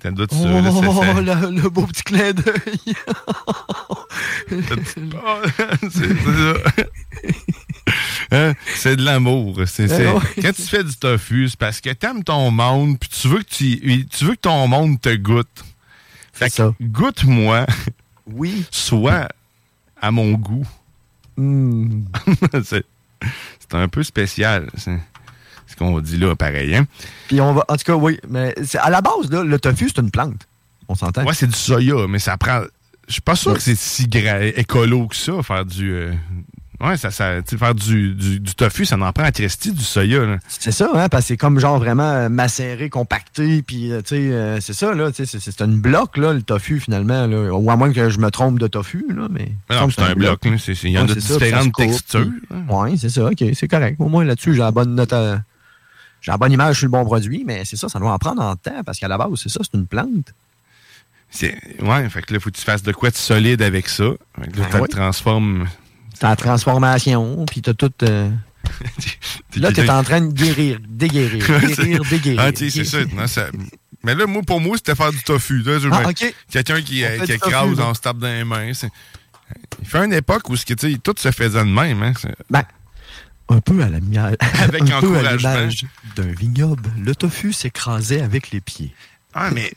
Oh, 0.05 0.09
le, 1.21 1.69
beau 1.69 1.85
petit 1.87 2.03
clin 2.03 2.33
d'œil. 2.33 2.53
C'est 5.89 6.15
ça. 6.15 6.53
Hein? 8.31 8.53
C'est 8.75 8.95
de 8.95 9.03
l'amour. 9.03 9.61
C'est, 9.65 9.89
Eh. 9.89 10.41
Quand 10.41 10.53
tu 10.53 10.61
fais 10.63 10.83
du 10.83 10.95
tofu, 10.95 11.49
c'est 11.49 11.59
parce 11.59 11.81
que 11.81 11.91
t'aimes 11.91 12.23
ton 12.23 12.51
monde, 12.51 12.97
puis 12.99 13.09
tu 13.09 13.27
veux 13.27 13.39
que 13.39 13.49
tu, 13.49 14.07
tu 14.07 14.25
veux 14.25 14.35
que 14.35 14.41
ton 14.41 14.67
monde 14.67 14.99
te 14.99 15.15
goûte. 15.15 15.63
Fait 16.33 16.49
que 16.49 16.73
goûte-moi. 16.81 17.65
Oui. 18.27 18.65
Soit 18.71 19.29
à 20.01 20.11
mon 20.11 20.31
goût. 20.33 20.67
Hmm. 21.37 22.03
c'est, 22.63 22.85
c'est 23.59 23.75
un 23.75 23.87
peu 23.87 24.03
spécial. 24.03 24.69
C'est 24.75 24.99
ce 25.67 25.75
qu'on 25.75 25.99
dit 25.99 26.17
là, 26.17 26.35
pareil. 26.35 26.75
Hein? 26.75 26.85
Puis 27.27 27.39
on 27.41 27.53
va. 27.53 27.63
En 27.67 27.75
tout 27.77 27.83
cas, 27.85 27.95
oui. 27.95 28.19
Mais 28.29 28.53
à 28.79 28.89
la 28.89 29.01
base, 29.01 29.29
là, 29.31 29.43
le 29.43 29.59
tofu, 29.59 29.89
c'est 29.93 30.01
une 30.01 30.11
plante. 30.11 30.47
On 30.87 30.95
s'entend? 30.95 31.23
Ouais, 31.25 31.33
c'est 31.33 31.47
du 31.47 31.55
soya, 31.57 32.07
mais 32.07 32.19
ça 32.19 32.37
prend. 32.37 32.61
Je 33.07 33.13
suis 33.13 33.21
pas 33.21 33.35
sûr 33.35 33.51
Ouais. 33.51 33.57
que 33.57 33.63
c'est 33.63 33.75
si 33.77 34.07
écolo 34.55 35.07
que 35.07 35.15
ça, 35.15 35.41
faire 35.43 35.65
du. 35.65 35.91
euh, 35.91 36.13
Ouais, 36.81 36.97
ça, 36.97 37.11
ça, 37.11 37.35
faire 37.57 37.75
du, 37.75 38.13
du, 38.13 38.39
du 38.41 38.55
tofu, 38.55 38.85
ça 38.85 38.97
en 38.97 39.13
prend 39.13 39.23
à 39.23 39.31
Christy, 39.31 39.71
du 39.71 39.83
soya. 39.83 40.37
C'est 40.49 40.71
ça, 40.73 40.89
hein, 40.93 41.07
parce 41.07 41.23
que 41.23 41.27
c'est 41.29 41.37
comme 41.37 41.57
genre 41.57 41.77
vraiment 41.79 42.03
euh, 42.11 42.27
macéré, 42.29 42.89
compacté, 42.89 43.61
puis 43.61 43.89
euh, 43.93 44.01
tu 44.01 44.15
sais, 44.15 44.31
euh, 44.33 44.59
c'est 44.59 44.73
ça, 44.73 44.93
là, 44.93 45.09
c'est- 45.13 45.61
une 45.61 45.79
bloc, 45.79 46.17
là, 46.17 46.33
le 46.33 46.41
tofu, 46.41 46.81
finalement, 46.81 47.25
là. 47.25 47.53
Ou 47.53 47.71
à 47.71 47.77
moins 47.77 47.93
que 47.93 48.09
je 48.09 48.19
me 48.19 48.29
trompe 48.31 48.59
de 48.59 48.67
tofu, 48.67 49.05
là, 49.15 49.27
mais. 49.31 49.53
Mais 49.69 49.79
non, 49.79 49.89
c'est 49.89 50.01
un 50.01 50.13
bloc, 50.13 50.43
là, 50.43 50.51
c'est- 50.57 50.75
c'est- 50.75 50.87
il 50.89 50.93
y 50.93 50.99
en 50.99 51.05
a 51.05 51.07
ça 51.07 51.15
différentes 51.15 51.73
textures, 51.73 52.27
puis- 52.49 52.57
Ouais, 52.75 52.97
c'est 52.97 53.09
ça, 53.09 53.25
ok, 53.25 53.43
c'est 53.53 53.67
correct. 53.69 53.95
Au 53.99 54.09
moins, 54.09 54.25
là-dessus, 54.25 54.53
j'ai 54.53 54.59
la 54.59 54.71
bonne 54.71 54.93
note 54.95 55.13
à- 55.13 55.41
J'ai 56.23 56.31
la 56.31 56.37
bonne 56.37 56.51
image 56.53 56.77
sur 56.79 56.85
le 56.87 56.91
bon 56.91 57.03
produit, 57.05 57.43
mais 57.45 57.63
c'est 57.65 57.75
ça, 57.75 57.87
ça 57.89 57.99
doit 57.99 58.11
en 58.11 58.17
prendre 58.17 58.41
en 58.41 58.55
temps, 58.55 58.81
parce 58.85 58.97
qu'à 58.97 59.07
la 59.07 59.17
base, 59.17 59.29
c'est 59.35 59.49
ça, 59.49 59.59
c'est 59.61 59.77
une 59.77 59.85
plante. 59.85 60.33
C'est, 61.29 61.55
ouais, 61.81 62.09
fait 62.09 62.21
que 62.21 62.33
là, 62.33 62.39
faut 62.39 62.49
que 62.49 62.55
tu 62.57 62.63
fasses 62.63 62.81
de 62.83 62.91
quoi 62.93 63.09
de 63.11 63.15
solide 63.15 63.61
avec 63.61 63.89
ça. 63.89 64.05
Fait 64.39 64.49
que 64.51 64.59
là, 64.59 64.67
Ben 64.71 64.79
ouais. 64.81 64.87
transformes. 64.87 65.67
T'as 66.19 66.29
la 66.29 66.35
transformation, 66.35 67.45
puis 67.45 67.61
t'as 67.61 67.73
tout. 67.73 67.91
euh, 68.03 68.29
là, 69.57 69.71
t'es 69.71 69.89
en 69.89 70.03
train 70.03 70.21
de 70.21 70.31
guérir, 70.31 70.79
déguérir, 70.87 71.45
guérir, 71.59 72.01
déguérir. 72.09 72.39
Ah, 72.41 72.51
tu 72.51 72.69
sais, 72.69 72.83
c'est 72.83 72.85
ça, 72.85 73.05
non, 73.13 73.27
ça- 73.27 73.49
Mais 74.03 74.15
là, 74.15 74.25
moi, 74.25 74.41
pour 74.45 74.61
moi, 74.61 74.77
c'était 74.77 74.95
faire 74.95 75.11
du 75.11 75.21
tofu. 75.23 75.61
Là, 75.63 75.79
je- 75.79 75.89
Ah. 75.91 76.03
Quelqu'un 76.49 76.81
qui, 76.81 77.03
euh, 77.03 77.19
qui 77.25 77.31
écrase, 77.33 77.79
on 77.79 77.93
se 77.93 77.99
tape 78.01 78.17
dans 78.19 78.27
les 78.27 78.43
mains. 78.43 78.71
Il 79.81 79.87
fait 79.87 80.05
une 80.05 80.13
époque 80.13 80.49
où 80.49 80.55
ce 80.55 80.65
que, 80.65 80.73
tout 80.97 81.15
se 81.17 81.31
faisait 81.31 81.59
de 81.59 81.69
même. 81.69 82.01
Hein, 82.03 82.13
Ben, 82.49 82.63
un 83.49 83.59
peu 83.59 83.81
à 83.83 83.89
la 83.89 83.99
miel. 83.99 84.37
Avec 84.61 84.81
un 84.91 84.99
peu 85.01 85.17
à 85.17 85.35
l'image 85.35 85.85
d'un 86.15 86.27
vignoble, 86.31 86.89
le 87.03 87.13
tofu 87.15 87.53
s'écrasait 87.53 88.21
avec 88.21 88.51
les 88.51 88.61
pieds. 88.61 88.93
Ah, 89.33 89.49
mais 89.51 89.71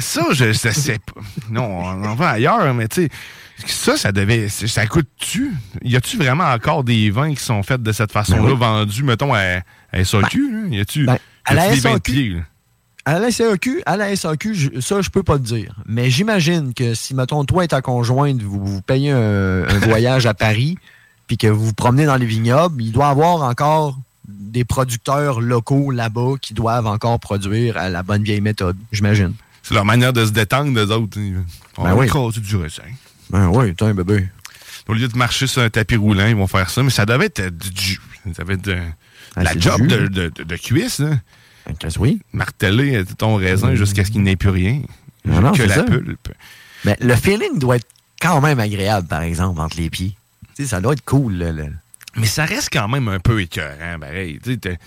ça, 0.00 0.22
je, 0.32 0.52
sais 0.52 0.98
pas. 0.98 1.20
Non, 1.50 1.64
on 1.80 2.04
en 2.04 2.14
va 2.14 2.30
ailleurs, 2.30 2.72
mais 2.74 2.88
tu 2.88 3.02
sais, 3.02 3.08
ça, 3.66 3.96
ça 3.96 4.12
devait. 4.12 4.48
c'est- 4.48 4.66
Ça 4.66 4.86
coûte-tu? 4.86 5.52
Y 5.82 5.96
a-tu 5.96 6.16
vraiment 6.16 6.44
encore 6.44 6.84
des 6.84 7.10
vins 7.10 7.34
qui 7.34 7.42
sont 7.42 7.62
faits 7.62 7.82
de 7.82 7.92
cette 7.92 8.12
façon-là, 8.12 8.42
Ben 8.42 8.50
oui. 8.52 8.56
vendus, 8.58 9.02
mettons, 9.04 9.32
à, 9.34 9.60
à 9.92 10.04
SAQ? 10.04 10.50
là? 10.50 10.68
Y 10.76 10.80
a-tu 10.80 11.06
Ben, 11.06 11.18
des 11.50 11.80
vins 11.80 11.94
de 11.94 11.98
pied? 12.00 12.36
À 13.04 13.20
la 13.20 13.30
SAQ, 13.30 13.82
à 13.86 13.96
la 13.96 14.14
SAQ, 14.16 14.54
je- 14.54 14.80
ça, 14.80 15.00
je 15.00 15.10
peux 15.10 15.22
pas 15.22 15.38
te 15.38 15.44
dire. 15.44 15.76
Mais 15.86 16.10
j'imagine 16.10 16.74
que 16.74 16.92
si, 16.94 17.14
mettons, 17.14 17.44
toi 17.44 17.64
et 17.64 17.68
ta 17.68 17.80
conjointe, 17.80 18.42
vous, 18.42 18.64
vous 18.66 18.82
payez 18.82 19.12
un, 19.12 19.62
un 19.68 19.78
voyage 19.78 20.26
à 20.26 20.34
Paris, 20.34 20.76
puis 21.26 21.36
que 21.36 21.46
vous 21.46 21.66
vous 21.66 21.72
promenez 21.74 22.06
dans 22.06 22.16
les 22.16 22.26
vignobles, 22.26 22.82
il 22.82 22.92
doit 22.92 23.06
y 23.08 23.10
avoir 23.10 23.42
encore 23.42 23.98
des 24.28 24.64
producteurs 24.64 25.40
locaux 25.40 25.90
là-bas 25.90 26.34
qui 26.40 26.54
doivent 26.54 26.86
encore 26.86 27.18
produire 27.20 27.76
à 27.76 27.88
la 27.88 28.02
bonne 28.02 28.22
vieille 28.22 28.40
méthode, 28.40 28.76
j'imagine. 28.92 29.34
C'est 29.62 29.74
leur 29.74 29.84
manière 29.84 30.12
de 30.12 30.24
se 30.24 30.30
détendre, 30.30 30.72
des 30.74 30.92
autres. 30.92 31.18
On 31.76 31.84
Ben 31.84 31.94
oui. 31.94 32.08
du 32.40 32.56
raisin. 32.56 32.82
Ben 33.30 33.48
oui, 33.48 33.74
un 33.80 33.94
bébé. 33.94 34.28
Au 34.88 34.94
lieu 34.94 35.08
de 35.08 35.16
marcher 35.18 35.46
sur 35.48 35.62
un 35.62 35.70
tapis 35.70 35.96
roulant, 35.96 36.26
ils 36.26 36.36
vont 36.36 36.46
faire 36.46 36.70
ça, 36.70 36.82
mais 36.82 36.90
ça 36.90 37.04
devait 37.04 37.26
être 37.26 37.48
du 37.48 37.70
jus. 37.80 38.00
Ça 38.36 38.44
devait 38.44 38.54
être 38.54 38.68
euh, 38.68 38.80
Ah, 39.34 39.42
la 39.42 39.58
job 39.58 39.80
jus, 39.82 39.88
de, 39.88 40.06
de, 40.28 40.44
de- 40.44 40.56
cuisse, 40.56 41.00
là. 41.00 41.10
oui. 41.98 42.20
Marteller 42.32 42.96
euh, 42.98 43.04
ton 43.18 43.34
raisin 43.34 43.74
jusqu'à 43.74 44.04
ce 44.04 44.12
qu'il 44.12 44.22
n'ait 44.22 44.36
plus 44.36 44.50
rien. 44.50 44.82
Non, 45.24 45.40
non, 45.40 45.52
que 45.52 45.62
la 45.64 45.74
ça. 45.74 45.82
pulpe. 45.82 46.28
Mais 46.84 46.96
le 47.00 47.16
feeling 47.16 47.58
doit 47.58 47.76
être 47.76 47.86
quand 48.22 48.40
même 48.40 48.60
agréable, 48.60 49.08
par 49.08 49.22
exemple, 49.22 49.60
entre 49.60 49.76
les 49.76 49.90
pieds. 49.90 50.16
Sais, 50.56 50.66
ça 50.66 50.80
doit 50.80 50.92
être 50.94 51.04
cool, 51.04 51.34
là. 51.34 51.52
là. 51.52 51.64
Mais 52.16 52.26
ça 52.26 52.44
reste 52.46 52.68
quand 52.72 52.88
même 52.88 53.08
un 53.08 53.18
peu 53.20 53.40
écœurant, 53.40 53.98
pareil. 54.00 54.38
Tu 54.42 54.52
sais, 54.52 54.56
t'es- 54.56 54.78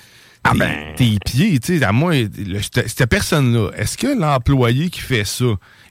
Ah 0.44 0.54
ben. 0.56 0.96
tes 0.96 1.18
pieds, 1.26 1.60
tu 1.60 1.78
sais, 1.80 1.84
à 1.86 1.92
moi, 1.92 2.14
le- 2.16 2.62
cette 2.62 3.06
personne-là, 3.08 3.72
est-ce 3.76 3.98
que 3.98 4.08
l'employé 4.20 4.90
qui 4.90 5.02
fait 5.02 5.26
ça 5.26 5.46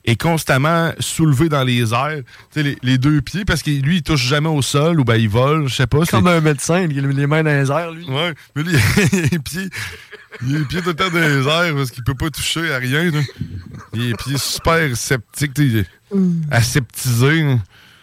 est 0.04 0.20
constamment 0.20 0.90
soulevé 1.00 1.48
dans 1.50 1.62
les 1.64 1.92
airs, 1.92 2.22
les, 2.56 2.78
les 2.82 2.96
deux 2.98 3.20
pieds, 3.20 3.44
parce 3.44 3.62
que 3.62 3.70
lui, 3.70 3.96
il 3.96 4.02
touche 4.02 4.22
jamais 4.26 4.48
au 4.48 4.62
sol 4.62 4.98
ou 5.00 5.04
ben 5.04 5.16
il 5.16 5.28
vole, 5.28 5.68
je 5.68 5.74
sais 5.74 5.86
pas. 5.86 6.04
Comme 6.06 6.26
un 6.28 6.40
médecin, 6.40 6.88
il 6.90 7.04
a 7.04 7.08
les 7.08 7.26
mains 7.26 7.42
dans 7.44 7.50
les 7.50 7.70
airs, 7.70 7.92
lui. 7.92 8.04
Ouais, 8.10 8.32
mais 8.56 8.62
lui, 8.62 8.72
il 9.12 9.18
a 9.18 9.28
les 9.32 9.38
pieds, 9.38 9.68
il 10.46 10.56
a 10.56 10.58
les 10.60 10.64
pieds 10.64 10.80
tout 10.80 10.88
le 10.88 10.94
temps 10.96 11.10
dans 11.10 11.18
les 11.20 11.46
airs 11.46 11.74
parce 11.74 11.90
qu'il 11.90 12.02
peut 12.04 12.14
pas 12.14 12.30
toucher 12.30 12.72
à 12.72 12.78
rien. 12.78 13.10
Là. 13.10 13.20
Il 13.92 14.00
a 14.00 14.04
les 14.06 14.14
pieds 14.14 14.38
super 14.38 14.96
sceptiques, 14.96 15.52
sais, 15.56 15.84
aseptisés. 16.50 17.42
là. 17.42 17.58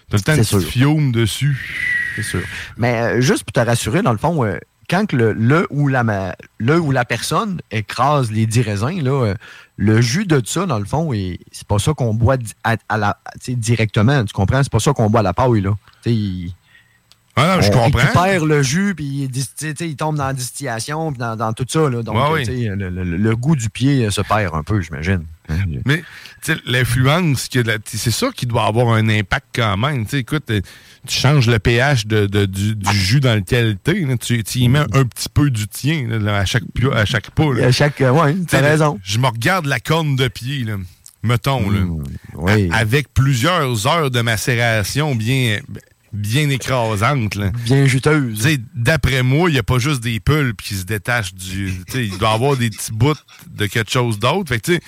T'as 0.10 0.18
le 0.18 0.24
temps 0.24 0.38
de 0.38 0.44
sûr. 0.44 0.62
fiume 0.62 1.12
dessus. 1.12 2.12
C'est 2.16 2.24
sûr. 2.24 2.42
Mais 2.78 2.94
euh, 3.02 3.22
juste 3.22 3.44
pour 3.44 3.54
te 3.54 3.60
rassurer, 3.60 4.02
dans 4.02 4.12
le 4.12 4.18
fond, 4.18 4.44
euh, 4.46 4.58
quand 4.90 5.12
le, 5.14 5.34
le, 5.34 5.66
ou 5.72 5.88
la, 5.88 6.36
le 6.60 6.80
ou 6.80 6.92
la 6.92 7.06
personne 7.06 7.60
écrase 7.72 8.32
les 8.32 8.46
dix 8.46 8.62
raisins, 8.62 9.02
là, 9.02 9.26
euh, 9.26 9.36
le 9.78 10.00
jus 10.02 10.26
de 10.26 10.42
ça, 10.46 10.66
dans 10.68 10.80
le 10.80 10.86
fond, 10.86 11.12
c'est 11.52 11.68
pas 11.68 11.80
ça 11.80 11.94
qu'on 11.94 12.14
boit 12.14 12.38
à, 12.64 12.78
à 12.88 12.98
la, 12.98 13.18
directement. 13.48 14.24
Tu 14.26 14.34
comprends? 14.34 14.62
C'est 14.64 14.72
pas 14.72 14.80
ça 14.80 14.94
qu'on 14.94 15.10
boit 15.10 15.22
à 15.22 15.24
la 15.24 15.34
paille. 15.34 15.62
Là. 15.62 15.72
Il- 16.06 16.54
Ah 17.38 17.56
non, 17.56 17.62
je 17.62 17.68
on 17.68 17.72
comprends. 17.72 18.00
récupère 18.00 18.46
le 18.46 18.64
jus, 18.64 18.94
puis 18.96 19.30
il, 19.30 19.78
il 19.82 19.96
tombe 19.98 20.16
dans 20.16 20.28
la 20.28 20.34
distillation, 20.34 21.12
puis 21.12 21.20
dans, 21.20 21.36
dans 21.36 21.52
tout 21.52 21.66
ça. 21.68 21.90
Là. 21.90 22.02
Donc, 22.02 22.16
euh, 22.16 22.34
oui. 22.34 22.46
le, 22.46 22.90
le- 22.90 23.04
le 23.18 23.36
goût 23.36 23.56
du 23.58 23.70
pied 23.70 24.06
euh, 24.06 24.10
se 24.10 24.22
perd 24.22 24.56
un 24.56 24.64
peu, 24.64 24.80
j'imagine. 24.82 25.26
Hein? 25.50 25.58
Mais 25.86 26.02
l'influence, 26.66 27.50
c'est 27.86 28.12
ça 28.12 28.30
qui 28.36 28.46
doit 28.46 28.66
avoir 28.66 28.94
un 28.96 29.10
impact 29.10 29.48
quand 29.56 29.78
même. 29.78 30.06
Écoute, 30.14 30.50
euh, 30.50 30.62
tu 31.08 31.20
changes 31.20 31.48
le 31.48 31.60
pH 31.60 32.08
de, 32.08 32.26
de- 32.26 32.46
du, 32.46 32.76
du 32.76 32.94
jus 32.96 33.20
dans 33.20 33.36
lequel 33.36 33.78
tu 33.84 33.92
es. 34.12 34.18
Tu, 34.18 34.44
tu 34.44 34.60
y 34.60 34.70
mets 34.70 34.80
un 34.80 35.04
petit 35.06 35.30
peu 35.32 35.50
du 35.50 35.68
tien 35.68 36.08
là, 36.08 36.38
à 36.38 36.46
chaque, 36.46 36.64
à 36.94 37.06
chaque 37.06 37.32
pas. 37.32 37.54
là. 37.54 37.68
À 37.68 37.72
chaque. 37.72 38.02
euh, 38.02 38.12
ouais, 38.12 38.36
t'as 38.48 38.62
raison. 38.62 39.00
Je 39.04 39.20
me 39.20 39.28
regarde 39.28 39.66
la 39.66 39.80
corne 39.80 40.16
de 40.16 40.28
pied, 40.30 40.64
là, 40.64 40.78
mettons, 41.22 41.70
là, 41.70 41.80
oui. 42.36 42.70
a- 42.72 42.78
avec 42.78 43.14
plusieurs 43.14 43.88
heures 43.88 44.10
de 44.10 44.22
macération 44.22 45.16
bien, 45.16 45.60
bien 46.16 46.50
écrasantes. 46.50 47.36
Là. 47.36 47.52
Bien 47.66 47.86
juteuse. 47.86 48.48
D'après 48.74 49.22
moi, 49.24 49.50
il 49.50 49.54
n'y 49.54 49.60
a 49.60 49.64
pas 49.64 49.78
juste 49.80 50.02
des 50.02 50.20
pulpes 50.20 50.62
qui 50.62 50.74
se 50.76 50.84
détachent 50.84 51.34
du. 51.34 51.74
Il 51.94 52.18
doit 52.18 52.32
y 52.32 52.34
avoir 52.34 52.58
des 52.58 52.70
petits 52.70 52.92
bouts 52.92 53.14
de 53.52 53.66
quelque 53.68 53.92
chose 53.92 54.18
d'autre. 54.20 54.50
Fait 54.50 54.60
que, 54.60 54.66
tu 54.66 54.74
sais, 54.76 54.82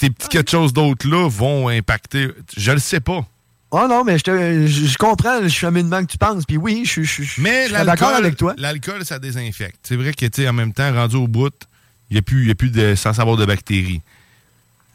ces 0.00 0.10
petits 0.10 0.28
quelque 0.28 0.50
chose 0.50 0.72
d'autre-là 0.72 1.28
vont 1.28 1.68
impacter. 1.68 2.28
Je 2.56 2.70
le 2.72 2.78
sais 2.78 3.00
pas. 3.00 3.26
Oh 3.70 3.86
non, 3.88 4.04
mais 4.04 4.18
je, 4.18 4.22
te- 4.22 4.66
je, 4.68 4.86
je 4.86 4.96
comprends 4.96 5.40
le 5.40 5.48
cheminement 5.48 6.00
que 6.04 6.12
tu 6.12 6.18
penses. 6.18 6.44
Puis 6.46 6.56
oui, 6.56 6.84
je, 6.86 7.02
je, 7.02 7.22
je, 7.24 7.40
Mais 7.40 7.64
suis 7.64 7.72
d'accord 7.72 8.10
l'alcool, 8.10 8.24
avec 8.24 8.36
toi. 8.36 8.54
l'alcool, 8.56 9.04
ça 9.04 9.18
désinfecte. 9.18 9.78
C'est 9.82 9.96
vrai 9.96 10.12
que, 10.14 10.26
tu 10.26 10.42
sais, 10.42 10.48
en 10.48 10.52
même 10.52 10.72
temps, 10.72 10.92
rendu 10.94 11.16
au 11.16 11.26
bout, 11.26 11.52
il 12.10 12.14
n'y 12.14 12.18
a 12.18 12.52
a 12.52 12.54
plus 12.54 12.70
de, 12.70 12.94
sans 12.94 13.12
savoir 13.14 13.36
de 13.36 13.44
bactéries. 13.44 14.00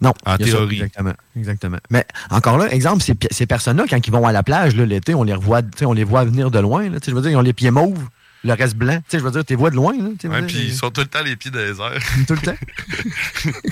Non, 0.01 0.13
En 0.25 0.31
ça, 0.31 0.37
théorie. 0.37 0.75
exactement, 0.75 1.13
exactement. 1.35 1.77
Mais 1.89 2.05
encore 2.29 2.57
là, 2.57 2.71
exemple, 2.73 3.03
ces, 3.03 3.13
ces 3.31 3.45
personnes-là, 3.45 3.83
quand 3.89 4.05
ils 4.05 4.11
vont 4.11 4.25
à 4.25 4.31
la 4.31 4.43
plage 4.43 4.75
l'été, 4.75 5.13
on 5.13 5.23
les 5.23 5.33
revoit, 5.33 5.61
tu 5.61 5.85
on 5.85 5.93
les 5.93 6.03
voit 6.05 6.23
venir 6.23 6.51
de 6.51 6.59
loin. 6.59 6.89
Là, 6.89 6.99
Tu 6.99 7.09
je 7.11 7.15
veux 7.15 7.21
dire, 7.21 7.31
ils 7.31 7.35
ont 7.37 7.41
les 7.41 7.51
pieds 7.53 7.69
mauves, 7.71 7.99
le 8.45 8.53
reste 8.53 8.75
blanc. 8.75 9.01
Tu 9.09 9.19
je 9.19 9.23
veux 9.23 9.31
dire, 9.31 9.43
tu 9.43 9.51
les 9.53 9.57
vois 9.57 9.71
de 9.71 9.75
loin. 9.75 9.91
Là, 9.97 10.09
tu 10.17 10.29
Ouais, 10.29 10.41
puis 10.43 10.67
ils 10.69 10.73
sont 10.73 10.89
tout 10.89 11.01
le 11.01 11.07
temps 11.07 11.21
les 11.23 11.35
pieds 11.35 11.51
dans 11.51 11.59
les 11.59 11.81
airs. 11.81 12.01
Tout 12.27 12.33
le 12.35 12.39
temps. 12.41 12.55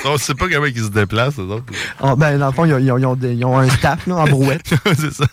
On 0.05 0.17
sait 0.17 0.35
pas 0.35 0.49
comment 0.49 0.65
ils 0.65 0.77
se 0.83 0.89
déplacent, 0.89 1.39
eux 1.39 1.43
autres. 1.43 1.71
Ah, 2.01 2.15
ben, 2.17 2.37
dans 2.37 2.47
le 2.47 2.51
fond, 2.53 2.65
ils 2.65 2.73
ont, 2.73 2.77
ils 2.79 2.91
ont- 2.91 2.97
ils 2.97 3.05
ont 3.05 3.15
des- 3.15 3.33
ils 3.33 3.45
ont 3.45 3.57
un 3.57 3.69
staff 3.69 4.05
là, 4.07 4.15
en 4.15 4.25
brouette. 4.29 4.69
c'est 4.97 5.13
ça. 5.13 5.25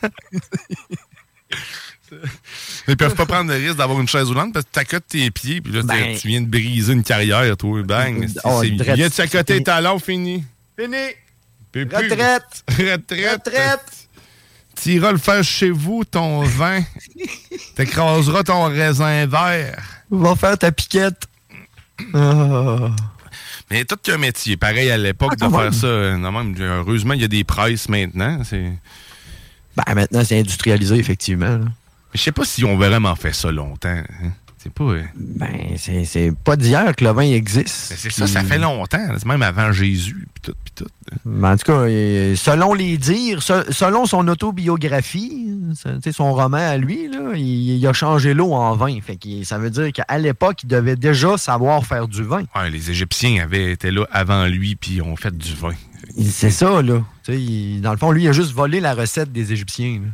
Ils 2.86 2.96
peuvent 2.96 3.14
pas 3.14 3.26
prendre 3.26 3.50
le 3.50 3.56
risque 3.58 3.76
d'avoir 3.76 4.00
une 4.00 4.06
chaise 4.06 4.24
roulante 4.28 4.52
parce 4.52 4.64
que 4.66 4.70
tu 4.72 4.78
accotes 4.78 5.06
tes 5.08 5.30
pieds, 5.30 5.60
puis 5.60 5.72
là, 5.72 5.82
Ben. 5.82 6.16
tu 6.16 6.28
viens 6.28 6.40
de 6.42 6.46
briser 6.46 6.92
une 6.92 7.02
carrière, 7.02 7.56
toi. 7.56 7.82
Bang. 7.82 8.28
Oh, 8.44 8.60
C'est-. 8.62 8.94
Viens-tu 8.94 9.20
accoter 9.20 9.56
tes 9.58 9.62
talons, 9.64 9.98
fini? 9.98 10.44
Fini! 10.78 10.96
Plus. 11.72 11.82
Retraite! 11.84 12.64
Retraite! 12.68 13.10
Retraite! 13.10 14.08
Tu 14.80 14.90
iras 14.94 15.12
le 15.12 15.18
faire 15.18 15.42
chez 15.44 15.70
vous, 15.70 16.04
ton 16.04 16.42
vin. 16.42 16.82
T'écraseras 17.76 18.42
ton 18.42 18.64
raisin 18.64 19.26
vert. 19.26 19.80
Va 20.10 20.34
faire 20.34 20.58
ta 20.58 20.72
piquette. 20.72 21.26
Ah. 22.12 22.90
Mais 23.70 23.84
tout 23.84 23.96
qu'un 24.02 24.18
métier. 24.18 24.56
Pareil 24.56 24.90
à 24.90 24.96
l'époque 24.98 25.34
Ah, 25.40 25.46
de 25.46 25.50
faire 25.52 25.74
ça. 25.74 26.16
Non, 26.16 26.32
même, 26.32 26.54
heureusement, 26.60 27.14
il 27.14 27.22
y 27.22 27.24
a 27.24 27.28
des 27.28 27.44
presses 27.44 27.88
maintenant. 27.88 28.40
Ben, 28.50 29.94
maintenant, 29.94 30.22
c'est 30.24 30.38
industrialisé, 30.38 30.96
effectivement. 30.96 31.60
Je 32.12 32.20
sais 32.20 32.32
pas 32.32 32.44
si 32.44 32.64
on 32.64 32.76
vraiment 32.76 33.14
fait 33.16 33.32
ça 33.32 33.50
longtemps. 33.50 33.88
hein. 33.88 34.32
C'est 34.64 34.72
pas. 34.72 34.84
euh, 34.84 35.02
Ben, 35.14 35.74
c'est 35.76 36.04
c'est 36.06 36.32
pas 36.42 36.56
d'hier 36.56 36.96
que 36.96 37.04
le 37.04 37.10
vin 37.10 37.20
existe. 37.30 37.90
Ben, 37.90 37.96
c'est 37.98 38.10
ça, 38.10 38.26
ça 38.26 38.42
fait 38.42 38.58
longtemps. 38.58 39.06
C'est 39.18 39.26
même 39.26 39.42
avant 39.42 39.70
Jésus. 39.72 40.26
Puis 40.32 40.40
tout, 40.52 40.54
puis 40.64 40.72
tout. 40.74 40.86
Ben, 41.26 41.52
en 41.52 41.56
tout 41.58 41.66
cas, 41.66 41.80
euh, 41.80 42.34
selon 42.34 42.72
les 42.72 42.96
dires, 42.96 43.42
se- 43.42 43.70
selon 43.70 44.06
son 44.06 44.26
autobiographie, 44.26 45.50
son 46.12 46.32
roman 46.32 46.56
à 46.56 46.76
lui, 46.78 47.08
là, 47.08 47.32
il, 47.34 47.76
il 47.76 47.86
a 47.86 47.92
changé 47.92 48.32
l'eau 48.34 48.52
en 48.54 48.74
vin. 48.74 48.98
Fait 49.02 49.16
que 49.16 49.44
ça 49.44 49.58
veut 49.58 49.70
dire 49.70 49.92
qu'à 49.92 50.18
l'époque, 50.18 50.62
il 50.64 50.68
devait 50.68 50.96
déjà 50.96 51.36
savoir 51.36 51.84
faire 51.84 52.08
du 52.08 52.22
vin. 52.22 52.42
Ouais, 52.56 52.70
les 52.70 52.90
Égyptiens 52.90 53.42
avaient 53.42 53.70
été 53.72 53.90
là 53.90 54.06
avant 54.10 54.46
lui, 54.46 54.76
puis 54.76 55.00
ont 55.02 55.16
fait 55.16 55.36
du 55.36 55.54
vin. 55.54 55.74
C'est 56.26 56.50
ça, 56.50 56.80
là. 56.82 57.02
Il- 57.28 57.80
dans 57.82 57.92
le 57.92 57.98
fond, 57.98 58.10
lui, 58.12 58.24
il 58.24 58.28
a 58.28 58.32
juste 58.32 58.52
volé 58.52 58.80
la 58.80 58.94
recette 58.94 59.30
des 59.32 59.52
Égyptiens. 59.52 60.00
là. 60.02 60.08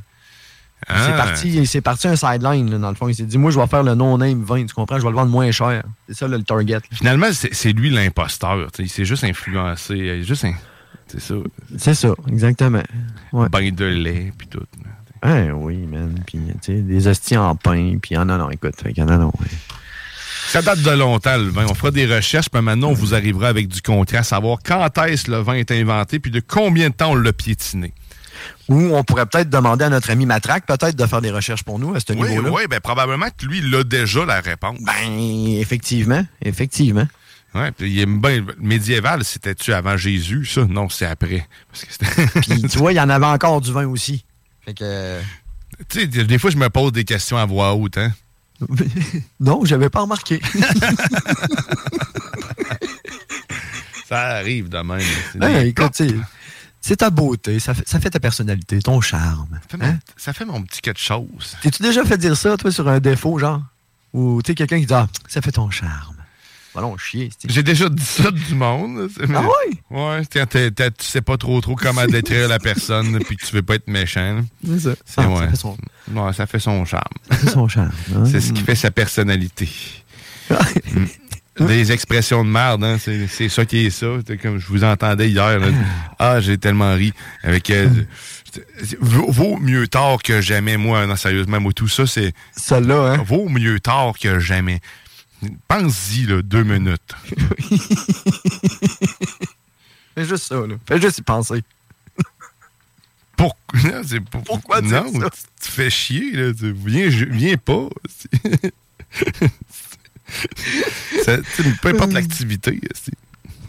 Ah. 0.93 1.07
C'est 1.07 1.17
parti, 1.17 1.67
c'est 1.67 1.81
parti 1.81 2.09
un 2.09 2.17
sideline, 2.17 2.79
dans 2.79 2.89
le 2.91 2.95
fond. 2.95 3.09
Il 3.09 3.15
s'est 3.15 3.25
dit, 3.25 3.39
moi, 3.39 3.51
je 3.51 3.59
vais 3.59 3.67
faire 3.67 3.83
le 3.83 3.95
no-name 3.95 4.43
vin, 4.43 4.65
tu 4.65 4.75
comprends? 4.75 4.99
Je 4.99 5.03
vais 5.03 5.11
le 5.11 5.17
vendre 5.17 5.31
moins 5.31 5.51
cher. 5.51 5.83
C'est 6.09 6.15
ça, 6.15 6.29
là, 6.29 6.37
le 6.37 6.45
target. 6.45 6.75
là. 6.75 6.81
Finalement, 6.93 7.29
c'est 7.33 7.73
lui 7.73 7.91
l'imposteur. 7.91 8.69
Il 8.79 8.89
s'est 8.89 9.05
juste 9.05 9.25
influencé. 9.25 9.97
il 9.97 10.25
juste 10.25 10.47
C'est 11.09 11.21
ça. 11.21 11.35
C'est 11.79 11.95
ça, 11.95 12.15
exactement. 12.29 12.83
Ouais. 13.33 13.49
Bain 13.49 13.71
de 13.71 13.85
lait, 13.85 14.33
puis 14.37 14.49
tout. 14.49 14.61
Ah 15.23 15.43
oui, 15.55 15.77
man. 15.87 16.15
Puis, 16.27 16.39
tu 16.39 16.53
sais, 16.63 16.81
des 16.81 17.07
hosties 17.07 17.37
en 17.37 17.55
pain. 17.55 17.99
Puis, 18.01 18.17
ah 18.17 18.25
non, 18.25 18.39
non, 18.39 18.51
écoute. 18.51 18.75
Fait 18.83 18.93
que 18.93 19.03
non, 19.03 19.27
ouais. 19.27 19.49
Ça 20.51 20.63
date 20.63 20.83
de 20.83 20.91
longtemps, 20.91 21.37
le 21.37 21.49
vin. 21.51 21.67
On 21.69 21.75
fera 21.75 21.93
des 21.93 22.07
recherches, 22.07 22.49
puis 22.51 22.61
maintenant, 22.61 22.89
on 22.89 22.93
vous 22.93 23.15
arrivera 23.15 23.47
avec 23.47 23.69
du 23.69 23.83
concret 23.83 24.17
à 24.17 24.23
savoir 24.25 24.59
quand 24.65 24.89
est-ce 25.05 25.31
le 25.31 25.39
vin 25.39 25.55
est 25.55 25.71
inventé, 25.71 26.19
puis 26.19 26.33
de 26.33 26.41
combien 26.41 26.89
de 26.89 26.95
temps 26.95 27.13
on 27.13 27.15
l'a 27.15 27.33
piétiné. 27.33 27.93
Ou 28.69 28.95
on 28.95 29.05
pourrait 29.05 29.27
peut-être 29.27 29.51
demander 29.51 29.85
à 29.85 29.89
notre 29.89 30.11
ami 30.11 30.27
Matraque, 30.27 30.67
peut-être, 30.67 30.97
de 30.97 31.07
faire 31.07 31.21
des 31.21 31.31
recherches 31.31 31.63
pour 31.65 31.79
nous 31.79 31.95
à 31.95 32.01
ce 32.01 32.13
Oui, 32.13 32.29
niveau-là. 32.31 32.51
oui, 32.51 32.63
ben 32.69 32.81
probablement 32.81 33.27
que 33.37 33.47
lui, 33.47 33.59
il 33.59 33.75
a 33.75 33.85
déjà 33.85 34.25
la 34.25 34.41
réponse. 34.41 34.79
Ben, 34.81 35.47
effectivement, 35.59 36.25
effectivement. 36.43 37.07
Ouais, 37.55 37.73
puis 37.73 37.91
il 37.91 37.99
aime 38.01 38.21
bien. 38.21 38.45
Médiéval, 38.61 39.25
c'était-tu 39.25 39.73
avant 39.73 39.97
Jésus, 39.97 40.47
ça? 40.47 40.65
Non, 40.67 40.89
c'est 40.89 41.07
après. 41.07 41.49
Parce 41.73 41.85
que 41.85 42.41
Puis, 42.41 42.63
tu 42.63 42.79
vois, 42.79 42.93
il 42.93 42.97
y 42.97 43.01
en 43.01 43.11
avait 43.11 43.27
encore 43.27 43.61
du 43.61 43.73
vin 43.73 43.87
aussi. 43.87 44.25
Fait 44.65 44.75
que. 44.75 45.19
tu 45.89 46.01
sais, 46.03 46.07
des 46.07 46.39
fois, 46.39 46.51
je 46.51 46.57
me 46.57 46.69
pose 46.71 46.93
des 46.93 47.05
questions 47.05 47.37
à 47.39 47.47
voix 47.47 47.75
haute, 47.75 47.99
hein? 47.99 48.13
non, 49.41 49.65
j'avais 49.65 49.89
pas 49.89 50.03
remarqué. 50.03 50.39
Ça 54.09 54.37
arrive 54.37 54.69
de 54.69 54.79
même. 54.79 55.01
Hey, 55.41 55.69
écoute, 55.69 56.03
c'est 56.81 56.97
ta 56.97 57.11
beauté, 57.11 57.59
ça 57.61 57.75
fait, 57.75 57.87
ça 57.89 58.01
fait 58.01 58.11
ta 58.11 58.21
personnalité, 58.21 58.81
ton 58.81 59.01
charme. 59.01 59.49
Ça 59.63 59.69
fait, 59.69 59.77
mon, 59.87 59.99
ça 60.17 60.33
fait 60.33 60.45
mon 60.45 60.63
petit 60.63 60.81
quelque 60.81 61.01
chose. 61.01 61.57
T'es-tu 61.63 61.83
déjà 61.83 62.05
fait 62.05 62.19
dire 62.19 62.37
ça, 62.37 62.57
toi, 62.57 62.71
sur 62.73 62.89
un 62.89 63.01
défaut, 63.01 63.39
genre? 63.39 63.63
Ou, 64.13 64.41
sais, 64.45 64.55
quelqu'un 64.55 64.81
qui 64.81 64.87
dit, 64.87 64.95
ah, 64.95 65.09
ça 65.29 65.41
fait 65.43 65.53
ton 65.53 65.71
charme. 65.71 66.17
Ballon 66.75 66.97
chier, 66.97 67.31
J'ai 67.49 67.65
déjà 67.65 67.89
dit 67.89 68.05
ça 68.05 68.31
du 68.31 68.55
monde. 68.55 69.09
Ah 69.35 69.43
oui? 69.43 69.79
Ouais, 69.91 70.25
t'es- 70.25 70.47
t'es- 70.47 70.71
t'es- 70.71 70.91
tu 70.93 71.05
sais 71.05 71.21
pas 71.21 71.37
trop 71.37 71.61
trop 71.61 71.75
comment 71.75 72.07
détruire 72.07 72.47
la 72.49 72.61
personne, 72.61 73.19
puis 73.25 73.37
que 73.37 73.45
tu 73.45 73.53
veux 73.57 73.63
pas 73.63 73.75
être 73.75 73.89
méchant. 73.89 74.41
C'est 74.65 74.79
ça. 74.81 74.91
Ah, 74.91 75.23
ça 75.23 75.29
ouais. 75.29 75.49
fait 75.51 75.57
son- 75.57 75.77
Ouais, 76.13 76.33
ça 76.33 76.47
fait 76.47 76.61
son 76.61 76.85
charme. 76.85 77.03
Ça 77.29 77.37
fait 77.39 77.51
son 77.51 77.67
charme. 77.67 77.91
hein? 78.15 78.25
C'est 78.25 78.41
ce 78.41 78.53
qui 78.53 78.63
fait 78.63 78.77
sa 78.77 78.93
personnalité. 78.93 79.69
Mm. 80.49 81.05
Des 81.59 81.91
expressions 81.93 82.45
de 82.45 82.49
merde, 82.49 82.85
hein, 82.85 82.97
c'est 82.99 83.27
c'est 83.27 83.49
ça 83.49 83.67
qui 83.67 83.87
est 83.87 83.91
ça. 83.91 84.07
Comme 84.41 84.59
je 84.59 84.67
vous 84.69 84.85
entendais 84.85 85.29
hier. 85.29 85.59
là. 85.59 85.67
Ah, 86.19 86.41
j'ai 86.41 86.57
tellement 86.59 86.95
ri. 86.95 87.13
Avec 87.43 87.71
euh, 87.71 87.89
c'est- 88.83 88.99
vaut, 89.01 89.57
mieux 89.59 89.89
tard 89.89 90.23
que 90.23 90.41
jamais, 90.41 90.77
moi, 90.77 91.07
non, 91.07 91.17
sérieusement, 91.17 91.61
moi, 91.61 91.73
tout 91.73 91.89
ça, 91.89 92.07
c'est. 92.07 92.33
Celle-là, 92.57 93.13
hein? 93.15 93.23
Vaut 93.27 93.49
mieux 93.49 93.81
tard 93.81 94.13
que 94.19 94.39
jamais. 94.39 94.81
Pense-y, 95.69 96.27
là, 96.27 96.41
deux 96.43 96.63
minutes. 96.63 97.15
Fais 100.15 100.25
juste 100.25 100.45
ça, 100.45 100.57
là. 100.67 100.75
Fais 100.87 101.01
juste 101.01 101.19
y 101.19 101.23
penser. 101.23 101.63
Pour... 103.37 103.57
Non, 103.85 104.03
pour- 104.31 104.43
Pourquoi 104.45 104.81
Non, 104.83 105.11
ça? 105.21 105.31
tu 105.63 105.71
fais 105.71 105.89
chier, 105.91 106.33
là. 106.33 106.53
Viens, 106.85 107.09
je- 107.11 107.25
viens 107.25 107.57
pas. 107.57 107.89
Ça, 111.25 111.37
peu 111.83 111.89
importe 111.91 112.13
l'activité. 112.13 112.81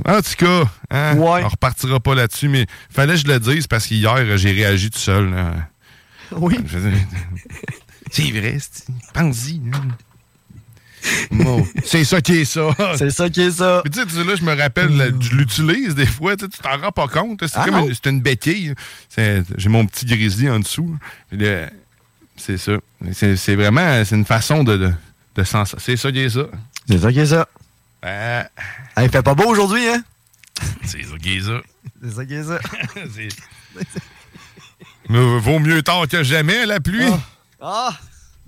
En 0.06 0.22
tout 0.22 0.36
cas, 0.38 0.64
hein, 0.90 1.16
on 1.18 1.48
repartira 1.48 2.00
pas 2.00 2.16
là-dessus, 2.16 2.48
mais 2.48 2.66
fallait 2.90 3.14
que 3.14 3.20
je 3.20 3.28
le 3.28 3.40
dise 3.40 3.68
parce 3.68 3.86
qu'hier, 3.88 4.38
j'ai 4.38 4.52
réagi 4.52 4.90
tout 4.90 5.00
seul. 5.00 5.30
là. 5.32 5.54
Oui. 6.32 6.58
C'est 8.12 8.32
vrai, 8.32 8.58
c'est- 8.60 8.88
pense-y. 9.14 9.62
Bon, 11.32 11.66
c'est 11.84 12.04
ça 12.04 12.22
qui 12.22 12.34
est 12.34 12.46
ça. 12.46 12.70
C'est 12.98 13.10
ça 13.10 13.30
qui 13.30 13.42
est 13.42 13.52
ça. 13.52 13.82
Puis 13.84 13.92
tu 13.92 14.08
sais, 14.08 14.24
là, 14.24 14.36
je 14.36 14.44
me 14.44 14.56
rappelle, 14.56 14.96
là, 14.96 15.06
je 15.20 15.36
l'utilise 15.36 15.96
des 15.96 16.06
fois, 16.06 16.36
tu 16.38 16.48
t'en 16.50 16.78
rends 16.80 16.92
pas 16.92 17.08
compte. 17.08 17.40
C'est 17.48 17.58
Ah 17.58 17.66
comme 17.66 17.88
une, 17.88 17.94
c'est 17.94 18.08
une 18.10 18.22
béquille. 18.22 18.74
C'est- 19.10 19.44
J'ai 19.58 19.70
mon 19.70 19.86
petit 19.88 20.06
grizzly 20.06 20.48
en 20.50 20.60
dessous. 20.60 20.96
C'est 22.38 22.58
ça. 22.58 22.74
C'est 23.14 23.36
c'est 23.36 23.56
vraiment 23.56 24.04
c'est 24.06 24.16
une 24.16 24.26
façon 24.26 24.64
de, 24.64 24.78
de, 24.78 24.94
de 25.36 25.44
s'en- 25.44 25.66
C'est 25.66 25.98
ça 25.98 26.12
qui 26.12 26.20
est 26.20 26.30
ça. 26.30 26.46
C'est 26.88 26.98
ça 27.00 27.12
qui 27.12 27.20
est 27.20 27.26
ça. 27.26 27.48
Ah, 28.04 28.48
Hey, 28.98 29.06
il 29.06 29.10
fait 29.10 29.22
pas 29.22 29.36
beau 29.36 29.46
aujourd'hui, 29.46 29.88
hein? 29.88 30.04
c'est 30.84 31.04
ça 31.04 31.18
qui 31.18 31.38
est 31.38 31.42
ça. 31.42 31.62
C'est 32.04 32.12
ça 32.12 32.26
qui 32.26 32.34
est 32.34 32.44
ça. 32.44 32.60
Mais 35.10 35.40
vaut 35.40 35.60
mieux 35.60 35.82
tard 35.82 36.08
que 36.08 36.24
jamais, 36.24 36.66
la 36.66 36.80
pluie. 36.80 37.10
Ah! 37.62 37.92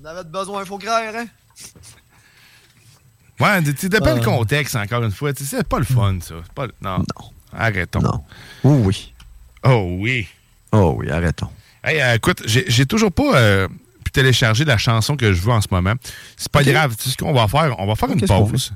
On 0.01 0.05
avait 0.05 0.23
besoin, 0.23 0.65
faut 0.65 0.77
croire, 0.77 1.01
hein? 1.15 1.25
Ouais, 3.39 3.73
tu 3.73 3.89
dépend 3.89 4.11
Ah. 4.11 4.15
le 4.15 4.21
contexte, 4.21 4.75
encore 4.75 5.03
une 5.03 5.11
fois. 5.11 5.33
Tu 5.33 5.45
sais, 5.45 5.57
C'est 5.57 5.67
pas 5.67 5.79
le 5.79 5.85
fun, 5.85 6.17
ça. 6.21 6.35
Pas 6.55 6.67
le- 6.67 6.73
Non. 6.81 7.03
Arrêtons. 7.51 8.01
Non. 8.01 8.23
Oh 8.63 8.75
oui. 8.83 9.13
Oh 9.63 9.95
oui. 9.99 10.27
Oh 10.71 10.95
oui, 10.97 11.09
arrêtons. 11.09 11.49
Hey, 11.83 12.01
euh, 12.01 12.15
écoute, 12.15 12.41
j'ai 12.45 12.85
toujours 12.85 13.11
pas 13.11 13.35
euh, 13.37 13.67
télécharger 14.13 14.63
la 14.65 14.77
chanson 14.77 15.17
que 15.17 15.33
je 15.33 15.41
veux 15.41 15.51
en 15.51 15.59
ce 15.61 15.67
moment. 15.71 15.93
C'est 16.37 16.51
pas 16.51 16.63
grave. 16.63 16.95
Tu 16.95 17.03
sais 17.05 17.09
ce 17.11 17.17
qu'on 17.17 17.33
va 17.33 17.47
faire? 17.47 17.77
On 17.79 17.85
va 17.85 17.95
faire 17.95 18.09
une 18.11 18.19
pause. 18.49 18.71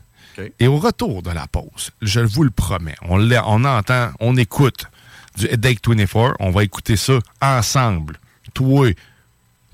Et 0.60 0.68
au 0.68 0.78
retour 0.78 1.24
de 1.24 1.32
la 1.32 1.48
pause, 1.48 1.92
je 2.02 2.20
vous 2.20 2.44
le 2.44 2.52
promets, 2.52 2.96
on, 3.04 3.18
l'a- 3.18 3.48
on 3.48 3.64
entend, 3.66 4.12
on 4.20 4.36
écoute 4.38 4.86
du 5.38 5.46
Headache 5.48 5.80
24. 5.88 6.36
On 6.40 6.52
va 6.52 6.64
écouter 6.64 6.96
ça 6.96 7.18
ensemble. 7.42 8.20
Toi, 8.54 8.90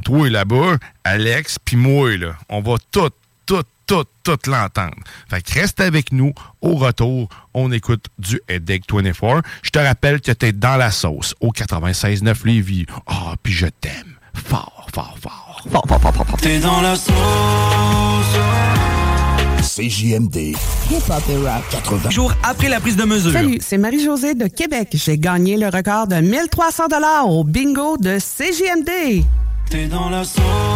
toi 0.05 0.29
là-bas, 0.29 0.77
Alex, 1.03 1.57
puis 1.63 1.75
moi, 1.75 2.15
là. 2.17 2.35
On 2.49 2.61
va 2.61 2.75
tout, 2.91 3.09
tout, 3.45 3.63
tout, 3.85 4.05
tout 4.23 4.37
l'entendre. 4.47 4.95
Fait 5.29 5.41
que 5.41 5.53
reste 5.53 5.81
avec 5.81 6.13
nous. 6.13 6.33
Au 6.61 6.75
retour, 6.75 7.27
on 7.53 7.69
écoute 7.73 8.05
du 8.17 8.39
Headache 8.47 8.83
24. 8.89 9.41
Je 9.63 9.69
te 9.69 9.79
rappelle 9.79 10.21
que 10.21 10.31
t'es 10.31 10.53
dans 10.53 10.77
la 10.77 10.91
sauce 10.91 11.35
au 11.41 11.51
96.9 11.51 12.45
Lévis. 12.45 12.85
Ah, 13.05 13.33
puis 13.43 13.51
je 13.51 13.67
t'aime. 13.67 14.15
Fort, 14.33 14.87
fort, 14.93 15.17
fort. 15.21 15.42
T'es 16.43 16.59
dans 16.59 16.81
la 16.81 16.93
sauce. 16.97 17.13
CJMD. 19.61 20.57
Hip-hop 20.91 21.23
et 21.29 21.37
rap. 21.37 21.63
80. 21.71 22.09
Jour 22.09 22.33
après 22.43 22.67
la 22.67 22.81
prise 22.81 22.97
de 22.97 23.05
mesure. 23.05 23.31
Salut, 23.31 23.59
c'est 23.61 23.77
Marie-Josée 23.77 24.35
de 24.35 24.47
Québec. 24.47 24.89
J'ai 24.91 25.17
gagné 25.17 25.55
le 25.55 25.67
record 25.67 26.07
de 26.07 26.17
1300 26.17 26.89
dollars 26.89 27.29
au 27.29 27.45
bingo 27.45 27.95
de 27.95 28.17
CJMD. 28.17 29.23
T'es 29.69 29.85
dans 29.85 30.09
la 30.09 30.25
sauce. 30.25 30.72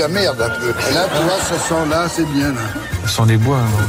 La 0.00 0.08
merde 0.08 0.40
un 0.40 0.48
peu. 0.48 0.70
Et 0.70 0.94
là, 0.94 1.06
tu 1.14 1.22
vois, 1.24 1.38
ce 1.40 1.68
son-là, 1.68 2.08
c'est 2.08 2.24
bien. 2.32 2.48
Là. 2.52 2.60
Ce 3.04 3.08
sont 3.10 3.26
des 3.26 3.36
bois. 3.36 3.58
hein. 3.58 3.86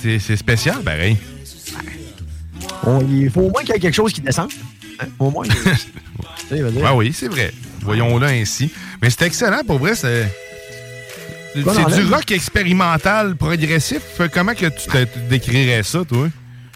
C'est- 0.02 0.36
spécial, 0.36 0.82
pareil. 0.84 1.18
Il 3.10 3.30
faut 3.30 3.42
au 3.42 3.50
moins 3.50 3.62
qu'il 3.62 3.74
y 3.74 3.78
ait 3.78 3.80
quelque 3.80 3.96
chose 3.96 4.14
qui 4.14 4.22
descende. 4.22 4.52
Au 5.20 5.30
moins. 5.30 5.46
Dire. 5.46 5.56
Ah 6.84 6.96
oui, 6.96 7.14
c'est 7.14 7.30
vrai. 7.30 7.54
Voyons-le 7.82 8.28
ainsi. 8.28 8.70
Mais 9.02 9.10
c'est 9.10 9.22
excellent, 9.22 9.62
pour 9.66 9.80
vrai. 9.80 9.96
C'est 9.96 10.28
c'est 11.54 11.96
du 12.02 12.14
rock 12.14 12.32
expérimental, 12.32 13.36
progressif. 13.36 14.02
Comment 14.34 14.54
que 14.54 14.68
tu 14.68 14.88
te 14.88 15.20
décrirais 15.30 15.84
ça, 15.84 16.00
toi? 16.08 16.28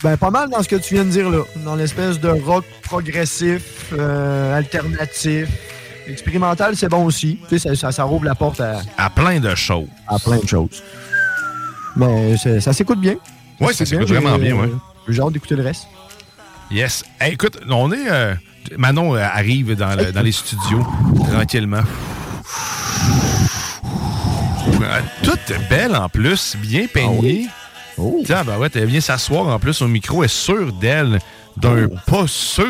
Ben, 0.04 0.18
pas 0.18 0.30
mal 0.30 0.50
dans 0.50 0.62
ce 0.62 0.68
que 0.68 0.76
tu 0.76 0.94
viens 0.96 1.04
de 1.06 1.10
dire 1.10 1.30
là. 1.30 1.44
Dans 1.64 1.76
l'espèce 1.76 2.20
de 2.20 2.30
rock 2.30 2.66
progressif, 2.84 3.92
euh, 3.94 4.58
alternatif. 4.58 5.48
Expérimental, 6.08 6.76
c'est 6.76 6.90
bon 6.90 7.06
aussi. 7.06 7.40
Tu 7.50 7.58
sais, 7.58 7.70
ça, 7.70 7.76
ça, 7.76 7.92
ça 7.92 8.04
rouvre 8.04 8.26
la 8.26 8.36
porte 8.36 8.62
à, 8.62 8.82
À 8.98 9.10
plein 9.10 9.40
de 9.40 9.56
choses. 9.56 9.88
à 10.08 10.20
plein 10.20 10.38
de 10.38 10.48
choses. 10.48 10.84
Mais 11.96 12.38
ça 12.60 12.74
s'écoute 12.74 13.00
bien. 13.00 13.16
Ouais, 13.60 13.74
ça 13.74 13.86
s'écoute 13.86 14.08
vraiment 14.10 14.38
bien, 14.38 14.56
ouais. 14.56 14.70
J'ai 15.08 15.22
hâte 15.22 15.34
d'écouter 15.34 15.56
le 15.56 15.64
reste. 15.64 15.88
Yes. 16.72 17.04
Hey, 17.20 17.34
écoute, 17.34 17.58
on 17.70 17.92
est. 17.92 18.10
euh, 18.10 18.34
Manon 18.78 19.16
euh, 19.16 19.20
arrive 19.24 19.76
dans, 19.76 19.96
le- 19.96 20.12
dans 20.12 20.22
les 20.22 20.32
studios 20.32 20.86
tranquillement. 21.32 21.84
Euh, 24.82 25.00
Toute 25.24 25.54
belle 25.70 25.96
en 25.96 26.10
plus, 26.10 26.56
bien 26.58 26.88
peignée. 26.88 27.48
Tiens, 28.26 28.44
ben 28.44 28.58
ouais, 28.58 28.70
elle 28.74 28.86
vient 28.86 29.00
s'asseoir 29.02 29.48
en 29.48 29.60
plus 29.60 29.82
au 29.82 29.88
micro, 29.88 30.24
elle 30.24 30.26
est 30.26 30.34
sûre 30.34 30.74
d'elle, 30.74 31.20
d'un 31.56 31.88
pas 32.08 32.28
sûr. 32.28 32.66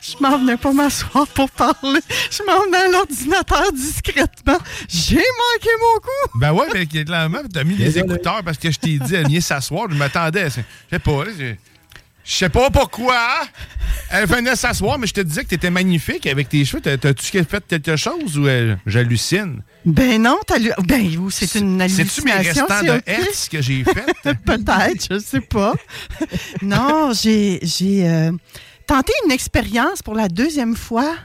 Je 0.00 0.14
m'en 0.20 0.38
venais 0.38 0.56
pas 0.56 0.72
m'asseoir 0.72 1.26
pour 1.28 1.50
parler. 1.50 2.00
Je 2.30 2.42
m'en 2.44 2.60
venais 2.64 2.76
à 2.76 2.88
l'ordinateur 2.92 3.72
discrètement. 3.72 4.58
J'ai 4.88 5.16
manqué 5.16 5.70
mon 5.80 6.00
coup. 6.00 6.38
Ben 6.38 6.52
ouais, 6.52 6.66
mais 6.72 6.86
clairement, 6.86 7.38
t'as 7.52 7.64
mis 7.64 7.74
des 7.74 7.98
écouteurs 7.98 8.42
parce 8.44 8.58
que 8.58 8.70
je 8.70 8.78
t'ai 8.78 8.98
dit, 8.98 9.14
elle 9.16 9.26
vient 9.26 9.40
s'asseoir, 9.40 9.86
je 9.90 9.96
m'attendais. 9.96 10.50
Je 10.50 10.60
sais 10.90 10.98
pas, 11.00 11.24
je 12.24 12.34
sais 12.34 12.48
pas 12.48 12.70
pourquoi. 12.70 13.18
Elle 14.10 14.26
venait 14.26 14.54
s'asseoir, 14.56 14.98
mais 14.98 15.06
je 15.06 15.14
te 15.14 15.20
disais 15.20 15.42
que 15.44 15.48
t'étais 15.48 15.70
magnifique 15.70 16.26
avec 16.26 16.48
tes 16.48 16.64
cheveux. 16.64 16.80
T'as- 16.82 16.98
T'as-tu 16.98 17.26
fait 17.44 17.64
quelque 17.66 17.96
chose 17.96 18.38
ou 18.38 18.46
euh, 18.46 18.76
j'hallucine? 18.86 19.62
Ben 19.84 20.20
non. 20.22 20.38
Ben 20.86 21.08
oui, 21.18 21.32
c'est 21.32 21.58
une 21.58 21.80
C'est-tu 21.88 22.22
mes 22.22 22.32
hallucination. 22.32 22.66
restants 22.66 22.92
de 22.92 22.98
ok. 22.98 23.02
hertz 23.06 23.48
que 23.48 23.60
j'ai 23.62 23.84
fait? 23.84 24.06
Peut-être, 24.44 25.06
je 25.14 25.18
sais 25.18 25.40
pas. 25.40 25.74
non, 26.62 27.12
j'ai 27.12 27.58
j'ai 27.62 28.06
euh, 28.08 28.32
tenté 28.86 29.12
une 29.24 29.32
expérience 29.32 30.02
pour 30.02 30.14
la 30.14 30.28
deuxième 30.28 30.76
fois. 30.76 31.16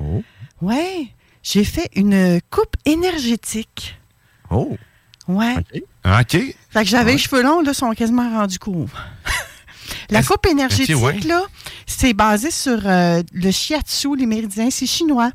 Oh. 0.00 0.22
Ouais, 0.62 1.08
j'ai 1.42 1.64
fait 1.64 1.90
une 1.96 2.40
coupe 2.50 2.76
énergétique. 2.86 3.98
Oh. 4.50 4.76
Ouais. 5.28 5.56
OK. 6.04 6.30
Fait 6.70 6.82
que 6.82 6.88
j'avais 6.88 7.12
les 7.12 7.18
cheveux 7.18 7.42
longs, 7.42 7.60
là, 7.60 7.74
sont 7.74 7.90
quasiment 7.92 8.30
rendus 8.30 8.58
courts. 8.58 8.88
La 10.10 10.22
coupe 10.22 10.46
énergétique, 10.46 10.96
ouais. 10.96 11.18
là, 11.20 11.42
c'est 11.86 12.14
basé 12.14 12.50
sur 12.50 12.80
euh, 12.84 13.22
le 13.32 13.50
shiatsu, 13.50 14.16
les 14.16 14.26
méridiens, 14.26 14.70
c'est 14.70 14.86
chinois. 14.86 15.30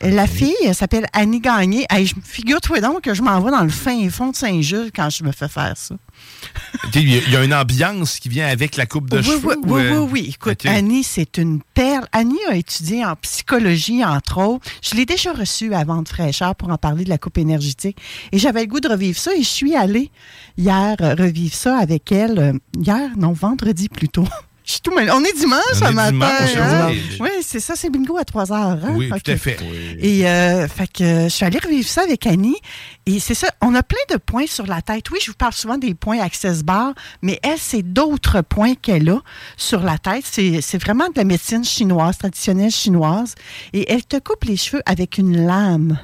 La 0.00 0.26
fille, 0.28 0.54
elle 0.64 0.74
s'appelle 0.74 1.06
Annie 1.12 1.40
Gagné. 1.40 1.84
Hey, 1.90 2.06
je- 2.06 2.14
Figure-toi 2.22 2.80
donc 2.80 3.00
que 3.02 3.14
je 3.14 3.22
m'en 3.22 3.40
vais 3.40 3.50
dans 3.50 3.62
le 3.64 3.68
fin 3.68 4.08
fond 4.10 4.30
de 4.30 4.36
Saint-Jules 4.36 4.90
quand 4.94 5.10
je 5.10 5.24
me 5.24 5.32
fais 5.32 5.48
faire 5.48 5.76
ça. 5.76 5.96
Il 6.94 7.08
y, 7.08 7.16
a- 7.16 7.20
il 7.26 7.32
y 7.32 7.36
a 7.36 7.44
une 7.44 7.54
ambiance 7.54 8.18
qui 8.18 8.28
vient 8.28 8.46
avec 8.48 8.76
la 8.76 8.86
coupe 8.86 9.08
de 9.10 9.18
oui, 9.18 9.24
cheveux? 9.24 9.40
oui, 9.46 9.54
ou, 9.66 9.74
oui, 9.74 9.82
euh, 9.82 10.00
oui, 10.00 10.08
oui. 10.12 10.34
Écoute. 10.34 10.66
Annie, 10.66 11.02
c'est 11.04 11.36
une 11.38 11.60
perle. 11.74 12.06
Annie 12.12 12.38
a 12.48 12.56
étudié 12.56 13.04
en 13.04 13.14
psychologie, 13.16 14.04
entre 14.04 14.38
autres. 14.38 14.68
Je 14.82 14.94
l'ai 14.96 15.06
déjà 15.06 15.32
reçue 15.32 15.72
avant 15.74 16.02
de 16.02 16.08
fraîcheur 16.08 16.54
pour 16.56 16.70
en 16.70 16.76
parler 16.78 17.04
de 17.04 17.08
la 17.08 17.18
coupe 17.18 17.38
énergétique. 17.38 17.98
Et 18.32 18.38
j'avais 18.38 18.60
le 18.62 18.66
goût 18.66 18.80
de 18.80 18.88
revivre 18.88 19.18
ça. 19.18 19.32
Et 19.34 19.42
je 19.42 19.48
suis 19.48 19.74
allée 19.76 20.10
hier 20.56 20.96
euh, 21.00 21.14
revivre 21.14 21.54
ça 21.54 21.76
avec 21.78 22.10
elle. 22.12 22.38
euh, 22.38 22.52
hier, 22.76 23.10
non, 23.16 23.32
vendredi 23.32 23.88
plutôt. 23.88 24.26
Je 24.68 24.72
suis 24.74 24.80
tout 24.82 24.94
mêlé. 24.94 25.10
On 25.10 25.24
est 25.24 25.32
dimanche 25.32 25.62
On 25.72 25.74
ce 25.76 25.84
est 25.84 25.92
matin. 25.92 26.10
dimanche, 26.12 26.56
hein? 26.58 26.86
oui. 26.90 27.00
Oui, 27.20 27.28
c'est 27.40 27.58
ça, 27.58 27.72
c'est 27.74 27.88
bingo 27.88 28.18
à 28.18 28.24
3 28.26 28.52
heures. 28.52 28.58
hein? 28.84 28.92
Oui, 28.96 29.08
tout 29.08 29.30
à 29.30 29.36
fait. 29.38 29.56
Et 29.98 30.28
euh, 30.28 30.68
fait 30.68 30.86
que 30.92 31.02
euh, 31.02 31.22
je 31.24 31.28
suis 31.30 31.46
allée 31.46 31.58
revivre 31.58 31.88
ça 31.88 32.02
avec 32.02 32.26
Annie. 32.26 32.58
Et 33.06 33.18
c'est 33.18 33.32
ça, 33.32 33.48
on 33.62 33.74
a 33.74 33.82
plein 33.82 33.96
de 34.10 34.18
points 34.18 34.46
sur 34.46 34.66
la 34.66 34.82
tête. 34.82 35.10
Oui, 35.10 35.20
je 35.22 35.30
vous 35.30 35.36
parle 35.38 35.54
souvent 35.54 35.78
des 35.78 35.94
points 35.94 36.20
Access 36.20 36.62
Bar, 36.64 36.92
mais 37.22 37.40
elle, 37.42 37.56
c'est 37.58 37.80
d'autres 37.82 38.42
points 38.42 38.74
qu'elle 38.74 39.08
a 39.08 39.22
sur 39.56 39.80
la 39.80 39.96
tête. 39.96 40.24
C'est 40.30 40.60
c'est 40.60 40.76
vraiment 40.76 41.06
de 41.06 41.16
la 41.16 41.24
médecine 41.24 41.64
chinoise, 41.64 42.18
traditionnelle 42.18 42.70
chinoise. 42.70 43.36
Et 43.72 43.90
elle 43.90 44.04
te 44.04 44.18
coupe 44.18 44.44
les 44.44 44.58
cheveux 44.58 44.82
avec 44.84 45.16
une 45.16 45.46
lame. 45.46 45.98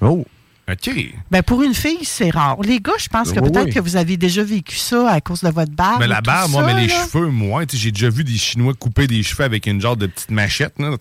Oh. 0.00 0.24
OK. 0.70 0.90
Ben 1.30 1.42
pour 1.42 1.62
une 1.62 1.74
fille, 1.74 2.04
c'est 2.04 2.30
rare. 2.30 2.56
Les 2.62 2.78
gars, 2.80 2.92
je 2.98 3.08
pense 3.08 3.32
que 3.32 3.40
Oui, 3.40 3.50
peut-être 3.50 3.66
oui. 3.66 3.74
que 3.74 3.80
vous 3.80 3.96
avez 3.96 4.16
déjà 4.16 4.44
vécu 4.44 4.76
ça 4.76 5.10
à 5.10 5.20
cause 5.20 5.40
de 5.42 5.48
votre 5.50 5.72
barbe. 5.72 6.00
Mais 6.00 6.06
la 6.06 6.20
barbe, 6.20 6.50
moi, 6.52 6.62
mais 6.64 6.74
les 6.82 6.88
cheveux, 6.88 7.26
moi, 7.28 7.64
j'ai 7.72 7.90
déjà 7.90 8.08
vu 8.08 8.22
des 8.22 8.36
Chinois 8.36 8.72
couper 8.74 9.06
des 9.08 9.22
cheveux 9.24 9.44
avec 9.44 9.66
une 9.66 9.80
genre 9.80 9.96
de 9.96 10.06
petite 10.06 10.30
machette. 10.30 10.74
là. 10.78 10.96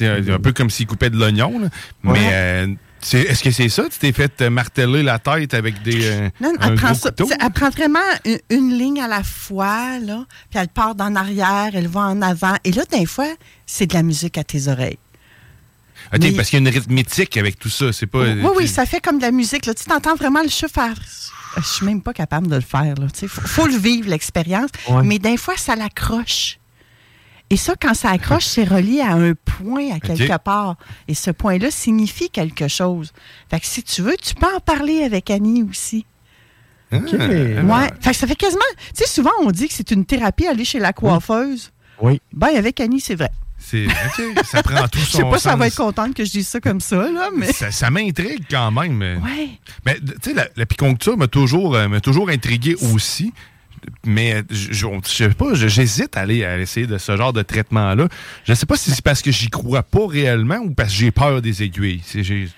Un, 0.00 0.38
peu 0.38 0.52
comme 0.52 0.70
s'ils 0.70 0.86
coupaient 0.86 1.10
de 1.10 1.16
l'oignon. 1.16 1.58
là. 1.58 1.68
Mais 2.02 2.30
euh, 2.32 2.66
est-ce 3.12 3.42
que 3.42 3.50
c'est 3.50 3.68
ça? 3.68 3.84
Tu 3.90 3.98
t'es 3.98 4.12
fait 4.12 4.40
euh, 4.42 4.50
marteler 4.50 5.02
la 5.02 5.18
tête 5.18 5.54
avec 5.54 5.82
des. 5.82 6.04
euh, 6.04 6.28
Non, 6.40 6.52
elle 6.60 6.74
prend, 6.74 6.94
ça- 6.94 7.10
elle 7.16 7.70
vraiment 7.70 7.98
une, 8.24 8.38
une 8.50 8.78
ligne 8.78 9.00
à 9.00 9.08
la 9.08 9.22
fois, 9.22 9.98
là, 10.00 10.24
puis 10.50 10.58
elle 10.58 10.68
part 10.68 10.94
en 10.98 11.14
arrière, 11.16 11.70
elle 11.74 11.88
va 11.88 12.00
en 12.00 12.22
avant. 12.22 12.54
Et 12.64 12.72
là, 12.72 12.82
des 12.90 13.06
fois, 13.06 13.32
c'est 13.66 13.86
de 13.86 13.94
la 13.94 14.02
musique 14.02 14.36
à 14.38 14.44
tes 14.44 14.68
oreilles. 14.68 14.98
Mais- 16.12 16.32
parce 16.32 16.48
qu'il 16.50 16.58
y 16.62 16.66
a 16.66 16.68
une 16.70 16.74
rythmique 16.74 17.36
avec 17.36 17.58
tout 17.58 17.68
ça. 17.68 17.92
C'est 17.92 18.06
pas. 18.06 18.20
oui, 18.20 18.48
oui, 18.56 18.68
ça 18.68 18.86
fait 18.86 19.00
comme 19.00 19.18
de 19.18 19.22
la 19.22 19.30
musique. 19.30 19.66
Là. 19.66 19.74
Tu 19.74 19.84
t'entends 19.84 20.14
vraiment 20.14 20.42
le 20.42 20.48
cheveu 20.48 20.68
faire. 20.72 20.94
Je 21.56 21.62
suis 21.62 21.86
même 21.86 22.02
pas 22.02 22.12
capable 22.12 22.46
de 22.46 22.54
le 22.56 22.60
faire. 22.60 22.94
Il 23.22 23.28
faut, 23.28 23.40
faut 23.40 23.66
le 23.66 23.76
vivre, 23.76 24.08
l'expérience. 24.10 24.70
Ouais. 24.88 25.02
Mais 25.02 25.18
des 25.18 25.36
fois, 25.36 25.56
ça 25.56 25.74
l'accroche. 25.76 26.58
Et 27.50 27.56
ça, 27.56 27.74
quand 27.80 27.94
ça 27.94 28.10
accroche, 28.10 28.44
c'est 28.44 28.64
relié 28.64 29.00
à 29.00 29.12
un 29.14 29.32
point 29.34 29.90
à 29.94 30.00
quelque 30.00 30.36
part. 30.38 30.76
Et 31.08 31.14
ce 31.14 31.30
point-là 31.30 31.70
signifie 31.70 32.28
quelque 32.28 32.68
chose. 32.68 33.12
Fait 33.50 33.58
que 33.58 33.66
si 33.66 33.82
tu 33.82 34.02
veux, 34.02 34.16
tu 34.22 34.34
peux 34.34 34.46
en 34.54 34.60
parler 34.60 35.02
avec 35.02 35.30
Annie 35.30 35.62
aussi. 35.68 36.04
Ah, 36.92 36.96
Ouais. 36.98 37.88
Fait 38.00 38.10
que 38.10 38.16
ça 38.16 38.26
fait 38.26 38.36
quasiment. 38.36 38.60
Tu 38.94 39.02
sais, 39.04 39.06
souvent, 39.06 39.30
on 39.42 39.50
dit 39.50 39.68
que 39.68 39.74
c'est 39.74 39.90
une 39.90 40.04
thérapie 40.04 40.46
aller 40.46 40.64
chez 40.64 40.78
la 40.78 40.92
coiffeuse. 40.92 41.70
Oui. 42.00 42.20
Ben, 42.32 42.48
avec 42.56 42.80
Annie, 42.80 43.00
c'est 43.00 43.14
vrai. 43.14 43.30
C'est 43.58 43.86
OK, 43.86 44.44
ça 44.44 44.62
prend 44.62 44.86
tout 44.88 44.98
Je 45.00 45.04
son 45.04 45.18
sais 45.18 45.24
pas 45.24 45.38
si 45.38 45.48
elle 45.48 45.58
va 45.58 45.66
être 45.66 45.76
contente 45.76 46.14
que 46.14 46.24
je 46.24 46.30
dise 46.30 46.48
ça 46.48 46.60
comme 46.60 46.80
ça, 46.80 46.96
là, 47.10 47.28
mais. 47.36 47.52
Ça, 47.52 47.70
ça 47.70 47.90
m'intrigue 47.90 48.44
quand 48.50 48.70
même. 48.70 49.00
Ouais. 49.02 49.48
Mais 49.84 49.96
tu 50.00 50.12
sais, 50.22 50.34
la, 50.34 50.46
la 50.56 50.64
piconcture 50.66 51.16
m'a 51.18 51.26
toujours, 51.26 51.74
euh, 51.74 51.88
m'a 51.88 52.00
toujours 52.00 52.30
intrigué 52.30 52.76
aussi. 52.94 53.32
Mais 54.04 54.42
je, 54.50 54.72
je 54.72 54.86
je 55.04 55.10
sais 55.10 55.28
pas, 55.30 55.54
je- 55.54 55.68
j'hésite 55.68 56.16
à 56.16 56.20
aller 56.20 56.44
à 56.44 56.58
essayer 56.58 56.86
de 56.86 56.98
ce 56.98 57.16
genre 57.16 57.32
de 57.32 57.42
traitement-là. 57.42 58.08
Je 58.44 58.52
sais 58.54 58.66
pas 58.66 58.76
si 58.76 58.90
c'est 58.90 59.02
parce 59.02 59.22
que 59.22 59.30
j'y 59.30 59.48
crois 59.50 59.82
pas 59.82 60.06
réellement 60.06 60.58
ou 60.58 60.70
parce 60.70 60.90
que 60.90 60.96
j'ai 60.98 61.10
peur 61.10 61.40
des 61.42 61.62
aiguilles. 61.62 62.02
J'ai 62.14 62.48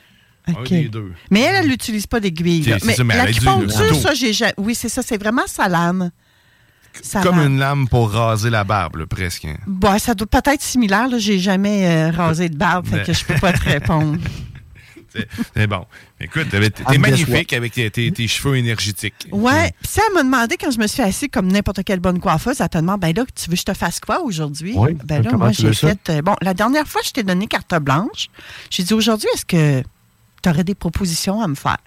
deux. 0.88 1.12
Mais 1.30 1.40
elle, 1.40 1.56
elle 1.64 1.68
n'utilise 1.68 2.06
pas 2.06 2.20
d'aiguille. 2.20 2.64
mais 2.84 2.94
elle 2.98 3.20
a 3.20 3.26
du- 3.26 3.32
l'acupuncture, 3.44 3.82
du 3.86 3.88
dos. 3.90 4.00
ça, 4.00 4.14
j'ai 4.14 4.32
Oui, 4.56 4.74
c'est 4.74 4.88
ça. 4.88 5.02
C'est 5.02 5.18
vraiment 5.18 5.46
sa 5.46 5.68
lame. 5.68 6.10
Sa 7.02 7.22
Comme 7.22 7.38
une 7.38 7.58
lame 7.58 7.88
pour 7.88 8.10
raser 8.10 8.50
la 8.50 8.64
barbe, 8.64 8.96
là, 8.96 9.06
presque. 9.06 9.44
hein. 9.46 9.56
Bon, 9.66 9.98
ça 9.98 10.14
doit 10.14 10.26
peut-être 10.26 10.48
être 10.48 10.62
similaire. 10.62 11.08
Là. 11.08 11.18
J'ai 11.18 11.38
jamais 11.38 11.86
euh, 11.88 12.10
rasé 12.10 12.48
de 12.48 12.56
barbe, 12.56 12.86
fait 12.86 13.04
que 13.04 13.12
je 13.12 13.24
peux 13.24 13.34
pas 13.34 13.52
te 13.52 13.64
répondre. 13.64 14.18
C'est 15.56 15.66
bon. 15.66 15.86
Écoute, 16.20 16.46
t'es 16.50 16.70
Ah, 16.84 16.96
magnifique 16.98 17.52
avec 17.52 17.72
tes, 17.72 17.90
tes- 17.90 18.12
tes 18.12 18.28
cheveux 18.28 18.56
énergétiques. 18.56 19.26
Ouais. 19.32 19.72
Puis 19.80 19.88
ça, 19.90 20.02
elle 20.06 20.14
m'a 20.14 20.22
demandé 20.22 20.56
quand 20.56 20.70
je 20.70 20.78
me 20.78 20.86
suis 20.86 21.02
assise 21.02 21.28
comme 21.32 21.48
n'importe 21.50 21.82
quelle 21.82 21.98
bonne 21.98 22.20
coiffeuse, 22.20 22.60
elle 22.60 22.68
te 22.68 22.78
demande, 22.78 23.00
ben 23.00 23.12
là, 23.16 23.24
tu 23.34 23.50
veux 23.50 23.54
que 23.56 23.60
je 23.60 23.64
te 23.64 23.74
fasse 23.74 23.98
quoi 23.98 24.22
aujourd'hui? 24.22 24.74
Oui. 24.76 24.96
Ben 25.04 25.20
là, 25.22 25.32
moi, 25.32 25.50
j'ai 25.50 25.72
ça? 25.72 25.88
fait. 25.88 26.10
euh, 26.10 26.22
bon, 26.22 26.36
la 26.42 26.54
dernière 26.54 26.86
fois, 26.86 27.00
je 27.04 27.10
t'ai 27.10 27.24
donné 27.24 27.48
carte 27.48 27.74
blanche. 27.80 28.28
J'ai 28.70 28.84
dit, 28.84 28.94
aujourd'hui, 28.94 29.26
est-ce 29.34 29.44
que 29.46 29.82
tu 30.42 30.48
aurais 30.48 30.62
des 30.64 30.76
propositions 30.76 31.42
à 31.42 31.48
me 31.48 31.56
faire? 31.56 31.78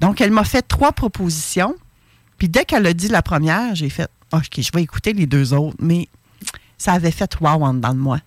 Donc, 0.00 0.20
elle 0.22 0.30
m'a 0.30 0.44
fait 0.44 0.62
trois 0.62 0.92
propositions. 0.92 1.74
Puis 2.38 2.48
dès 2.48 2.64
qu'elle 2.64 2.86
a 2.86 2.92
dit 2.92 3.08
la 3.08 3.22
première, 3.22 3.74
j'ai 3.74 3.90
fait, 3.90 4.10
OK, 4.32 4.58
je 4.58 4.70
vais 4.74 4.82
écouter 4.82 5.12
les 5.12 5.26
deux 5.26 5.54
autres. 5.54 5.76
Mais 5.80 6.08
ça 6.78 6.92
avait 6.92 7.10
fait 7.10 7.30
wow 7.40 7.64
en 7.64 7.74
dedans 7.74 7.94
de 7.94 7.98
moi. 7.98 8.18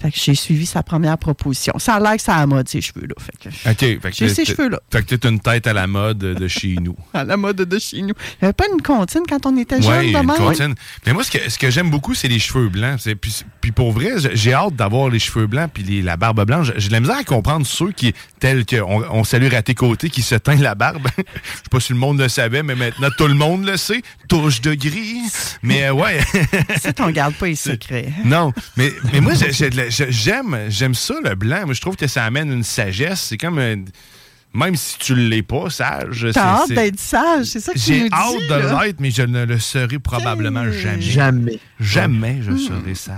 Fait 0.00 0.10
que 0.12 0.18
j'ai 0.18 0.34
suivi 0.34 0.64
sa 0.66 0.82
première 0.82 1.18
proposition. 1.18 1.74
Ça 1.78 1.94
a 1.94 2.00
l'air 2.00 2.16
que 2.16 2.22
ça 2.22 2.36
a 2.36 2.40
la 2.40 2.46
mode, 2.46 2.68
ces 2.68 2.80
cheveux-là. 2.80 3.14
Fait 3.18 3.50
que 3.74 4.00
fait 4.00 4.12
J'ai 4.14 4.28
ces 4.28 4.44
t'es- 4.44 4.44
cheveux-là. 4.52 4.80
Fait 4.92 5.04
que 5.04 5.14
t'as 5.14 5.28
une 5.28 5.40
tête 5.40 5.66
à 5.66 5.72
la 5.72 5.86
mode 5.86 6.18
de 6.18 6.48
chez 6.48 6.76
nous. 6.80 6.96
à 7.14 7.24
la 7.24 7.36
mode 7.36 7.56
de 7.56 7.78
chez 7.78 8.02
nous. 8.02 8.14
Il 8.40 8.42
n'y 8.42 8.46
avait 8.46 8.52
pas 8.52 8.66
une 8.72 8.80
comptine 8.82 9.22
quand 9.28 9.44
on 9.46 9.56
était 9.56 9.80
jeune 9.82 10.12
de 10.12 10.18
une 10.18 10.26
comptine. 10.28 10.74
Mais 11.06 11.12
moi, 11.12 11.24
ce 11.24 11.30
que, 11.30 11.50
ce 11.50 11.58
que 11.58 11.70
j'aime 11.70 11.90
beaucoup, 11.90 12.14
c'est 12.14 12.28
les 12.28 12.38
cheveux 12.38 12.68
blancs. 12.68 13.00
Puis, 13.20 13.44
puis 13.60 13.72
pour 13.72 13.92
vrai, 13.92 14.12
j'ai- 14.34 14.52
hâte 14.54 14.76
d'avoir 14.76 15.08
les 15.08 15.18
cheveux 15.18 15.46
blancs 15.46 15.70
puis 15.72 15.82
les- 15.82 16.02
la 16.02 16.16
barbe 16.16 16.44
blanche. 16.44 16.72
J'ai 16.76 16.88
de 16.88 16.92
la 16.92 17.00
misère 17.00 17.16
à 17.18 17.24
comprendre 17.24 17.66
ceux 17.66 17.92
qui, 17.92 18.14
tels 18.40 18.64
que, 18.64 18.76
on, 18.80 19.02
on 19.10 19.24
salue 19.24 19.52
à 19.52 19.62
tes 19.62 19.74
côtés, 19.74 20.10
qui 20.10 20.22
se 20.22 20.34
teignent 20.36 20.62
la 20.62 20.74
barbe. 20.74 21.06
Je 21.16 21.22
sais 21.22 21.62
pas 21.70 21.80
si 21.80 21.92
le 21.92 21.98
monde 21.98 22.20
le 22.20 22.28
savait, 22.28 22.62
mais 22.62 22.74
maintenant, 22.74 23.08
tout 23.16 23.26
le 23.26 23.34
monde 23.34 23.64
le 23.64 23.76
sait. 23.76 24.02
Touche 24.28 24.60
de 24.60 24.74
gris. 24.74 25.22
Mais 25.62 25.84
euh, 25.84 25.92
ouais. 25.92 26.18
Ça, 26.80 26.92
on 27.00 27.10
garde 27.10 27.34
pas 27.34 27.46
les 27.46 27.56
secrets. 27.56 28.12
Non, 28.24 28.52
mais, 28.76 28.92
mais 29.12 29.20
moi, 29.20 29.32
j'ai- 29.34 29.70
de 29.70 29.76
la- 29.76 29.87
j'aime 29.90 30.58
j'aime 30.68 30.94
ça, 30.94 31.14
le 31.22 31.34
blanc. 31.34 31.62
Moi, 31.66 31.74
je 31.74 31.80
trouve 31.80 31.96
que 31.96 32.06
ça 32.06 32.24
amène 32.24 32.52
une 32.52 32.64
sagesse. 32.64 33.20
C'est 33.28 33.36
comme... 33.38 33.58
euh, 33.58 33.76
même 34.54 34.76
si 34.76 34.96
tu 34.98 35.14
l'es 35.14 35.42
pas, 35.42 35.68
sage. 35.68 36.20
c'est- 36.28 36.32
T'as 36.32 36.62
hâte 36.62 36.68
d'être 36.70 36.98
sage, 36.98 37.46
c'est 37.46 37.60
ça 37.60 37.72
que 37.74 37.78
tu 37.78 37.84
J'ai 37.84 38.00
nous 38.04 38.08
dis. 38.08 38.14
hâte 38.14 38.48
de 38.48 38.84
l'être, 38.86 38.96
mais 39.00 39.10
je 39.10 39.22
ne 39.22 39.44
le 39.44 39.58
serai 39.58 39.98
probablement 39.98 40.70
jamais. 40.72 41.00
Jamais. 41.02 41.58
Jamais 41.78 42.38
je 42.42 42.56
serai 42.56 42.94
sage. 42.94 43.16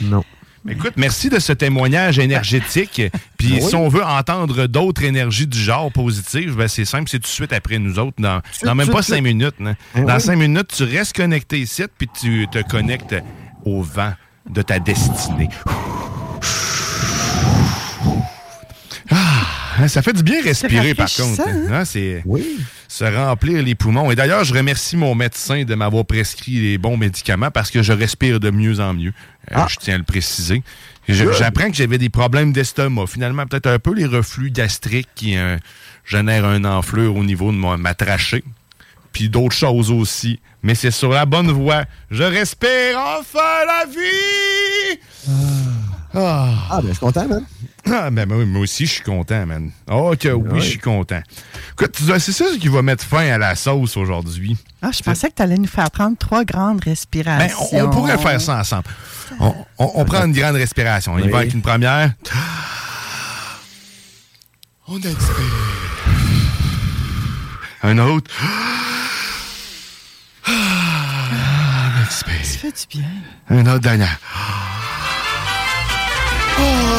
Non. 0.00 0.22
Écoute, 0.68 0.92
merci 0.96 1.28
de 1.30 1.38
ce 1.38 1.52
témoignage 1.54 2.18
énergétique. 2.18 3.02
Puis 3.38 3.54
Oui. 3.54 3.62
si 3.62 3.74
on 3.74 3.88
veut 3.88 4.04
entendre 4.04 4.66
d'autres 4.66 5.02
énergies 5.02 5.46
du 5.46 5.58
genre 5.58 5.90
positives, 5.90 6.54
ben 6.54 6.68
c'est 6.68 6.84
simple, 6.84 7.08
c'est 7.10 7.18
tout 7.18 7.22
de 7.22 7.26
suite 7.28 7.52
après 7.52 7.78
nous 7.78 7.98
autres, 7.98 8.20
dans, 8.20 8.40
dans 8.62 8.74
même 8.74 8.90
pas 8.90 9.02
cinq 9.02 9.22
minutes. 9.22 9.54
hein. 9.64 9.74
Eh 9.96 10.02
Dans 10.02 10.20
cinq 10.20 10.36
minutes, 10.36 10.68
tu 10.76 10.84
restes 10.84 11.16
connecté 11.16 11.58
ici, 11.60 11.82
puis 11.98 12.08
tu 12.20 12.46
te 12.52 12.62
connectes 12.62 13.16
au 13.64 13.82
vent 13.82 14.12
de 14.48 14.60
ta 14.62 14.78
destinée. 14.78 15.48
Ah, 19.12 19.88
ça 19.88 20.02
fait 20.02 20.12
du 20.12 20.22
bien 20.22 20.42
respirer, 20.42 20.94
par 20.94 21.06
contre. 21.08 21.38
rafraîchissant, 21.42 21.72
hein, 21.74 21.84
c'est 21.84 22.22
se 22.88 23.04
remplir 23.04 23.62
les 23.62 23.74
poumons. 23.74 24.10
Et 24.10 24.16
d'ailleurs, 24.16 24.44
je 24.44 24.52
remercie 24.54 24.96
mon 24.96 25.14
médecin 25.14 25.64
de 25.64 25.74
m'avoir 25.74 26.04
prescrit 26.04 26.60
les 26.60 26.78
bons 26.78 26.96
médicaments 26.96 27.50
parce 27.50 27.70
que 27.70 27.82
je 27.82 27.92
respire 27.92 28.40
de 28.40 28.50
mieux 28.50 28.80
en 28.80 28.94
mieux. 28.94 29.12
Euh, 29.52 29.66
Je 29.68 29.76
tiens 29.76 29.94
à 29.94 29.98
le 29.98 30.04
préciser. 30.04 30.62
J'apprends 31.08 31.70
que 31.70 31.76
j'avais 31.76 31.98
des 31.98 32.08
problèmes 32.10 32.52
d'estomac. 32.52 33.06
Finalement, 33.06 33.46
peut-être 33.46 33.66
un 33.68 33.78
peu 33.78 33.94
les 33.94 34.06
reflux 34.06 34.50
gastriques 34.50 35.08
qui 35.14 35.36
euh, 35.36 35.56
génèrent 36.04 36.44
un 36.44 36.64
enflure 36.64 37.16
au 37.16 37.24
niveau 37.24 37.50
de 37.52 37.56
ma, 37.56 37.76
ma 37.76 37.94
trachée. 37.94 38.44
Puis 39.12 39.28
d'autres 39.28 39.56
choses 39.56 39.90
aussi. 39.90 40.38
Mais 40.62 40.74
c'est 40.74 40.90
sur 40.90 41.10
la 41.10 41.26
bonne 41.26 41.50
voie. 41.50 41.84
Je 42.10 42.22
respire 42.22 42.98
enfin 43.18 43.38
la 43.66 43.86
vie! 43.86 45.00
Ah. 46.14 46.48
Ah, 46.70 46.80
ben, 46.82 46.88
je 46.88 46.90
suis 46.92 46.98
content, 47.00 47.26
man. 47.28 47.44
Ah, 47.92 48.10
ben 48.10 48.26
moi, 48.28 48.44
moi 48.44 48.60
aussi, 48.62 48.86
je 48.86 48.92
suis 48.92 49.02
content, 49.02 49.46
man. 49.46 49.70
Oh, 49.90 50.14
que 50.18 50.28
oui, 50.28 50.60
je 50.60 50.68
suis 50.70 50.78
content. 50.78 51.20
Écoute, 51.72 51.96
c'est 52.18 52.32
ça 52.32 52.44
qui 52.60 52.68
va 52.68 52.82
mettre 52.82 53.04
fin 53.04 53.26
à 53.32 53.38
la 53.38 53.56
sauce 53.56 53.96
aujourd'hui. 53.96 54.56
Ah, 54.82 54.90
je 54.92 55.02
pensais 55.02 55.28
que 55.28 55.34
tu 55.34 55.42
allais 55.42 55.56
nous 55.58 55.66
faire 55.66 55.90
prendre 55.90 56.16
trois 56.16 56.44
grandes 56.44 56.78
Ben, 56.80 56.90
respirations. 56.90 57.56
on, 57.72 57.84
on 57.84 57.90
pourrait 57.90 58.18
faire 58.18 58.40
ça 58.40 58.58
ensemble. 58.60 58.84
On, 59.40 59.54
on- 59.78 59.90
on 59.96 60.04
prend 60.04 60.24
une 60.24 60.32
grande 60.32 60.56
respiration. 60.56 61.14
On 61.14 61.18
y 61.18 61.22
Oui. 61.22 61.30
va 61.30 61.38
avec 61.38 61.52
une 61.54 61.62
première. 61.62 62.12
On 64.86 64.96
expire. 64.96 65.34
Un 67.82 67.98
autre. 67.98 68.30
On 70.46 72.02
expire. 72.04 72.44
Ça 72.44 72.58
fait 72.58 72.86
du 72.88 72.98
bien. 72.98 73.08
Un 73.48 73.66
autre 73.66 73.80
dernière. 73.80 74.18
Merci! 76.58 76.89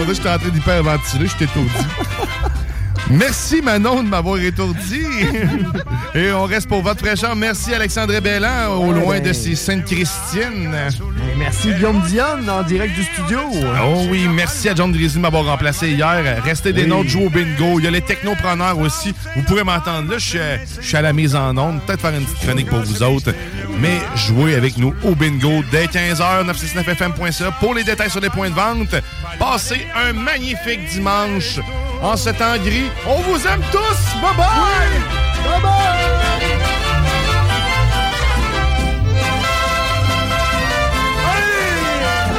On 0.00 0.06
que 0.06 0.14
j'étais 0.14 0.28
en 0.28 0.38
train 0.38 0.48
d'hyperventiler, 0.48 1.26
je 1.26 1.36
t'ai 1.36 1.44
étourdi. 1.44 1.70
Merci 3.10 3.62
Manon 3.62 4.02
de 4.02 4.08
m'avoir 4.08 4.38
étourdi. 4.38 5.00
Et 6.14 6.30
on 6.32 6.44
reste 6.44 6.68
pour 6.68 6.82
votre 6.82 7.00
fraîcheur. 7.00 7.34
Merci 7.34 7.74
Alexandre 7.74 8.18
Bellan, 8.20 8.68
au 8.70 8.86
Ouais, 8.92 9.00
loin 9.00 9.18
ben. 9.18 9.28
de 9.28 9.32
ces 9.32 9.54
Sainte-Christine. 9.54 10.70
Merci 11.38 11.72
Guillaume 11.72 12.00
Dionne 12.02 12.48
en 12.50 12.62
direct 12.62 12.94
du 12.94 13.02
studio. 13.04 13.38
Oh 13.82 14.02
oui, 14.10 14.26
merci 14.28 14.68
à 14.68 14.74
John 14.74 14.92
Drizzy 14.92 15.14
de 15.16 15.20
m'avoir 15.20 15.44
remplacé 15.46 15.88
hier. 15.90 16.42
Restez 16.44 16.72
des 16.72 16.82
Oui. 16.82 16.88
notes, 16.88 17.08
jouez 17.08 17.26
au 17.26 17.30
bingo. 17.30 17.78
Il 17.78 17.84
y 17.84 17.88
a 17.88 17.90
les 17.90 18.02
technopreneurs 18.02 18.78
aussi. 18.78 19.14
Vous 19.36 19.42
pourrez 19.42 19.64
m'entendre 19.64 20.10
là. 20.10 20.18
Je 20.18 20.24
suis, 20.24 20.38
je 20.80 20.86
suis 20.86 20.96
à 20.96 21.02
la 21.02 21.12
mise 21.12 21.34
en 21.34 21.56
onde. 21.56 21.80
Peut-être 21.82 22.00
faire 22.02 22.14
une 22.14 22.24
petite 22.24 22.40
chronique 22.46 22.68
pour 22.68 22.80
vous 22.80 23.02
autres. 23.02 23.32
Mais 23.80 24.00
jouez 24.16 24.54
avec 24.54 24.76
nous 24.76 24.94
au 25.04 25.14
bingo 25.14 25.62
dès 25.70 25.86
15h, 25.86 26.44
969fm.ca 26.50 27.52
pour 27.60 27.74
les 27.74 27.84
détails 27.84 28.10
sur 28.10 28.20
les 28.20 28.30
points 28.30 28.50
de 28.50 28.54
vente. 28.54 28.94
Passez 29.38 29.86
un 29.94 30.12
magnifique 30.12 30.84
dimanche 30.90 31.60
en 32.02 32.16
ce 32.16 32.30
temps 32.30 32.56
gris. 32.64 32.90
On 33.06 33.20
vous 33.20 33.46
aime 33.46 33.62
tous. 33.70 34.14
Bye 34.20 34.34
bye! 34.36 35.00
Bye 35.44 35.62
bye! 35.62 35.78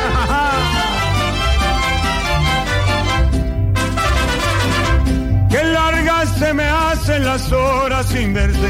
Que 5.50 5.58
largas 5.58 6.30
se 6.38 6.54
me 6.54 6.64
hacen 6.64 7.24
las 7.24 7.52
horas 7.52 8.06
sin 8.08 8.34
verte, 8.34 8.70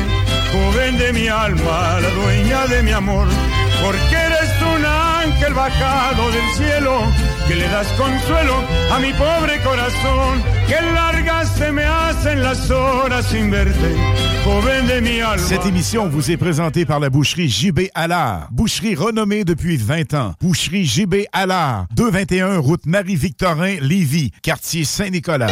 Cette 15.37 15.65
émission 15.65 16.07
vous 16.07 16.31
est 16.31 16.37
présentée 16.37 16.85
par 16.85 16.99
la 16.99 17.11
boucherie 17.11 17.49
JB 17.49 17.81
Allard. 17.93 18.47
Boucherie 18.51 18.95
renommée 18.95 19.43
depuis 19.43 19.77
20 19.77 20.13
ans. 20.15 20.33
Boucherie 20.41 20.85
JB 20.85 21.25
Allard. 21.31 21.85
221 21.95 22.57
route 22.57 22.85
Marie-Victorin, 22.87 23.75
Lévis, 23.81 24.31
quartier 24.41 24.83
Saint-Nicolas. 24.83 25.51